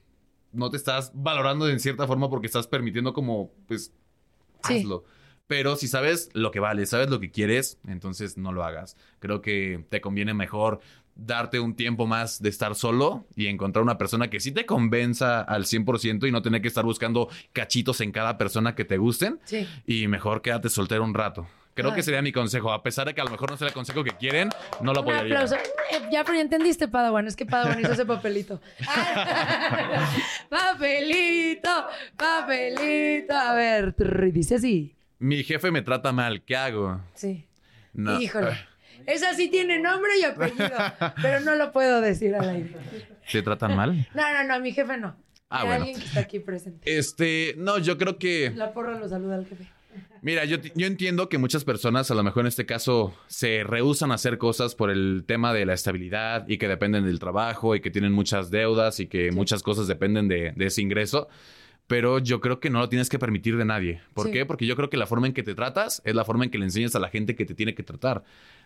no 0.52 0.70
te 0.70 0.78
estás 0.78 1.12
valorando 1.14 1.68
en 1.70 1.80
cierta 1.80 2.08
forma 2.08 2.30
porque 2.30 2.48
estás 2.48 2.68
permitiendo 2.68 3.14
como, 3.14 3.52
pues, 3.68 3.94
Sí. 4.64 4.80
hazlo. 4.80 5.06
Pero 5.48 5.76
si 5.76 5.88
sabes 5.88 6.30
lo 6.34 6.52
que 6.52 6.60
vale, 6.60 6.86
sabes 6.86 7.10
lo 7.10 7.20
que 7.20 7.32
quieres, 7.32 7.80
entonces 7.88 8.38
no 8.38 8.52
lo 8.52 8.64
hagas. 8.64 8.98
Creo 9.20 9.42
que 9.42 9.84
te 9.90 10.00
conviene 10.02 10.34
mejor 10.34 10.80
darte 11.16 11.60
un 11.60 11.76
tiempo 11.76 12.06
más 12.08 12.42
de 12.42 12.50
estar 12.50 12.76
solo 12.76 13.26
y 13.36 13.48
encontrar 13.48 13.84
una 13.84 13.98
persona 13.98 14.30
que 14.30 14.40
sí 14.40 14.52
te 14.52 14.66
convenza 14.66 15.42
al 15.42 15.66
100% 15.66 16.28
y 16.28 16.32
no 16.32 16.42
tener 16.42 16.62
que 16.62 16.68
estar 16.68 16.86
buscando 16.86 17.30
cachitos 17.52 18.00
en 18.02 18.12
cada 18.12 18.38
persona 18.38 18.76
que 18.76 18.86
te 18.86 18.98
gusten. 18.98 19.40
Sí. 19.44 19.68
Y 19.88 20.08
mejor 20.08 20.42
quédate 20.42 20.70
soltero 20.70 21.04
un 21.04 21.14
rato. 21.14 21.48
Creo 21.80 21.92
Ay. 21.92 21.96
que 21.96 22.04
sería 22.04 22.22
mi 22.22 22.32
consejo. 22.32 22.72
A 22.72 22.84
pesar 22.84 23.08
de 23.08 23.14
que 23.16 23.22
a 23.22 23.24
lo 23.24 23.30
mejor 23.32 23.50
no 23.52 23.58
sea 23.58 23.68
el 23.68 23.74
consejo 23.74 24.04
que 24.04 24.12
quieren, 24.12 24.50
no 24.82 24.94
lo 24.94 25.02
Un 25.02 25.08
apoyaría. 25.08 25.34
aplauso. 25.36 25.56
Eh, 25.56 26.10
ya, 26.12 26.24
pero 26.24 26.36
ya 26.36 26.42
entendiste, 26.42 26.88
Padawan. 26.88 27.28
Es 27.28 27.36
que 27.36 27.46
Padawan 27.46 27.80
hizo 27.80 27.94
ese 27.94 28.06
papelito. 28.06 28.62
papelito, 30.50 31.70
papelito. 32.18 33.34
A 33.34 33.54
ver, 33.54 33.96
dice 34.34 34.56
así. 34.56 34.96
Mi 35.20 35.44
jefe 35.44 35.72
me 35.72 35.82
trata 35.82 36.12
mal. 36.12 36.42
¿Qué 36.44 36.56
hago? 36.56 37.02
Sí. 37.14 37.46
No. 37.94 38.20
Híjole. 38.20 38.58
Esa 39.06 39.34
sí 39.34 39.50
tiene 39.50 39.80
nombre 39.80 40.12
y 40.20 40.24
apellido, 40.26 40.70
pero 41.22 41.40
no 41.40 41.56
lo 41.56 41.72
puedo 41.72 42.02
decir 42.02 42.36
al 42.36 42.50
aire. 42.50 42.76
¿Te 43.32 43.42
tratan 43.42 43.76
mal? 43.76 44.08
No, 44.14 44.34
no, 44.34 44.44
no, 44.44 44.60
mi 44.60 44.72
jefe 44.72 44.98
no. 44.98 45.16
Ah, 45.50 45.62
Hay 45.62 45.68
bueno. 45.68 45.86
alguien 45.86 46.00
que 46.00 46.06
está 46.06 46.20
aquí 46.20 46.40
presente. 46.40 46.98
Este, 46.98 47.56
no, 47.58 47.80
yo 47.80 47.98
creo 47.98 48.20
que... 48.20 48.52
La 48.56 48.72
porra 48.72 49.00
lo 49.00 49.10
saluda 49.10 49.36
al 49.36 49.48
jefe. 49.48 49.66
Mira, 50.22 50.44
yo, 50.46 50.58
yo 50.76 50.86
entiendo 50.88 51.30
que 51.30 51.38
muchas 51.38 51.64
personas, 51.64 52.12
a 52.12 52.16
lo 52.16 52.24
mejor 52.24 52.42
en 52.42 52.48
este 52.48 52.66
caso, 52.66 53.14
se 53.28 53.64
rehusan 53.64 54.12
a 54.12 54.16
hacer 54.16 54.38
cosas 54.38 54.76
por 54.76 54.90
el 54.90 55.24
tema 55.26 55.54
de 55.54 55.66
la 55.66 55.74
estabilidad 55.74 56.46
y 56.48 56.58
que 56.58 56.68
dependen 56.68 57.06
del 57.06 57.20
trabajo 57.20 57.76
y 57.76 57.80
que 57.82 57.90
tienen 57.90 58.12
muchas 58.12 58.52
deudas 58.52 59.00
y 59.00 59.08
que 59.08 59.32
muchas 59.32 59.64
cosas 59.64 59.88
dependen 59.88 60.28
de, 60.28 60.52
de 60.56 60.66
ese 60.66 60.82
ingreso. 60.82 61.28
Pero 61.88 62.20
yo 62.20 62.40
creo 62.40 62.60
que 62.60 62.70
no 62.70 62.80
lo 62.80 62.88
tienes 62.90 63.10
que 63.10 63.18
permitir 63.18 63.58
de 63.58 63.66
nadie. 63.66 64.02
¿Por 64.14 64.28
Sí. 64.28 64.32
qué? 64.34 64.46
Porque 64.46 64.68
yo 64.68 64.76
creo 64.76 64.92
que 64.92 64.98
la 64.98 65.08
forma 65.08 65.26
en 65.26 65.34
que 65.34 65.42
te 65.42 65.56
tratas 65.56 66.02
es 66.06 66.14
la 66.14 66.24
forma 66.24 66.44
en 66.44 66.52
que 66.52 66.60
le 66.60 66.66
enseñas 66.66 66.96
a 66.96 67.00
la 67.00 67.10
gente 67.10 67.36
que 67.36 67.46
te 67.46 67.56
tiene 67.56 67.74
que 67.74 67.82
tratar. 67.82 68.24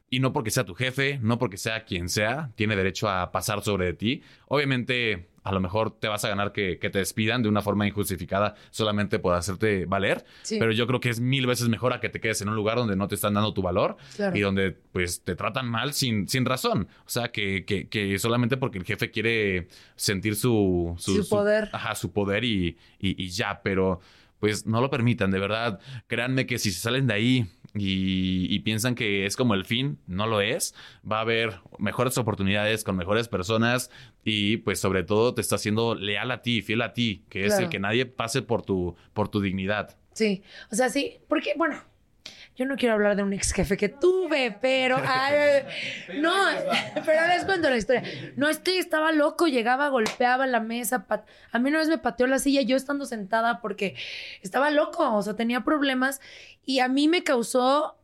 Y 0.09 0.19
no 0.19 0.31
porque 0.31 0.51
sea 0.51 0.63
tu 0.63 0.75
jefe, 0.75 1.19
no 1.23 1.39
porque 1.39 1.57
sea 1.57 1.85
quien 1.85 2.07
sea, 2.07 2.51
tiene 2.55 2.75
derecho 2.75 3.09
a 3.09 3.31
pasar 3.31 3.63
sobre 3.63 3.93
ti. 3.93 4.21
Obviamente, 4.47 5.29
a 5.43 5.51
lo 5.51 5.59
mejor 5.59 5.97
te 5.99 6.07
vas 6.07 6.23
a 6.23 6.29
ganar 6.29 6.51
que, 6.53 6.77
que 6.77 6.91
te 6.91 6.99
despidan 6.99 7.41
de 7.41 7.49
una 7.49 7.63
forma 7.63 7.87
injustificada 7.87 8.53
solamente 8.69 9.17
por 9.17 9.33
hacerte 9.33 9.85
valer. 9.85 10.23
Sí. 10.43 10.57
Pero 10.59 10.71
yo 10.71 10.85
creo 10.85 10.99
que 10.99 11.09
es 11.09 11.19
mil 11.19 11.47
veces 11.47 11.67
mejor 11.67 11.93
a 11.93 11.99
que 11.99 12.09
te 12.09 12.19
quedes 12.21 12.41
en 12.43 12.49
un 12.49 12.55
lugar 12.55 12.77
donde 12.77 12.95
no 12.95 13.07
te 13.07 13.15
están 13.15 13.33
dando 13.33 13.55
tu 13.55 13.63
valor 13.63 13.97
Claro. 14.15 14.37
y 14.37 14.41
donde 14.41 14.71
pues 14.71 15.23
te 15.23 15.35
tratan 15.35 15.67
mal 15.67 15.93
sin, 15.93 16.27
sin 16.27 16.45
razón. 16.45 16.87
O 17.07 17.09
sea, 17.09 17.29
que, 17.31 17.65
que, 17.65 17.89
que 17.89 18.19
solamente 18.19 18.55
porque 18.55 18.77
el 18.77 18.85
jefe 18.85 19.09
quiere 19.09 19.67
sentir 19.95 20.35
su... 20.35 20.93
Su 20.99 21.27
poder. 21.27 21.69
Ajá, 21.73 21.95
su 21.95 22.11
poder 22.13 22.43
y, 22.43 22.77
y, 22.99 23.21
y 23.23 23.29
ya, 23.29 23.61
pero 23.63 23.99
pues 24.39 24.65
no 24.65 24.79
lo 24.81 24.89
permitan, 24.89 25.31
de 25.31 25.39
verdad. 25.39 25.79
Créanme 26.07 26.45
que 26.45 26.59
si 26.59 26.71
se 26.71 26.81
salen 26.81 27.07
de 27.07 27.13
ahí 27.13 27.45
y, 27.75 28.53
y 28.53 28.59
piensan 28.59 28.95
que 28.95 29.25
es 29.25 29.35
como 29.35 29.53
el 29.55 29.65
fin, 29.65 29.97
no 30.07 30.27
lo 30.27 30.41
es. 30.41 30.75
Va 31.09 31.17
a 31.17 31.21
haber 31.21 31.59
mejores 31.79 32.17
oportunidades 32.17 32.83
con 32.83 32.95
mejores 32.95 33.27
personas 33.27 33.89
y 34.23 34.57
pues 34.57 34.79
sobre 34.79 35.03
todo 35.03 35.33
te 35.33 35.41
está 35.41 35.55
haciendo 35.55 35.95
leal 35.95 36.29
a 36.31 36.41
ti, 36.41 36.61
fiel 36.61 36.81
a 36.83 36.93
ti, 36.93 37.23
que 37.29 37.41
es 37.45 37.47
Claro. 37.53 37.63
el 37.65 37.69
que 37.69 37.79
nadie 37.79 38.05
pase 38.05 38.41
por 38.41 38.61
tu, 38.63 38.95
por 39.13 39.29
tu 39.29 39.41
dignidad. 39.41 39.97
Sí, 40.13 40.43
o 40.71 40.75
sea, 40.75 40.89
sí, 40.89 41.17
porque, 41.27 41.53
bueno, 41.57 41.81
yo 42.55 42.65
no 42.65 42.75
quiero 42.75 42.93
hablar 42.93 43.15
de 43.15 43.23
un 43.23 43.33
ex 43.33 43.51
jefe 43.51 43.77
que 43.77 43.89
tuve, 43.89 44.55
pero. 44.61 44.97
ay, 45.07 45.63
no, 46.21 46.33
pero 47.05 47.27
les 47.27 47.45
cuento 47.45 47.69
la 47.69 47.77
historia. 47.77 48.03
No, 48.35 48.49
este 48.49 48.77
estaba 48.77 49.11
loco, 49.11 49.47
llegaba, 49.47 49.89
golpeaba 49.89 50.45
la 50.47 50.59
mesa. 50.59 51.07
pat- 51.07 51.25
a 51.51 51.59
mí 51.59 51.69
una 51.69 51.79
vez 51.79 51.87
me 51.89 51.97
pateó 51.97 52.27
la 52.27 52.39
silla 52.39 52.61
yo 52.61 52.75
estando 52.75 53.05
sentada 53.05 53.59
porque 53.61 53.95
estaba 54.41 54.69
loco, 54.71 55.13
o 55.15 55.21
sea, 55.21 55.35
tenía 55.35 55.61
problemas 55.63 56.21
y 56.65 56.79
a 56.79 56.87
mí 56.87 57.07
me 57.07 57.23
causó. 57.23 57.97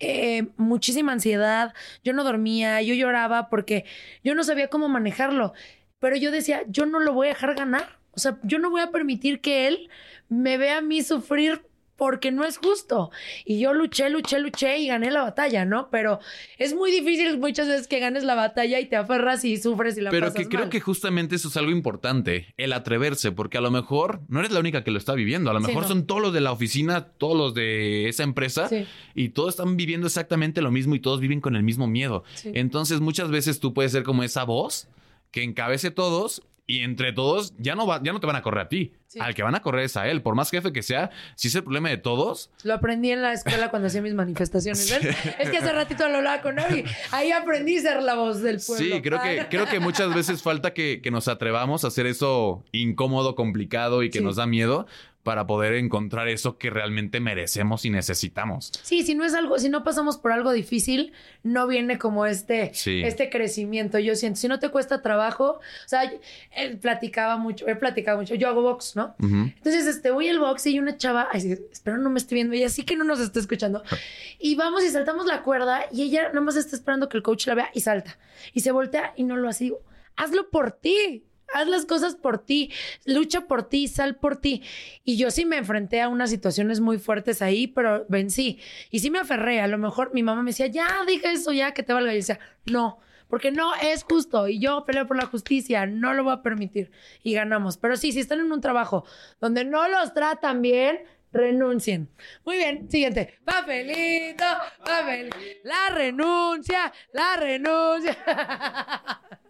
eh, 0.00 0.48
muchísima 0.56 1.12
ansiedad, 1.12 1.72
yo 2.02 2.12
no 2.12 2.24
dormía, 2.24 2.82
yo 2.82 2.94
lloraba 2.94 3.48
porque 3.48 3.84
yo 4.24 4.34
no 4.34 4.42
sabía 4.44 4.68
cómo 4.68 4.88
manejarlo, 4.88 5.54
pero 6.00 6.16
yo 6.16 6.30
decía, 6.32 6.62
yo 6.68 6.84
no 6.84 6.98
lo 6.98 7.12
voy 7.14 7.28
a 7.28 7.30
dejar 7.30 7.54
ganar, 7.54 7.98
o 8.10 8.18
sea, 8.18 8.36
yo 8.42 8.58
no 8.58 8.70
voy 8.70 8.80
a 8.82 8.90
permitir 8.90 9.40
que 9.40 9.68
él 9.68 9.88
me 10.28 10.58
vea 10.58 10.78
a 10.78 10.82
mí 10.82 11.02
sufrir 11.02 11.64
porque 11.96 12.32
no 12.32 12.44
es 12.44 12.58
justo. 12.58 13.10
Y 13.44 13.60
yo 13.60 13.72
luché, 13.72 14.10
luché, 14.10 14.38
luché 14.40 14.78
y 14.78 14.88
gané 14.88 15.10
la 15.10 15.22
batalla, 15.22 15.64
¿no? 15.64 15.88
Pero 15.90 16.18
es 16.58 16.74
muy 16.74 16.90
difícil 16.90 17.38
muchas 17.38 17.68
veces 17.68 17.86
que 17.86 18.00
ganes 18.00 18.24
la 18.24 18.34
batalla 18.34 18.80
y 18.80 18.86
te 18.86 18.96
aferras 18.96 19.44
y 19.44 19.56
sufres 19.56 19.96
y 19.96 20.00
la 20.00 20.10
Pero 20.10 20.26
pasas 20.26 20.42
que 20.42 20.48
creo 20.48 20.60
mal. 20.62 20.70
que 20.70 20.80
justamente 20.80 21.36
eso 21.36 21.48
es 21.48 21.56
algo 21.56 21.70
importante, 21.70 22.52
el 22.56 22.72
atreverse, 22.72 23.32
porque 23.32 23.58
a 23.58 23.60
lo 23.60 23.70
mejor 23.70 24.20
no 24.28 24.40
eres 24.40 24.50
la 24.52 24.60
única 24.60 24.82
que 24.84 24.90
lo 24.90 24.98
está 24.98 25.14
viviendo, 25.14 25.50
a 25.50 25.54
lo 25.54 25.60
Sí, 25.60 25.66
mejor 25.68 25.82
no. 25.82 25.88
son 25.88 26.06
todos 26.06 26.20
los 26.20 26.32
de 26.32 26.40
la 26.40 26.52
oficina, 26.52 27.04
todos 27.04 27.36
los 27.36 27.54
de 27.54 28.08
esa 28.08 28.22
empresa, 28.24 28.68
Sí. 28.68 28.86
y 29.14 29.28
todos 29.30 29.50
están 29.50 29.76
viviendo 29.76 30.06
exactamente 30.06 30.62
lo 30.62 30.70
mismo 30.70 30.94
y 30.94 31.00
todos 31.00 31.20
viven 31.20 31.40
con 31.40 31.54
el 31.56 31.62
mismo 31.62 31.86
miedo. 31.86 32.24
Sí. 32.34 32.50
Entonces 32.54 33.00
muchas 33.00 33.30
veces 33.30 33.60
tú 33.60 33.72
puedes 33.72 33.92
ser 33.92 34.02
como 34.02 34.22
esa 34.24 34.44
voz 34.44 34.88
que 35.30 35.42
encabece 35.42 35.90
todos. 35.90 36.42
Y 36.66 36.80
entre 36.80 37.12
todos 37.12 37.52
ya 37.58 37.74
no, 37.74 37.86
va, 37.86 38.00
ya 38.02 38.12
no 38.14 38.20
te 38.20 38.26
van 38.26 38.36
a 38.36 38.42
correr 38.42 38.64
a 38.64 38.68
ti. 38.70 38.92
Sí. 39.06 39.18
Al 39.20 39.34
que 39.34 39.42
van 39.42 39.54
a 39.54 39.60
correr 39.60 39.84
es 39.84 39.98
a 39.98 40.08
él. 40.08 40.22
Por 40.22 40.34
más 40.34 40.50
jefe 40.50 40.72
que 40.72 40.82
sea, 40.82 41.10
si 41.36 41.48
es 41.48 41.54
el 41.54 41.62
problema 41.62 41.90
de 41.90 41.98
todos, 41.98 42.50
Lo 42.62 42.72
aprendí 42.72 43.10
en 43.10 43.20
la 43.20 43.32
escuela 43.34 43.68
cuando 43.68 43.88
hacía 43.88 44.00
mis 44.00 44.14
manifestaciones. 44.14 44.90
Es 45.38 45.50
que 45.50 45.58
hace 45.58 45.72
ratito 45.72 46.08
lo 46.08 46.16
hablaba 46.16 46.40
con 46.40 46.58
Abby. 46.58 46.84
Ahí 47.10 47.32
aprendí 47.32 47.76
a 47.76 47.82
ser 47.82 48.02
la 48.02 48.14
voz 48.14 48.40
del 48.40 48.60
pueblo. 48.66 48.82
Sí, 48.96 49.02
creo 49.02 49.20
que, 49.22 49.46
creo 49.50 49.66
que 49.66 49.78
muchas 49.78 50.14
veces 50.14 50.42
falta 50.42 50.72
que, 50.72 51.00
que 51.02 51.10
nos 51.10 51.28
atrevamos 51.28 51.84
a 51.84 51.88
hacer 51.88 52.06
eso 52.06 52.64
incómodo, 52.72 53.34
complicado 53.34 54.02
y 54.02 54.08
que 54.10 54.18
Sí. 54.20 54.24
nos 54.24 54.36
da 54.36 54.46
miedo 54.46 54.86
para 55.24 55.46
poder 55.46 55.74
encontrar 55.74 56.28
eso 56.28 56.58
que 56.58 56.70
realmente 56.70 57.18
merecemos 57.18 57.84
y 57.84 57.90
necesitamos. 57.90 58.70
Sí, 58.82 59.02
si 59.02 59.14
no 59.16 59.24
es 59.24 59.34
algo, 59.34 59.58
si 59.58 59.68
no 59.68 59.82
pasamos 59.82 60.18
por 60.18 60.30
algo 60.30 60.52
difícil, 60.52 61.12
no 61.42 61.66
viene 61.66 61.98
como 61.98 62.26
este, 62.26 62.72
Sí. 62.74 63.02
este 63.02 63.30
crecimiento. 63.30 63.98
Yo 63.98 64.14
siento, 64.14 64.38
si 64.38 64.46
no 64.48 64.58
te 64.60 64.68
cuesta 64.68 65.02
trabajo, 65.02 65.54
o 65.54 65.88
sea, 65.88 66.12
él 66.54 66.78
platicaba 66.78 67.36
mucho, 67.38 67.66
él 67.66 67.78
platicaba 67.78 68.20
mucho, 68.20 68.34
yo 68.36 68.48
hago 68.48 68.62
box, 68.62 68.94
¿no? 68.94 69.16
Entonces, 69.18 69.86
este, 69.86 70.10
voy 70.10 70.28
al 70.28 70.38
box 70.38 70.66
y 70.66 70.70
hay 70.74 70.78
una 70.78 70.96
chava, 70.96 71.28
ay, 71.32 71.58
espero 71.72 71.96
no 71.98 72.10
me 72.10 72.18
esté 72.18 72.34
viendo, 72.34 72.54
ella 72.54 72.68
sí 72.68 72.84
que 72.84 72.94
no 72.94 73.04
nos 73.04 73.18
está 73.18 73.40
escuchando. 73.40 73.82
Y 74.38 74.54
vamos 74.56 74.84
y 74.84 74.90
saltamos 74.90 75.26
la 75.26 75.42
cuerda 75.42 75.86
y 75.90 76.02
ella 76.02 76.28
nada 76.28 76.42
más 76.42 76.56
está 76.56 76.76
esperando 76.76 77.08
que 77.08 77.16
el 77.16 77.22
coach 77.22 77.46
la 77.46 77.54
vea 77.54 77.70
y 77.72 77.80
salta. 77.80 78.18
Y 78.52 78.60
se 78.60 78.72
voltea 78.72 79.14
y 79.16 79.24
no 79.24 79.36
lo 79.36 79.48
hace. 79.48 79.64
Digo, 79.64 79.80
hazlo 80.16 80.50
por 80.50 80.72
ti. 80.72 81.24
Haz 81.54 81.68
las 81.68 81.86
cosas 81.86 82.16
por 82.16 82.38
ti, 82.38 82.72
lucha 83.04 83.42
por 83.42 83.68
ti, 83.68 83.86
sal 83.86 84.16
por 84.16 84.36
ti. 84.36 84.62
Y 85.04 85.16
yo 85.16 85.30
sí 85.30 85.44
me 85.44 85.56
enfrenté 85.56 86.02
a 86.02 86.08
unas 86.08 86.30
situaciones 86.30 86.80
muy 86.80 86.98
fuertes 86.98 87.42
ahí, 87.42 87.68
pero 87.68 88.04
vencí. 88.08 88.58
Y 88.90 88.98
sí 88.98 89.08
me 89.08 89.20
aferré. 89.20 89.60
A 89.60 89.68
lo 89.68 89.78
mejor 89.78 90.12
mi 90.12 90.24
mamá 90.24 90.42
me 90.42 90.50
decía, 90.50 90.66
ya, 90.66 90.88
deja 91.06 91.30
eso, 91.30 91.52
ya, 91.52 91.72
que 91.72 91.84
te 91.84 91.92
valga. 91.92 92.10
Y 92.10 92.16
yo 92.16 92.18
decía, 92.18 92.40
no, 92.66 92.98
porque 93.28 93.52
no 93.52 93.72
es 93.76 94.02
justo. 94.02 94.48
Y 94.48 94.58
yo 94.58 94.84
peleo 94.84 95.06
por 95.06 95.16
la 95.16 95.26
justicia, 95.26 95.86
no 95.86 96.12
lo 96.12 96.24
voy 96.24 96.32
a 96.32 96.42
permitir. 96.42 96.90
Y 97.22 97.34
ganamos. 97.34 97.78
Pero 97.78 97.96
sí, 97.96 98.10
si 98.10 98.18
están 98.18 98.40
en 98.40 98.50
un 98.50 98.60
trabajo 98.60 99.04
donde 99.40 99.64
no 99.64 99.88
los 99.88 100.12
tratan 100.12 100.60
bien, 100.60 101.04
renuncien. 101.32 102.08
Muy 102.44 102.56
bien, 102.56 102.90
siguiente. 102.90 103.38
Papelito, 103.44 104.44
papel. 104.84 105.30
La 105.64 105.94
renuncia, 105.94 106.92
la 107.12 107.36
renuncia. 107.36 108.16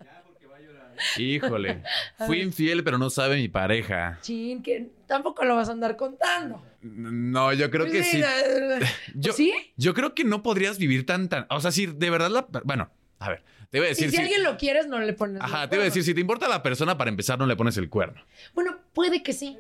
Híjole, 1.19 1.83
fui 2.27 2.41
infiel, 2.41 2.83
pero 2.85 2.99
no 2.99 3.11
sabe 3.11 3.37
mi 3.37 3.49
pareja. 3.49 4.19
Chin, 4.23 4.63
que 4.63 4.89
tampoco 5.07 5.45
lo 5.45 5.57
vas 5.57 5.69
a 5.69 5.73
andar 5.73 5.97
contando. 5.97 6.63
No, 6.83 7.53
yo 7.53 7.71
creo 7.71 7.87
que 7.87 8.03
sí. 8.05 8.23
Yo, 9.15 9.33
¿Sí? 9.33 9.53
yo 9.77 9.95
creo 9.95 10.15
que 10.15 10.25
no 10.25 10.43
podrías 10.43 10.79
vivir 10.79 11.07
tan 11.07 11.29
tan. 11.29 11.47
O 11.51 11.61
sea, 11.61 11.71
si 11.71 11.87
de 11.87 12.11
verdad 12.11 12.31
la. 12.31 12.47
Bueno, 12.65 12.91
a 13.19 13.29
ver, 13.31 13.43
te 13.71 13.79
voy 13.79 13.87
a 13.87 13.91
Y 13.91 13.95
decir. 13.95 14.11
si 14.11 14.17
si- 14.17 14.23
alguien 14.23 14.43
lo 14.43 14.57
quieres, 14.59 14.87
no 14.87 14.99
le 15.01 15.13
pones. 15.15 15.41
Ajá, 15.41 15.69
te 15.69 15.77
iba 15.77 15.83
a 15.83 15.87
decir, 15.87 16.05
si 16.05 16.13
te 16.15 16.21
importa 16.21 16.47
la 16.49 16.63
persona, 16.63 16.99
para 16.99 17.11
empezar, 17.11 17.39
no 17.39 17.47
le 17.47 17.57
pones 17.57 17.77
el 17.79 17.89
cuerno. 17.89 18.23
Bueno, 18.55 18.79
puede 18.93 19.23
que 19.23 19.33
sí. 19.33 19.57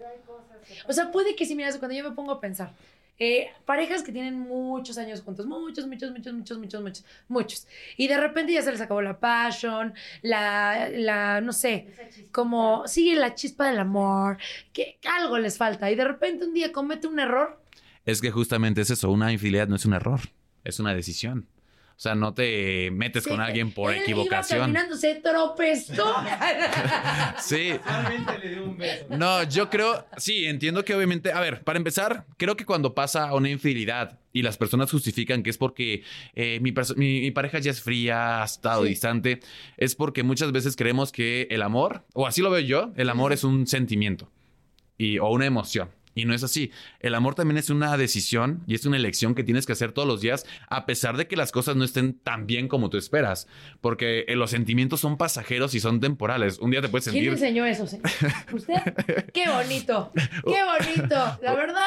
O 0.89 0.93
sea, 0.93 1.11
puede 1.13 1.35
que 1.37 1.47
sí. 1.47 1.55
Mira, 1.55 1.71
cuando 1.79 1.97
yo 1.97 2.05
me 2.09 2.15
pongo 2.15 2.33
a 2.33 2.41
pensar, 2.41 2.73
eh, 3.19 3.49
parejas 3.65 4.03
que 4.03 4.11
tienen 4.11 4.39
muchos 4.39 4.99
años 4.99 5.23
juntos, 5.23 5.47
muchos, 5.47 5.87
muchos, 5.87 6.11
muchos, 6.11 6.35
muchos, 6.35 6.59
muchos, 6.59 6.83
muchos, 6.83 7.05
muchos. 7.29 7.69
Y 7.97 8.09
de 8.09 8.19
repente 8.19 8.53
ya 8.53 8.63
se 8.63 8.73
les 8.73 8.81
acabó 8.81 9.03
la 9.03 9.21
passion, 9.21 9.95
la, 10.23 10.89
la 10.91 11.41
no 11.41 11.53
sé, 11.53 11.95
como, 12.33 12.87
sigue 12.89 13.15
la 13.15 13.35
chispa 13.35 13.69
del 13.69 13.79
amor, 13.79 14.39
que 14.73 14.99
algo 15.05 15.39
les 15.39 15.57
falta. 15.59 15.91
Y 15.91 15.95
de 15.95 16.05
repente 16.05 16.45
un 16.45 16.55
día 16.55 16.73
comete 16.73 17.07
un 17.07 17.21
error. 17.21 17.63
Es 18.05 18.21
que 18.21 18.31
justamente 18.31 18.81
es 18.81 18.91
eso, 18.91 19.11
una 19.11 19.33
infidelidad 19.33 19.69
no 19.69 19.77
es 19.77 19.87
un 19.87 19.95
error, 19.95 20.21
es 20.65 20.81
una 20.81 20.95
decisión. 20.95 21.49
O 21.97 22.01
sea, 22.05 22.15
no 22.17 22.35
te 22.35 22.91
metes 22.91 23.27
con 23.27 23.41
alguien 23.41 23.71
por 23.71 23.93
Él 23.95 24.01
equivocación. 24.03 24.59
Iba 24.59 24.67
caminando, 24.67 24.97
se 24.97 25.15
tropezó. 25.17 26.15
Sí. 27.41 27.73
No, 29.11 29.43
yo 29.45 29.71
creo, 29.71 30.05
sí, 30.17 30.47
entiendo 30.47 30.85
que 30.85 30.95
obviamente, 30.95 31.33
a 31.33 31.41
ver, 31.41 31.63
para 31.63 31.77
empezar, 31.79 32.27
creo 32.37 32.57
que 32.57 32.65
cuando 32.65 32.95
pasa 32.95 33.33
una 33.35 33.49
infidelidad 33.51 34.19
y 34.33 34.43
las 34.43 34.57
personas 34.57 34.91
justifican 34.91 35.43
que 35.43 35.51
es 35.51 35.59
porque 35.59 36.03
eh, 36.35 36.59
mi, 36.61 36.73
mi- 36.97 37.21
mi 37.21 37.31
pareja 37.31 37.59
ya 37.59 37.71
es 37.71 37.81
fría, 37.81 38.43
ha 38.43 38.45
estado 38.45 38.83
Sí. 38.83 38.89
distante, 38.91 39.41
es 39.77 39.95
porque 39.95 40.23
muchas 40.23 40.53
veces 40.53 40.77
creemos 40.77 41.13
que 41.13 41.47
el 41.51 41.63
amor, 41.63 42.05
o 42.13 42.27
así 42.27 42.41
lo 42.43 42.51
veo 42.51 42.61
yo, 42.61 42.93
el 42.97 43.09
amor 43.09 43.33
es 43.33 43.45
un 43.45 43.67
sentimiento 43.67 44.31
y, 44.99 45.19
o 45.19 45.29
una 45.29 45.47
emoción. 45.47 45.91
Y 46.15 46.25
no 46.27 46.35
es 46.35 46.43
así. 46.45 46.71
El 47.01 47.15
amor 47.15 47.35
también 47.35 47.59
es 47.59 47.71
una 47.71 47.97
decisión 47.97 48.63
y 48.67 48.75
es 48.75 48.87
una 48.87 48.97
elección 48.97 49.35
que 49.35 49.43
tienes 49.45 49.67
que 49.67 49.73
hacer 49.73 49.93
todos 49.93 50.07
los 50.07 50.21
días, 50.21 50.47
a 50.69 50.87
pesar 50.87 51.17
de 51.17 51.27
que 51.27 51.37
las 51.37 51.51
cosas 51.53 51.77
no 51.77 51.85
estén 51.85 52.15
tan 52.15 52.47
bien 52.47 52.69
como 52.69 52.91
tú 52.91 52.97
esperas. 52.99 53.49
Porque 53.81 54.25
eh, 54.29 54.37
los 54.37 54.51
sentimientos 54.51 55.01
son 55.01 55.17
pasajeros 55.17 55.75
y 55.75 55.81
son 55.81 56.01
temporales. 56.01 56.59
Un 56.59 56.71
día 56.71 56.81
te 56.81 56.89
puedes 56.89 57.05
¿Quién 57.05 57.25
sentir. 57.25 57.33
enseñó 57.33 57.67
eso, 57.67 57.87
señor? 57.87 58.07
¿Usted? 58.53 58.75
Qué 59.35 59.49
bonito, 59.49 60.13
qué 60.45 60.61
bonito, 60.65 61.39
la 61.43 61.55
verdad. 61.55 61.83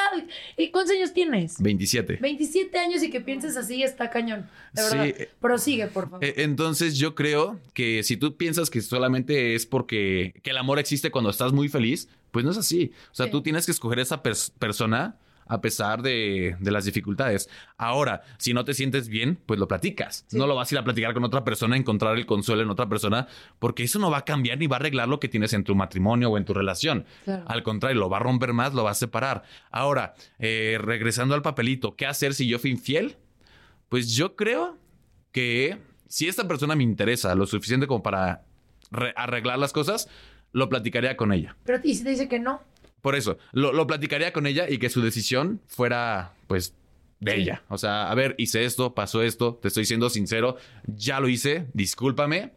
¿Y 0.56 0.70
cuántos 0.70 0.94
años 0.94 1.12
tienes? 1.12 1.60
27. 1.60 2.18
27 2.20 2.78
años 2.78 3.02
y 3.02 3.10
que 3.10 3.20
pienses 3.20 3.56
así 3.56 3.82
está 3.82 4.10
cañón. 4.10 4.48
De 4.72 4.82
verdad. 4.82 5.04
Sí. 5.16 5.24
Prosigue, 5.40 5.86
por 5.86 6.04
favor. 6.10 6.24
Eh, 6.24 6.34
Entonces 6.38 6.96
yo 6.98 7.14
creo 7.14 7.58
que 7.72 8.02
si 8.02 8.16
tú 8.16 8.36
piensas 8.36 8.70
que 8.70 8.80
solamente 8.82 9.54
es 9.54 9.66
porque 9.66 10.34
que 10.42 10.50
el 10.50 10.58
amor 10.58 10.78
existe 10.78 11.10
cuando 11.10 11.30
estás 11.30 11.52
muy 11.52 11.68
feliz, 11.68 12.08
pues 12.30 12.44
no 12.44 12.50
es 12.50 12.58
así. 12.58 12.92
O 13.10 13.14
sea, 13.14 13.26
Sí. 13.26 13.32
tú 13.32 13.42
tienes 13.42 13.66
que 13.66 13.72
escoger 13.72 13.98
esa 13.98 14.22
pers- 14.22 14.52
persona 14.58 15.16
a 15.50 15.62
pesar 15.62 16.02
de, 16.02 16.56
de 16.60 16.70
las 16.70 16.84
dificultades. 16.84 17.48
Ahora, 17.78 18.20
si 18.36 18.52
no 18.52 18.66
te 18.66 18.74
sientes 18.74 19.08
bien, 19.08 19.38
pues 19.46 19.58
lo 19.58 19.66
platicas. 19.66 20.26
Sí. 20.28 20.36
No 20.36 20.46
lo 20.46 20.54
vas 20.54 20.70
a 20.70 20.74
ir 20.74 20.78
a 20.78 20.84
platicar 20.84 21.14
con 21.14 21.24
otra 21.24 21.42
persona, 21.42 21.74
a 21.74 21.78
encontrar 21.78 22.16
el 22.18 22.26
consuelo 22.26 22.60
en 22.62 22.68
otra 22.68 22.86
persona, 22.86 23.28
porque 23.58 23.82
eso 23.84 23.98
no 23.98 24.10
va 24.10 24.18
a 24.18 24.24
cambiar 24.26 24.58
ni 24.58 24.66
va 24.66 24.76
a 24.76 24.80
arreglar 24.80 25.08
lo 25.08 25.18
que 25.20 25.28
tienes 25.28 25.54
en 25.54 25.64
tu 25.64 25.74
matrimonio 25.74 26.28
o 26.30 26.36
en 26.36 26.44
tu 26.44 26.52
relación. 26.52 27.06
Claro. 27.24 27.44
Al 27.48 27.62
contrario, 27.62 27.98
lo 27.98 28.10
va 28.10 28.18
a 28.18 28.20
romper 28.20 28.52
más, 28.52 28.74
lo 28.74 28.84
va 28.84 28.90
a 28.90 28.94
separar. 28.94 29.42
Ahora, 29.70 30.14
eh, 30.38 30.76
regresando 30.82 31.34
al 31.34 31.40
papelito, 31.40 31.96
¿qué 31.96 32.04
hacer 32.04 32.34
si 32.34 32.46
yo 32.46 32.58
fui 32.58 32.70
infiel? 32.70 33.16
Pues 33.88 34.14
yo 34.14 34.36
creo 34.36 34.76
que 35.32 35.78
si 36.08 36.28
esta 36.28 36.46
persona 36.46 36.74
me 36.76 36.82
interesa 36.84 37.34
lo 37.34 37.46
suficiente 37.46 37.86
como 37.86 38.02
para 38.02 38.42
re- 38.90 39.14
arreglar 39.16 39.58
las 39.58 39.72
cosas, 39.72 40.08
lo 40.52 40.68
platicaría 40.68 41.16
con 41.16 41.32
ella. 41.32 41.56
Pero 41.64 41.80
¿y 41.84 41.94
si 41.94 42.04
te 42.04 42.10
dice 42.10 42.28
que 42.28 42.38
no? 42.38 42.60
Por 43.02 43.14
eso, 43.14 43.38
lo, 43.52 43.72
lo 43.72 43.86
platicaría 43.86 44.32
con 44.32 44.46
ella 44.46 44.68
y 44.68 44.78
que 44.78 44.90
su 44.90 45.00
decisión 45.02 45.60
fuera, 45.66 46.32
pues, 46.46 46.74
de 47.20 47.32
Sí. 47.32 47.40
ella. 47.42 47.62
O 47.68 47.78
sea, 47.78 48.10
a 48.10 48.14
ver, 48.14 48.34
hice 48.38 48.64
esto, 48.64 48.94
pasó 48.94 49.22
esto, 49.22 49.58
te 49.60 49.68
estoy 49.68 49.84
siendo 49.84 50.08
sincero, 50.10 50.56
ya 50.86 51.20
lo 51.20 51.28
hice, 51.28 51.66
discúlpame. 51.74 52.52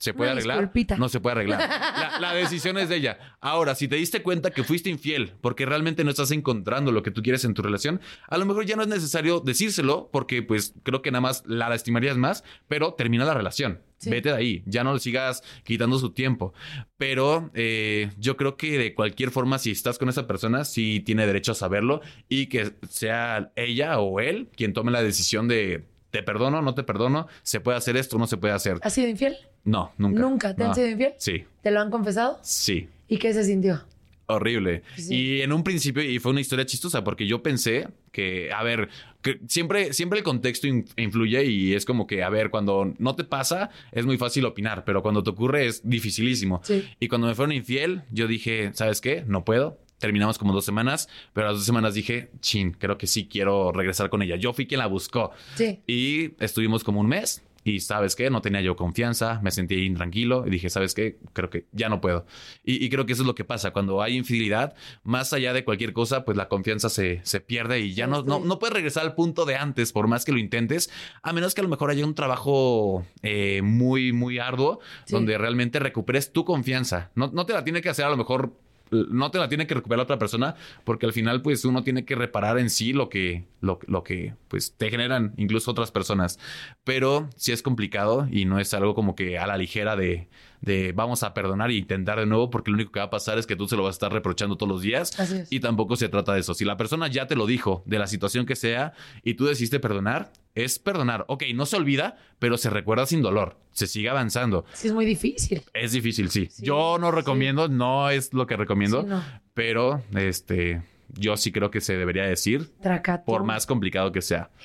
¿Se 0.00 0.14
puede 0.14 0.30
Una 0.30 0.38
arreglar? 0.38 0.56
disculpita. 0.58 0.96
No 0.96 1.10
se 1.10 1.20
puede 1.20 1.32
arreglar. 1.32 1.60
La, 1.60 2.18
la 2.20 2.34
decisión 2.34 2.78
es 2.78 2.88
de 2.88 2.96
ella. 2.96 3.18
Ahora, 3.40 3.74
si 3.74 3.86
te 3.86 3.96
diste 3.96 4.22
cuenta 4.22 4.50
que 4.50 4.64
fuiste 4.64 4.88
infiel 4.88 5.34
porque 5.42 5.66
realmente 5.66 6.04
no 6.04 6.10
estás 6.10 6.30
encontrando 6.30 6.90
lo 6.90 7.02
que 7.02 7.10
tú 7.10 7.22
quieres 7.22 7.44
en 7.44 7.52
tu 7.52 7.60
relación, 7.60 8.00
a 8.26 8.38
lo 8.38 8.46
mejor 8.46 8.64
ya 8.64 8.76
no 8.76 8.82
es 8.82 8.88
necesario 8.88 9.40
decírselo 9.40 10.08
porque 10.10 10.42
pues 10.42 10.72
creo 10.84 11.02
que 11.02 11.10
nada 11.10 11.20
más 11.20 11.42
la 11.46 11.68
lastimarías 11.68 12.16
más, 12.16 12.44
pero 12.66 12.94
termina 12.94 13.26
la 13.26 13.34
relación. 13.34 13.82
Sí. 13.98 14.08
Vete 14.08 14.30
de 14.30 14.36
ahí, 14.36 14.62
ya 14.64 14.82
no 14.82 14.94
le 14.94 15.00
sigas 15.00 15.42
quitando 15.64 15.98
su 15.98 16.12
tiempo. 16.14 16.54
Pero 16.96 17.50
eh, 17.52 18.10
yo 18.16 18.38
creo 18.38 18.56
que 18.56 18.78
de 18.78 18.94
cualquier 18.94 19.30
forma, 19.30 19.58
si 19.58 19.70
estás 19.70 19.98
con 19.98 20.08
esa 20.08 20.26
persona, 20.26 20.64
sí 20.64 21.00
tiene 21.04 21.26
derecho 21.26 21.52
a 21.52 21.54
saberlo 21.54 22.00
y 22.26 22.46
que 22.46 22.72
sea 22.88 23.52
ella 23.56 23.98
o 23.98 24.18
él 24.20 24.48
quien 24.56 24.72
tome 24.72 24.90
la 24.92 25.02
decisión 25.02 25.46
de 25.46 25.84
te 26.10 26.22
perdono, 26.22 26.62
no 26.62 26.74
te 26.74 26.82
perdono, 26.82 27.28
se 27.42 27.60
puede 27.60 27.76
hacer 27.78 27.96
esto, 27.96 28.18
no 28.18 28.26
se 28.26 28.36
puede 28.38 28.54
hacer. 28.54 28.78
¿Has 28.82 28.94
sido 28.94 29.08
infiel? 29.08 29.36
No, 29.64 29.92
nunca. 29.98 30.20
¿Nunca? 30.20 30.54
¿Te 30.56 30.64
han 30.64 30.74
sido 30.74 30.88
infiel? 30.88 31.12
Sí, 31.18 31.44
¿Te 31.62 31.70
lo 31.70 31.80
han 31.80 31.90
confesado? 31.90 32.38
sí. 32.42 32.88
¿Y 33.08 33.18
qué 33.18 33.32
se 33.34 33.42
sintió? 33.44 33.82
Horrible. 34.26 34.82
Sí. 34.96 35.12
Y 35.14 35.42
en 35.42 35.52
un 35.52 35.64
principio, 35.64 36.02
y 36.04 36.20
fue 36.20 36.30
una 36.30 36.40
historia 36.40 36.64
chistosa, 36.64 37.02
porque 37.02 37.26
yo 37.26 37.42
pensé 37.42 37.88
que, 38.12 38.52
a 38.52 38.62
ver, 38.62 38.88
que 39.22 39.40
siempre, 39.48 39.92
siempre 39.92 40.20
el 40.20 40.24
contexto 40.24 40.68
in- 40.68 40.84
influye 40.96 41.44
y 41.44 41.74
es 41.74 41.84
como 41.84 42.06
que, 42.06 42.22
a 42.22 42.28
ver, 42.30 42.50
cuando 42.50 42.94
no 42.98 43.16
te 43.16 43.24
pasa, 43.24 43.70
es 43.90 44.06
muy 44.06 44.16
fácil 44.18 44.44
opinar, 44.44 44.84
pero 44.84 45.02
cuando 45.02 45.24
te 45.24 45.30
ocurre 45.30 45.66
es 45.66 45.80
dificilísimo. 45.88 46.60
Sí. 46.62 46.88
Y 47.00 47.08
cuando 47.08 47.26
me 47.26 47.34
fueron 47.34 47.50
infiel, 47.52 48.02
yo 48.12 48.28
dije, 48.28 48.70
¿sabes 48.74 49.00
qué? 49.00 49.24
No 49.26 49.44
puedo. 49.44 49.80
Terminamos 49.98 50.38
como 50.38 50.52
dos 50.54 50.64
semanas, 50.64 51.08
pero 51.32 51.48
a 51.48 51.50
las 51.50 51.58
dos 51.58 51.66
semanas 51.66 51.94
dije, 51.94 52.30
chin, 52.40 52.70
creo 52.70 52.96
que 52.96 53.08
sí 53.08 53.26
quiero 53.26 53.72
regresar 53.72 54.08
con 54.10 54.22
ella. 54.22 54.36
Yo 54.36 54.52
fui 54.52 54.66
quien 54.68 54.78
la 54.78 54.86
buscó. 54.86 55.32
Sí. 55.56 55.80
Y 55.88 56.30
estuvimos 56.42 56.84
como 56.84 57.00
un 57.00 57.08
mes. 57.08 57.42
Y 57.62 57.80
sabes 57.80 58.16
qué, 58.16 58.30
no 58.30 58.40
tenía 58.40 58.60
yo 58.62 58.74
confianza, 58.74 59.38
me 59.42 59.50
sentí 59.50 59.84
intranquilo 59.84 60.46
y 60.46 60.50
dije, 60.50 60.70
sabes 60.70 60.94
qué, 60.94 61.18
creo 61.34 61.50
que 61.50 61.66
ya 61.72 61.88
no 61.90 62.00
puedo. 62.00 62.24
Y, 62.64 62.82
y 62.84 62.88
creo 62.88 63.04
que 63.04 63.12
eso 63.12 63.22
es 63.22 63.26
lo 63.26 63.34
que 63.34 63.44
pasa. 63.44 63.72
Cuando 63.72 64.00
hay 64.00 64.16
infidelidad, 64.16 64.74
más 65.02 65.32
allá 65.34 65.52
de 65.52 65.64
cualquier 65.64 65.92
cosa, 65.92 66.24
pues 66.24 66.36
la 66.38 66.48
confianza 66.48 66.88
se, 66.88 67.20
se 67.22 67.40
pierde 67.40 67.80
y 67.80 67.92
ya 67.94 68.06
no, 68.06 68.22
no, 68.22 68.40
no 68.40 68.58
puedes 68.58 68.72
regresar 68.74 69.02
al 69.04 69.14
punto 69.14 69.44
de 69.44 69.56
antes, 69.56 69.92
por 69.92 70.08
más 70.08 70.24
que 70.24 70.32
lo 70.32 70.38
intentes, 70.38 70.90
a 71.22 71.32
menos 71.34 71.54
que 71.54 71.60
a 71.60 71.64
lo 71.64 71.68
mejor 71.70 71.90
haya 71.90 72.04
un 72.04 72.14
trabajo 72.14 73.04
eh, 73.22 73.60
muy, 73.62 74.12
muy 74.12 74.38
arduo, 74.38 74.80
Sí. 75.04 75.12
donde 75.14 75.36
realmente 75.36 75.78
recuperes 75.78 76.32
tu 76.32 76.44
confianza. 76.44 77.10
No, 77.14 77.30
no 77.32 77.44
te 77.46 77.52
la 77.52 77.64
tiene 77.64 77.82
que 77.82 77.88
hacer 77.90 78.04
a 78.06 78.10
lo 78.10 78.16
mejor 78.16 78.54
no 78.90 79.30
te 79.30 79.38
la 79.38 79.48
tiene 79.48 79.66
que 79.66 79.74
recuperar 79.74 79.98
la 79.98 80.04
otra 80.04 80.18
persona 80.18 80.54
porque 80.84 81.06
al 81.06 81.12
final 81.12 81.42
pues 81.42 81.64
uno 81.64 81.82
tiene 81.82 82.04
que 82.04 82.14
reparar 82.14 82.58
en 82.58 82.70
sí 82.70 82.92
lo 82.92 83.08
que 83.08 83.44
lo, 83.60 83.78
lo 83.86 84.02
que 84.02 84.34
pues 84.48 84.74
te 84.76 84.90
generan 84.90 85.32
incluso 85.36 85.70
otras 85.70 85.90
personas 85.90 86.38
pero 86.84 87.28
sí 87.36 87.52
es 87.52 87.62
complicado 87.62 88.26
y 88.30 88.44
no 88.44 88.58
es 88.58 88.74
algo 88.74 88.94
como 88.94 89.14
que 89.14 89.38
a 89.38 89.46
la 89.46 89.56
ligera 89.56 89.96
de, 89.96 90.28
de 90.60 90.92
vamos 90.92 91.22
a 91.22 91.34
perdonar 91.34 91.70
y 91.70 91.78
intentar 91.78 92.18
de 92.18 92.26
nuevo 92.26 92.50
porque 92.50 92.70
lo 92.70 92.76
único 92.76 92.92
que 92.92 93.00
va 93.00 93.06
a 93.06 93.10
pasar 93.10 93.38
es 93.38 93.46
que 93.46 93.56
tú 93.56 93.68
se 93.68 93.76
lo 93.76 93.82
vas 93.82 93.94
a 93.94 93.96
estar 93.96 94.12
reprochando 94.12 94.56
todos 94.56 94.72
los 94.72 94.82
días 94.82 95.18
Así 95.20 95.36
es. 95.36 95.52
y 95.52 95.60
tampoco 95.60 95.96
se 95.96 96.08
trata 96.08 96.32
de 96.34 96.40
eso 96.40 96.54
si 96.54 96.64
la 96.64 96.76
persona 96.76 97.08
ya 97.08 97.26
te 97.26 97.36
lo 97.36 97.46
dijo 97.46 97.82
de 97.86 97.98
la 97.98 98.06
situación 98.06 98.46
que 98.46 98.56
sea 98.56 98.92
y 99.22 99.34
tú 99.34 99.46
decidiste 99.46 99.78
perdonar 99.80 100.32
es 100.54 100.78
perdonar 100.78 101.24
ok 101.28 101.44
no 101.54 101.64
se 101.66 101.76
olvida 101.76 102.16
pero 102.38 102.56
se 102.58 102.70
recuerda 102.70 103.06
sin 103.06 103.22
dolor 103.22 103.56
se 103.72 103.86
sigue 103.86 104.08
avanzando 104.10 104.64
Sí, 104.72 104.88
es 104.88 104.94
muy 104.94 105.06
difícil. 105.06 105.62
es 105.74 105.92
difícil, 105.92 106.28
sí. 106.30 106.48
Sí, 106.50 106.64
yo 106.64 106.98
no 106.98 107.10
sí. 107.10 107.16
recomiendo, 107.16 107.68
no 107.68 108.10
es 108.10 108.34
lo 108.34 108.46
que 108.46 108.56
recomiendo, 108.56 109.02
no. 109.04 109.22
pero 109.54 110.02
este, 110.16 110.82
yo 111.08 111.36
sí 111.36 111.52
creo 111.52 111.70
que 111.70 111.80
se 111.80 111.96
debería 111.96 112.24
decir, 112.24 112.70
Tracatón. 112.82 113.24
por 113.26 113.44
más 113.44 113.66
complicado 113.66 114.10
que 114.12 114.22
sea. 114.22 114.50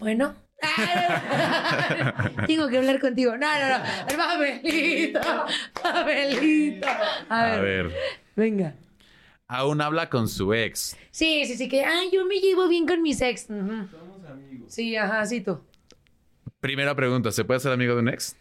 Bueno. 0.00 0.34
Tengo 2.46 2.68
que 2.68 2.78
hablar 2.78 3.00
contigo. 3.00 3.36
No, 3.36 3.46
no, 3.58 3.68
no. 3.78 3.84
El 4.08 4.16
papelito. 4.16 5.20
Papelito. 5.82 6.86
A 7.28 7.42
ver. 7.54 7.56
A 7.56 7.60
ver, 7.60 7.96
Venga. 8.36 8.74
aún 9.48 9.80
habla 9.80 10.08
con 10.08 10.28
su 10.28 10.52
ex. 10.54 10.96
Sí, 11.10 11.44
sí, 11.46 11.56
sí, 11.56 11.68
que, 11.68 11.84
ay, 11.84 12.10
yo 12.12 12.24
me 12.26 12.36
llevo 12.40 12.68
bien 12.68 12.86
con 12.86 13.02
mis 13.02 13.20
ex. 13.20 13.50
Amigos. 13.50 13.88
Sí, 14.68 14.96
ajá, 14.96 15.24
sí, 15.26 15.40
tú. 15.40 15.60
Primera 16.60 16.94
pregunta, 16.94 17.30
¿se 17.32 17.44
puede 17.44 17.60
ser 17.60 17.72
amigo 17.72 17.94
de 17.94 18.00
un 18.00 18.08
ex? 18.08 18.36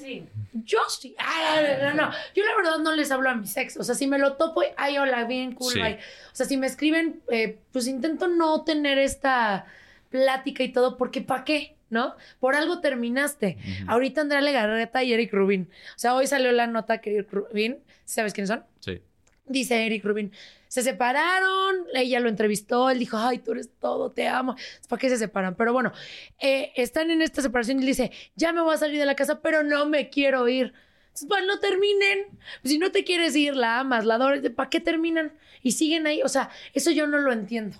Sí. 0.00 0.24
Yo 0.64 0.78
sí. 0.88 1.14
Ah, 1.18 1.60
no, 1.82 1.88
no, 1.94 1.94
no. 2.06 2.12
Yo 2.34 2.44
la 2.44 2.56
verdad 2.56 2.78
no 2.78 2.94
les 2.94 3.10
hablo 3.10 3.28
a 3.30 3.34
mis 3.34 3.56
ex. 3.56 3.76
O 3.76 3.84
sea, 3.84 3.94
si 3.94 4.06
me 4.06 4.18
lo 4.18 4.34
topo, 4.34 4.62
ay, 4.76 4.96
hola, 4.98 5.24
bien, 5.24 5.52
cool, 5.54 5.72
Sí. 5.72 5.80
bye. 5.80 5.96
O 5.96 6.34
sea, 6.34 6.46
si 6.46 6.56
me 6.56 6.66
escriben, 6.66 7.20
eh, 7.30 7.58
pues 7.72 7.86
intento 7.88 8.28
no 8.28 8.64
tener 8.64 8.98
esta 8.98 9.66
plática 10.10 10.62
y 10.62 10.72
todo, 10.72 10.96
porque 10.96 11.20
¿para 11.20 11.44
qué? 11.44 11.76
¿No? 11.90 12.14
Por 12.38 12.54
algo 12.54 12.80
terminaste. 12.80 13.56
Ahorita 13.86 14.20
Andrea 14.20 14.40
Legarreta 14.42 15.02
y 15.02 15.12
Eric 15.12 15.32
Rubin. 15.32 15.68
O 15.96 15.98
sea, 15.98 16.14
hoy 16.14 16.26
salió 16.26 16.52
la 16.52 16.66
nota 16.66 16.98
que 17.00 17.14
Eric 17.16 17.32
Rubin, 17.32 17.78
¿sabes 18.04 18.32
quiénes 18.34 18.48
son? 18.48 18.64
Sí. 18.80 19.02
Dice 19.46 19.86
Eric 19.86 20.04
Rubin, 20.04 20.32
se 20.68 20.82
separaron, 20.82 21.86
ella 21.94 22.20
lo 22.20 22.28
entrevistó, 22.28 22.90
él 22.90 22.98
dijo, 22.98 23.16
ay, 23.18 23.38
tú 23.38 23.52
eres 23.52 23.70
todo, 23.80 24.10
te 24.10 24.28
amo. 24.28 24.54
¿Para 24.88 25.00
qué 25.00 25.08
se 25.08 25.16
separan? 25.18 25.54
Pero 25.56 25.72
bueno, 25.72 25.92
eh, 26.38 26.72
están 26.76 27.10
en 27.10 27.22
esta 27.22 27.42
separación 27.42 27.78
y 27.78 27.80
él 27.80 27.86
dice, 27.86 28.12
ya 28.36 28.52
me 28.52 28.60
voy 28.60 28.74
a 28.74 28.78
salir 28.78 28.98
de 28.98 29.06
la 29.06 29.16
casa, 29.16 29.40
pero 29.40 29.62
no 29.62 29.86
me 29.86 30.10
quiero 30.10 30.46
ir. 30.48 30.72
Entonces, 31.08 31.26
Pues 31.28 31.44
no 31.46 31.58
terminen. 31.58 32.26
Si 32.64 32.78
no 32.78 32.92
te 32.92 33.02
quieres 33.02 33.34
ir, 33.34 33.56
la 33.56 33.80
amas, 33.80 34.04
la 34.04 34.14
adoras, 34.14 34.40
¿para 34.54 34.70
qué 34.70 34.80
terminan? 34.80 35.32
Y 35.62 35.72
siguen 35.72 36.06
ahí. 36.06 36.22
O 36.22 36.28
sea, 36.28 36.50
eso 36.74 36.90
yo 36.90 37.06
no 37.06 37.18
lo 37.18 37.32
entiendo. 37.32 37.76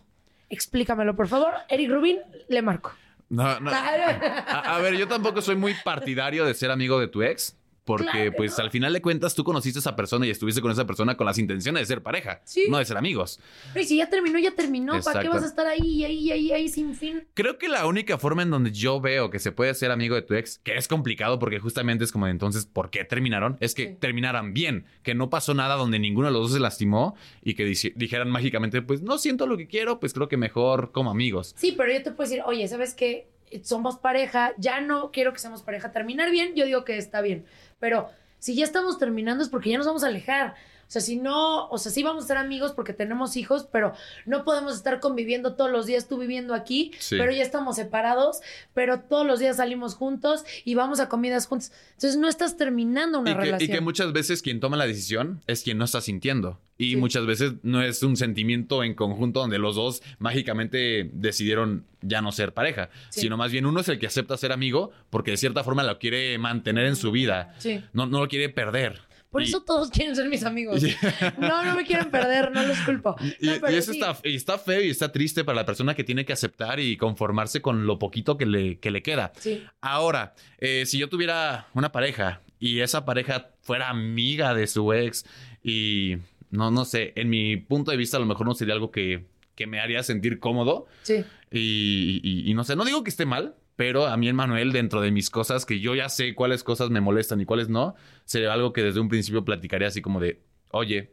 Explícamelo, 0.49 1.14
por 1.14 1.28
favor. 1.28 1.53
Eric 1.68 1.91
Rubin, 1.91 2.18
le 2.49 2.62
marco. 2.62 2.95
No, 3.28 3.61
no. 3.61 3.70
A, 3.74 4.76
a 4.76 4.78
ver, 4.80 4.97
yo 4.97 5.07
tampoco 5.07 5.43
soy 5.43 5.57
muy 5.57 5.74
partidario 5.84 6.47
de 6.47 6.55
ser 6.55 6.70
amigo 6.70 6.99
de 6.99 7.09
tu 7.09 7.22
ex, 7.22 7.54
Porque, 7.89 8.05
Claro 8.11 8.33
pues, 8.37 8.59
al 8.59 8.71
final 8.71 8.93
de 8.93 9.01
cuentas, 9.01 9.35
tú 9.35 9.45
conociste 9.45 9.79
a 9.79 9.81
esa 9.81 9.97
persona 9.97 10.27
y 10.27 10.31
estuviste 10.31 10.61
con 10.61 10.71
esa 10.71 10.87
persona 10.87 11.17
con 11.17 11.27
las 11.27 11.39
intenciones 11.39 11.81
de 11.81 11.87
ser 11.87 12.03
pareja, 12.03 12.43
Sí. 12.45 12.67
no 12.69 12.77
de 12.77 12.85
ser 12.85 12.99
amigos. 12.99 13.41
Y 13.75 13.85
si 13.85 13.97
ya 13.97 14.11
terminó, 14.11 14.39
ya 14.39 14.51
terminó. 14.51 15.01
¿Para 15.03 15.23
qué 15.23 15.29
vas 15.31 15.43
a 15.43 15.47
estar 15.47 15.67
ahí, 15.67 16.05
ahí, 16.05 16.31
ahí, 16.31 16.53
ahí 16.53 16.69
sin 16.69 16.95
fin? 16.95 17.27
Creo 17.33 17.57
que 17.57 17.67
la 17.69 17.87
única 17.87 18.19
forma 18.19 18.43
en 18.43 18.51
donde 18.51 18.73
yo 18.73 19.01
veo 19.01 19.31
que 19.31 19.39
se 19.39 19.53
puede 19.53 19.73
ser 19.73 19.91
amigo 19.91 20.15
de 20.17 20.21
tu 20.23 20.35
ex, 20.35 20.59
que 20.59 20.77
es 20.77 20.87
complicado 20.87 21.39
porque 21.39 21.59
justamente 21.61 22.05
es 22.05 22.13
como 22.13 22.27
entonces, 22.29 22.67
¿por 22.67 22.91
qué 22.91 23.05
terminaron? 23.05 23.57
Es 23.61 23.75
que 23.75 23.87
Sí. 23.87 23.97
terminaran 23.99 24.53
bien, 24.53 24.85
que 25.03 25.15
no 25.15 25.31
pasó 25.31 25.55
nada 25.55 25.77
donde 25.77 25.99
ninguno 25.99 26.27
de 26.27 26.33
los 26.35 26.43
dos 26.43 26.53
se 26.53 26.61
lastimó 26.61 27.17
y 27.43 27.55
que 27.55 27.65
dijeran 27.65 28.29
mágicamente, 28.31 28.83
pues 28.83 29.01
no 29.01 29.17
siento 29.17 29.47
lo 29.47 29.57
que 29.57 29.67
quiero, 29.67 29.99
pues 29.99 30.13
creo 30.13 30.29
que 30.29 30.37
mejor 30.37 30.93
como 30.93 31.11
amigos. 31.11 31.55
Sí, 31.57 31.73
pero 31.75 31.91
yo 31.91 32.03
te 32.03 32.11
puedo 32.13 32.29
decir, 32.29 32.43
oye, 32.45 32.69
¿sabes 32.69 32.93
qué? 32.93 33.29
Somos 33.62 33.99
pareja, 33.99 34.53
ya 34.58 34.80
no 34.80 35.11
quiero 35.11 35.33
que 35.33 35.38
seamos 35.38 35.62
pareja. 35.62 35.92
Terminar 35.92 36.30
bien, 36.30 36.54
yo 36.54 36.64
digo 36.64 36.84
que 36.84 36.96
está 36.96 37.20
bien. 37.20 37.45
Pero 37.79 38.08
si 38.38 38.54
ya 38.54 38.64
estamos 38.64 38.99
terminando 38.99 39.42
es 39.42 39.49
porque 39.49 39.70
ya 39.70 39.79
nos 39.79 39.87
vamos 39.87 40.04
a 40.04 40.08
alejar. 40.08 40.54
O 40.89 40.91
sea, 40.91 41.03
si 41.03 41.17
no, 41.17 41.69
o 41.69 41.77
sea, 41.77 41.93
sí 41.93 42.03
vamos 42.03 42.25
a 42.25 42.27
ser 42.29 42.39
amigos 42.39 42.73
porque 42.73 42.95
tenemos 42.95 43.37
hijos, 43.37 43.69
pero 43.71 43.93
no 44.25 44.43
podemos 44.45 44.75
estar 44.75 45.01
conviviendo 45.01 45.55
todos 45.55 45.71
los 45.71 45.85
días, 45.85 46.09
tú 46.09 46.17
viviendo 46.19 46.55
aquí, 46.55 46.93
Sí. 46.99 47.17
pero 47.19 47.31
ya 47.31 47.43
estamos 47.43 47.77
separados, 47.77 48.41
pero 48.73 49.01
todos 49.01 49.27
los 49.27 49.39
días 49.39 49.59
salimos 49.59 49.95
juntos 49.95 50.45
y 50.65 50.75
vamos 50.75 50.99
a 51.01 51.09
comidas 51.11 51.47
juntos. 51.47 51.73
Entonces 51.95 52.17
no 52.19 52.27
estás 52.27 52.57
terminando 52.57 53.21
una 53.21 53.33
Y 53.33 53.35
que, 53.35 53.41
y 53.41 53.45
relación. 53.45 53.71
que 53.71 53.81
muchas 53.83 54.13
veces 54.15 54.41
quien 54.41 54.61
toma 54.61 54.79
la 54.79 54.87
decisión 54.87 55.43
es 55.47 55.63
quien 55.63 55.77
no 55.77 55.85
está 55.85 56.01
sintiendo. 56.01 56.59
Y 56.81 56.91
Sí. 56.91 56.97
muchas 56.97 57.27
veces 57.27 57.55
no 57.65 57.83
es 57.83 58.03
un 58.05 58.17
sentimiento 58.17 58.83
en 58.85 58.95
conjunto 58.95 59.41
donde 59.41 59.59
los 59.59 59.75
dos 59.77 60.01
mágicamente 60.21 61.11
decidieron 61.13 61.85
ya 62.01 62.23
no 62.23 62.31
ser 62.33 62.55
pareja, 62.55 62.89
Sí. 63.11 63.23
sino 63.23 63.37
más 63.37 63.51
bien 63.51 63.67
uno 63.67 63.81
es 63.81 63.89
el 63.89 63.99
que 63.99 64.07
acepta 64.07 64.37
ser 64.37 64.53
amigo 64.53 64.93
porque 65.11 65.33
de 65.33 65.37
cierta 65.37 65.65
forma 65.65 65.83
lo 65.83 65.99
quiere 65.99 66.39
mantener 66.39 66.87
en 66.87 66.97
su 66.97 67.11
vida. 67.11 67.55
Sí. 67.59 67.83
No, 67.93 68.07
no 68.07 68.21
lo 68.21 68.29
quiere 68.29 68.49
perder. 68.49 69.01
Por 69.39 69.43
Y- 69.43 69.49
eso 69.49 69.63
todos 69.63 69.91
quieren 69.91 70.17
ser 70.17 70.29
mis 70.29 70.45
amigos. 70.45 70.83
Y- 70.85 70.95
No, 71.39 71.65
no 71.65 71.75
me 71.77 71.85
quieren 71.85 72.11
perder, 72.11 72.51
no 72.51 72.63
los 72.65 72.79
culpo. 72.81 73.17
Y, 73.41 73.47
No, 73.47 73.57
y 73.57 73.61
pero 73.61 73.77
eso 73.77 73.93
sí. 73.93 74.01
está, 74.01 74.19
y 74.29 74.35
está 74.37 74.59
feo 74.59 74.81
y 74.83 74.91
está 74.91 75.13
triste 75.13 75.45
para 75.45 75.57
la 75.57 75.65
persona 75.67 75.95
que 75.95 76.05
tiene 76.05 76.25
que 76.25 76.33
aceptar 76.33 76.81
y 76.81 76.97
conformarse 76.97 77.63
con 77.63 77.87
lo 77.87 77.99
poquito 77.99 78.37
que 78.37 78.47
le, 78.47 78.79
que 78.79 78.91
le 78.91 79.03
queda. 79.03 79.33
Sí. 79.39 79.63
Ahora, 79.81 80.35
eh, 80.59 80.85
si 80.87 80.99
yo 80.99 81.09
tuviera 81.09 81.67
una 81.75 81.93
pareja 81.93 82.41
y 82.59 82.81
esa 82.81 83.05
pareja 83.05 83.51
fuera 83.63 83.89
amiga 83.89 84.55
de 84.55 84.67
su 84.67 84.93
ex 84.93 85.25
y 85.63 86.17
no, 86.51 86.71
no 86.71 86.85
sé, 86.85 87.13
en 87.17 87.29
mi 87.31 87.57
punto 87.57 87.91
de 87.91 87.97
vista 87.97 88.17
a 88.17 88.21
lo 88.21 88.27
mejor 88.27 88.47
no 88.47 88.55
sería 88.55 88.75
algo 88.75 88.91
que, 88.91 89.27
que 89.55 89.67
me 89.67 89.81
haría 89.81 90.03
sentir 90.03 90.39
cómodo 90.41 90.87
Sí. 91.03 91.25
y, 91.53 92.21
y- 92.23 92.51
y 92.51 92.55
no 92.55 92.65
sé, 92.65 92.75
no 92.77 92.85
digo 92.85 93.05
que 93.05 93.11
esté 93.11 93.27
mal, 93.27 93.55
pero 93.79 94.07
a 94.09 94.17
mí, 94.17 94.33
Manuel, 94.33 94.72
dentro 94.72 95.00
de 95.00 95.13
mis 95.13 95.30
cosas, 95.30 95.64
que 95.64 95.79
yo 95.79 95.95
ya 95.95 96.09
sé 96.09 96.34
cuáles 96.34 96.64
cosas 96.64 96.91
me 96.91 97.00
molestan 97.00 97.41
y 97.41 97.45
cuáles 97.45 97.68
no, 97.68 97.95
sería 98.25 98.53
algo 98.53 98.72
que 98.72 98.83
desde 98.83 98.99
un 98.99 99.09
principio 99.09 99.45
platicaría 99.45 99.87
así 99.87 100.03
como 100.03 100.18
de, 100.18 100.41
oye, 100.72 101.13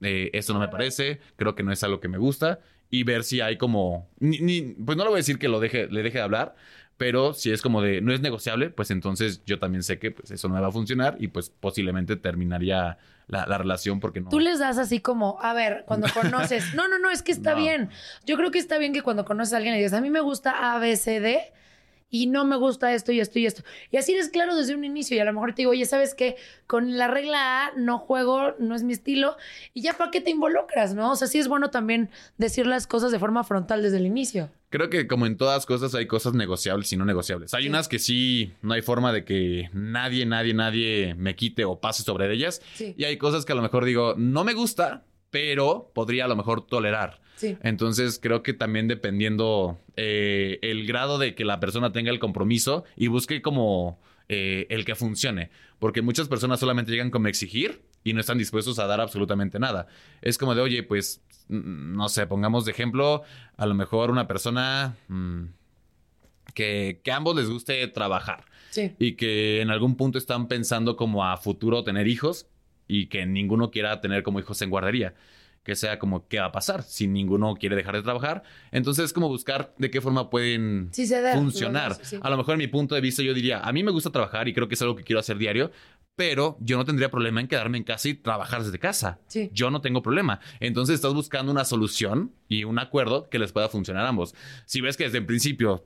eh, 0.00 0.28
esto 0.32 0.52
no 0.52 0.58
me 0.58 0.66
parece, 0.66 1.20
creo 1.36 1.54
que 1.54 1.62
no 1.62 1.70
es 1.70 1.84
algo 1.84 2.00
que 2.00 2.08
me 2.08 2.18
gusta, 2.18 2.58
y 2.90 3.04
ver 3.04 3.22
si 3.22 3.40
hay 3.40 3.56
como, 3.56 4.10
ni- 4.18 4.40
ni- 4.40 4.62
pues 4.84 4.98
no 4.98 5.04
le 5.04 5.10
voy 5.10 5.18
a 5.18 5.20
decir 5.20 5.38
que 5.38 5.46
lo 5.46 5.60
deje, 5.60 5.86
le 5.92 6.02
deje 6.02 6.18
de 6.18 6.24
hablar, 6.24 6.56
pero 6.96 7.34
si 7.34 7.52
es 7.52 7.62
como 7.62 7.80
de, 7.82 8.00
no 8.00 8.12
es 8.12 8.20
negociable, 8.20 8.70
pues 8.70 8.90
entonces 8.90 9.44
yo 9.46 9.60
también 9.60 9.84
sé 9.84 10.00
que 10.00 10.10
pues, 10.10 10.32
eso 10.32 10.48
no 10.48 10.54
me 10.56 10.60
va 10.60 10.66
a 10.68 10.72
funcionar 10.72 11.16
y 11.20 11.28
pues 11.28 11.50
posiblemente 11.50 12.16
terminaría 12.16 12.98
la, 13.28 13.46
la 13.46 13.58
relación 13.58 14.00
porque 14.00 14.20
no... 14.20 14.28
Tú 14.28 14.40
les 14.40 14.58
das 14.58 14.76
así 14.76 14.98
como, 14.98 15.38
a 15.40 15.54
ver, 15.54 15.84
cuando 15.86 16.08
conoces. 16.14 16.74
No, 16.74 16.88
no, 16.88 16.98
no, 16.98 17.10
es 17.10 17.22
que 17.22 17.30
está 17.30 17.52
No. 17.52 17.58
bien. 17.58 17.90
Yo 18.26 18.36
creo 18.36 18.50
que 18.50 18.58
está 18.58 18.78
bien 18.78 18.92
que 18.92 19.02
cuando 19.02 19.24
conoces 19.24 19.54
a 19.54 19.58
alguien 19.58 19.72
le 19.74 19.78
digas, 19.78 19.92
a 19.92 20.00
mí 20.00 20.10
me 20.10 20.20
gusta 20.20 20.74
A, 20.74 20.78
B, 20.80 20.96
C, 20.96 21.20
D 21.20 21.40
y 22.14 22.26
no 22.26 22.44
me 22.44 22.56
gusta 22.56 22.92
esto 22.92 23.10
y 23.10 23.20
esto 23.20 23.38
y 23.38 23.46
esto. 23.46 23.62
Y 23.90 23.96
así 23.96 24.12
eres 24.12 24.28
claro 24.28 24.54
desde 24.54 24.74
un 24.74 24.84
inicio. 24.84 25.16
Y 25.16 25.20
a 25.20 25.24
lo 25.24 25.32
mejor 25.32 25.54
te 25.54 25.62
digo, 25.62 25.70
oye, 25.70 25.86
¿sabes 25.86 26.14
qué? 26.14 26.36
Con 26.66 26.98
la 26.98 27.08
regla 27.08 27.66
A 27.68 27.72
no 27.76 27.98
juego, 27.98 28.54
no 28.58 28.74
es 28.74 28.82
mi 28.82 28.92
estilo. 28.92 29.34
Y 29.72 29.80
ya 29.80 29.94
para 29.94 30.10
qué 30.10 30.20
te 30.20 30.28
involucras, 30.30 30.94
¿no? 30.94 31.12
O 31.12 31.16
sea, 31.16 31.26
sí 31.26 31.38
es 31.38 31.48
bueno 31.48 31.70
también 31.70 32.10
decir 32.36 32.66
las 32.66 32.86
cosas 32.86 33.12
de 33.12 33.18
forma 33.18 33.44
frontal 33.44 33.82
desde 33.82 33.96
el 33.96 34.04
inicio. 34.04 34.50
Creo 34.68 34.90
que 34.90 35.06
como 35.06 35.24
en 35.24 35.38
todas 35.38 35.64
cosas 35.64 35.94
hay 35.94 36.06
cosas 36.06 36.34
negociables 36.34 36.92
y 36.92 36.98
no 36.98 37.06
negociables. 37.06 37.54
Hay 37.54 37.62
Sí. 37.62 37.68
unas 37.70 37.88
que 37.88 37.98
sí, 37.98 38.52
no 38.60 38.74
hay 38.74 38.82
forma 38.82 39.10
de 39.14 39.24
que 39.24 39.70
nadie, 39.72 40.26
nadie, 40.26 40.52
nadie 40.52 41.14
me 41.16 41.34
quite 41.34 41.64
o 41.64 41.80
pase 41.80 42.02
sobre 42.02 42.30
ellas. 42.30 42.60
Sí. 42.74 42.94
Y 42.98 43.04
hay 43.04 43.16
cosas 43.16 43.46
que 43.46 43.52
a 43.52 43.56
lo 43.56 43.62
mejor 43.62 43.86
digo, 43.86 44.14
no 44.18 44.44
me 44.44 44.52
gusta, 44.52 45.04
pero 45.30 45.90
podría 45.94 46.26
a 46.26 46.28
lo 46.28 46.36
mejor 46.36 46.66
tolerar. 46.66 47.21
Sí. 47.42 47.58
Entonces 47.62 48.20
creo 48.22 48.42
que 48.44 48.52
también 48.54 48.86
dependiendo 48.88 49.78
eh, 49.96 50.58
el 50.62 50.86
grado 50.86 51.18
de 51.18 51.34
que 51.34 51.44
la 51.44 51.58
persona 51.58 51.92
tenga 51.92 52.10
el 52.12 52.20
compromiso 52.20 52.84
y 52.96 53.08
busque 53.08 53.42
como 53.42 54.00
eh, 54.28 54.66
el 54.70 54.84
que 54.84 54.94
funcione. 54.94 55.50
Porque 55.80 56.02
muchas 56.02 56.28
personas 56.28 56.60
solamente 56.60 56.92
llegan 56.92 57.10
como 57.10 57.26
a 57.26 57.30
exigir 57.30 57.82
y 58.04 58.12
no 58.12 58.20
están 58.20 58.38
dispuestos 58.38 58.78
a 58.78 58.86
dar 58.86 59.00
absolutamente 59.00 59.58
nada. 59.58 59.88
Es 60.20 60.38
como 60.38 60.54
de, 60.54 60.60
oye, 60.62 60.82
pues, 60.84 61.20
mm, 61.48 61.96
no 61.96 62.08
sé, 62.08 62.26
pongamos 62.28 62.64
de 62.64 62.70
ejemplo, 62.70 63.22
a 63.56 63.66
lo 63.66 63.74
mejor 63.74 64.10
una 64.12 64.28
persona 64.28 64.94
mm, 65.08 65.42
que, 66.54 67.00
que 67.02 67.10
a 67.12 67.16
ambos 67.16 67.34
les 67.36 67.48
guste 67.48 67.86
trabajar 67.88 68.44
Sí. 68.70 68.92
y 68.98 69.16
que 69.16 69.60
en 69.60 69.70
algún 69.70 69.96
punto 69.96 70.16
están 70.16 70.48
pensando 70.48 70.96
como 70.96 71.24
a 71.26 71.36
futuro 71.36 71.84
tener 71.84 72.08
hijos 72.08 72.46
y 72.88 73.06
que 73.06 73.26
ninguno 73.26 73.70
quiera 73.70 74.00
tener 74.00 74.22
como 74.22 74.38
hijos 74.40 74.62
en 74.62 74.70
guardería. 74.70 75.14
Que 75.62 75.76
sea 75.76 75.98
como, 75.98 76.26
¿qué 76.26 76.40
va 76.40 76.46
a 76.46 76.52
pasar 76.52 76.82
si 76.82 77.06
ninguno 77.06 77.54
quiere 77.54 77.76
dejar 77.76 77.94
de 77.94 78.02
trabajar? 78.02 78.42
Entonces 78.72 79.04
es 79.06 79.12
como 79.12 79.28
buscar 79.28 79.72
de 79.78 79.90
qué 79.90 80.00
forma 80.00 80.28
pueden 80.28 80.88
Sí, 80.92 81.06
funcionar. 81.34 81.96
Sí. 82.02 82.18
A 82.20 82.30
lo 82.30 82.36
mejor 82.36 82.54
en 82.54 82.58
mi 82.58 82.66
punto 82.66 82.94
de 82.96 83.00
vista 83.00 83.22
yo 83.22 83.32
diría, 83.32 83.60
a 83.60 83.72
mí 83.72 83.84
me 83.84 83.92
gusta 83.92 84.10
trabajar 84.10 84.48
y 84.48 84.54
creo 84.54 84.66
que 84.66 84.74
es 84.74 84.82
algo 84.82 84.96
que 84.96 85.04
quiero 85.04 85.20
hacer 85.20 85.38
diario, 85.38 85.70
pero 86.16 86.56
yo 86.60 86.76
no 86.76 86.84
tendría 86.84 87.10
problema 87.10 87.40
en 87.40 87.46
quedarme 87.48 87.78
en 87.78 87.84
casa 87.84 88.08
y 88.08 88.14
trabajar 88.14 88.64
desde 88.64 88.78
casa. 88.78 89.20
Sí. 89.28 89.50
Yo 89.52 89.70
no 89.70 89.80
tengo 89.80 90.02
problema. 90.02 90.40
Entonces 90.58 90.96
estás 90.96 91.14
buscando 91.14 91.52
una 91.52 91.64
solución 91.64 92.32
y 92.48 92.64
un 92.64 92.78
acuerdo 92.78 93.28
que 93.28 93.38
les 93.38 93.52
pueda 93.52 93.68
funcionar 93.68 94.04
a 94.04 94.08
ambos. 94.08 94.34
Si 94.66 94.80
ves 94.80 94.96
que 94.96 95.04
desde 95.04 95.18
el 95.18 95.26
principio 95.26 95.84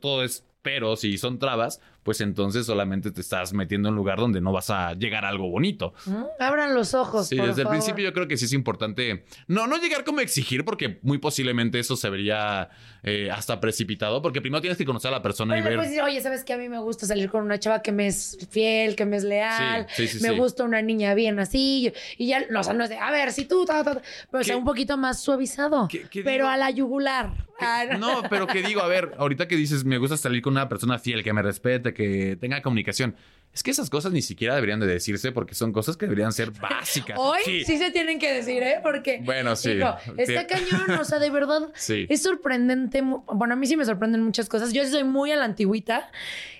todo 0.00 0.24
es 0.24 0.44
pero 0.64 0.96
si 0.96 1.18
son 1.18 1.38
trabas, 1.38 1.82
pues 2.04 2.20
entonces 2.20 2.66
solamente 2.66 3.10
te 3.10 3.20
estás 3.20 3.52
metiendo 3.52 3.88
en 3.88 3.94
un 3.94 3.96
lugar 3.96 4.18
donde 4.18 4.40
no 4.40 4.52
vas 4.52 4.70
a 4.70 4.94
llegar 4.94 5.24
a 5.24 5.28
algo 5.30 5.50
bonito. 5.50 5.92
¿Mm? 6.06 6.22
Abran 6.38 6.74
los 6.74 6.94
ojos. 6.94 7.26
Sí, 7.26 7.36
por 7.36 7.48
desde 7.48 7.62
el 7.62 7.68
principio 7.68 8.04
yo 8.04 8.12
creo 8.12 8.28
que 8.28 8.36
sí 8.36 8.44
es 8.44 8.52
importante. 8.52 9.24
No, 9.48 9.66
no 9.66 9.76
llegar 9.78 10.04
como 10.04 10.20
a 10.20 10.22
exigir, 10.22 10.64
porque 10.64 11.00
muy 11.02 11.18
posiblemente 11.18 11.78
eso 11.80 11.96
se 11.96 12.08
vería 12.10 12.68
eh, 13.02 13.30
hasta 13.30 13.58
precipitado, 13.58 14.22
porque 14.22 14.40
primero 14.40 14.60
tienes 14.60 14.78
que 14.78 14.84
conocer 14.84 15.08
a 15.08 15.12
la 15.12 15.22
persona 15.22 15.58
y 15.58 15.62
ver. 15.62 15.80
decir, 15.80 16.00
oye, 16.02 16.20
¿sabes 16.20 16.44
que 16.44 16.52
A 16.52 16.58
mí 16.58 16.68
me 16.68 16.78
gusta 16.78 17.06
salir 17.06 17.30
con 17.30 17.42
una 17.42 17.58
chava 17.58 17.82
que 17.82 17.90
me 17.90 18.06
es 18.06 18.38
fiel, 18.50 18.94
que 18.96 19.04
me 19.06 19.16
es 19.16 19.24
leal. 19.24 19.86
Sí, 19.96 20.06
sí, 20.06 20.18
sí, 20.18 20.22
me 20.22 20.30
gusta 20.32 20.62
una 20.64 20.82
niña 20.82 21.14
bien 21.14 21.38
así. 21.38 21.92
Y 22.18 22.26
ya, 22.26 22.44
no, 22.50 22.60
o 22.60 22.62
sea, 22.64 22.74
no 22.74 22.84
es 22.84 22.90
de, 22.90 22.98
a 22.98 23.10
ver, 23.10 23.32
si 23.32 23.46
tú, 23.46 23.64
ta, 23.64 23.82
ta, 23.82 23.94
ta", 23.94 24.02
pero 24.30 24.44
sea, 24.44 24.56
un 24.56 24.64
poquito 24.64 24.96
más 24.98 25.20
suavizado. 25.20 25.88
¿Qué- 25.88 26.06
qué 26.10 26.22
pero 26.22 26.44
digo? 26.44 26.48
a 26.48 26.56
la 26.58 26.70
yugular. 26.70 27.30
Ah, 27.60 27.84
No, 27.98 28.22
pero 28.28 28.46
que 28.48 28.62
digo, 28.62 28.80
a 28.80 28.88
ver, 28.88 29.12
ahorita 29.16 29.46
que 29.48 29.56
dices, 29.56 29.84
me 29.84 29.96
gusta 29.98 30.16
salir 30.16 30.42
con 30.42 30.52
una 30.54 30.68
persona 30.68 30.98
fiel, 30.98 31.22
que 31.22 31.32
me 31.32 31.40
respete, 31.40 31.93
que 31.94 32.36
tenga 32.40 32.60
comunicación. 32.62 33.16
Es 33.54 33.62
que 33.62 33.70
esas 33.70 33.88
cosas 33.88 34.10
ni 34.10 34.20
siquiera 34.20 34.56
deberían 34.56 34.80
de 34.80 34.86
decirse 34.88 35.30
porque 35.30 35.54
son 35.54 35.72
cosas 35.72 35.96
que 35.96 36.06
deberían 36.06 36.32
ser 36.32 36.50
básicas. 36.50 37.16
Hoy 37.16 37.38
sí. 37.44 37.64
se 37.78 37.92
tienen 37.92 38.18
que 38.18 38.32
decir, 38.34 38.60
¿eh? 38.64 38.80
Porque. 38.82 39.20
Bueno, 39.22 39.54
sí. 39.54 39.70
hijo, 39.70 39.96
está 40.18 40.40
Sí. 40.40 40.46
cañón, 40.48 40.98
o 40.98 41.04
sea, 41.04 41.20
de 41.20 41.30
verdad. 41.30 41.70
Sí. 41.76 42.04
Es 42.08 42.20
sorprendente. 42.24 43.00
Bueno, 43.00 43.54
a 43.54 43.56
mí 43.56 43.68
sí 43.68 43.76
me 43.76 43.84
sorprenden 43.84 44.24
muchas 44.24 44.48
cosas. 44.48 44.72
Yo 44.72 44.84
soy 44.88 45.04
muy 45.04 45.30
a 45.30 45.36
la 45.36 45.44
antigüita 45.44 46.10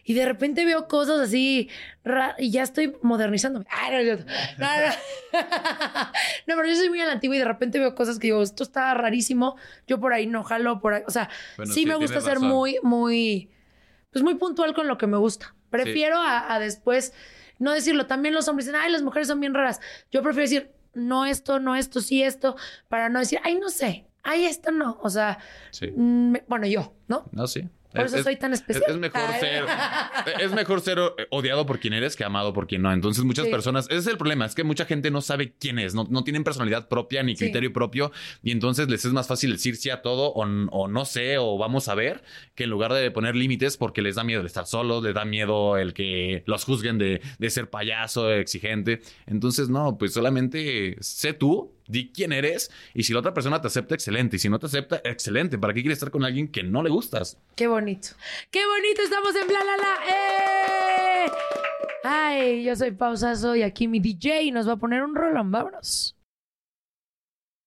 y 0.04 0.14
de 0.14 0.24
repente 0.24 0.64
veo 0.64 0.86
cosas 0.86 1.18
así 1.18 1.68
y 2.38 2.50
ya 2.52 2.62
estoy 2.62 2.94
modernizándome. 3.02 3.66
Ay, 3.70 4.04
no, 4.06 4.14
no, 4.14 4.22
no. 4.58 4.94
No, 6.46 6.54
pero 6.56 6.66
yo 6.66 6.76
soy 6.76 6.90
muy 6.90 7.00
a 7.00 7.06
la 7.06 7.12
antigua 7.12 7.34
y 7.34 7.40
de 7.40 7.44
repente 7.44 7.80
veo 7.80 7.96
cosas 7.96 8.20
que 8.20 8.28
digo, 8.28 8.40
esto 8.40 8.62
está 8.62 8.94
rarísimo. 8.94 9.56
Yo 9.88 9.98
por 9.98 10.12
ahí 10.12 10.28
no 10.28 10.44
jalo, 10.44 10.80
por 10.80 10.94
ahí. 10.94 11.02
O 11.06 11.10
sea, 11.10 11.28
Bueno, 11.56 11.72
sí, 11.72 11.80
sí, 11.80 11.86
me 11.86 11.96
gusta 11.96 12.20
ser 12.20 12.34
razón. 12.34 12.48
muy, 12.48 12.78
muy, 12.82 13.48
pues 14.14 14.22
muy 14.22 14.36
puntual 14.36 14.72
con 14.74 14.86
lo 14.88 14.96
que 14.96 15.06
me 15.08 15.18
gusta. 15.18 15.54
Prefiero 15.70 16.18
a, 16.18 16.54
a 16.54 16.58
después 16.60 17.12
no 17.58 17.72
decirlo. 17.72 18.06
También 18.06 18.32
los 18.32 18.46
hombres 18.48 18.66
dicen, 18.66 18.80
ay, 18.80 18.92
las 18.92 19.02
mujeres 19.02 19.26
son 19.28 19.40
bien 19.40 19.52
raras. 19.54 19.80
Yo 20.12 20.22
prefiero 20.22 20.42
decir, 20.42 20.70
no 20.94 21.26
esto, 21.26 21.58
no 21.58 21.74
esto, 21.74 22.00
sí 22.00 22.22
esto, 22.22 22.54
para 22.88 23.08
no 23.08 23.18
decir, 23.18 23.40
ay, 23.42 23.56
no 23.58 23.68
sé, 23.70 24.06
ay, 24.22 24.44
esto 24.44 24.70
no. 24.70 24.98
O 25.02 25.10
sea, 25.10 25.38
Sí. 25.72 25.90
mm, 25.94 26.36
bueno, 26.46 26.66
yo, 26.68 26.94
¿no? 27.08 27.28
No, 27.32 27.48
sí. 27.48 27.68
Por 27.94 28.06
Es- 28.06 28.12
eso 28.12 28.18
es- 28.18 28.24
soy 28.24 28.36
tan 28.36 28.52
Es, 28.52 28.60
especial. 28.60 28.84
es 28.90 28.96
mejor 28.98 29.20
ser 29.40 29.64
es 30.40 30.52
mejor 30.52 30.80
ser 30.80 30.98
eh, 30.98 31.26
odiado 31.30 31.64
por 31.66 31.78
quien 31.78 31.92
eres 31.94 32.16
que 32.16 32.24
amado 32.24 32.52
por 32.52 32.66
quien 32.66 32.82
no. 32.82 32.92
Entonces 32.92 33.24
muchas 33.24 33.44
Sí. 33.46 33.50
personas, 33.50 33.86
ese 33.86 33.98
es 33.98 34.06
el 34.08 34.16
problema, 34.18 34.46
es 34.46 34.54
que 34.54 34.64
mucha 34.64 34.84
gente 34.84 35.10
no 35.10 35.20
sabe 35.20 35.54
quién 35.58 35.78
es, 35.78 35.94
no, 35.94 36.06
no 36.10 36.24
tienen 36.24 36.44
personalidad 36.44 36.88
propia 36.88 37.22
ni 37.22 37.36
Sí. 37.36 37.44
criterio 37.44 37.72
propio 37.72 38.10
y 38.42 38.50
entonces 38.50 38.88
les 38.88 39.04
es 39.04 39.12
más 39.12 39.28
fácil 39.28 39.52
decir 39.52 39.76
sí 39.76 39.90
a 39.90 40.02
todo 40.02 40.32
o, 40.32 40.44
no 40.88 41.04
sé 41.04 41.38
o 41.38 41.56
vamos 41.58 41.88
a 41.88 41.94
ver 41.94 42.22
que 42.54 42.64
en 42.64 42.70
lugar 42.70 42.92
de 42.92 43.10
poner 43.10 43.36
límites 43.36 43.76
porque 43.76 44.02
les 44.02 44.16
da 44.16 44.24
miedo 44.24 44.40
el 44.40 44.46
estar 44.46 44.66
solos, 44.66 45.02
les 45.02 45.14
da 45.14 45.24
miedo 45.24 45.76
el 45.76 45.94
que 45.94 46.42
los 46.46 46.64
juzguen 46.64 46.98
de, 46.98 47.20
de 47.38 47.50
ser 47.50 47.70
payaso, 47.70 48.30
exigente. 48.32 49.00
Entonces 49.26 49.68
no, 49.68 49.96
pues 49.98 50.12
solamente 50.12 50.96
sé 51.00 51.32
tú. 51.32 51.73
Di 51.86 52.10
quién 52.12 52.32
eres 52.32 52.70
y 52.94 53.02
si 53.02 53.12
la 53.12 53.18
otra 53.18 53.34
persona 53.34 53.60
te 53.60 53.66
acepta, 53.66 53.94
excelente. 53.94 54.36
Y 54.36 54.38
si 54.38 54.48
no 54.48 54.58
te 54.58 54.66
acepta, 54.66 55.00
excelente. 55.04 55.58
¿Para 55.58 55.74
qué 55.74 55.82
quieres 55.82 55.98
estar 55.98 56.10
con 56.10 56.24
alguien 56.24 56.50
que 56.50 56.62
no 56.62 56.82
le 56.82 56.90
gustas? 56.90 57.38
Qué 57.56 57.66
bonito. 57.66 58.08
Qué 58.50 58.64
bonito 58.66 59.02
estamos 59.02 59.34
en 59.36 59.46
Bla 59.46 59.58
La 59.64 59.76
La. 59.76 59.98
¡Eh! 60.08 61.30
Ay, 62.04 62.64
yo 62.64 62.74
soy 62.76 62.92
Pausazo 62.92 63.54
y 63.56 63.62
aquí 63.62 63.88
mi 63.88 64.00
DJ 64.00 64.50
nos 64.52 64.66
va 64.68 64.72
a 64.72 64.76
poner 64.76 65.02
un 65.02 65.14
rolón. 65.14 65.50
Vámonos. 65.50 66.16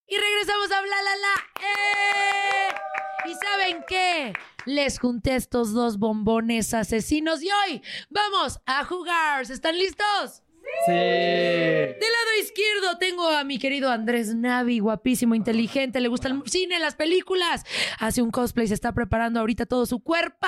Y 0.08 0.16
regresamos 0.18 0.72
a 0.72 0.82
Bla 0.82 1.02
La 1.04 1.16
La. 1.16 1.62
¡Eh! 1.62 3.30
¿Y 3.30 3.34
saben 3.36 3.84
qué? 3.88 4.34
Les 4.66 5.00
junté 5.00 5.36
estos 5.36 5.74
dos 5.74 5.98
bombones 6.00 6.74
asesinos 6.74 7.44
y 7.44 7.50
hoy 7.52 7.82
vamos 8.10 8.60
a 8.66 8.84
jugar. 8.84 9.44
¿Están 9.44 9.78
listos? 9.78 10.44
Sí. 10.86 10.92
Del 10.92 12.00
lado 12.00 12.42
izquierdo 12.42 12.98
tengo 13.00 13.30
a 13.30 13.44
mi 13.44 13.60
querido 13.60 13.90
Andrés 13.90 14.36
Navi, 14.36 14.80
guapísimo, 14.80 15.36
inteligente, 15.36 16.00
le 16.00 16.08
gusta 16.08 16.28
el 16.30 16.42
cine, 16.46 16.80
las 16.80 16.96
películas. 16.96 17.66
Hace 18.00 18.22
un 18.22 18.32
cosplay, 18.32 18.68
se 18.68 18.74
está 18.74 18.94
preparando 18.94 19.40
ahorita 19.40 19.66
todo 19.66 19.86
su 19.86 20.00
cuerpo 20.00 20.48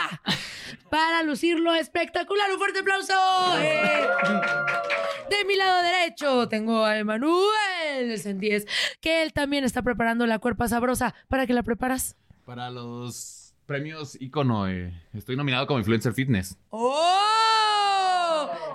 para 0.89 1.23
lucirlo 1.23 1.73
espectacular. 1.75 2.51
Un 2.51 2.57
fuerte 2.57 2.79
aplauso. 2.79 3.13
¡Eh! 3.59 4.07
De 5.29 5.45
mi 5.45 5.55
lado 5.55 5.81
derecho 5.83 6.47
tengo 6.47 6.85
a 6.85 6.97
Emanuel 6.97 8.17
Sendies, 8.17 8.65
que 9.01 9.21
él 9.23 9.33
también 9.33 9.63
está 9.63 9.81
preparando 9.81 10.25
la 10.25 10.39
cuerpa 10.39 10.67
sabrosa. 10.67 11.13
¿Para 11.27 11.45
qué 11.45 11.53
la 11.53 11.63
preparas? 11.63 12.15
Para 12.45 12.69
los 12.69 13.53
premios 13.65 14.19
ícono, 14.19 14.67
eh, 14.67 14.91
estoy 15.13 15.35
nominado 15.35 15.67
como 15.67 15.79
influencer 15.79 16.13
fitness. 16.13 16.57
¡Oh! 16.69 17.58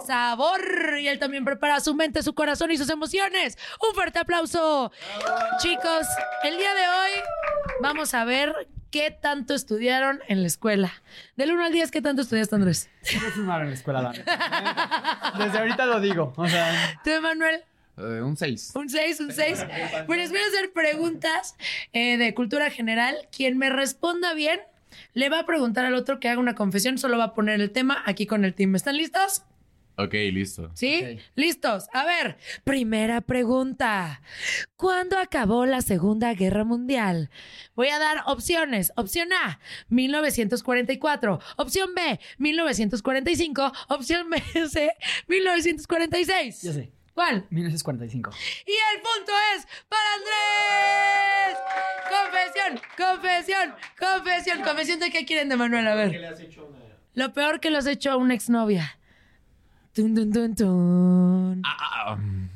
¡Sabor! 0.06 0.60
Y 1.00 1.08
él 1.08 1.18
también 1.18 1.44
prepara 1.44 1.80
su 1.80 1.94
mente, 1.94 2.22
su 2.22 2.34
corazón 2.34 2.70
y 2.70 2.76
sus 2.76 2.90
emociones. 2.90 3.58
Un 3.86 3.94
fuerte 3.94 4.18
aplauso. 4.18 4.92
Chicos, 5.58 6.06
el 6.42 6.56
día 6.56 6.74
de 6.74 6.82
hoy 6.88 7.10
vamos 7.80 8.14
a 8.14 8.24
ver 8.24 8.68
qué 8.90 9.10
tanto 9.10 9.54
estudiaron 9.54 10.20
en 10.28 10.42
la 10.42 10.46
escuela. 10.46 10.92
Del 11.36 11.52
1 11.52 11.64
al 11.64 11.72
10, 11.72 11.90
¿qué 11.90 12.00
tanto 12.00 12.22
estudiaste, 12.22 12.54
Andrés? 12.54 12.88
Siempre 13.02 13.30
fui 13.32 13.42
malo 13.42 13.64
en 13.64 13.70
la 13.70 13.74
escuela, 13.74 14.02
la 14.02 14.12
neta. 14.12 15.32
Desde 15.38 15.58
ahorita 15.58 15.86
lo 15.86 16.00
digo. 16.00 16.32
O 16.36 16.48
sea, 16.48 17.00
¿Tú, 17.02 17.10
Emanuel? 17.10 17.64
Eh, 17.96 18.22
un 18.22 18.36
6. 18.36 18.72
Un 18.74 18.88
6, 18.88 19.20
un 19.20 19.32
6. 19.32 19.66
Pues 20.06 20.18
les 20.18 20.30
voy 20.30 20.38
a 20.40 20.46
hacer 20.46 20.72
preguntas 20.72 21.56
eh, 21.92 22.16
de 22.18 22.34
cultura 22.34 22.70
general. 22.70 23.16
Quien 23.36 23.58
me 23.58 23.70
responda 23.70 24.34
bien, 24.34 24.60
le 25.12 25.28
va 25.28 25.40
a 25.40 25.46
preguntar 25.46 25.84
al 25.84 25.94
otro 25.94 26.20
que 26.20 26.28
haga 26.28 26.40
una 26.40 26.54
confesión. 26.54 26.98
Solo 26.98 27.18
va 27.18 27.24
a 27.24 27.34
poner 27.34 27.60
el 27.60 27.70
tema 27.70 28.02
aquí 28.06 28.26
con 28.26 28.44
el 28.44 28.54
team. 28.54 28.76
¿Están 28.76 28.96
listos? 28.96 29.42
Ok, 29.96 30.12
listo. 30.32 30.70
¿Sí? 30.74 31.18
Listos. 31.36 31.86
A 31.92 32.04
ver, 32.04 32.36
primera 32.64 33.20
pregunta. 33.20 34.20
¿Cuándo 34.76 35.18
acabó 35.18 35.66
la 35.66 35.82
Segunda 35.82 36.34
Guerra 36.34 36.64
Mundial? 36.64 37.30
Voy 37.76 37.88
a 37.88 37.98
dar 37.98 38.22
opciones. 38.26 38.92
Opción 38.96 39.32
A, 39.32 39.60
1944. 39.88 41.38
Opción 41.56 41.94
B, 41.94 42.18
1945. 42.38 43.72
Opción 43.88 44.30
B, 44.30 44.42
C, 44.68 44.90
1946. 45.28 46.62
ya 46.62 46.72
sé. 46.72 46.90
¿Cuál? 47.14 47.46
1945. 47.50 48.30
Y 48.66 48.72
el 48.72 49.00
punto 49.00 49.32
es 49.56 49.66
para 49.88 50.14
Andrés. 50.14 51.58
Confesión, 52.10 52.80
confesión, 52.96 53.74
confesión. 54.00 54.62
Confesión 54.64 54.98
de 54.98 55.10
qué 55.10 55.24
quieren 55.24 55.48
de 55.48 55.56
Manuel. 55.56 55.86
A 55.86 55.94
ver. 55.94 56.36
Lo 57.14 57.32
peor 57.32 57.60
que 57.60 57.70
le 57.70 57.78
has 57.78 57.86
hecho 57.86 58.10
a 58.10 58.16
una 58.16 58.34
exnovia. 58.34 58.98
Tun, 59.94 60.14
tun, 60.14 60.32
tun, 60.32 60.54
tun. 60.56 61.62
Ah, 61.64 61.76
ah, 61.80 62.14
um, 62.14 62.48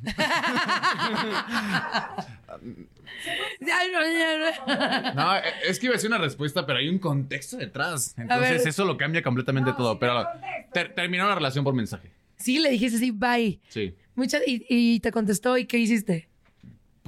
no, 5.15 5.37
eh, 5.37 5.43
es 5.67 5.79
que 5.79 5.87
iba 5.87 5.95
a 5.95 5.97
decir 5.97 6.09
una 6.11 6.19
respuesta, 6.19 6.67
pero 6.67 6.79
hay 6.79 6.89
un 6.89 6.99
contexto 6.99 7.57
detrás. 7.57 8.15
Entonces 8.19 8.67
eso 8.67 8.85
lo 8.85 8.97
cambia 8.97 9.23
completamente 9.23 9.73
todo. 9.77 9.99
Pero 9.99 10.27
ter- 10.73 10.95
terminó 10.95 11.27
la 11.29 11.35
relación 11.35 11.65
por 11.65 11.75
mensaje. 11.75 12.11
Sí, 12.37 12.59
le 12.59 12.71
dijiste 12.71 12.97
así, 12.97 13.11
bye. 13.11 13.59
Sí. 13.69 13.95
Muchas, 14.15 14.43
y, 14.47 14.65
y 14.69 15.01
te 15.01 15.13
contestó, 15.13 15.57
¿y 15.59 15.67
qué 15.67 15.79
hiciste? 15.79 16.29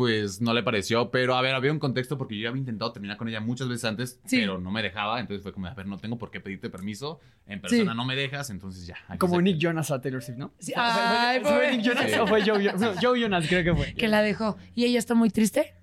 Pues 0.01 0.41
no 0.41 0.55
le 0.55 0.63
pareció, 0.63 1.11
pero 1.11 1.35
a 1.37 1.43
ver, 1.43 1.55
había 1.55 1.71
un 1.71 1.79
contexto 1.79 2.17
porque 2.17 2.35
yo 2.35 2.45
ya 2.45 2.49
había 2.49 2.61
intentado 2.61 2.91
terminar 2.91 3.19
con 3.19 3.29
ella 3.29 3.41
muchas 3.41 3.69
veces 3.69 3.85
antes, 3.85 4.19
Sí. 4.25 4.39
pero 4.39 4.59
no 4.59 4.71
me 4.71 4.83
dejaba. 4.83 5.21
Entonces 5.21 5.43
fue 5.43 5.53
como, 5.53 5.67
a 5.67 5.75
ver, 5.75 5.85
no 5.87 5.99
tengo 5.99 6.17
por 6.17 6.31
qué 6.31 6.41
pedirte 6.41 6.71
permiso. 6.71 7.21
En 7.47 7.61
persona 7.61 7.93
Sí. 7.93 7.97
no 7.99 8.05
me 8.07 8.17
dejas, 8.17 8.49
entonces 8.49 8.87
ya. 8.87 8.97
Como 9.19 9.43
Nick 9.43 9.59
Jonas 9.59 9.91
a 9.91 10.01
Taylor 10.01 10.23
Swift, 10.23 10.39
¿no? 10.39 10.55
Sí, 10.59 10.73
¿Fue- 10.73 10.83
fue- 10.83 11.03
ay, 11.03 11.41
¿Fue 11.41 11.51
pobre. 11.53 11.77
Nick 11.77 11.83
Jonas 11.87 12.11
Sí. 12.11 12.19
o 12.19 12.27
fue 12.27 12.41
Joe, 12.41 12.65
Jonas? 12.65 12.81
No, 12.81 12.93
Joe 12.99 13.21
Jonas, 13.21 13.47
creo 13.47 13.63
que 13.63 13.75
fue. 13.75 13.93
Que 13.93 14.09
la 14.09 14.23
dejó. 14.23 14.57
¿Y 14.75 14.87
ella 14.87 14.99
está 14.99 15.13
muy 15.15 15.29
triste? 15.29 15.75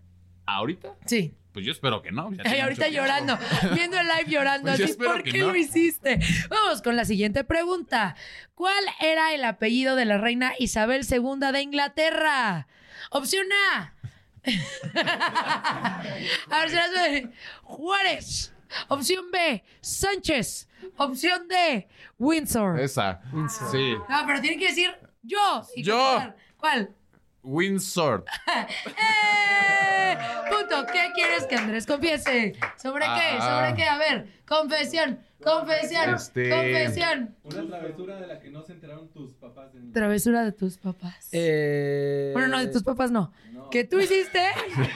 ¿Ahorita? 0.48 0.96
Sí. 1.06 1.36
Pues 1.54 1.64
yo 1.64 1.72
espero 1.72 2.02
que 2.02 2.12
no. 2.12 2.32
ya 2.34 2.42
Ay, 2.46 2.60
ahorita 2.62 2.88
llorando, 2.90 3.38
viendo 3.76 4.00
el 4.00 4.08
live 4.08 4.30
llorando. 4.32 4.70
Pues 4.72 4.82
así, 4.82 4.94
¿Por 4.98 5.22
qué 5.22 5.42
no. 5.42 5.50
lo 5.50 5.56
hiciste? 5.56 6.20
Vamos 6.50 6.82
con 6.82 6.96
la 6.96 7.06
siguiente 7.06 7.44
pregunta. 7.44 8.16
¿Cuál 8.56 8.84
era 9.00 9.36
el 9.36 9.44
apellido 9.44 9.96
de 9.96 10.06
la 10.06 10.18
reina 10.18 10.54
Isabel 10.58 11.06
II 11.08 11.52
de 11.54 11.62
Inglaterra? 11.62 12.68
Opción 13.12 13.48
A. 13.74 13.94
A 16.50 16.60
ver, 16.60 16.70
se 16.70 16.76
las 16.76 16.94
doy. 16.94 17.32
Juárez. 17.64 18.54
Opción 18.90 19.32
B. 19.32 19.64
Sánchez. 19.82 20.68
Opción 20.98 21.48
D. 21.48 21.88
Windsor. 22.18 22.80
Esa. 22.80 23.22
Sí. 23.72 23.96
No, 24.10 24.24
pero 24.26 24.42
tiene 24.42 24.58
que 24.58 24.68
decir 24.68 24.94
yo. 25.22 25.64
Yo. 25.78 26.34
¿Cuál? 26.58 26.94
Windsor. 27.44 28.26
¡Eh! 28.88 30.18
Punto. 30.50 30.86
¿Qué 30.92 31.12
quieres 31.14 31.46
que 31.46 31.56
Andrés 31.56 31.86
confiese? 31.86 32.56
¿Sobre 32.76 33.06
qué? 33.06 33.40
¿Sobre 33.40 33.74
qué? 33.76 33.84
A 33.86 33.98
ver, 33.98 34.42
confesión, 34.46 35.26
confesión, 35.44 36.16
Este- 36.16 36.50
confesión. 36.50 37.36
Una 37.44 37.68
travesura 37.68 38.20
de 38.20 38.28
la 38.28 38.40
que 38.40 38.50
no 38.50 38.64
se 38.64 38.74
enteraron 38.74 39.10
tus 39.10 39.34
papás 39.36 39.74
de. 39.74 39.82
Travesura 39.92 40.44
de 40.44 40.52
tus 40.52 40.78
papás. 40.78 41.30
Eh... 41.32 42.32
Bueno, 42.34 42.48
no, 42.50 42.60
de 42.60 42.68
tus 42.68 42.84
papás 42.84 43.12
no. 43.12 43.32
¿Que 43.72 43.84
tú 43.84 44.00
hiciste? 44.00 44.40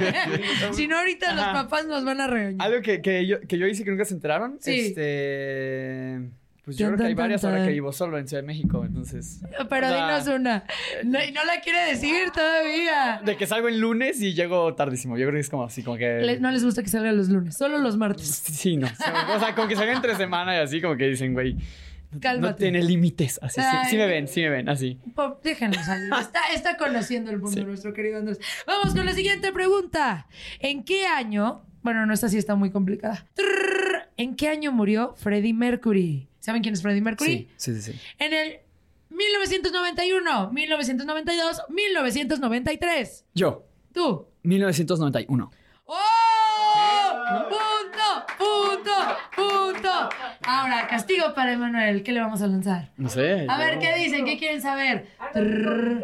si 0.72 0.88
no, 0.88 0.98
ahorita 1.00 1.34
los 1.34 1.46
papás 1.46 1.86
nos 1.86 2.04
van 2.06 2.22
a 2.22 2.28
regañar. 2.28 2.66
Algo 2.66 2.82
que, 2.82 3.02
que, 3.02 3.28
yo, 3.28 3.42
que 3.42 3.58
yo 3.58 3.68
hice 3.68 3.84
que 3.84 3.92
nunca 3.92 4.06
se 4.06 4.14
enteraron. 4.14 4.58
Sí. 4.62 4.80
Este. 4.80 6.32
Pues 6.72 6.78
yo 6.78 6.88
creo 6.88 6.98
que 6.98 7.04
hay 7.06 7.14
varias 7.14 7.44
ahora 7.44 7.66
que 7.66 7.72
vivo 7.72 7.92
solo 7.92 8.18
en 8.18 8.28
Ciudad 8.28 8.42
de 8.44 8.48
México, 8.48 8.84
entonces. 8.86 9.42
Pero 9.70 9.88
o 9.88 9.90
sea, 9.90 10.20
dinos 10.22 10.36
una. 10.40 10.64
No, 11.04 11.24
y 11.24 11.32
no 11.32 11.44
la 11.46 11.60
quiere 11.62 11.84
decir 11.90 12.32
todavía. 12.34 13.22
De 13.26 13.36
que 13.38 13.46
salgo 13.46 13.68
el 13.68 13.80
lunes 13.80 14.22
y 14.22 14.34
llego 14.34 14.74
tardísimo. 14.76 15.18
Yo 15.18 15.26
creo 15.28 15.34
que 15.36 15.42
es 15.42 15.50
como 15.50 15.64
así, 15.66 15.84
como 15.84 15.98
que. 15.98 16.22
Le- 16.22 16.40
no 16.40 16.52
les 16.52 16.64
gusta 16.64 16.82
que 16.84 16.90
salga 16.90 17.12
los 17.12 17.30
lunes, 17.30 17.58
solo 17.58 17.78
los 17.80 17.98
martes. 17.98 18.28
Sí, 18.28 18.78
no. 18.78 18.88
O 18.88 19.40
sea, 19.40 19.54
como 19.56 19.68
que 19.68 19.76
salga 19.76 19.94
entre 19.94 20.16
semana 20.16 20.56
y 20.56 20.60
así, 20.60 20.82
como 20.82 20.96
que 20.98 21.08
dicen, 21.08 21.34
güey. 21.34 21.58
No 22.14 22.20
Cálmate. 22.20 22.56
tiene 22.64 22.84
límites. 22.84 23.40
Así, 23.42 23.62
sí, 23.62 23.68
Ay. 23.70 23.88
sí 23.90 23.96
me 23.96 24.06
ven, 24.06 24.28
sí 24.28 24.42
me 24.42 24.50
ven, 24.50 24.68
así. 24.68 25.00
Déjenlo 25.44 25.82
salir. 25.82 26.12
Está, 26.20 26.40
está 26.54 26.76
conociendo 26.78 27.32
el 27.32 27.40
mundo, 27.40 27.64
nuestro 27.64 27.94
querido 27.94 28.18
Andrés. 28.20 28.38
Vamos 28.68 28.94
con 28.94 29.06
la 29.06 29.14
siguiente 29.14 29.52
pregunta. 29.54 30.28
¿En 30.60 30.84
qué 30.84 31.06
año? 31.06 31.64
Bueno, 31.84 32.06
no, 32.06 32.14
esta 32.14 32.28
sí 32.28 32.38
está 32.38 32.56
muy 32.56 32.70
complicada. 32.70 33.26
¿En 34.18 34.36
qué 34.36 34.50
año 34.50 34.72
murió 34.74 35.14
Freddie 35.16 35.54
Mercury? 35.54 36.28
¿Saben 36.42 36.62
quién 36.62 36.74
es 36.74 36.82
Freddie 36.82 37.02
Mercury? 37.02 37.50
Sí, 37.56 37.74
sí, 37.74 37.82
sí. 37.82 37.94
sí. 37.94 38.00
En 38.20 38.34
el 38.34 38.60
1991, 39.10 40.52
1992, 40.52 41.62
1993. 41.70 43.26
Yo, 43.34 43.66
Tú. 43.94 44.28
1991. 44.44 45.52
¡Oh! 45.86 45.98
¡Punto! 47.50 48.26
¡Punto! 48.38 48.92
¡Punto! 49.36 49.90
Ahora, 50.44 50.88
castigo 50.88 51.34
para 51.36 51.54
Emanuel. 51.54 52.04
¿Qué 52.04 52.12
le 52.12 52.22
vamos 52.22 52.42
a 52.42 52.48
lanzar? 52.48 52.92
No 52.98 53.10
sé. 53.10 53.46
A 53.50 53.58
ver, 53.58 53.80
¿qué 53.80 53.94
dicen? 53.96 54.26
¿Qué 54.26 54.38
quieren 54.38 54.62
saber? 54.62 55.08
Trrr. 55.34 56.04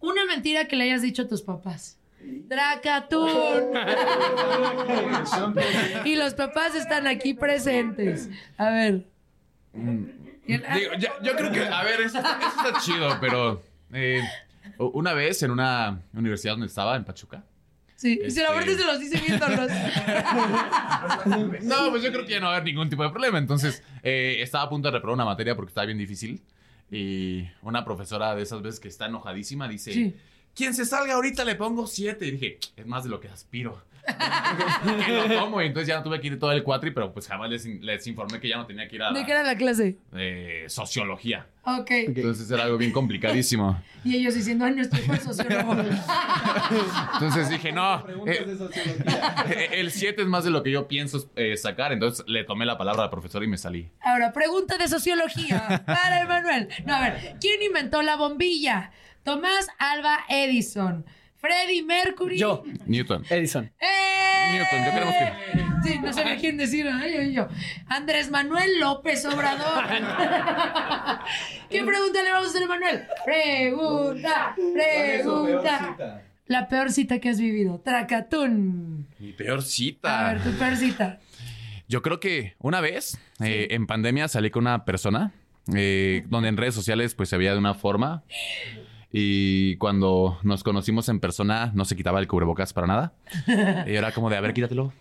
Una 0.00 0.24
mentira 0.26 0.66
que 0.66 0.76
le 0.76 0.84
hayas 0.84 1.02
dicho 1.02 1.22
a 1.22 1.28
tus 1.28 1.42
papás. 1.42 1.98
Dracatún. 2.20 3.30
y 6.04 6.16
los 6.16 6.34
papás 6.34 6.74
están 6.74 7.06
aquí 7.06 7.34
presentes. 7.34 8.28
A 8.56 8.70
ver. 8.70 9.06
Digo, 10.46 10.92
ya- 10.98 11.14
yo 11.22 11.36
creo 11.36 11.50
que, 11.52 11.60
a 11.66 11.82
ver, 11.82 12.00
eso, 12.00 12.18
está- 12.18 12.38
eso 12.38 12.66
está 12.68 12.80
chido, 12.80 13.18
pero 13.20 13.62
eh, 13.92 14.22
una 14.78 15.12
vez 15.12 15.42
en 15.42 15.50
una 15.50 16.00
universidad 16.12 16.52
donde 16.54 16.66
estaba, 16.68 16.96
en 16.96 17.04
Pachuca. 17.04 17.44
Sí, 17.96 18.20
y 18.24 18.30
si 18.30 18.40
la 18.40 18.46
Este- 18.48 18.52
muerte 18.52 18.74
se 18.76 18.84
los 18.84 19.00
dice 19.00 19.18
viéndolos. 19.26 19.70
No, 21.62 21.90
pues 21.90 22.02
yo 22.02 22.12
creo 22.12 22.24
que 22.26 22.32
ya 22.32 22.40
no 22.40 22.46
va 22.46 22.52
a 22.52 22.56
haber 22.56 22.64
ningún 22.64 22.88
tipo 22.90 23.02
de 23.02 23.10
problema. 23.10 23.38
Entonces, 23.38 23.82
eh, 24.02 24.36
estaba 24.40 24.64
a 24.64 24.68
punto 24.68 24.88
de 24.88 24.92
reprobar 24.92 25.14
una 25.14 25.24
materia 25.24 25.54
porque 25.56 25.70
estaba 25.70 25.86
bien 25.86 25.98
difícil. 25.98 26.42
Y 26.90 27.48
una 27.62 27.84
profesora 27.84 28.34
de 28.34 28.42
esas 28.42 28.62
veces 28.62 28.80
que 28.80 28.88
está 28.88 29.06
enojadísima 29.06 29.66
dice: 29.68 29.92
Sí. 29.92 30.14
quien 30.54 30.74
se 30.74 30.84
salga 30.84 31.14
ahorita 31.14 31.44
le 31.44 31.54
pongo 31.56 31.86
siete. 31.86 32.26
Y 32.26 32.32
dije, 32.32 32.58
es 32.76 32.86
más 32.86 33.04
de 33.04 33.10
lo 33.10 33.18
que 33.20 33.28
aspiro. 33.28 33.82
Que 34.06 35.12
lo 35.12 35.40
tomo. 35.40 35.60
Y 35.62 35.66
entonces 35.66 35.88
ya 35.88 35.96
no 35.96 36.02
tuve 36.02 36.20
que 36.20 36.28
ir 36.28 36.38
todo 36.38 36.52
el 36.52 36.62
cuatri, 36.62 36.90
pero 36.90 37.12
pues 37.12 37.26
jamás 37.28 37.50
les, 37.50 37.64
les 37.66 38.06
informé 38.06 38.40
que 38.40 38.48
ya 38.48 38.56
no 38.56 38.66
tenía 38.66 38.88
que 38.88 38.96
ir 38.96 39.02
a 39.02 39.12
¿De 39.12 39.20
la- 39.20 39.26
qué 39.26 39.32
era 39.32 39.42
la 39.42 39.56
clase? 39.56 39.96
eh, 40.14 40.64
sociología. 40.68 41.46
Ok. 41.64 41.90
Entonces 41.90 42.50
era 42.50 42.64
algo 42.64 42.78
bien 42.78 42.92
complicadísimo. 42.92 43.80
Y 44.06 44.14
ellos 44.18 44.34
diciendo, 44.36 44.64
ay, 44.64 44.72
nuestro 44.76 45.00
hijo 45.02 45.14
es 45.14 45.22
sociólogo. 45.24 45.72
Entonces 47.14 47.48
dije, 47.48 47.72
no, 47.72 48.04
Preguntas 48.04 48.36
eh, 48.36 48.44
de 48.44 48.56
sociología. 48.56 49.44
eh, 49.50 49.68
el 49.72 49.90
7 49.90 50.22
es 50.22 50.28
más 50.28 50.44
de 50.44 50.50
lo 50.50 50.62
que 50.62 50.70
yo 50.70 50.86
pienso 50.86 51.28
eh, 51.34 51.56
sacar. 51.56 51.92
Entonces 51.92 52.24
le 52.28 52.44
tomé 52.44 52.66
la 52.66 52.78
palabra 52.78 53.02
al 53.04 53.10
profesor 53.10 53.42
y 53.42 53.48
me 53.48 53.58
salí. 53.58 53.90
Ahora, 54.00 54.32
pregunta 54.32 54.78
de 54.78 54.86
sociología 54.86 55.82
para 55.86 56.20
Emanuel. 56.22 56.68
No, 56.84 56.94
a 56.94 57.00
ver, 57.00 57.36
¿quién 57.40 57.60
inventó 57.62 58.02
la 58.02 58.16
bombilla? 58.16 58.92
Tomás 59.24 59.66
Alba 59.78 60.20
Edison. 60.28 61.04
Freddie 61.46 61.82
Mercury. 61.82 62.38
Yo, 62.38 62.62
Newton. 62.86 63.24
Edison. 63.30 63.70
¡Eh! 63.80 64.52
Newton, 64.52 64.84
yo 64.84 64.92
queremos 64.92 65.14
que- 65.14 65.66
Sí, 65.88 65.98
no 66.00 66.12
sabía 66.12 66.36
quién 66.36 66.56
decir. 66.56 66.88
Ay, 66.88 67.14
ay, 67.16 67.32
yo. 67.32 67.46
Andrés 67.86 68.30
Manuel 68.30 68.80
López 68.80 69.24
Obrador. 69.26 69.84
¿Qué 71.70 71.82
pregunta 71.84 72.22
le 72.22 72.30
vamos 72.30 72.46
a 72.48 72.50
hacer 72.50 72.62
a 72.64 72.66
Manuel? 72.66 73.02
Pregunta, 73.24 74.54
¿Cuál 74.56 74.80
es 74.80 75.22
su 75.22 75.44
peor 75.44 75.62
pregunta. 75.62 76.22
La 76.46 76.68
peor 76.68 76.90
cita 76.92 77.18
que 77.20 77.28
has 77.28 77.40
vivido. 77.40 77.80
Tracatún. 77.84 79.06
Mi 79.18 79.32
peor 79.32 79.58
A 79.60 79.62
cita. 79.62 80.32
ver, 80.32 80.42
tu 80.42 80.50
peor 80.58 80.76
cita. 80.76 81.20
Yo 81.88 82.02
creo 82.02 82.18
que 82.20 82.54
una 82.58 82.80
vez 82.80 83.18
eh, 83.40 83.68
en 83.70 83.86
pandemia 83.86 84.26
salí 84.28 84.50
con 84.50 84.62
una 84.64 84.84
persona 84.84 85.32
eh, 85.74 86.24
donde 86.28 86.48
en 86.48 86.56
redes 86.56 86.74
sociales 86.74 87.14
pues 87.14 87.28
se 87.28 87.36
veía 87.36 87.52
de 87.52 87.58
una 87.58 87.74
forma 87.74 88.24
y 89.12 89.76
cuando 89.76 90.38
nos 90.42 90.62
conocimos 90.62 91.08
en 91.08 91.20
persona 91.20 91.72
no 91.74 91.84
se 91.84 91.96
quitaba 91.96 92.20
el 92.20 92.26
cubrebocas 92.28 92.72
para 92.72 92.86
nada. 92.86 93.12
Y 93.86 93.94
era 93.94 94.12
como 94.12 94.30
de, 94.30 94.36
a 94.36 94.40
ver, 94.40 94.52
quítatelo. 94.54 94.92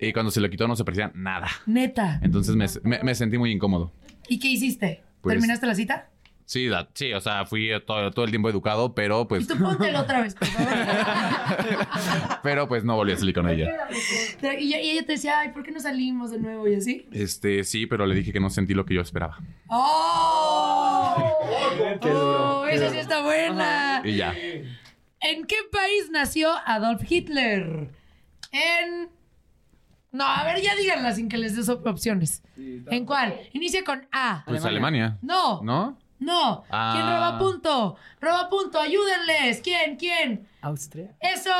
Y 0.00 0.12
cuando 0.12 0.30
se 0.30 0.40
lo 0.40 0.48
quitó 0.50 0.66
no 0.68 0.76
se 0.76 0.84
parecía 0.84 1.10
nada. 1.14 1.48
Neta. 1.66 2.20
Entonces 2.22 2.54
me, 2.56 2.66
me- 2.88 3.02
me 3.02 3.14
sentí 3.14 3.38
muy 3.38 3.50
incómodo. 3.52 3.92
¿Y 4.28 4.38
qué 4.38 4.48
hiciste? 4.48 5.02
Pues- 5.22 5.34
¿Terminaste 5.34 5.66
la 5.66 5.74
cita? 5.74 6.08
Sí, 6.50 6.66
da- 6.66 6.88
sí, 6.94 7.12
o 7.12 7.20
sea, 7.20 7.46
fui 7.46 7.70
todo, 7.86 8.10
todo 8.10 8.24
el 8.24 8.32
tiempo 8.32 8.50
educado, 8.50 8.92
pero 8.92 9.20
Y 9.22 9.24
pues, 9.26 9.46
tú 9.46 9.56
póntelo 9.56 10.00
otra 10.00 10.20
vez, 10.20 10.34
por 10.34 10.48
favor. 10.48 10.72
pero 12.42 12.66
pues 12.66 12.82
no 12.82 12.96
volví 12.96 13.12
a 13.12 13.16
salir 13.16 13.32
con 13.36 13.48
ella. 13.48 13.70
Y, 14.58 14.74
ella 14.74 15.06
te 15.06 15.12
decía, 15.12 15.38
ay, 15.38 15.50
¿por 15.50 15.62
qué 15.62 15.70
no 15.70 15.78
salimos 15.78 16.32
de 16.32 16.40
nuevo? 16.40 16.66
Y 16.66 16.74
así. 16.74 17.06
Este, 17.12 17.62
sí, 17.62 17.86
pero 17.86 18.04
le 18.04 18.16
dije 18.16 18.32
que 18.32 18.40
no 18.40 18.50
sentí 18.50 18.74
lo 18.74 18.84
que 18.84 18.94
yo 18.94 19.00
esperaba. 19.00 19.38
¡Oh! 19.68 21.36
Qué 22.02 22.08
duro, 22.10 22.62
¡Oh, 22.62 22.66
esa 22.66 22.90
sí 22.90 22.98
está 22.98 23.22
buena! 23.22 24.02
Y 24.04 24.16
ya. 24.16 24.34
¿En 25.20 25.44
qué 25.46 25.56
país 25.70 26.10
nació 26.10 26.50
Adolf 26.66 27.02
Hitler? 27.08 27.90
En... 28.50 29.08
No, 30.10 30.24
a 30.24 30.42
ver, 30.42 30.60
ya 30.60 30.74
díganla 30.74 31.12
sin 31.14 31.28
que 31.28 31.38
les 31.38 31.54
des 31.54 31.68
op- 31.68 31.86
opciones. 31.86 32.42
¿En 32.56 33.06
cuál? 33.06 33.36
Inicia 33.52 33.84
con 33.84 34.08
A. 34.10 34.42
Pues 34.48 34.64
Alemania. 34.64 35.16
No, 35.22 35.62
¿No? 35.62 35.96
No. 36.20 36.64
Ah. 36.70 36.92
¿Quién 36.94 37.06
roba 37.06 37.38
punto? 37.38 37.96
Roba 38.20 38.48
punto, 38.48 38.78
ayúdenles. 38.78 39.60
¿Quién? 39.62 39.96
¿Quién? 39.96 40.46
Austria. 40.62 41.12
¡Eso! 41.20 41.50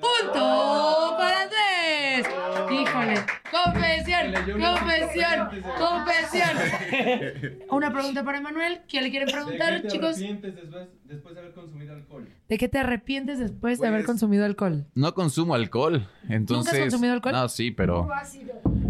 ¡Punto 0.00 1.14
para 1.16 1.42
Andrés! 1.44 2.26
Híjole, 2.70 3.14
confesión, 3.50 4.34
confesión, 4.60 5.48
confesión. 5.78 7.58
Una 7.70 7.90
pregunta 7.92 8.22
para 8.22 8.42
Manuel. 8.42 8.82
¿Qué 8.86 9.00
le 9.00 9.10
quieren 9.10 9.26
¿De 9.28 9.32
preguntar, 9.32 9.76
qué 9.76 9.80
te 9.80 9.88
chicos? 9.88 10.16
arrepientes 10.16 10.54
después, 10.54 10.88
después 11.04 11.34
de 11.34 11.40
haber 11.40 11.54
consumido 11.54 11.94
alcohol? 11.94 12.28
¿De 12.46 12.58
qué 12.58 12.68
te 12.68 12.78
arrepientes 12.78 13.38
después 13.38 13.80
de 13.80 13.86
haber 13.88 14.00
Pues- 14.00 14.06
consumido 14.06 14.44
alcohol? 14.44 14.84
No 14.94 15.14
consumo 15.14 15.54
alcohol. 15.54 16.06
Entonces. 16.28 16.78
consumido 16.78 17.14
alcohol? 17.14 17.32
No, 17.32 17.48
sí, 17.48 17.70
pero. 17.70 18.06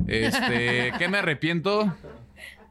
Este, 0.08 0.92
¿qué 0.98 1.08
me 1.08 1.18
arrepiento? 1.18 1.94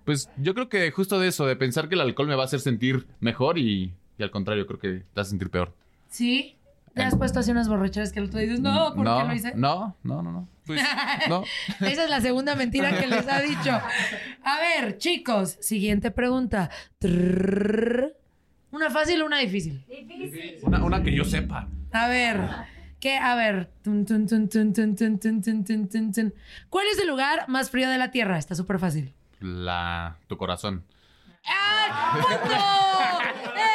Pues 0.05 0.29
yo 0.37 0.53
creo 0.53 0.69
que 0.69 0.91
justo 0.91 1.19
de 1.19 1.29
eso, 1.29 1.45
de 1.45 1.55
pensar 1.55 1.87
que 1.89 1.95
el 1.95 2.01
alcohol 2.01 2.27
me 2.27 2.35
va 2.35 2.43
a 2.43 2.45
hacer 2.45 2.59
sentir 2.59 3.07
mejor 3.19 3.57
y, 3.57 3.93
al 4.19 4.31
contrario, 4.31 4.67
creo 4.67 4.79
que 4.79 5.03
te 5.13 5.21
hace 5.21 5.31
sentir 5.31 5.49
peor. 5.49 5.73
¿Sí? 6.09 6.57
¿Te 6.93 7.01
has 7.01 7.15
puesto 7.15 7.39
así 7.39 7.49
unas 7.49 7.67
borracheras 7.67 8.11
que 8.11 8.19
el 8.19 8.25
otro 8.25 8.39
dices, 8.39 8.59
no, 8.59 8.93
¿por 8.93 9.03
no, 9.03 9.17
qué 9.17 9.27
lo 9.27 9.33
hice? 9.33 9.53
No, 9.55 9.95
no, 10.03 10.21
no, 10.21 10.31
no. 10.31 10.47
Pues, 10.65 10.81
no. 11.27 11.43
Esa 11.81 12.03
es 12.03 12.09
la 12.09 12.21
segunda 12.21 12.55
mentira 12.55 12.99
que 12.99 13.07
les 13.07 13.27
ha 13.27 13.41
dicho. 13.41 13.71
A 14.43 14.59
ver, 14.59 14.97
chicos, 14.97 15.57
siguiente 15.59 16.11
pregunta. 16.11 16.69
¿Una 18.71 18.89
fácil 18.91 19.21
o 19.23 19.25
una 19.25 19.39
difícil? 19.39 19.83
Difícil. 19.87 20.57
Una, 20.61 20.83
una, 20.83 21.01
que 21.01 21.15
yo 21.15 21.25
sepa. 21.25 21.67
A 21.91 22.07
ver, 22.07 22.39
¿qué? 22.99 23.17
A 23.17 23.35
ver. 23.35 23.71
¿Cuál 26.69 26.85
es 26.91 26.99
el 26.99 27.07
lugar 27.07 27.49
más 27.49 27.71
frío 27.71 27.89
de 27.89 27.97
la 27.97 28.11
Tierra? 28.11 28.37
Está 28.37 28.53
súper 28.53 28.77
fácil. 28.77 29.13
La. 29.43 30.15
Tu 30.27 30.37
corazón. 30.37 30.85
¡Ah! 31.45 32.13
¡Punto! 32.13 32.55
¡Eh! 33.57 33.73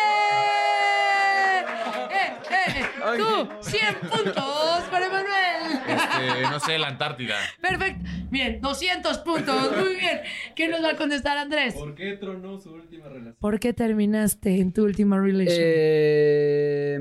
¡Eh, 2.11 2.32
eh, 2.51 2.81
eh! 2.81 3.19
¡Tú! 3.19 3.49
¡100 3.61 3.97
puntos 4.09 4.85
para 4.90 5.07
Emanuel! 5.07 5.81
Este, 5.86 6.43
no 6.51 6.59
sé, 6.61 6.78
la 6.78 6.89
Antártida. 6.89 7.36
Perfecto. 7.61 8.03
Bien, 8.31 8.62
200 8.62 9.19
puntos. 9.19 9.77
Muy 9.77 9.97
bien. 9.97 10.20
¿Qué 10.57 10.69
nos 10.69 10.82
va 10.82 10.93
a 10.93 10.97
contestar 10.97 11.36
Andrés? 11.36 11.74
¿Por 11.74 11.95
qué 11.95 12.16
tronó 12.16 12.59
su 12.59 12.73
última 12.73 13.09
relación? 13.11 13.36
¿Por 13.39 13.61
qué 13.61 13.74
terminaste 13.74 14.61
en 14.61 14.73
tu 14.73 14.85
última 14.85 15.20
relación? 15.20 15.59
Eh, 15.61 16.99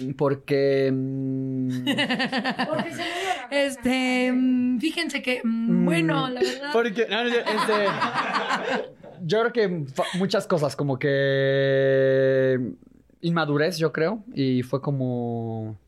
mm, 0.00 0.12
porque. 0.14 0.90
mm, 0.92 1.88
Este, 3.50 4.32
mm, 4.32 4.78
fíjense 4.78 5.22
que, 5.22 5.40
bueno, 5.44 6.28
la 6.28 6.40
verdad. 6.40 6.70
Porque, 6.72 7.06
no, 7.08 7.24
no, 7.24 7.30
este, 7.30 7.86
yo 9.22 9.40
creo 9.40 9.52
que 9.52 9.86
muchas 10.14 10.46
cosas, 10.46 10.76
como 10.76 10.98
que 10.98 12.58
inmadurez, 13.20 13.78
yo 13.78 13.92
creo, 13.92 14.24
y 14.34 14.62
fue 14.62 14.80
como, 14.80 15.78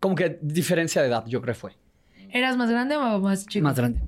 como 0.00 0.14
que 0.14 0.38
diferencia 0.40 1.02
de 1.02 1.08
edad, 1.08 1.24
yo 1.26 1.40
creo 1.42 1.54
fue. 1.54 1.72
¿Eras 2.30 2.56
más 2.56 2.70
grande 2.70 2.96
o 2.96 3.18
más 3.20 3.46
chico? 3.46 3.64
Más 3.64 3.76
grande. 3.76 4.00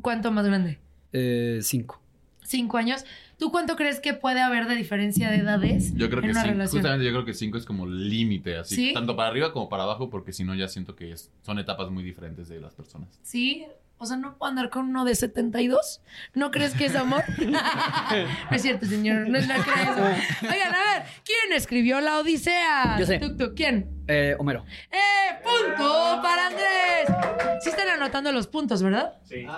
¿Cuánto 0.00 0.30
más 0.30 0.46
grande? 0.46 0.78
Eh, 1.12 1.60
cinco. 1.62 2.00
Cinco 2.42 2.76
años. 2.76 3.04
¿Tú 3.38 3.50
cuánto 3.50 3.76
crees 3.76 4.00
que 4.00 4.14
puede 4.14 4.40
haber 4.40 4.66
de 4.66 4.76
diferencia 4.76 5.30
de 5.30 5.38
edades 5.38 5.94
Yo 5.96 6.08
creo 6.08 6.20
en 6.20 6.26
que 6.26 6.30
una 6.32 6.42
relación? 6.44 6.82
Justamente 6.82 7.04
yo 7.06 7.12
creo 7.12 7.24
que 7.24 7.34
5 7.34 7.58
es 7.58 7.64
como 7.64 7.86
límite, 7.86 8.56
así. 8.56 8.76
¿Sí? 8.76 8.92
Tanto 8.94 9.16
para 9.16 9.28
arriba 9.30 9.52
como 9.52 9.68
para 9.68 9.82
abajo, 9.84 10.10
porque 10.10 10.32
si 10.32 10.44
no 10.44 10.54
ya 10.54 10.68
siento 10.68 10.94
que 10.96 11.12
es- 11.12 11.30
son 11.42 11.58
etapas 11.58 11.90
muy 11.90 12.02
diferentes 12.02 12.48
de 12.48 12.60
las 12.60 12.74
personas. 12.74 13.18
¿Sí? 13.22 13.66
O 13.96 14.06
sea, 14.06 14.16
¿no 14.16 14.36
puedo 14.36 14.50
andar 14.50 14.70
con 14.70 14.88
uno 14.88 15.04
de 15.04 15.14
72? 15.14 16.02
¿No 16.34 16.50
crees 16.50 16.74
que 16.74 16.86
es 16.86 16.96
amor? 16.96 17.22
no 17.38 17.58
es 18.50 18.60
cierto, 18.62 18.86
señor. 18.86 19.28
No, 19.28 19.38
no 19.40 19.62
creo 19.62 19.82
eso. 19.82 20.04
Oigan, 20.42 20.74
a 20.74 20.94
ver. 20.98 21.02
¿Quién 21.24 21.52
escribió 21.56 22.00
la 22.00 22.18
Odisea? 22.18 22.96
Yo 22.98 23.06
sé. 23.06 23.18
Tuk, 23.18 23.38
tuk, 23.38 23.54
¿Quién? 23.54 23.88
Eh, 24.06 24.34
Homero. 24.38 24.64
¡Eh! 24.90 25.40
¡Punto 25.42 26.20
para 26.22 26.48
Andrés! 26.48 27.62
Sí 27.62 27.70
están 27.70 27.88
anotando 27.88 28.30
los 28.32 28.46
puntos, 28.46 28.82
¿verdad? 28.82 29.14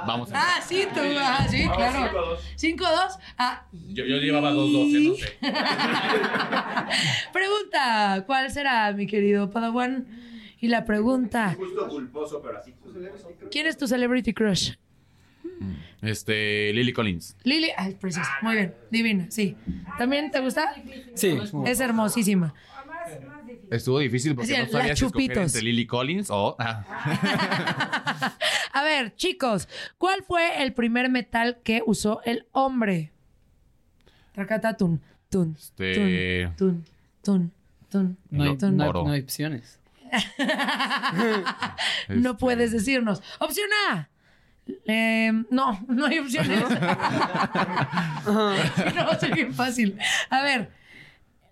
Vamos 0.07 0.31
a 0.33 0.41
Ah, 0.41 0.61
sí, 0.65 0.87
tú. 0.95 1.01
Ah, 1.19 1.47
sí, 1.51 1.69
claro. 1.75 2.37
5-2. 2.57 3.19
Ah, 3.39 3.65
Yo, 3.73 4.05
yo 4.05 4.17
llevaba 4.19 4.53
2-12, 4.53 5.09
no 5.09 5.15
sé. 5.17 5.39
pregunta. 7.33 8.23
¿Cuál 8.27 8.51
será, 8.51 8.93
mi 8.93 9.07
querido 9.07 9.51
Padawan? 9.51 10.07
Y 10.61 10.69
la 10.69 10.85
pregunta. 10.85 11.55
Justo 11.57 11.89
culposo, 11.89 12.41
pero 12.43 12.59
así. 12.59 12.75
¿Quién 13.51 13.67
es 13.67 13.77
tu 13.77 13.87
celebrity 13.87 14.33
crush? 14.33 14.73
Este, 16.03 16.73
Lily 16.73 16.93
Collins. 16.93 17.37
Lily. 17.45 17.69
Ay, 17.77 17.95
preciosa. 17.95 18.31
Muy 18.43 18.55
bien. 18.55 18.75
Divina, 18.91 19.27
sí. 19.31 19.57
¿También 19.99 20.31
te 20.31 20.41
gusta? 20.41 20.75
Sí. 21.15 21.39
Es 21.67 21.81
hermosísima. 21.81 22.55
Estuvo 23.71 23.99
difícil 23.99 24.35
porque 24.35 24.49
Sí, 24.49 24.53
no 24.55 24.65
la 24.65 24.69
sabía 24.71 24.97
si 24.97 25.05
escoger 25.07 25.39
entre 25.39 25.63
Lily 25.63 25.87
Collins 25.87 26.29
o... 26.31 26.57
ah. 26.59 28.37
A 28.73 28.83
ver, 28.85 29.15
chicos, 29.17 29.69
¿cuál 29.99 30.23
fue 30.23 30.63
el 30.63 30.73
primer 30.75 31.09
metal 31.11 31.59
que 31.65 31.83
usó 31.87 32.21
el 32.25 32.47
hombre? 32.53 33.11
Tracata 34.33 34.77
tun, 34.77 35.01
tun, 35.31 35.57
Este- 35.59 36.53
tun, 36.59 36.85
tun, 37.23 37.53
tun, 37.91 38.17
No 38.31 38.45
hay, 38.45 38.57
tun. 38.59 38.77
no 38.77 38.83
hay- 38.85 38.89
Oro. 38.91 39.05
no 39.05 39.11
hay 39.13 39.21
opciones. 39.23 39.81
No 42.09 42.31
Este- 42.31 42.35
puedes 42.35 42.73
decirnos. 42.73 43.23
Opción 43.39 43.69
A. 43.91 44.09
Eh, 44.87 45.33
no, 45.51 45.81
no 45.89 46.07
hay 46.07 46.19
opciones. 46.19 46.61
no, 48.27 48.53
es 49.13 49.31
bien 49.35 49.55
fácil. 49.55 49.99
A 50.31 50.43
ver, 50.43 50.71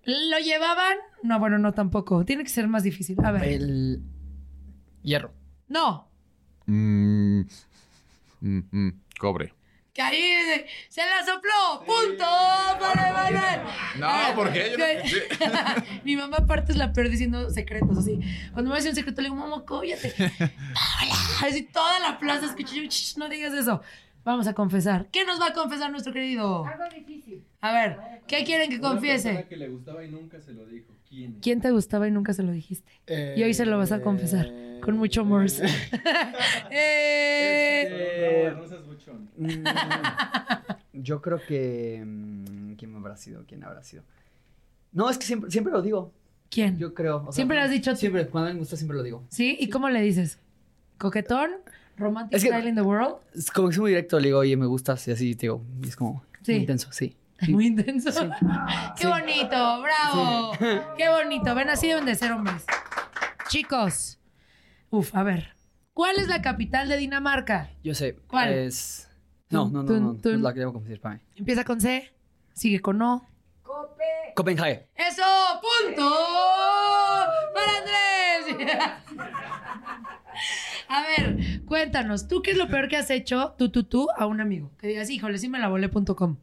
¿lo 0.05 0.39
llevaban? 0.39 0.97
No, 1.23 1.39
bueno, 1.39 1.59
no 1.59 1.73
tampoco. 1.73 2.25
Tiene 2.25 2.43
que 2.45 2.51
ser 2.51 2.67
más 2.69 2.83
difícil. 2.83 3.17
A 3.25 3.31
ver. 3.33 3.45
El 3.45 4.03
hierro. 5.03 5.33
No, 5.69 6.11
Mm, 6.67 7.43
mm, 8.41 8.59
mm, 8.73 8.91
cobre. 9.19 9.53
Que 9.95 10.03
ahí 10.03 10.17
dice, 10.21 10.67
se 10.89 11.03
la 11.03 11.25
sopló, 11.25 11.85
punto 11.87 12.25
para 12.81 13.09
Emanuel. 13.11 13.61
No, 13.99 14.35
porque 14.35 14.73
yo 14.73 14.79
no- 14.79 15.09
sí. 15.09 16.01
Mi 16.05 16.17
mamá 16.17 16.39
aparte 16.39 16.73
es 16.73 16.79
la 16.79 16.93
peor 16.93 17.09
diciendo 17.09 17.49
secretos, 17.51 17.99
así. 17.99 18.19
Cuando 18.53 18.65
me 18.65 18.69
va 18.71 18.75
a 18.75 18.79
decir 18.79 18.91
un 18.91 18.97
secreto, 18.97 19.23
le 19.23 19.29
digo, 19.31 19.37
mamá, 19.41 19.65
cállate. 19.65 20.13
Hola. 20.19 21.15
Así 21.49 21.63
toda 21.63 22.01
la 22.01 22.19
plaza 22.19 22.47
escucha, 22.47 22.75
yo, 22.75 22.83
"Shh, 22.83 23.17
no 23.19 23.29
digas 23.29 23.55
eso. 23.55 23.81
Vamos 24.25 24.47
a 24.49 24.55
confesar. 24.55 25.07
¿Qué 25.13 25.25
nos 25.25 25.41
va 25.41 25.49
a 25.49 25.53
confesar 25.53 25.91
nuestro 25.93 26.13
querido? 26.13 26.65
Algo 26.67 26.85
difícil. 26.93 27.45
A 27.61 27.73
ver, 27.73 27.99
¿qué 28.27 28.43
quieren 28.45 28.71
que 28.71 28.79
Una 28.79 28.89
confiese? 28.89 29.29
persona 29.29 29.49
que 29.49 29.57
le 29.57 29.69
gustaba 29.69 30.03
y 30.05 30.09
nunca 30.11 30.41
se 30.41 30.53
lo 30.55 30.65
dijo. 30.67 30.93
¿Quién? 31.09 31.39
¿Quién 31.41 31.61
te 31.61 31.71
gustaba 31.71 32.09
y 32.09 32.11
nunca 32.11 32.33
se 32.33 32.43
lo 32.43 32.51
dijiste? 32.51 32.91
Y 33.37 33.43
hoy 33.43 33.55
se 33.55 33.65
lo 33.67 33.79
vas 33.79 33.93
a 33.93 34.01
confesar. 34.01 34.47
Con 34.85 34.99
mucho 34.99 35.23
amor. 35.23 35.47
Eh, 36.71 38.53
Rosas 38.57 38.85
Buchón. 38.87 39.29
Mm, 39.37 39.65
yo 40.93 41.21
creo 41.23 41.41
que. 41.47 42.03
mm, 42.05 42.75
¿Quién 42.75 42.95
habrá 42.97 43.17
sido? 43.17 43.45
¿Quién 43.47 43.65
habrá 43.65 43.83
sido? 43.83 44.03
No, 44.93 45.09
es 45.11 45.19
que 45.19 45.27
siempre, 45.27 45.51
siempre 45.51 45.73
lo 45.73 45.83
digo. 45.83 46.13
¿Quién? 46.51 46.79
Yo 46.79 46.95
creo. 46.95 47.19
o 47.19 47.25
sea, 47.25 47.33
Siempre 47.33 47.57
lo 47.57 47.63
has 47.65 47.71
dicho 47.71 47.91
tú. 47.93 47.97
Siempre, 47.97 48.27
cuando 48.29 48.53
me 48.53 48.59
gusta, 48.59 48.77
siempre 48.77 48.97
lo 48.97 49.03
digo. 49.03 49.25
¿Sí? 49.29 49.57
¿Y 49.59 49.69
cómo 49.69 49.89
le 49.89 50.01
dices? 50.03 50.39
¿Coquetón? 50.99 51.51
¿Romantic 51.97 52.37
Es 52.37 52.43
que- 52.43 52.49
style 52.51 52.69
in 52.69 52.75
the 52.75 52.83
world? 52.83 53.17
Es 53.35 53.51
como 53.51 53.69
que 53.69 53.75
soy 53.75 53.83
muy 53.83 53.91
directo, 53.93 54.19
le 54.19 54.27
digo, 54.27 54.39
oye, 54.41 54.57
me 54.57 54.67
gustas, 54.67 55.07
y 55.09 55.13
así, 55.13 55.35
te 55.35 55.43
digo, 55.43 55.65
y 55.83 55.89
es 55.89 55.97
como 55.97 56.25
Sí. 56.43 56.53
muy 56.53 56.61
intenso, 56.61 56.89
sí. 56.93 57.17
Muy 57.49 57.67
intenso. 57.67 58.11
¡Qué 58.97 59.03
Sí. 59.03 59.07
bonito! 59.09 59.83
¡Bravo! 59.83 60.53
¡Qué 60.97 61.09
bonito! 61.09 61.55
Ven, 61.55 61.69
así 61.69 61.89
deben 61.89 62.05
de 62.07 62.15
ser 62.15 62.33
hombres. 62.33 62.65
Chicos. 63.49 64.19
Uf, 64.95 65.13
a 65.17 65.25
ver. 65.25 65.57
¿Cuál 65.93 66.19
es 66.19 66.29
la 66.29 66.41
capital 66.41 66.89
de 66.89 66.97
Dinamarca? 66.97 67.71
Yo 67.83 67.97
sé. 67.97 68.15
¿Cuál? 68.29 68.53
Es. 68.53 69.11
No, 69.51 69.69
no, 69.69 69.83
no, 69.83 69.93
no. 69.93 70.01
no 70.01 70.15
tun. 70.21 70.37
es 70.37 70.41
la 70.41 70.55
que 70.55 70.61
debo 70.61 70.73
confesar 70.73 71.01
para 71.01 71.15
mí. 71.17 71.21
Empieza 71.35 71.65
con 71.65 71.81
C, 71.81 72.13
sigue 72.53 72.79
con 72.79 73.03
O. 73.03 73.27
Cope. 73.65 74.05
Copenhague. 74.37 74.87
¡Eso! 74.95 75.25
¡Punto! 75.61 76.17
¡Para 77.55 77.73
Andrés! 77.79 78.69
A 80.89 81.03
ver, 81.03 81.65
cuéntanos, 81.65 82.29
¿tú 82.29 82.41
qué 82.41 82.53
es 82.53 82.57
lo 82.57 82.69
peor 82.69 82.89
que 82.89 82.97
has 82.97 83.11
hecho, 83.11 83.57
tú, 83.59 83.71
tú, 83.71 83.83
tú, 83.83 84.07
a 84.17 84.27
un 84.27 84.41
amigo? 84.41 84.71
Que 84.79 84.87
digas, 84.87 85.11
híjole, 85.11 85.39
sí 85.39 85.49
me 85.49 85.59
la 85.59 85.67
volé.com. 85.67 86.37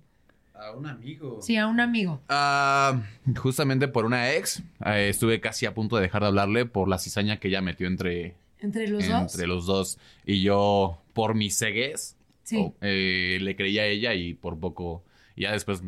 A 0.54 0.72
un 0.72 0.88
amigo. 0.88 1.40
Sí, 1.42 1.56
a 1.56 1.68
un 1.68 1.80
amigo. 1.80 2.22
Ah, 2.28 3.02
justamente 3.38 3.88
por 3.88 4.04
una 4.04 4.34
ex, 4.34 4.62
eh, 4.86 5.08
estuve 5.10 5.40
casi 5.40 5.66
a 5.66 5.74
punto 5.74 5.96
de 5.96 6.02
dejar 6.02 6.22
de 6.22 6.28
hablarle 6.28 6.66
por 6.66 6.90
la 6.90 7.00
cizaña 7.00 7.38
que 7.38 7.48
ella 7.48 7.62
metió 7.62 7.88
entre, 7.88 8.36
¿Entre 8.62 8.88
los 8.88 9.08
dos? 9.08 9.34
entre 9.34 9.48
los 9.48 9.66
dos. 9.66 9.98
Y 10.26 10.42
yo, 10.42 11.02
por 11.14 11.36
mi 11.36 11.50
ceguez, 11.50 12.16
Sí. 12.44 12.58
oh, 12.58 12.76
eh, 12.82 13.38
le 13.42 13.56
creí 13.56 13.80
a 13.80 13.86
ella 13.86 14.14
y 14.14 14.34
por 14.34 14.60
poco, 14.60 15.04
ya 15.36 15.52
después 15.52 15.82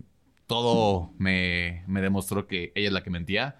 todo 0.47 1.11
me, 1.17 1.83
me 1.87 2.01
demostró 2.01 2.47
que 2.47 2.71
ella 2.75 2.87
es 2.87 2.93
la 2.93 3.03
que 3.03 3.09
mentía. 3.09 3.55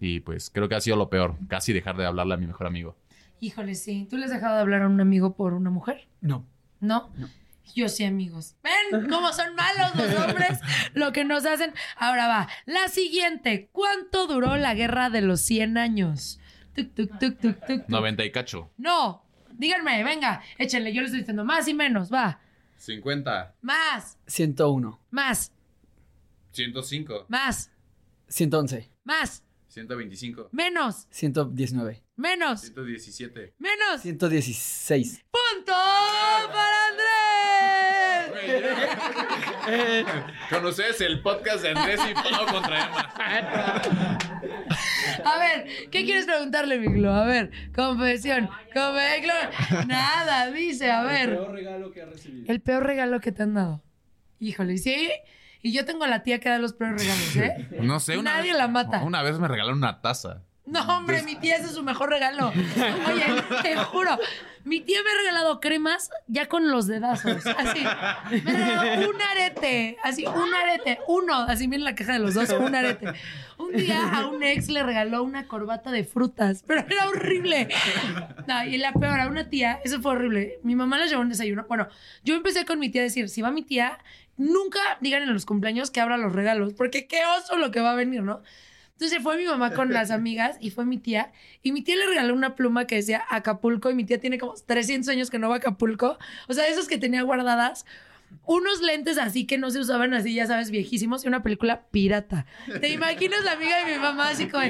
Y 0.00 0.20
pues 0.20 0.50
creo 0.50 0.68
que 0.68 0.74
ha 0.74 0.80
sido 0.80 0.96
lo 0.96 1.10
peor, 1.10 1.36
casi 1.48 1.72
dejar 1.72 1.96
de 1.96 2.06
hablarle 2.06 2.34
a 2.34 2.38
mi 2.38 2.46
mejor 2.46 2.66
amigo. 2.66 2.96
Híjole, 3.40 3.74
sí. 3.74 4.06
¿Tú 4.10 4.16
le 4.16 4.24
has 4.24 4.30
dejado 4.30 4.54
de 4.56 4.60
hablar 4.62 4.82
a 4.82 4.86
un 4.88 5.00
amigo 5.00 5.34
por 5.34 5.52
una 5.54 5.70
mujer? 5.70 6.08
No. 6.20 6.46
¿No? 6.80 7.10
Yo 7.74 7.88
sí, 7.88 8.04
amigos. 8.04 8.56
¿Ven 8.64 9.08
cómo 9.08 9.32
son 9.32 9.54
malos 9.54 9.94
los 9.94 10.14
hombres? 10.26 10.58
Lo 10.94 11.12
que 11.12 11.24
nos 11.24 11.46
hacen. 11.46 11.72
Ahora 11.96 12.26
va. 12.26 12.48
La 12.66 12.88
siguiente. 12.88 13.68
¿Cuánto 13.72 14.26
duró 14.26 14.56
la 14.56 14.74
guerra 14.74 15.08
de 15.10 15.20
los 15.20 15.40
100 15.42 15.78
años? 15.78 16.39
Tuc, 16.74 16.94
tuc, 16.94 17.18
tuc, 17.18 17.18
tuc, 17.18 17.40
tuc, 17.40 17.66
tuc. 17.66 17.88
90 17.88 18.24
y 18.24 18.32
cacho. 18.32 18.70
No. 18.76 19.24
Díganme, 19.52 20.02
venga. 20.04 20.42
Échenle. 20.58 20.92
Yo 20.92 21.02
les 21.02 21.10
estoy 21.10 21.20
diciendo 21.20 21.44
más 21.44 21.68
y 21.68 21.74
menos. 21.74 22.12
Va. 22.12 22.40
50. 22.76 23.56
Más. 23.60 24.18
101. 24.26 25.00
Más. 25.10 25.52
105. 26.52 27.26
Más. 27.28 27.70
111. 28.28 28.90
Más. 29.04 29.44
125. 29.68 30.48
Menos. 30.52 31.06
119. 31.10 32.02
Menos. 32.16 32.60
117. 32.62 33.54
Menos. 33.58 34.00
116. 34.02 35.24
¡Punto 35.30 35.72
para 36.52 36.88
Andrés! 36.88 37.10
Con 40.50 40.66
ustedes 40.66 41.00
el 41.02 41.22
podcast 41.22 41.62
de 41.62 41.70
Andrés 41.70 42.00
y 42.10 42.14
Pau 42.14 42.46
contra 42.46 42.86
Emma. 42.86 44.18
A 45.24 45.38
ver, 45.38 45.66
¿qué 45.90 46.04
quieres 46.04 46.24
preguntarle, 46.26 46.78
Miglo? 46.78 47.12
A 47.12 47.24
ver, 47.24 47.50
confesión. 47.74 48.48
Confe- 48.74 49.86
Nada, 49.86 50.50
dice, 50.50 50.90
a 50.90 51.00
El 51.02 51.06
ver. 51.06 51.30
peor 51.36 51.52
regalo 51.52 51.90
que 51.92 52.02
ha 52.02 52.06
recibido. 52.06 52.52
El 52.52 52.60
peor 52.60 52.84
regalo 52.84 53.20
que 53.20 53.32
te 53.32 53.42
han 53.42 53.54
dado. 53.54 53.82
Híjole, 54.38 54.78
¿sí? 54.78 55.10
Y 55.62 55.72
yo 55.72 55.84
tengo 55.84 56.04
a 56.04 56.08
la 56.08 56.22
tía 56.22 56.40
que 56.40 56.48
da 56.48 56.58
los 56.58 56.72
peores 56.72 57.02
regalos, 57.02 57.36
¿eh? 57.36 57.68
No 57.82 58.00
sé, 58.00 58.16
una 58.16 58.34
Nadie 58.36 58.52
vez- 58.52 58.58
la 58.58 58.68
mata. 58.68 59.02
Una 59.02 59.22
vez 59.22 59.38
me 59.38 59.48
regalaron 59.48 59.78
una 59.78 60.00
taza. 60.00 60.42
No, 60.66 60.80
hombre, 60.96 61.22
mi 61.22 61.36
tía 61.36 61.56
ese 61.56 61.66
es 61.66 61.72
su 61.72 61.82
mejor 61.82 62.10
regalo. 62.10 62.48
Oye, 62.48 63.24
te 63.62 63.76
juro, 63.76 64.16
mi 64.64 64.80
tía 64.80 64.98
me 65.02 65.10
ha 65.10 65.14
regalado 65.22 65.60
cremas 65.60 66.10
ya 66.26 66.46
con 66.46 66.70
los 66.70 66.86
dedazos. 66.86 67.46
Así. 67.46 67.80
Me 68.44 68.52
regaló 68.52 69.10
un 69.10 69.22
arete. 69.22 69.96
Así, 70.02 70.26
un 70.26 70.54
arete. 70.54 70.98
Uno. 71.06 71.34
Así 71.34 71.66
viene 71.66 71.84
la 71.84 71.94
caja 71.94 72.14
de 72.14 72.18
los 72.18 72.34
dos, 72.34 72.50
un 72.50 72.74
arete. 72.74 73.12
Un 73.58 73.72
día 73.72 74.08
a 74.14 74.26
un 74.26 74.42
ex 74.42 74.68
le 74.68 74.82
regaló 74.82 75.22
una 75.22 75.46
corbata 75.46 75.90
de 75.90 76.04
frutas, 76.04 76.64
pero 76.66 76.84
era 76.88 77.08
horrible. 77.08 77.68
No, 78.46 78.64
y 78.64 78.78
la 78.78 78.92
peor, 78.92 79.20
a 79.20 79.28
una 79.28 79.48
tía, 79.48 79.80
eso 79.84 80.00
fue 80.00 80.12
horrible. 80.12 80.58
Mi 80.62 80.74
mamá 80.74 80.98
le 80.98 81.08
llevó 81.08 81.22
un 81.22 81.28
desayuno. 81.28 81.66
Bueno, 81.68 81.88
yo 82.24 82.34
empecé 82.34 82.64
con 82.64 82.78
mi 82.78 82.88
tía 82.88 83.02
a 83.02 83.04
decir, 83.04 83.28
si 83.28 83.42
va 83.42 83.50
mi 83.50 83.62
tía, 83.62 83.98
nunca 84.36 84.80
digan 85.00 85.22
en 85.22 85.32
los 85.32 85.44
cumpleaños 85.44 85.90
que 85.90 86.00
abra 86.00 86.16
los 86.16 86.32
regalos, 86.32 86.72
porque 86.72 87.06
qué 87.06 87.20
oso 87.38 87.56
lo 87.56 87.70
que 87.70 87.80
va 87.80 87.92
a 87.92 87.96
venir, 87.96 88.22
¿no? 88.22 88.42
Entonces 89.00 89.22
fue 89.22 89.38
mi 89.38 89.46
mamá 89.46 89.72
con 89.72 89.94
las 89.94 90.10
amigas 90.10 90.58
y 90.60 90.70
fue 90.70 90.84
mi 90.84 90.98
tía. 90.98 91.32
Y 91.62 91.72
mi 91.72 91.80
tía 91.80 91.96
le 91.96 92.06
regaló 92.06 92.34
una 92.34 92.54
pluma 92.54 92.86
que 92.86 92.96
decía 92.96 93.22
Acapulco. 93.30 93.90
Y 93.90 93.94
mi 93.94 94.04
tía 94.04 94.20
tiene 94.20 94.38
como 94.38 94.52
300 94.54 95.08
años 95.08 95.30
que 95.30 95.38
no 95.38 95.48
va 95.48 95.54
a 95.54 95.58
Acapulco. 95.58 96.18
O 96.48 96.52
sea, 96.52 96.68
esos 96.68 96.86
que 96.86 96.98
tenía 96.98 97.22
guardadas. 97.22 97.86
Unos 98.46 98.80
lentes 98.82 99.16
así 99.18 99.46
que 99.46 99.58
no 99.58 99.70
se 99.70 99.78
usaban 99.78 100.12
así, 100.12 100.34
ya 100.34 100.46
sabes, 100.46 100.70
viejísimos. 100.72 101.24
Y 101.24 101.28
una 101.28 101.42
película 101.42 101.82
pirata. 101.92 102.46
¿Te 102.80 102.88
imaginas 102.88 103.44
la 103.44 103.52
amiga 103.52 103.84
de 103.84 103.92
mi 103.92 103.98
mamá 103.98 104.30
así 104.30 104.48
como, 104.48 104.64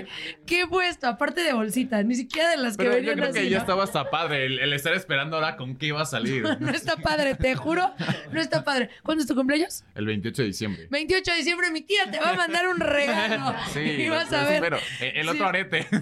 ¿qué 0.47 0.63
he 0.63 0.67
puesto? 0.67 1.07
Aparte 1.07 1.41
de 1.43 1.53
bolsita. 1.55 2.03
Ni 2.03 2.15
siquiera 2.15 2.51
de 2.51 2.59
las 2.59 2.77
que 2.77 2.85
Pero 2.85 2.91
yo 2.91 2.97
venían 2.97 3.17
creo 3.17 3.31
así. 3.31 3.39
que 3.41 3.49
ya 3.49 3.57
¿no? 3.57 3.63
estaba 3.63 3.85
hasta 3.85 4.11
padre 4.11 4.45
el, 4.45 4.59
el 4.59 4.73
estar 4.75 4.93
esperando 4.95 5.37
ahora 5.37 5.57
con 5.57 5.77
qué 5.77 5.87
iba 5.87 6.03
a 6.03 6.07
salir. 6.07 6.45
No 6.61 6.71
está 6.71 6.97
padre, 6.97 7.35
te 7.37 7.55
juro. 7.55 7.91
No 8.33 8.41
está 8.41 8.65
padre. 8.65 8.91
¿Cuándo 9.03 9.23
es 9.23 9.29
tu 9.29 9.35
cumpleaños? 9.35 9.85
El 9.95 10.05
28 10.07 10.43
de 10.43 10.49
diciembre. 10.49 10.87
28 10.91 11.31
de 11.31 11.37
diciembre, 11.39 11.71
mi 11.71 11.81
tía 11.81 12.11
te 12.11 12.19
va 12.21 12.31
a 12.31 12.35
mandar 12.35 12.69
un 12.69 12.81
regalo. 12.81 13.55
Sí, 13.73 13.81
y 13.81 14.09
vas 14.11 14.31
lo- 14.31 14.37
a 14.39 14.45
ver. 14.45 14.55
espero. 14.55 14.79
El, 15.01 15.17
el 15.17 15.29
otro 15.29 15.39
Sí. 15.45 15.49
arete. 15.49 15.87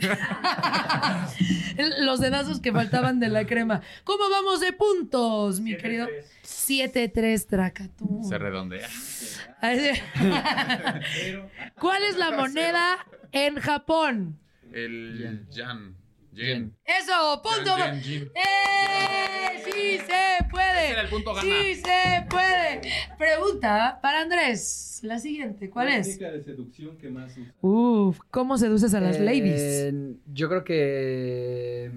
Los 2.01 2.21
dedazos 2.21 2.61
que 2.61 2.73
faltaban 2.73 3.21
de 3.21 3.29
la 3.29 3.47
crema. 3.47 3.83
¿Cómo 4.05 4.29
vamos 4.31 4.61
de 4.61 4.73
puntos, 4.73 5.61
mi 5.61 5.77
querido? 5.77 6.09
7-3, 6.49 7.47
Tracatú. 7.47 8.23
Se 8.29 8.39
redondea. 8.39 8.89
¿Cuál 11.79 12.03
es 12.05 12.17
la 12.17 12.31
moneda 12.33 13.07
en 13.33 13.57
Japón? 13.57 14.39
El 14.73 15.47
Jan. 15.53 15.95
Jen. 16.35 16.75
Eso, 16.85 17.43
punto. 17.43 17.75
Jin. 18.01 18.31
¡Eh! 18.35 19.63
¡Sí 19.65 19.99
se 19.99 20.45
puede! 20.51 20.85
Ese 20.85 20.93
era 20.93 21.03
el 21.03 21.09
punto 21.09 21.35
gana. 21.35 21.43
¡Sí 21.43 21.75
se 21.75 22.27
puede! 22.31 22.81
Pregunta 23.19 23.99
para 24.01 24.21
Andrés. 24.21 25.01
La 25.03 25.19
siguiente, 25.19 25.69
¿cuál 25.71 25.89
es? 25.89 26.07
técnica 26.07 26.31
de 26.33 26.43
seducción 26.45 26.97
que 26.97 27.11
más 27.11 27.37
usa? 27.37 27.53
Uf, 27.61 28.19
¿cómo 28.31 28.57
seduces 28.59 28.95
a 28.95 29.01
las 29.01 29.17
Eh, 29.17 29.21
ladies? 29.21 29.95
Yo 30.33 30.49
creo 30.49 30.65
que 30.65 31.91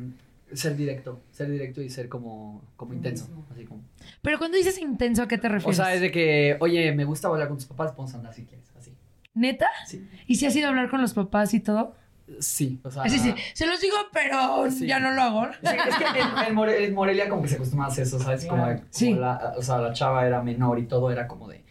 ser 0.53 0.75
directo, 0.75 1.21
ser 1.31 1.49
directo 1.51 1.81
y 1.81 1.89
ser 1.89 2.09
como, 2.09 2.63
como 2.77 2.93
intenso, 2.93 3.27
así 3.51 3.65
como. 3.65 3.83
Pero 4.22 4.38
cuando 4.38 4.57
dices 4.57 4.77
intenso, 4.80 5.23
¿a 5.23 5.27
qué 5.27 5.38
te 5.38 5.48
O 5.48 5.52
refieres? 5.52 5.77
sea, 5.77 5.93
es 5.93 6.02
de 6.02 6.11
que, 6.11 6.57
oye, 6.60 6.91
me 6.93 7.06
gusta 7.06 7.27
hablar 7.27 7.48
con 7.48 7.57
tus 7.57 7.65
papás, 7.65 7.95
vamos 7.98 8.14
a 8.14 8.18
andar 8.18 8.34
si 8.34 8.45
quieres, 8.45 8.72
así. 8.77 8.95
¿Neta? 9.34 9.68
Sí. 9.88 10.07
¿Y 10.27 10.35
si 10.35 10.45
has 10.45 10.56
ido 10.56 10.68
a 10.68 10.69
hablar 10.69 10.89
con 10.89 11.02
los 11.02 11.14
papás 11.14 11.53
y 11.53 11.60
todo? 11.60 11.95
Sí, 12.39 12.80
o 12.84 12.91
sea. 12.91 13.03
Sí, 13.10 13.19
sí, 13.19 13.34
se 13.53 13.65
los 13.68 13.81
digo, 13.81 13.95
pero 14.14 14.69
Sí. 14.72 14.85
ya 14.88 14.99
no 14.99 15.11
lo 15.11 15.22
hago. 15.22 15.45
Sí, 15.48 15.60
es 15.64 15.95
que 15.98 16.19
en, 16.19 16.48
en 16.48 16.56
More- 16.56 16.85
en 16.85 16.93
Morelia 16.93 17.27
como 17.27 17.41
que 17.41 17.48
se 17.49 17.56
acostumbra 17.56 17.88
a 17.88 17.89
hacer 17.89 18.03
eso, 18.03 18.19
¿sabes? 18.19 18.45
Como, 18.45 18.64
como 18.64 18.80
Sí. 18.89 19.14
la, 19.15 19.53
o 19.57 19.61
sea, 19.61 19.80
la 19.80 19.91
chava 19.91 20.26
era 20.26 20.41
menor 20.41 20.80
y 20.80 20.85
todo 20.85 21.11
era 21.11 21.27
como 21.27 21.49
de, 21.49 21.65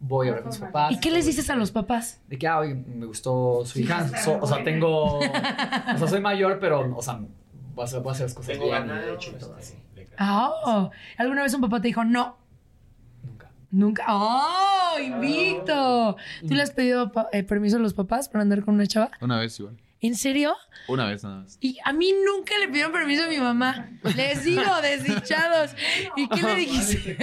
voy 0.00 0.28
a 0.28 0.30
hablar 0.30 0.44
con 0.44 0.52
sus 0.52 0.62
papás. 0.62 0.92
¿Y 0.92 1.00
qué 1.00 1.10
les 1.10 1.26
dices 1.26 1.50
a 1.50 1.56
los 1.56 1.70
papás? 1.72 2.22
De 2.28 2.38
que, 2.38 2.46
ah, 2.46 2.60
oye, 2.60 2.74
me 2.74 3.04
gustó 3.04 3.64
su 3.66 3.80
hija, 3.80 4.08
so- 4.22 4.38
o 4.40 4.46
sea, 4.46 4.62
tengo, 4.64 5.18
o 5.18 5.20
sea, 5.98 6.06
soy 6.08 6.20
mayor, 6.20 6.58
pero, 6.60 6.96
o 6.96 7.02
sea, 7.02 7.18
voy 7.74 7.82
a 7.82 7.84
hacer, 7.84 8.00
voy 8.00 8.10
a 8.10 8.12
hacer 8.12 8.26
las 8.26 8.34
cosas 8.34 8.52
Tengo 8.52 8.66
bien, 8.66 8.86
ganado, 8.86 9.06
de 9.06 9.14
hecho, 9.14 9.32
y 9.32 9.34
todo 9.38 9.58
este, 9.58 9.74
así. 9.74 9.83
Ah, 10.18 10.50
oh. 10.64 10.90
¿Alguna 11.16 11.42
vez 11.42 11.54
un 11.54 11.60
papá 11.60 11.80
te 11.80 11.88
dijo 11.88 12.04
no? 12.04 12.36
Nunca. 13.22 13.50
Nunca. 13.70 14.04
¡Oh! 14.08 14.98
¡Invicto! 15.00 16.16
¿Tú 16.46 16.54
le 16.54 16.62
has 16.62 16.70
pedido 16.70 17.10
eh, 17.32 17.42
permiso 17.42 17.76
a 17.76 17.80
los 17.80 17.94
papás 17.94 18.28
para 18.28 18.42
andar 18.42 18.64
con 18.64 18.74
una 18.74 18.86
chava? 18.86 19.10
Una 19.20 19.38
vez 19.38 19.58
igual. 19.58 19.76
¿En 20.04 20.16
serio? 20.16 20.54
Una 20.86 21.06
vez 21.06 21.24
nada 21.24 21.40
más. 21.40 21.56
Y 21.62 21.78
a 21.82 21.94
mí 21.94 22.12
nunca 22.26 22.58
le 22.58 22.68
pidieron 22.68 22.92
permiso 22.92 23.24
a 23.24 23.28
mi 23.28 23.38
mamá. 23.38 23.88
Les 24.14 24.44
digo, 24.44 24.62
desdichados. 24.82 25.74
¿Y 26.14 26.28
qué 26.28 26.42
le 26.42 26.56
dijiste? 26.56 27.16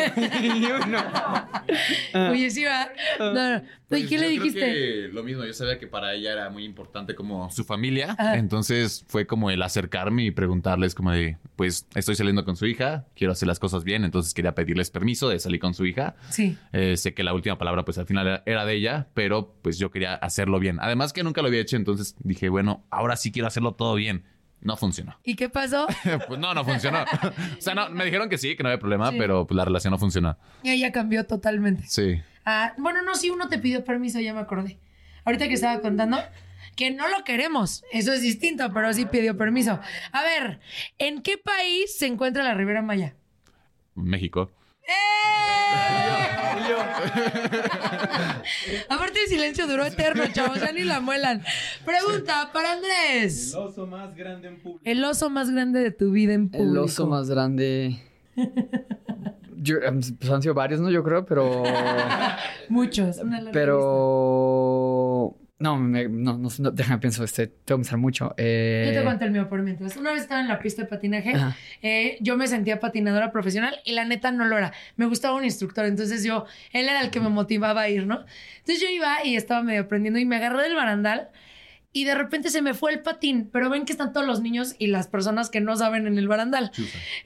Oye, 2.32 2.50
sí, 2.50 2.64
va. 2.64 2.90
No, 3.20 3.34
no. 3.34 3.62
¿Y 3.98 4.00
Pues 4.02 4.10
qué 4.10 4.18
le 4.18 4.28
creo 4.28 4.44
dijiste? 4.44 4.60
que 4.60 5.10
lo 5.12 5.24
mismo, 5.24 5.44
yo 5.44 5.54
sabía 5.54 5.78
que 5.78 5.86
para 5.88 6.14
ella 6.14 6.32
era 6.32 6.50
muy 6.50 6.64
importante 6.64 7.14
como 7.14 7.52
su 7.52 7.64
familia, 7.66 8.12
Ajá. 8.18 8.38
entonces 8.38 9.04
fue 9.10 9.28
como 9.28 9.52
el 9.52 9.62
acercarme 9.62 10.24
y 10.24 10.32
preguntarles 10.32 10.96
como 10.96 11.12
de, 11.12 11.38
pues 11.58 11.88
estoy 11.96 12.16
saliendo 12.16 12.46
con 12.46 12.56
su 12.56 12.66
hija, 12.66 13.06
quiero 13.16 13.34
hacer 13.34 13.48
las 13.48 13.60
cosas 13.60 13.84
bien, 13.84 14.06
entonces 14.06 14.34
quería 14.34 14.56
pedirles 14.56 14.92
permiso 14.92 15.28
de 15.30 15.40
salir 15.40 15.60
con 15.60 15.74
su 15.74 15.86
hija. 15.86 16.16
Sí. 16.30 16.58
Eh, 16.72 16.96
sé 16.98 17.14
que 17.14 17.24
la 17.24 17.34
última 17.34 17.58
palabra 17.58 17.84
pues 17.86 17.98
al 17.98 18.06
final 18.06 18.28
era- 18.28 18.44
era 18.46 18.66
de 18.66 18.74
ella, 18.76 19.08
pero 19.14 19.56
pues 19.62 19.78
yo 19.78 19.92
quería 19.92 20.16
hacerlo 20.16 20.60
bien. 20.60 20.78
Además 20.80 21.12
que 21.14 21.24
nunca 21.24 21.42
lo 21.42 21.50
había 21.50 21.60
hecho, 21.62 21.76
entonces 21.76 22.16
dije, 22.20 22.48
bueno, 22.50 22.86
ahora 22.92 23.16
sí 23.18 23.32
quiero 23.32 23.48
hacerlo 23.48 23.74
todo 23.74 23.96
bien. 23.96 24.24
No 24.64 24.78
funcionó. 24.78 25.18
¿Y 25.24 25.36
qué 25.36 25.50
pasó? 25.50 25.88
pues 26.28 26.40
no, 26.40 26.54
no 26.54 26.64
funcionó. 26.64 27.00
o 27.58 27.62
sea, 27.62 27.74
no, 27.74 27.90
me 27.90 28.06
dijeron 28.06 28.30
que 28.30 28.38
sí, 28.38 28.56
que 28.56 28.62
no 28.62 28.70
había 28.70 28.80
problema, 28.80 29.10
Sí. 29.10 29.16
pero 29.18 29.48
pues 29.48 29.56
la 29.56 29.66
relación 29.66 29.90
no 29.90 29.98
funcionó. 29.98 30.38
Y 30.62 30.70
ella 30.70 30.92
cambió 30.92 31.26
totalmente. 31.26 31.84
Sí. 31.88 32.22
Ah, 32.46 32.74
bueno, 32.78 33.02
no, 33.04 33.16
si 33.16 33.30
uno 33.30 33.48
te 33.50 33.60
pidió 33.60 33.84
permiso, 33.84 34.20
ya 34.20 34.34
me 34.34 34.40
acordé. 34.40 34.80
Ahorita 35.26 35.48
que 35.48 35.54
estaba 35.54 35.82
contando 35.82 36.18
que 36.76 36.92
no 36.92 37.08
lo 37.08 37.24
queremos, 37.24 37.84
eso 37.92 38.14
es 38.14 38.22
distinto, 38.22 38.72
pero 38.74 38.94
sí 38.94 39.06
pidió 39.06 39.38
permiso. 39.38 39.80
A 40.12 40.24
ver, 40.24 40.60
¿en 40.98 41.22
qué 41.22 41.38
país 41.38 41.96
se 41.98 42.08
encuentra 42.08 42.44
la 42.44 42.54
Ribera 42.54 42.82
Maya? 42.82 43.16
México. 43.96 44.50
Aparte 48.90 49.22
el 49.24 49.28
silencio 49.28 49.68
duró 49.68 49.86
eterno, 49.86 50.24
chavos, 50.32 50.60
ya 50.60 50.72
ni 50.72 50.84
la 50.84 51.00
muelan. 51.00 51.44
Pregunta 51.86 52.52
para 52.54 52.74
Andrés. 52.74 53.54
El 53.54 53.60
oso 53.60 53.88
más 53.88 54.16
grande 54.16 54.48
en 54.48 54.62
público. 54.62 54.82
El 54.84 55.04
oso 55.04 55.30
más 55.30 55.50
grande 55.50 55.80
de 55.82 55.92
tu 55.92 56.12
vida 56.12 56.34
en 56.34 56.50
público. 56.50 56.72
El 56.72 56.78
oso 56.78 57.08
más 57.08 57.30
grande. 57.30 58.02
Yo, 59.64 59.78
em, 59.78 60.02
pues 60.20 60.32
han 60.32 60.42
sido 60.42 60.56
varios, 60.56 60.82
¿no? 60.82 60.90
Yo 60.90 61.04
creo, 61.04 61.24
pero. 61.26 61.62
Muchos. 62.70 63.18
una 63.20 63.42
Pero. 63.52 65.38
No, 65.60 65.78
me- 65.78 66.10
no, 66.10 66.40
no, 66.40 66.50
no, 66.58 66.72
déjame 66.72 66.98
pienso, 67.00 67.24
este, 67.24 67.46
tengo 67.46 67.78
que 67.78 67.84
pensar 67.84 68.00
mucho. 68.00 68.34
Eh, 68.36 68.86
Yo 68.88 69.00
te 69.00 69.04
cuento 69.06 69.26
el 69.26 69.32
mío 69.32 69.48
por 69.48 69.62
mientras. 69.62 69.96
Una 69.96 70.12
vez 70.12 70.24
estaba 70.24 70.42
en 70.42 70.48
la 70.48 70.58
pista 70.58 70.82
de 70.82 70.88
patinaje, 70.88 71.34
eh, 71.84 72.18
yo 72.20 72.36
me 72.36 72.48
sentía 72.48 72.80
patinadora 72.80 73.32
profesional 73.32 73.76
y 73.86 73.92
la 73.94 74.04
neta 74.06 74.32
no 74.32 74.46
lo 74.46 74.58
era. 74.58 74.74
Me 74.96 75.06
gustaba 75.06 75.36
un 75.38 75.44
instructor, 75.44 75.86
entonces 75.86 76.24
yo, 76.24 76.46
él 76.74 76.90
era 76.90 77.02
el 77.02 77.12
que 77.12 77.20
me 77.20 77.30
motivaba 77.30 77.82
a 77.82 77.90
ir, 77.90 78.08
¿no? 78.08 78.26
Entonces 78.58 78.82
yo 78.82 78.90
iba 78.90 79.24
y 79.24 79.36
estaba 79.36 79.62
medio 79.62 79.82
aprendiendo 79.82 80.20
y 80.20 80.26
me 80.26 80.38
agarré 80.38 80.64
del 80.64 80.74
barandal 80.74 81.30
y 81.94 82.06
de 82.06 82.16
repente 82.16 82.50
se 82.50 82.62
me 82.62 82.74
fue 82.74 82.92
el 82.94 83.02
patín, 83.02 83.50
pero 83.52 83.70
ven 83.70 83.86
que 83.86 83.92
están 83.92 84.14
todos 84.14 84.26
los 84.26 84.42
niños 84.42 84.76
y 84.80 84.88
las 84.88 85.08
personas 85.08 85.50
que 85.50 85.60
no 85.62 85.76
saben 85.76 86.08
en 86.08 86.18
el 86.18 86.28
barandal. 86.28 86.72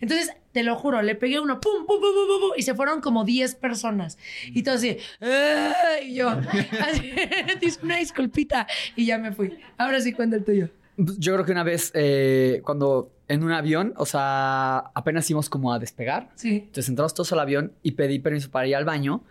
Entonces, 0.01 0.31
te 0.53 0.63
lo 0.63 0.75
juro, 0.75 1.01
le 1.01 1.15
pegué 1.15 1.39
uno, 1.39 1.59
pum, 1.61 1.85
pum, 1.85 1.99
pum, 1.99 2.13
pum, 2.13 2.27
pum, 2.27 2.39
pum, 2.41 2.51
y 2.57 2.63
se 2.63 2.73
fueron 2.73 3.01
como 3.01 3.25
10 3.25 3.55
personas. 3.55 4.17
Y 4.47 4.63
todo 4.63 4.75
así, 4.75 4.97
"Ah", 5.21 5.73
y 6.03 6.15
yo, 6.15 6.29
así, 6.81 7.11
"Dis- 7.61 7.79
una 7.83 7.97
disculpita, 7.97 8.67
y 8.95 9.05
ya 9.05 9.17
me 9.17 9.31
fui. 9.31 9.57
Ahora 9.77 9.99
sí 10.01 10.13
cuenta 10.13 10.35
el 10.37 10.43
tuyo. 10.43 10.69
Pues, 10.97 11.17
Yo 11.19 11.33
creo 11.33 11.45
que 11.45 11.51
una 11.51 11.63
vez, 11.63 11.91
eh, 11.93 12.61
cuando 12.63 13.11
en 13.27 13.43
un 13.43 13.51
avión, 13.51 13.93
o 13.97 14.05
sea, 14.05 14.77
apenas 14.93 15.29
íbamos 15.29 15.49
como 15.49 15.73
a 15.73 15.79
despegar. 15.79 16.29
Sí. 16.35 16.55
Entonces 16.67 16.89
entramos 16.89 17.13
todos 17.13 17.31
al 17.33 17.39
avión 17.39 17.73
y 17.83 17.91
pedí 17.91 18.19
permiso 18.19 18.49
para 18.51 18.67
ir 18.67 18.75
al 18.75 18.85
baño. 18.85 19.23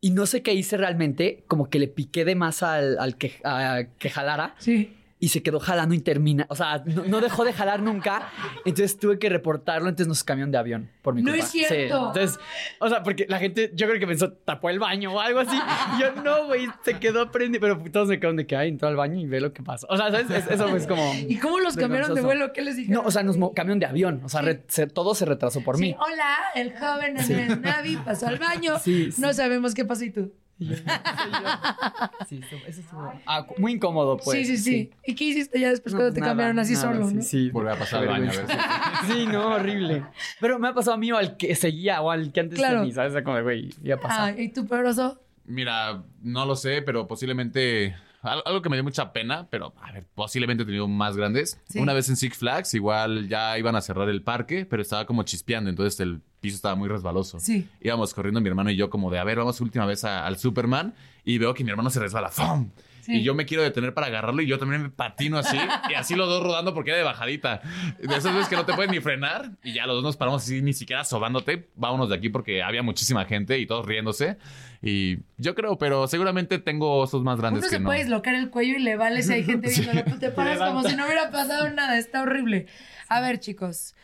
Y 0.00 0.10
no 0.10 0.26
sé 0.26 0.42
qué 0.42 0.54
hice 0.54 0.76
realmente, 0.76 1.44
como 1.48 1.68
que 1.70 1.78
le 1.78 1.88
piqué 1.88 2.24
de 2.24 2.34
más 2.36 2.62
al, 2.62 2.98
al 2.98 3.16
a- 3.44 3.84
que 3.98 4.10
jalara. 4.10 4.54
Sí. 4.58 4.94
Y 5.20 5.30
se 5.30 5.42
quedó 5.42 5.58
jalando 5.58 5.94
y 5.96 5.98
termina. 6.00 6.46
O 6.48 6.54
sea, 6.54 6.82
no, 6.86 7.02
no 7.04 7.20
dejó 7.20 7.44
de 7.44 7.52
jalar 7.52 7.82
nunca. 7.82 8.30
Entonces 8.64 8.96
tuve 8.98 9.18
que 9.18 9.28
reportarlo. 9.28 9.88
Entonces 9.88 10.06
nos 10.06 10.22
cambiaron 10.22 10.52
de 10.52 10.58
avión 10.58 10.90
por 11.02 11.14
mi 11.14 11.22
No 11.22 11.32
culpa. 11.32 11.44
es 11.44 11.50
cierto. 11.50 11.74
Sí. 11.74 11.82
Entonces, 12.20 12.38
o 12.78 12.88
sea, 12.88 13.02
porque 13.02 13.26
la 13.28 13.38
gente, 13.40 13.72
yo 13.74 13.88
creo 13.88 13.98
que 13.98 14.06
pensó, 14.06 14.30
tapó 14.32 14.70
el 14.70 14.78
baño 14.78 15.12
o 15.12 15.18
algo 15.20 15.40
así. 15.40 15.56
Y 15.96 16.00
yo, 16.00 16.22
no, 16.22 16.46
güey, 16.46 16.68
se 16.84 17.00
quedó 17.00 17.32
prendido. 17.32 17.60
Pero 17.60 17.90
todos 17.90 18.06
me 18.06 18.18
quedaron 18.20 18.36
de 18.36 18.46
que, 18.46 18.54
ay, 18.56 18.68
entró 18.68 18.86
al 18.86 18.94
baño 18.94 19.18
y 19.18 19.26
ve 19.26 19.40
lo 19.40 19.52
que 19.52 19.62
pasa. 19.62 19.88
O 19.90 19.96
sea, 19.96 20.10
¿sabes? 20.12 20.30
Es- 20.30 20.50
eso 20.52 20.76
es 20.76 20.86
como. 20.86 21.12
¿Y 21.28 21.36
cómo 21.38 21.58
los 21.58 21.76
cambiaron 21.76 22.14
de 22.14 22.20
vuelo? 22.20 22.52
¿Qué 22.52 22.62
les 22.62 22.76
dijeron? 22.76 23.02
No, 23.02 23.08
o 23.08 23.10
sea, 23.10 23.24
nos 23.24 23.36
cambiaron 23.36 23.80
de 23.80 23.86
avión. 23.86 24.20
O 24.24 24.28
sea, 24.28 24.42
re- 24.42 24.62
se- 24.68 24.86
todo 24.86 25.16
se 25.16 25.24
retrasó 25.24 25.62
por 25.62 25.76
Sí, 25.78 25.82
mí. 25.82 25.96
hola, 25.98 26.36
el 26.54 26.72
joven 26.78 27.18
Andrés 27.18 27.60
Navi 27.60 27.96
pasó 27.96 28.28
al 28.28 28.38
baño. 28.38 28.74
No 29.18 29.32
sabemos 29.32 29.74
qué 29.74 29.84
pasó 29.84 30.04
y 30.04 30.10
tú. 30.10 30.32
Sí, 32.28 32.40
eso, 32.44 32.56
eso 32.66 32.80
estuvo 32.80 33.22
ah, 33.26 33.46
muy 33.56 33.72
incómodo, 33.72 34.16
pues. 34.16 34.38
sí, 34.38 34.44
sí, 34.44 34.58
sí, 34.58 34.90
¿Y 35.06 35.14
qué 35.14 35.24
hiciste 35.24 35.58
ya 35.60 35.70
después 35.70 35.92
No, 35.94 35.98
cuando 36.00 36.14
te 36.14 36.20
nada, 36.20 36.30
cambiaron 36.32 36.58
así 36.58 36.74
nada, 36.74 36.92
solo, 36.92 37.08
sí, 37.08 37.14
no? 37.14 37.22
Sí, 37.22 37.50
Volver 37.50 37.72
a 37.72 37.78
pasar 37.78 38.00
al 38.02 38.08
baño 38.08 38.30
a 38.30 38.34
ver 38.34 38.46
si- 38.46 39.12
Sí, 39.12 39.26
no, 39.26 39.46
horrible. 39.54 40.04
Pero 40.40 40.58
me 40.58 40.68
ha 40.68 40.74
pasado 40.74 40.94
a 40.94 40.98
mí 40.98 41.10
o 41.12 41.16
al 41.16 41.36
que 41.36 41.54
seguía 41.54 42.00
o 42.02 42.10
al 42.10 42.32
que 42.32 42.40
antes 42.40 42.58
Claro. 42.58 42.80
de 42.80 42.86
mí, 42.86 42.92
¿sabes? 42.92 43.22
Como 43.22 43.36
de, 43.36 43.42
güey, 43.42 43.70
ya 43.82 43.98
pasó. 43.98 44.20
Ah, 44.22 44.32
¿y 44.32 44.48
tú, 44.52 44.66
Pedroso? 44.66 45.20
Mira, 45.44 46.02
no 46.20 46.44
lo 46.44 46.56
sé, 46.56 46.82
pero 46.82 47.06
posiblemente 47.08 47.96
algo 48.22 48.62
que 48.62 48.68
me 48.68 48.76
dio 48.76 48.84
mucha 48.84 49.12
pena, 49.12 49.46
pero 49.50 49.72
a 49.80 49.92
ver, 49.92 50.04
posiblemente 50.14 50.62
he 50.62 50.66
tenido 50.66 50.88
más 50.88 51.16
grandes. 51.16 51.60
Sí. 51.68 51.78
Una 51.78 51.92
vez 51.92 52.08
en 52.08 52.16
Six 52.16 52.36
Flags, 52.38 52.74
igual 52.74 53.28
ya 53.28 53.58
iban 53.58 53.76
a 53.76 53.80
cerrar 53.80 54.08
el 54.08 54.22
parque, 54.22 54.66
pero 54.66 54.82
estaba 54.82 55.06
como 55.06 55.22
chispeando, 55.22 55.70
entonces 55.70 55.98
el 56.00 56.20
piso 56.40 56.56
estaba 56.56 56.74
muy 56.74 56.88
resbaloso. 56.88 57.38
Sí. 57.40 57.68
Íbamos 57.80 58.14
corriendo 58.14 58.40
mi 58.40 58.48
hermano 58.48 58.70
y 58.70 58.76
yo 58.76 58.90
como 58.90 59.10
de, 59.10 59.18
a 59.18 59.24
ver, 59.24 59.38
vamos 59.38 59.60
última 59.60 59.86
vez 59.86 60.04
a- 60.04 60.26
al 60.26 60.38
Superman 60.38 60.94
y 61.24 61.38
veo 61.38 61.54
que 61.54 61.62
mi 61.64 61.70
hermano 61.70 61.90
se 61.90 62.00
resbala. 62.00 62.28
¡Fum! 62.30 62.70
Sí. 63.08 63.16
Y 63.16 63.22
yo 63.22 63.34
me 63.34 63.46
quiero 63.46 63.62
detener 63.62 63.94
para 63.94 64.08
agarrarlo 64.08 64.42
y 64.42 64.46
yo 64.46 64.58
también 64.58 64.82
me 64.82 64.90
patino 64.90 65.38
así 65.38 65.56
y 65.88 65.94
así 65.94 66.14
los 66.14 66.28
dos 66.28 66.42
rodando 66.42 66.74
porque 66.74 66.90
era 66.90 66.98
de 66.98 67.04
bajadita. 67.04 67.62
De 67.98 68.14
esas 68.14 68.34
veces 68.34 68.48
que 68.48 68.56
no 68.56 68.66
te 68.66 68.74
puedes 68.74 68.92
ni 68.92 69.00
frenar 69.00 69.52
y 69.64 69.72
ya 69.72 69.86
los 69.86 69.96
dos 69.96 70.04
nos 70.04 70.16
paramos 70.18 70.42
así 70.42 70.60
ni 70.60 70.74
siquiera 70.74 71.04
sobándote. 71.04 71.70
Vámonos 71.74 72.10
de 72.10 72.16
aquí 72.16 72.28
porque 72.28 72.62
había 72.62 72.82
muchísima 72.82 73.24
gente 73.24 73.58
y 73.58 73.66
todos 73.66 73.86
riéndose. 73.86 74.36
Y 74.82 75.20
yo 75.38 75.54
creo, 75.54 75.78
pero 75.78 76.06
seguramente 76.06 76.58
tengo 76.58 76.98
osos 76.98 77.22
más 77.22 77.38
grandes 77.38 77.62
Uno 77.62 77.70
que 77.70 77.76
se 77.76 77.80
no. 77.80 77.86
puede 77.86 78.00
dislocar 78.00 78.34
el 78.34 78.50
cuello 78.50 78.76
y 78.76 78.82
le 78.82 78.96
vale 78.96 79.22
si 79.22 79.32
hay 79.32 79.44
gente 79.44 79.70
viéndolo. 79.74 80.04
Tú 80.04 80.18
te 80.18 80.30
paras 80.30 80.58
como 80.58 80.82
si 80.82 80.94
no 80.94 81.06
hubiera 81.06 81.30
pasado 81.30 81.70
nada. 81.70 81.96
Está 81.96 82.22
horrible. 82.22 82.66
A 83.08 83.22
ver, 83.22 83.40
chicos. 83.40 83.94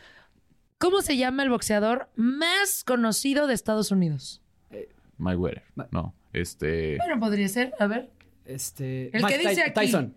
¿Cómo 0.79 1.01
se 1.01 1.15
llama 1.15 1.43
el 1.43 1.49
boxeador 1.49 2.09
más 2.15 2.83
conocido 2.83 3.45
de 3.45 3.53
Estados 3.53 3.91
Unidos? 3.91 4.41
Mayweather. 5.17 5.63
No, 5.91 6.13
este... 6.33 6.97
Bueno, 6.97 7.19
podría 7.19 7.47
ser. 7.47 7.73
A 7.79 7.87
ver. 7.87 8.09
Este. 8.45 9.15
El 9.15 9.25
que 9.25 9.37
dice 9.37 9.55
Ty- 9.55 9.61
aquí. 9.61 9.71
Tyson. 9.73 10.15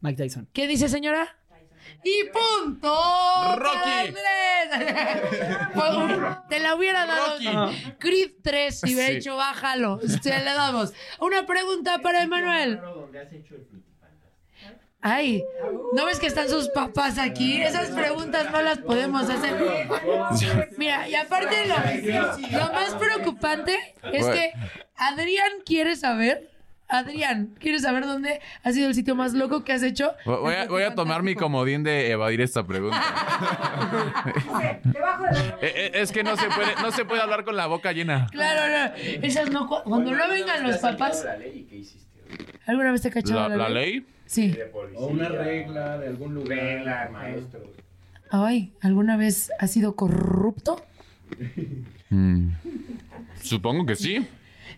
Mike 0.00 0.22
Tyson. 0.22 0.48
¿Qué 0.52 0.66
dice, 0.66 0.88
señora? 0.88 1.36
Y 2.04 2.24
punto. 2.30 2.94
Rocky. 3.56 4.14
Te 6.48 6.60
la 6.60 6.74
hubiera 6.74 7.06
dado. 7.06 7.66
Rocky. 7.66 7.92
Creed 7.98 8.30
3 8.42 8.80
si 8.80 8.94
hubiera 8.94 9.10
Sí. 9.10 9.16
hecho 9.16 9.36
bájalo. 9.36 10.00
Se 10.22 10.30
le 10.38 10.44
damos. 10.44 10.92
Una 11.20 11.46
pregunta 11.46 11.98
para 12.00 12.22
Emanuel. 12.22 12.80
Ay, 15.02 15.42
¿no 15.94 16.04
ves 16.04 16.20
que 16.20 16.26
están 16.26 16.48
sus 16.50 16.68
papás 16.68 17.16
aquí? 17.18 17.62
Esas 17.62 17.88
preguntas 17.90 18.50
no 18.52 18.60
las 18.60 18.78
podemos 18.78 19.28
hacer. 19.30 19.88
Mira, 20.76 21.08
y 21.08 21.14
aparte 21.14 21.56
lo, 21.66 22.58
lo 22.58 22.72
más 22.72 22.94
preocupante 22.96 23.78
es 24.12 24.26
que 24.26 24.52
Adrián 24.96 25.50
quiere 25.64 25.96
saber, 25.96 26.50
Adrián, 26.90 27.54
quiere 27.58 27.78
saber 27.78 28.04
dónde 28.04 28.40
ha 28.62 28.72
sido 28.72 28.88
el 28.88 28.94
sitio 28.94 29.14
más 29.14 29.32
loco 29.32 29.62
que 29.64 29.72
has 29.72 29.82
hecho. 29.82 30.12
Voy 30.24 30.54
a, 30.54 30.66
voy 30.66 30.82
a 30.82 30.94
tomar 30.94 31.22
mi 31.22 31.34
comodín 31.34 31.82
de 31.84 32.10
evadir 32.10 32.40
esta 32.40 32.66
pregunta. 32.66 33.00
Eh, 35.62 35.72
eh, 35.76 35.90
es 35.94 36.10
que 36.12 36.22
no 36.22 36.36
se 36.36 36.46
puede, 36.48 36.74
no 36.82 36.90
se 36.90 37.04
puede 37.04 37.20
hablar 37.22 37.44
con 37.44 37.54
la 37.56 37.66
boca 37.66 37.92
llena. 37.92 38.26
Claro, 38.30 38.90
no, 38.90 38.94
esas 39.22 39.50
no, 39.50 39.66
cu- 39.68 39.82
cuando 39.84 40.12
no 40.12 40.28
vengan 40.28 40.62
los 40.62 40.78
papás. 40.78 41.26
¿Alguna 42.66 42.92
vez 42.92 43.02
te 43.02 43.10
cachado 43.10 43.48
¿La, 43.48 43.56
la 43.56 43.68
ley? 43.68 44.06
Sí. 44.26 44.56
O 44.96 45.06
una 45.06 45.28
regla 45.28 45.98
de 45.98 46.08
algún 46.08 46.34
lugar. 46.34 47.10
Ay, 48.30 48.72
¿alguna 48.80 49.16
vez 49.16 49.50
has 49.58 49.70
sido 49.70 49.96
corrupto? 49.96 50.84
Mm, 52.10 52.48
Supongo 53.42 53.86
que 53.86 53.96
sí. 53.96 54.26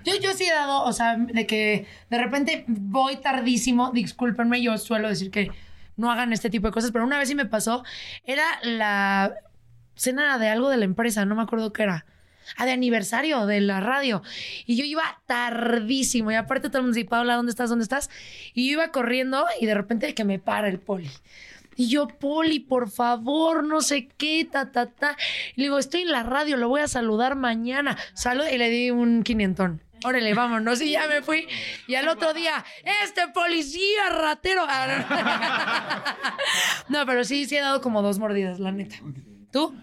Yo, 0.04 0.14
yo 0.20 0.32
sí 0.32 0.44
he 0.44 0.52
dado, 0.52 0.84
o 0.84 0.92
sea, 0.92 1.16
de 1.16 1.46
que 1.46 1.86
de 2.10 2.18
repente 2.18 2.64
voy 2.66 3.16
tardísimo, 3.16 3.90
discúlpenme, 3.92 4.62
yo 4.62 4.76
suelo 4.78 5.08
decir 5.08 5.30
que 5.30 5.50
no 5.96 6.10
hagan 6.10 6.32
este 6.32 6.50
tipo 6.50 6.66
de 6.66 6.72
cosas, 6.72 6.90
pero 6.90 7.04
una 7.04 7.18
vez 7.18 7.28
sí 7.28 7.34
me 7.34 7.46
pasó, 7.46 7.84
era 8.24 8.44
la 8.62 9.34
cena 9.94 10.38
de 10.38 10.48
algo 10.48 10.68
de 10.68 10.76
la 10.78 10.84
empresa, 10.84 11.24
no 11.24 11.34
me 11.34 11.42
acuerdo 11.42 11.72
qué 11.72 11.84
era. 11.84 12.06
Ah, 12.56 12.66
de 12.66 12.72
aniversario 12.72 13.46
de 13.46 13.60
la 13.60 13.80
radio. 13.80 14.22
Y 14.66 14.76
yo 14.76 14.84
iba 14.84 15.02
tardísimo. 15.26 16.32
Y 16.32 16.34
aparte 16.34 16.68
todo 16.68 16.78
el 16.78 16.84
mundo 16.84 16.96
decía, 16.96 17.08
Paula, 17.08 17.36
¿dónde 17.36 17.50
estás? 17.50 17.70
¿Dónde 17.70 17.84
estás? 17.84 18.10
Y 18.52 18.66
yo 18.66 18.72
iba 18.72 18.88
corriendo 18.88 19.46
y 19.60 19.66
de 19.66 19.74
repente 19.74 20.12
que 20.12 20.24
me 20.24 20.40
para 20.40 20.68
el 20.68 20.80
poli. 20.80 21.08
Y 21.76 21.88
yo, 21.88 22.08
Poli, 22.08 22.60
por 22.60 22.90
favor, 22.90 23.64
no 23.64 23.80
sé 23.80 24.08
qué, 24.18 24.46
ta, 24.50 24.72
ta, 24.72 24.86
ta. 24.86 25.16
Y 25.56 25.62
le 25.62 25.64
digo, 25.64 25.78
estoy 25.78 26.02
en 26.02 26.12
la 26.12 26.22
radio, 26.22 26.56
lo 26.56 26.68
voy 26.68 26.82
a 26.82 26.88
saludar 26.88 27.34
mañana. 27.34 27.96
Salud 28.14 28.44
y 28.52 28.58
le 28.58 28.68
di 28.68 28.90
un 28.90 29.22
quinientón. 29.22 29.80
Órale, 30.04 30.34
vámonos. 30.34 30.80
Y 30.80 30.92
ya 30.92 31.06
me 31.06 31.22
fui. 31.22 31.46
Y 31.86 31.94
al 31.94 32.08
otro 32.08 32.32
día, 32.34 32.64
este 33.04 33.28
policía 33.28 34.08
ratero. 34.10 34.66
No, 36.88 37.06
pero 37.06 37.24
sí, 37.24 37.46
sí 37.46 37.56
he 37.56 37.60
dado 37.60 37.80
como 37.80 38.02
dos 38.02 38.18
mordidas, 38.18 38.58
la 38.58 38.72
neta. 38.72 38.96
¿Tú? 39.50 39.74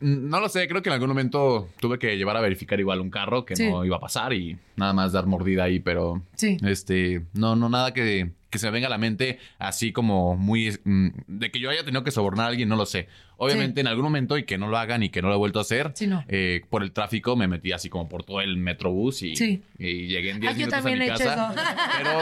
Mm, 0.00 0.28
No 0.28 0.40
lo 0.40 0.48
sé, 0.48 0.68
creo 0.68 0.82
que 0.82 0.88
en 0.88 0.94
algún 0.94 1.08
momento 1.08 1.68
tuve 1.80 1.98
que 1.98 2.16
llevar 2.16 2.36
a 2.36 2.40
verificar 2.40 2.78
igual 2.80 3.00
un 3.00 3.10
carro 3.10 3.44
que 3.44 3.56
Sí. 3.56 3.68
no 3.70 3.84
iba 3.84 3.96
a 3.96 4.00
pasar 4.00 4.32
y 4.32 4.56
nada 4.76 4.92
más 4.92 5.12
dar 5.12 5.26
mordida 5.26 5.64
ahí, 5.64 5.80
pero 5.80 6.22
Sí. 6.36 6.56
este, 6.66 7.22
no, 7.34 7.56
no, 7.56 7.68
nada 7.68 7.92
que, 7.92 8.30
que 8.50 8.58
se 8.58 8.66
me 8.66 8.72
venga 8.72 8.86
a 8.86 8.90
la 8.90 8.96
mente 8.98 9.38
así 9.58 9.92
como 9.92 10.34
muy 10.36 10.78
mm, 10.84 11.08
de 11.26 11.50
que 11.50 11.58
yo 11.60 11.68
haya 11.70 11.84
tenido 11.84 12.02
que 12.04 12.10
sobornar 12.10 12.46
a 12.46 12.48
alguien, 12.48 12.68
no 12.68 12.76
lo 12.76 12.86
sé. 12.86 13.08
Obviamente 13.36 13.74
Sí. 13.74 13.80
en 13.82 13.86
algún 13.88 14.04
momento 14.04 14.38
y 14.38 14.44
que 14.44 14.56
no 14.58 14.68
lo 14.68 14.78
hagan 14.78 15.02
y 15.02 15.10
que 15.10 15.20
no 15.20 15.28
lo 15.28 15.34
he 15.34 15.38
vuelto 15.38 15.58
a 15.58 15.62
hacer, 15.62 15.92
Sí, 15.94 16.06
no. 16.06 16.24
eh, 16.28 16.62
por 16.70 16.82
el 16.82 16.92
tráfico 16.92 17.36
me 17.36 17.46
metí 17.48 17.72
así 17.72 17.88
como 17.90 18.08
por 18.08 18.24
todo 18.24 18.40
el 18.40 18.56
metrobús 18.56 19.22
y, 19.22 19.36
Sí. 19.36 19.62
y 19.78 20.06
llegué 20.06 20.30
en 20.30 20.40
10 20.40 20.50
Ah, 20.52 20.54
yo 20.54 20.58
minutos 20.58 20.74
a 20.78 20.82
también 20.82 20.98
mi 20.98 21.04
he 21.04 21.12
hecho 21.14 21.24
eso. 21.24 21.48
Pero 21.98 22.20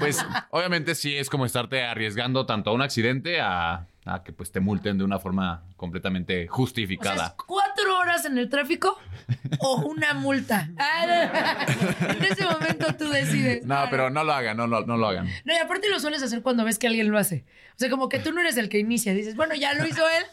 pues 0.00 0.18
obviamente 0.50 0.94
sí 0.94 1.14
es 1.16 1.30
como 1.30 1.46
estarte 1.46 1.82
arriesgando 1.82 2.46
tanto 2.46 2.70
a 2.70 2.72
un 2.74 2.82
accidente 2.82 3.40
a, 3.40 3.86
a 4.12 4.22
que 4.24 4.32
pues 4.32 4.50
te 4.50 4.60
multen 4.60 4.98
de 4.98 5.04
una 5.04 5.18
forma 5.18 5.62
completamente 5.76 6.40
O 6.42 6.46
sea, 6.46 6.52
justificada. 6.52 7.26
¿es 7.26 7.32
cuatro 7.46 7.98
horas 7.98 8.24
en 8.24 8.38
el 8.38 8.48
tráfico 8.48 8.98
o 9.60 9.76
una 9.86 10.14
multa? 10.14 10.68
Ah. 10.78 11.66
En 12.08 12.24
ese 12.24 12.44
momento 12.44 12.94
tú 12.96 13.08
decides. 13.10 13.64
No, 13.64 13.84
pero 13.90 14.10
no 14.10 14.24
lo 14.24 14.32
hagan, 14.32 14.56
no, 14.56 14.66
lo- 14.66 14.84
no 14.86 14.96
lo 14.96 15.08
hagan. 15.08 15.26
No, 15.44 15.52
y 15.52 15.56
aparte 15.56 15.88
lo 15.88 16.00
sueles 16.00 16.22
hacer 16.22 16.42
cuando 16.42 16.64
ves 16.64 16.78
que 16.78 16.86
alguien 16.86 17.10
lo 17.10 17.18
hace. 17.18 17.44
O 17.76 17.78
sea, 17.78 17.88
como 17.90 18.08
que 18.08 18.18
tú 18.18 18.32
no 18.32 18.40
eres 18.40 18.56
el 18.56 18.68
que 18.68 18.78
inicia. 18.78 19.14
Dices, 19.14 19.36
bueno, 19.36 19.54
ya 19.54 19.74
lo 19.74 19.86
hizo 19.86 20.02
él, 20.08 20.24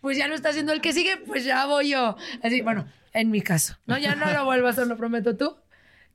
pues 0.00 0.16
ya 0.18 0.28
lo 0.28 0.34
está 0.34 0.50
haciendo 0.50 0.72
el 0.72 0.80
que 0.80 0.92
sigue, 0.92 1.16
pues 1.26 1.44
ya 1.44 1.66
voy 1.66 1.90
yo. 1.90 2.16
Así, 2.42 2.60
bueno, 2.62 2.86
en 3.12 3.30
mi 3.30 3.40
caso. 3.42 3.76
No, 3.86 3.96
ya 3.98 4.14
no 4.14 4.30
lo 4.30 4.44
vuelvo 4.44 4.66
a 4.66 4.70
hacer, 4.70 4.86
lo 4.86 4.96
prometo 4.96 5.36
tú. 5.36 5.56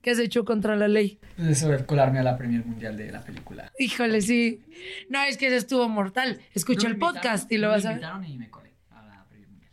¿Qué 0.06 0.12
has 0.12 0.20
hecho 0.20 0.44
contra 0.44 0.76
la 0.76 0.86
ley? 0.86 1.18
Eso 1.36 1.68
de 1.68 1.84
colarme 1.84 2.20
a 2.20 2.22
la 2.22 2.38
premier 2.38 2.64
mundial 2.64 2.96
de 2.96 3.10
la 3.10 3.24
película. 3.24 3.72
Híjole, 3.76 4.20
sí. 4.20 4.60
No, 5.08 5.20
es 5.24 5.36
que 5.36 5.48
eso 5.48 5.56
estuvo 5.56 5.88
mortal. 5.88 6.40
Escucha 6.54 6.86
No, 6.86 6.94
el 6.94 7.00
me 7.00 7.06
invitaron- 7.06 7.22
podcast 7.24 7.50
y 7.50 7.58
lo 7.58 7.70
vas 7.70 7.84
a 7.86 7.88
Me 7.88 7.94
ver. 7.96 8.02
invitaron 8.04 8.24
y 8.24 8.38
me 8.38 8.48
colé 8.48 8.70
a 8.90 9.02
la 9.04 9.24
premier 9.28 9.48
mundial. 9.48 9.72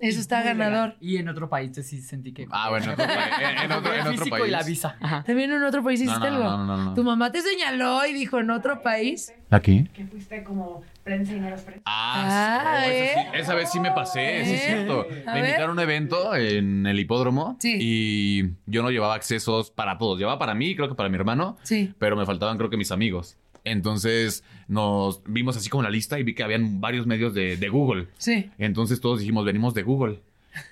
Eso 0.00 0.18
está 0.20 0.42
ganador. 0.42 0.96
Y 1.00 1.18
en 1.18 1.28
otro 1.28 1.48
país 1.48 1.72
sí 1.84 2.00
sentí 2.00 2.32
que... 2.32 2.46
Ah, 2.50 2.70
bueno, 2.70 2.86
en 2.86 2.90
otro, 2.92 3.06
pa- 3.06 3.62
en- 3.64 3.72
otro- 3.72 3.92
en 3.92 3.94
el 4.00 4.00
otro 4.00 4.12
físico 4.12 4.30
país. 4.36 4.48
y 4.48 4.50
la 4.50 4.62
visa. 4.62 4.96
Ajá. 5.00 5.22
También 5.24 5.52
en 5.52 5.62
otro 5.62 5.82
país 5.84 6.00
No, 6.00 6.06
hiciste 6.10 6.30
no, 6.30 6.36
algo. 6.36 6.44
no, 6.44 6.56
no, 6.64 6.76
no, 6.76 6.84
no. 6.86 6.94
Tu 6.94 7.04
mamá 7.04 7.30
te 7.30 7.42
señaló 7.42 8.06
y 8.06 8.12
dijo 8.14 8.38
en 8.40 8.50
otro 8.50 8.80
país. 8.82 9.32
¿Aquí? 9.50 9.84
Que 9.94 10.04
fuiste 10.06 10.42
como 10.44 10.82
prensa 11.04 11.32
y 11.34 11.40
no 11.40 11.48
eras 11.48 11.62
prensa. 11.62 11.82
Ah, 11.86 12.62
Ah, 12.64 12.82
sí, 12.84 12.90
¿eh? 12.92 13.10
esa, 13.12 13.20
sí- 13.22 13.28
esa 13.34 13.54
vez 13.54 13.70
sí 13.70 13.80
me 13.80 13.90
pasé, 13.92 14.44
sí 14.44 14.54
es 14.54 14.60
¿Eh? 14.62 14.64
cierto. 14.66 15.06
A 15.26 15.34
Me 15.34 15.40
ver. 15.40 15.50
invitaron 15.50 15.70
a 15.70 15.72
un 15.74 15.80
evento 15.80 16.34
en 16.34 16.86
el 16.86 16.98
hipódromo 16.98 17.56
Sí. 17.60 17.76
y 17.80 18.42
yo 18.66 18.82
no 18.82 18.90
llevaba 18.90 19.14
accesos 19.14 19.70
para 19.70 19.98
todos. 19.98 20.18
Llevaba 20.18 20.38
para 20.38 20.54
mí, 20.54 20.74
creo 20.76 20.88
que 20.88 20.94
para 20.94 21.08
mi 21.08 21.16
hermano, 21.16 21.56
Sí. 21.62 21.92
pero 21.98 22.16
me 22.16 22.24
faltaban 22.26 22.56
creo 22.58 22.70
que 22.70 22.76
mis 22.76 22.90
amigos. 22.92 23.36
Entonces 23.64 24.42
nos 24.70 25.22
vimos 25.26 25.56
así 25.56 25.68
como 25.68 25.82
la 25.82 25.90
lista 25.90 26.18
y 26.18 26.22
vi 26.22 26.34
que 26.34 26.44
habían 26.44 26.80
varios 26.80 27.04
medios 27.04 27.34
de, 27.34 27.56
de 27.56 27.68
Google. 27.68 28.06
Sí. 28.18 28.50
Entonces 28.56 29.00
todos 29.00 29.18
dijimos, 29.18 29.44
venimos 29.44 29.74
de 29.74 29.82
Google. 29.82 30.20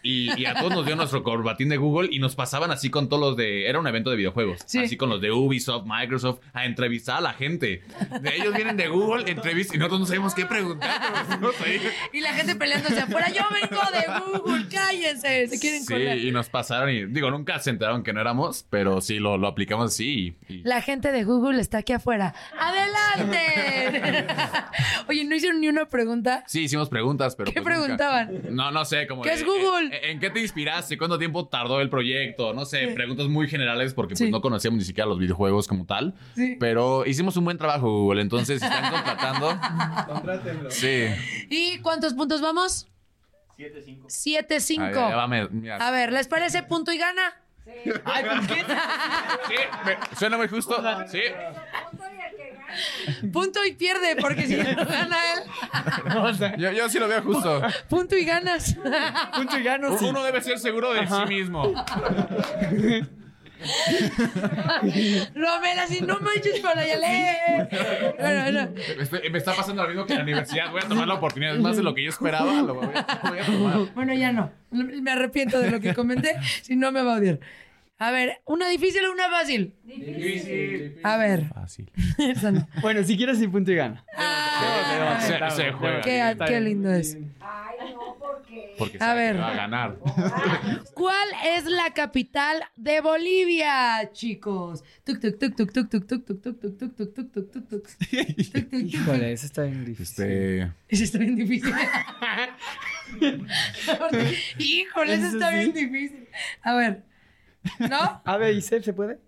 Y, 0.02 0.38
y 0.40 0.46
a 0.46 0.54
todos 0.54 0.72
nos 0.72 0.86
dio 0.86 0.96
nuestro 0.96 1.22
corbatín 1.22 1.68
de 1.68 1.76
Google 1.76 2.08
y 2.12 2.18
nos 2.18 2.34
pasaban 2.34 2.70
así 2.70 2.90
con 2.90 3.08
todos 3.08 3.20
los 3.20 3.36
de... 3.36 3.68
Era 3.68 3.78
un 3.78 3.86
evento 3.86 4.10
de 4.10 4.16
videojuegos. 4.16 4.60
Sí. 4.66 4.78
Así 4.80 4.96
con 4.96 5.08
los 5.10 5.20
de 5.20 5.30
Ubisoft, 5.30 5.84
Microsoft, 5.86 6.40
a 6.52 6.64
entrevistar 6.66 7.18
a 7.18 7.20
la 7.20 7.32
gente. 7.32 7.82
De 8.20 8.36
ellos 8.36 8.54
vienen 8.54 8.76
de 8.76 8.88
Google, 8.88 9.30
entrevistas 9.30 9.74
y 9.76 9.78
nosotros 9.78 10.00
no 10.00 10.06
sabemos 10.06 10.34
qué 10.34 10.46
preguntar. 10.46 11.00
Y 12.12 12.20
la 12.20 12.32
gente 12.34 12.56
peleándose 12.56 13.00
afuera. 13.00 13.28
Yo 13.30 13.42
vengo 13.52 13.82
de 13.92 14.20
Google, 14.38 14.66
cállense. 14.68 15.46
Se 15.48 15.58
quieren 15.60 15.82
Sí, 15.84 15.92
colar. 15.92 16.18
y 16.18 16.30
nos 16.32 16.48
pasaron 16.48 16.90
y... 16.90 17.06
Digo, 17.06 17.30
nunca 17.30 17.58
se 17.60 17.70
enteraron 17.70 18.02
que 18.02 18.12
no 18.12 18.20
éramos, 18.20 18.66
pero 18.70 19.00
sí, 19.00 19.18
lo, 19.18 19.38
lo 19.38 19.48
aplicamos 19.48 19.92
así 19.92 20.36
y... 20.48 20.54
y- 20.54 20.62
La 20.64 20.80
gente 20.82 21.12
de 21.12 21.24
Google 21.24 21.60
está 21.60 21.78
aquí 21.78 21.92
afuera. 21.92 22.34
¡Adelante! 22.58 24.26
Oye, 25.08 25.24
¿no 25.24 25.34
hicieron 25.34 25.60
ni 25.60 25.68
una 25.68 25.86
pregunta? 25.86 26.44
Sí, 26.46 26.62
hicimos 26.64 26.88
preguntas, 26.88 27.34
pero... 27.36 27.52
¿Qué 27.52 27.62
pues 27.62 27.76
nunca- 27.78 27.96
preguntaban? 27.96 28.54
No, 28.56 28.70
no 28.70 28.84
sé, 28.84 29.06
como... 29.06 29.22
¿Qué 29.22 29.30
de, 29.30 29.34
es 29.36 29.44
Google? 29.44 29.67
¿En, 29.78 29.92
en 29.92 30.20
qué 30.20 30.30
te 30.30 30.40
inspiraste? 30.40 30.96
¿Cuánto 30.96 31.18
tiempo 31.18 31.48
tardó 31.48 31.80
el 31.80 31.90
proyecto? 31.90 32.54
No 32.54 32.64
sé, 32.64 32.88
preguntas 32.94 33.26
muy 33.26 33.48
generales 33.48 33.92
porque 33.94 34.12
pues, 34.12 34.20
Sí. 34.20 34.30
no 34.30 34.40
conocíamos 34.40 34.78
ni 34.78 34.84
siquiera 34.84 35.08
los 35.08 35.18
videojuegos 35.18 35.66
como 35.66 35.84
tal. 35.84 36.14
Sí. 36.36 36.56
Pero 36.60 37.04
hicimos 37.04 37.36
un 37.36 37.44
buen 37.44 37.58
trabajo, 37.58 37.88
Google. 37.90 38.22
Entonces, 38.22 38.60
si 38.60 38.66
están 38.66 38.90
contratando... 38.92 39.58
Contrátenlo. 40.06 40.70
Sí. 40.70 41.06
¿Y 41.50 41.78
cuántos 41.80 42.14
puntos 42.14 42.40
vamos? 42.40 42.86
7-5. 43.58 44.06
7-5. 44.06 44.80
Ay, 44.80 44.94
ya, 44.94 45.08
ya, 45.10 45.16
vame, 45.16 45.48
mira. 45.50 45.76
A 45.76 45.90
ver, 45.90 46.12
¿les 46.12 46.28
parece 46.28 46.62
punto 46.62 46.92
y 46.92 46.98
gana? 46.98 47.34
Ay, 48.04 48.24
¿por 48.24 48.46
qué? 48.46 48.54
Sí, 49.48 49.54
me- 49.84 50.16
suena 50.16 50.36
muy 50.38 50.48
justo. 50.48 50.74
Sí. 51.08 51.20
Punto 53.32 53.64
y 53.64 53.72
pierde, 53.72 54.16
porque 54.20 54.46
si 54.46 54.56
no 54.56 54.64
gana 54.84 55.16
él, 55.34 56.16
O 56.18 56.34
sea, 56.34 56.56
Yo, 56.56 56.72
yo 56.72 56.88
sí 56.88 56.98
lo 56.98 57.08
veo 57.08 57.22
justo. 57.22 57.62
punto 57.88 58.16
y 58.16 58.24
ganas. 58.24 58.74
punto 59.36 59.58
y 59.58 59.62
gano, 59.62 59.98
sí. 59.98 60.04
Uno 60.04 60.22
debe 60.22 60.40
ser 60.42 60.58
seguro 60.58 60.92
de 60.94 61.06
sí 61.06 61.26
mismo. 61.28 61.72
Romela, 65.34 65.86
si 65.88 66.00
no 66.00 66.18
manches 66.20 66.60
para 66.60 66.82
allá. 66.82 67.68
Bueno, 68.18 68.42
bueno. 68.42 68.68
Este- 69.00 69.30
me 69.30 69.38
está 69.38 69.54
pasando 69.54 69.82
lo 69.82 69.88
mismo 69.88 70.06
que 70.06 70.12
en 70.12 70.18
la 70.18 70.24
universidad. 70.24 70.70
Voy 70.70 70.80
a 70.84 70.88
tomar 70.88 71.08
la 71.08 71.14
oportunidad. 71.14 71.54
Es 71.56 71.60
más 71.60 71.76
de 71.76 71.82
lo 71.82 71.94
que 71.94 72.02
yo 72.04 72.10
esperaba. 72.10 72.62
Lo 72.62 72.74
voy 72.74 72.88
a, 72.94 73.20
lo 73.24 73.30
voy 73.30 73.38
a 73.40 73.44
tomar. 73.44 73.94
Bueno, 73.94 74.14
ya 74.14 74.32
no. 74.32 74.50
Me 74.70 75.10
arrepiento 75.10 75.58
de 75.60 75.70
lo 75.70 75.80
que 75.80 75.94
comenté, 75.94 76.36
si 76.62 76.76
no 76.76 76.92
me 76.92 77.02
va 77.02 77.14
a 77.14 77.16
odiar. 77.18 77.40
A 78.00 78.10
ver, 78.12 78.40
¿una 78.44 78.68
difícil 78.68 79.04
o 79.06 79.12
una 79.12 79.28
fácil? 79.28 79.74
A 81.02 81.16
ver. 81.16 81.48
Fácil. 81.48 81.90
No. 82.52 82.68
Bueno, 82.80 83.02
si 83.02 83.16
quieres, 83.16 83.38
sí, 83.38 83.48
punto 83.48 83.72
y 83.72 83.74
gana. 83.74 84.04
Ah, 84.16 85.18
Se, 85.20 85.56
se 85.64 85.72
juega. 85.72 86.00
qué, 86.02 86.36
qué 86.46 86.60
lindo 86.60 86.92
es. 86.92 87.16
Ay, 87.40 87.92
no, 87.94 88.16
porque. 88.18 88.74
Porque 88.78 88.98
A 89.00 89.14
ver. 89.14 89.38
va 89.40 89.48
a 89.50 89.54
ganar. 89.54 89.98
¿Cuál 90.94 91.28
es 91.56 91.64
la 91.64 91.92
capital 91.92 92.62
de 92.76 93.00
Bolivia, 93.00 94.10
chicos? 94.12 94.84
Tuc, 95.04 95.20
tuc, 95.20 95.38
tuc, 95.38 95.56
tuc, 95.56 95.72
tuc, 95.72 95.88
tuc, 95.90 96.06
tuc, 96.06 96.24
tuc, 96.24 96.40
tuc, 96.40 96.60
tuc, 96.60 96.78
tuc, 96.78 96.94
tuc, 96.94 97.14
tuc. 97.14 97.32
Tuc, 97.32 97.68
tuc, 97.68 97.68
tuc. 97.68 98.72
Híjole, 98.72 99.32
eso 99.32 99.46
está 99.46 99.62
bien 99.64 99.84
difícil. 99.84 100.24
Este. 100.24 100.72
Eso 100.88 101.04
está 101.04 101.18
bien 101.18 101.34
difícil. 101.36 101.74
Híjole, 104.58 105.14
eso 105.14 105.26
está 105.26 105.50
bien 105.50 105.72
difícil. 105.72 106.28
A 106.62 106.74
ver. 106.74 107.02
¿No? 107.78 108.22
A, 108.24 108.36
B 108.36 108.52
y 108.52 108.60
C, 108.62 108.82
¿se 108.82 108.92
puede? 108.92 109.18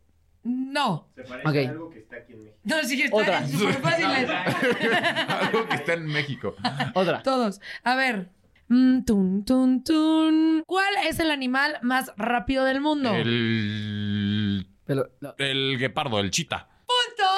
No. 0.43 1.09
Se 1.15 1.23
parece 1.25 1.49
Ok. 1.49 1.57
a 1.67 1.71
algo 1.71 1.91
que 1.91 1.99
está 1.99 2.17
aquí 2.17 2.33
en 2.33 2.43
México. 2.45 2.59
No, 2.65 2.83
sí, 2.85 3.03
está 3.03 3.17
Otra. 3.17 3.47
súper 3.49 3.75
fáciles. 3.75 4.31
Algo 5.29 5.69
que 5.69 5.75
está 5.75 5.93
en 5.95 6.07
México. 6.07 6.55
Otra. 6.95 7.23
Todos. 7.23 7.61
A 7.85 7.95
ver. 7.97 8.31
Mm, 8.69 9.03
tun, 9.05 9.45
tun, 9.45 9.83
tun. 9.85 10.63
¿Cuál 10.67 10.95
es 11.09 11.19
el 11.21 11.31
animal 11.31 11.79
más 11.83 12.13
rápido 12.17 12.65
del 12.65 12.81
mundo? 12.81 13.13
El. 13.15 14.67
Pero, 14.85 15.11
no. 15.21 15.35
El 15.39 15.77
guepardo, 15.79 16.21
el 16.21 16.31
chita. 16.31 16.69
¡Punto! 16.87 17.31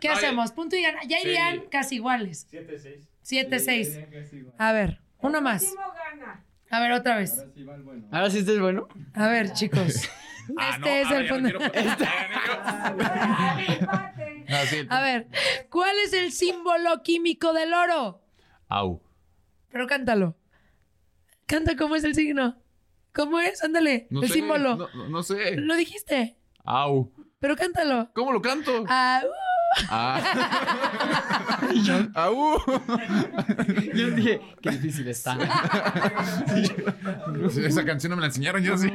¿Qué 0.00 0.08
Ay. 0.08 0.14
hacemos? 0.16 0.52
Punto 0.52 0.76
y 0.76 0.82
gana. 0.82 1.00
Ya 1.06 1.18
Sí. 1.18 1.28
irían 1.28 1.60
casi 1.70 1.96
iguales. 1.96 2.46
7-6. 2.50 3.06
7-6. 3.22 4.54
A 4.58 4.72
ver, 4.72 5.00
uno 5.18 5.40
más. 5.40 5.62
Último 5.62 5.82
gana. 5.94 6.44
A 6.70 6.80
ver, 6.80 6.92
otra 6.92 7.16
vez. 7.16 7.38
Ahora 7.38 7.50
sí 7.54 7.64
va 7.64 7.74
el 7.74 7.82
bueno. 7.82 8.08
Ahora 8.12 8.30
sí 8.30 8.38
este 8.38 8.54
es 8.54 8.60
bueno. 8.60 8.88
A 9.14 9.28
ver, 9.28 9.52
chicos. 9.52 10.08
Ah, 10.58 10.70
Este 10.74 11.04
no, 11.04 11.10
es 11.10 11.10
el 11.12 11.28
no 11.28 11.28
fondo. 11.28 11.48
A 14.88 15.00
ver, 15.02 15.28
¿cuál 15.68 15.96
es 16.04 16.12
el 16.12 16.32
símbolo 16.32 17.02
químico 17.04 17.52
del 17.52 17.72
oro? 17.72 18.20
Au. 18.68 19.00
Pero 19.70 19.86
cántalo. 19.86 20.36
Canta 21.46 21.76
cómo 21.76 21.94
es 21.94 22.02
el 22.02 22.16
signo. 22.16 22.56
¿Cómo 23.12 23.38
es? 23.38 23.62
Ándale. 23.62 24.08
No 24.10 24.22
el 24.22 24.28
sé, 24.28 24.34
símbolo. 24.34 24.88
No, 25.08 25.22
sé. 25.22 25.56
Lo 25.56 25.76
dijiste. 25.76 26.36
Au. 26.64 27.12
Pero 27.38 27.54
cántalo. 27.54 28.10
¿Cómo 28.12 28.32
lo 28.32 28.42
canto? 28.42 28.84
Ah, 28.88 29.22
uh. 29.24 29.28
Ah. 29.88 30.20
Au. 32.14 32.58
Yo 33.94 34.10
dije, 34.10 34.40
qué 34.60 34.70
difícil 34.70 35.06
está. 35.08 35.38
Esa 37.64 37.84
canción 37.84 38.10
no 38.10 38.16
me 38.16 38.20
la 38.22 38.26
enseñaron 38.26 38.62
yo 38.62 38.76
sí. 38.76 38.90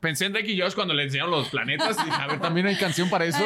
Pensé 0.00 0.26
en 0.26 0.32
Drake 0.32 0.52
y 0.52 0.60
Josh 0.60 0.74
cuando 0.74 0.94
le 0.94 1.04
enseñaron 1.04 1.30
los 1.32 1.48
planetas 1.48 1.96
y 2.00 2.04
dije, 2.04 2.16
a 2.22 2.26
ver, 2.28 2.40
también 2.40 2.66
hay 2.66 2.76
canción 2.76 3.08
para 3.10 3.24
eso. 3.24 3.44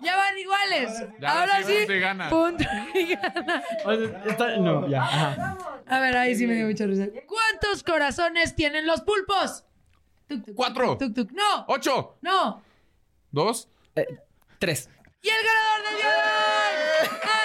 Ya 0.00 0.16
van 0.16 0.38
iguales. 0.38 1.04
Ya, 1.20 1.40
Ahora 1.40 1.62
sí, 1.62 1.72
sí. 1.72 1.78
punto 1.78 1.92
y 1.94 2.00
gana. 2.00 2.28
Punto 2.30 2.64
y 2.94 3.14
gana. 3.14 3.62
O 3.84 3.94
sea, 3.94 4.22
está- 4.26 4.56
no, 4.56 4.88
ya. 4.88 5.02
Ajá. 5.04 5.58
A 5.86 6.00
ver, 6.00 6.16
ahí 6.16 6.34
sí 6.34 6.46
me 6.46 6.54
dio 6.54 6.66
mucha 6.66 6.86
risa. 6.86 7.06
¿Cuántos 7.26 7.82
corazones 7.84 8.54
tienen 8.56 8.86
los 8.86 9.02
pulpos? 9.02 9.64
Tuc, 10.28 10.44
tuc, 10.44 10.54
Cuatro. 10.54 10.96
tuc, 10.98 11.14
tuc. 11.14 11.30
No, 11.32 11.64
Ocho. 11.68 12.18
no. 12.22 12.62
Dos. 13.30 13.68
Tres. 14.58 14.88
Y 15.24 15.30
el 15.30 15.42
ganador 15.42 15.82
del 15.88 15.96
día 15.96 16.10
de 16.10 16.16
hoy, 16.18 17.08
Andrés. 17.22 17.43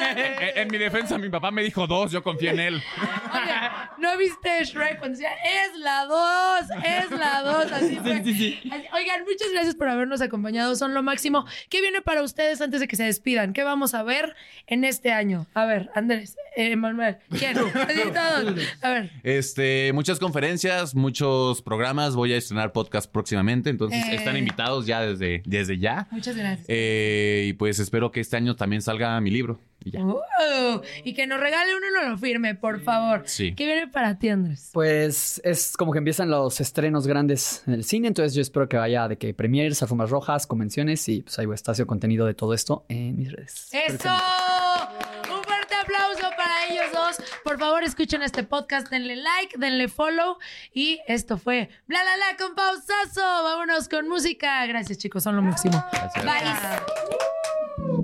En, 0.00 0.58
en 0.58 0.68
mi 0.70 0.78
defensa, 0.78 1.18
mi 1.18 1.28
papá 1.28 1.50
me 1.50 1.62
dijo 1.62 1.86
dos, 1.86 2.10
yo 2.12 2.22
confié 2.22 2.50
en 2.50 2.60
él. 2.60 2.82
Oye, 3.32 3.52
¿no 3.98 4.16
viste 4.18 4.64
Shrek 4.64 4.98
cuando 4.98 5.16
decía, 5.18 5.32
es 5.32 5.78
la 5.78 6.04
2, 6.06 6.60
es 6.84 7.10
la 7.10 7.42
2? 7.42 7.72
Así 7.72 7.96
fue. 7.96 8.22
Sí, 8.24 8.34
sí, 8.34 8.58
sí. 8.60 8.70
Oigan, 8.94 9.24
muchas 9.24 9.50
gracias 9.52 9.74
por 9.74 9.88
habernos 9.88 10.20
acompañado, 10.20 10.74
son 10.76 10.94
lo 10.94 11.02
máximo. 11.02 11.44
¿Qué 11.68 11.80
viene 11.80 12.00
para 12.02 12.22
ustedes 12.22 12.60
antes 12.60 12.80
de 12.80 12.88
que 12.88 12.96
se 12.96 13.04
despidan? 13.04 13.52
¿Qué 13.52 13.62
vamos 13.64 13.94
a 13.94 14.02
ver 14.02 14.34
en 14.66 14.84
este 14.84 15.12
año? 15.12 15.46
A 15.54 15.64
ver, 15.64 15.90
Andrés, 15.94 16.36
eh, 16.56 16.76
Manuel, 16.76 17.16
¿quién? 17.38 17.56
Así 17.74 18.00
todos. 18.02 18.54
A 18.82 18.90
ver. 18.90 19.10
Este, 19.22 19.92
muchas 19.92 20.18
conferencias, 20.18 20.94
muchos 20.94 21.62
programas. 21.62 22.14
Voy 22.14 22.32
a 22.32 22.36
estrenar 22.36 22.72
podcast 22.72 23.10
próximamente, 23.10 23.70
entonces 23.70 24.04
Eh. 24.06 24.14
están 24.16 24.36
invitados 24.36 24.86
ya 24.86 25.00
desde, 25.00 25.42
desde 25.46 25.78
ya. 25.78 26.06
Muchas 26.10 26.36
gracias. 26.36 26.66
Eh, 26.68 27.46
y 27.48 27.52
pues 27.54 27.78
espero 27.78 28.10
que 28.10 28.20
este 28.20 28.36
año 28.36 28.54
también 28.56 28.82
salga 28.82 29.20
mi 29.20 29.30
libro. 29.30 29.58
Y 29.84 29.90
ya. 29.90 30.02
Uh, 30.02 30.80
y 31.04 31.14
que 31.14 31.26
nos 31.26 31.38
regale 31.38 31.76
uno 31.76 31.86
y 31.86 31.92
no 31.92 32.10
lo 32.10 32.18
firme, 32.18 32.54
por 32.54 32.80
favor. 32.82 33.22
Sí. 33.26 33.54
¿Qué 33.54 33.66
viene 33.66 33.86
para 33.88 34.18
ti, 34.18 34.30
Andrés? 34.30 34.70
Pues 34.72 35.40
es 35.44 35.76
como 35.76 35.92
que 35.92 35.98
empiezan 35.98 36.30
los 36.30 36.60
estrenos 36.60 37.06
grandes 37.06 37.62
en 37.66 37.74
el 37.74 37.84
cine, 37.84 38.08
entonces 38.08 38.34
yo 38.34 38.42
espero 38.42 38.68
que 38.68 38.76
vaya 38.76 39.08
de 39.08 39.18
que 39.18 39.34
premieres, 39.34 39.82
alfombras 39.82 40.10
rojas, 40.10 40.46
convenciones 40.46 41.08
y 41.08 41.22
pues 41.22 41.38
ahí 41.38 41.46
voy 41.46 41.54
a 41.54 41.56
estar 41.56 41.72
haciendo 41.72 41.88
contenido 41.88 42.26
de 42.26 42.34
todo 42.34 42.54
esto 42.54 42.84
en 42.88 43.16
mis 43.16 43.30
redes. 43.30 43.68
¡Eso! 43.72 44.08
Un 45.30 45.42
fuerte 45.42 45.74
aplauso 45.74 46.30
para 46.36 46.66
ellos 46.70 46.86
dos. 46.92 47.16
Por 47.42 47.58
favor, 47.58 47.82
escuchen 47.84 48.22
este 48.22 48.42
podcast, 48.42 48.88
denle 48.88 49.16
like, 49.16 49.58
denle 49.58 49.88
follow. 49.88 50.38
Y 50.72 51.00
esto 51.06 51.38
fue 51.38 51.68
Bla 51.86 52.00
La 52.04 52.16
La 52.16 52.36
con 52.36 52.54
pausazo. 52.54 53.20
Vámonos 53.20 53.88
con 53.88 54.08
música. 54.08 54.66
Gracias, 54.66 54.98
chicos, 54.98 55.22
son 55.22 55.36
lo 55.36 55.42
máximo. 55.42 55.84
Bye. 56.16 58.03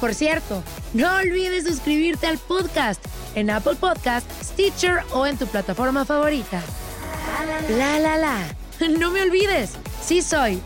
Por 0.00 0.14
cierto, 0.14 0.62
no 0.92 1.16
olvides 1.16 1.64
suscribirte 1.64 2.26
al 2.26 2.38
podcast 2.38 3.04
en 3.34 3.50
Apple 3.50 3.76
Podcast, 3.76 4.26
Stitcher 4.42 5.02
o 5.12 5.26
en 5.26 5.36
tu 5.36 5.46
plataforma 5.46 6.04
favorita. 6.04 6.62
La 7.70 7.98
la 7.98 8.16
la. 8.16 8.38
No 8.98 9.10
me 9.10 9.22
olvides, 9.22 9.76
sí 10.02 10.20
soy 10.20 10.60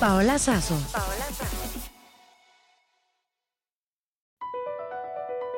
Paola 0.00 0.38
Sazo. 0.38 0.76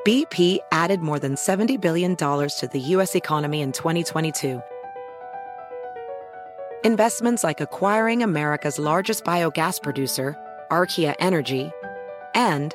BP 0.07 0.61
added 0.73 1.01
more 1.01 1.19
than 1.19 1.35
$70 1.35 1.79
billion 1.79 2.17
to 2.17 2.69
the 2.73 2.81
U.S. 2.81 3.15
economy 3.15 3.61
in 3.61 3.71
2022. 3.71 4.63
Investments 6.85 7.45
like 7.45 7.61
acquiring 7.61 8.23
America's 8.23 8.79
largest 8.79 9.25
biogas 9.25 9.81
producer, 9.83 10.35
Archaea 10.71 11.15
Energy, 11.21 11.71
and 12.35 12.75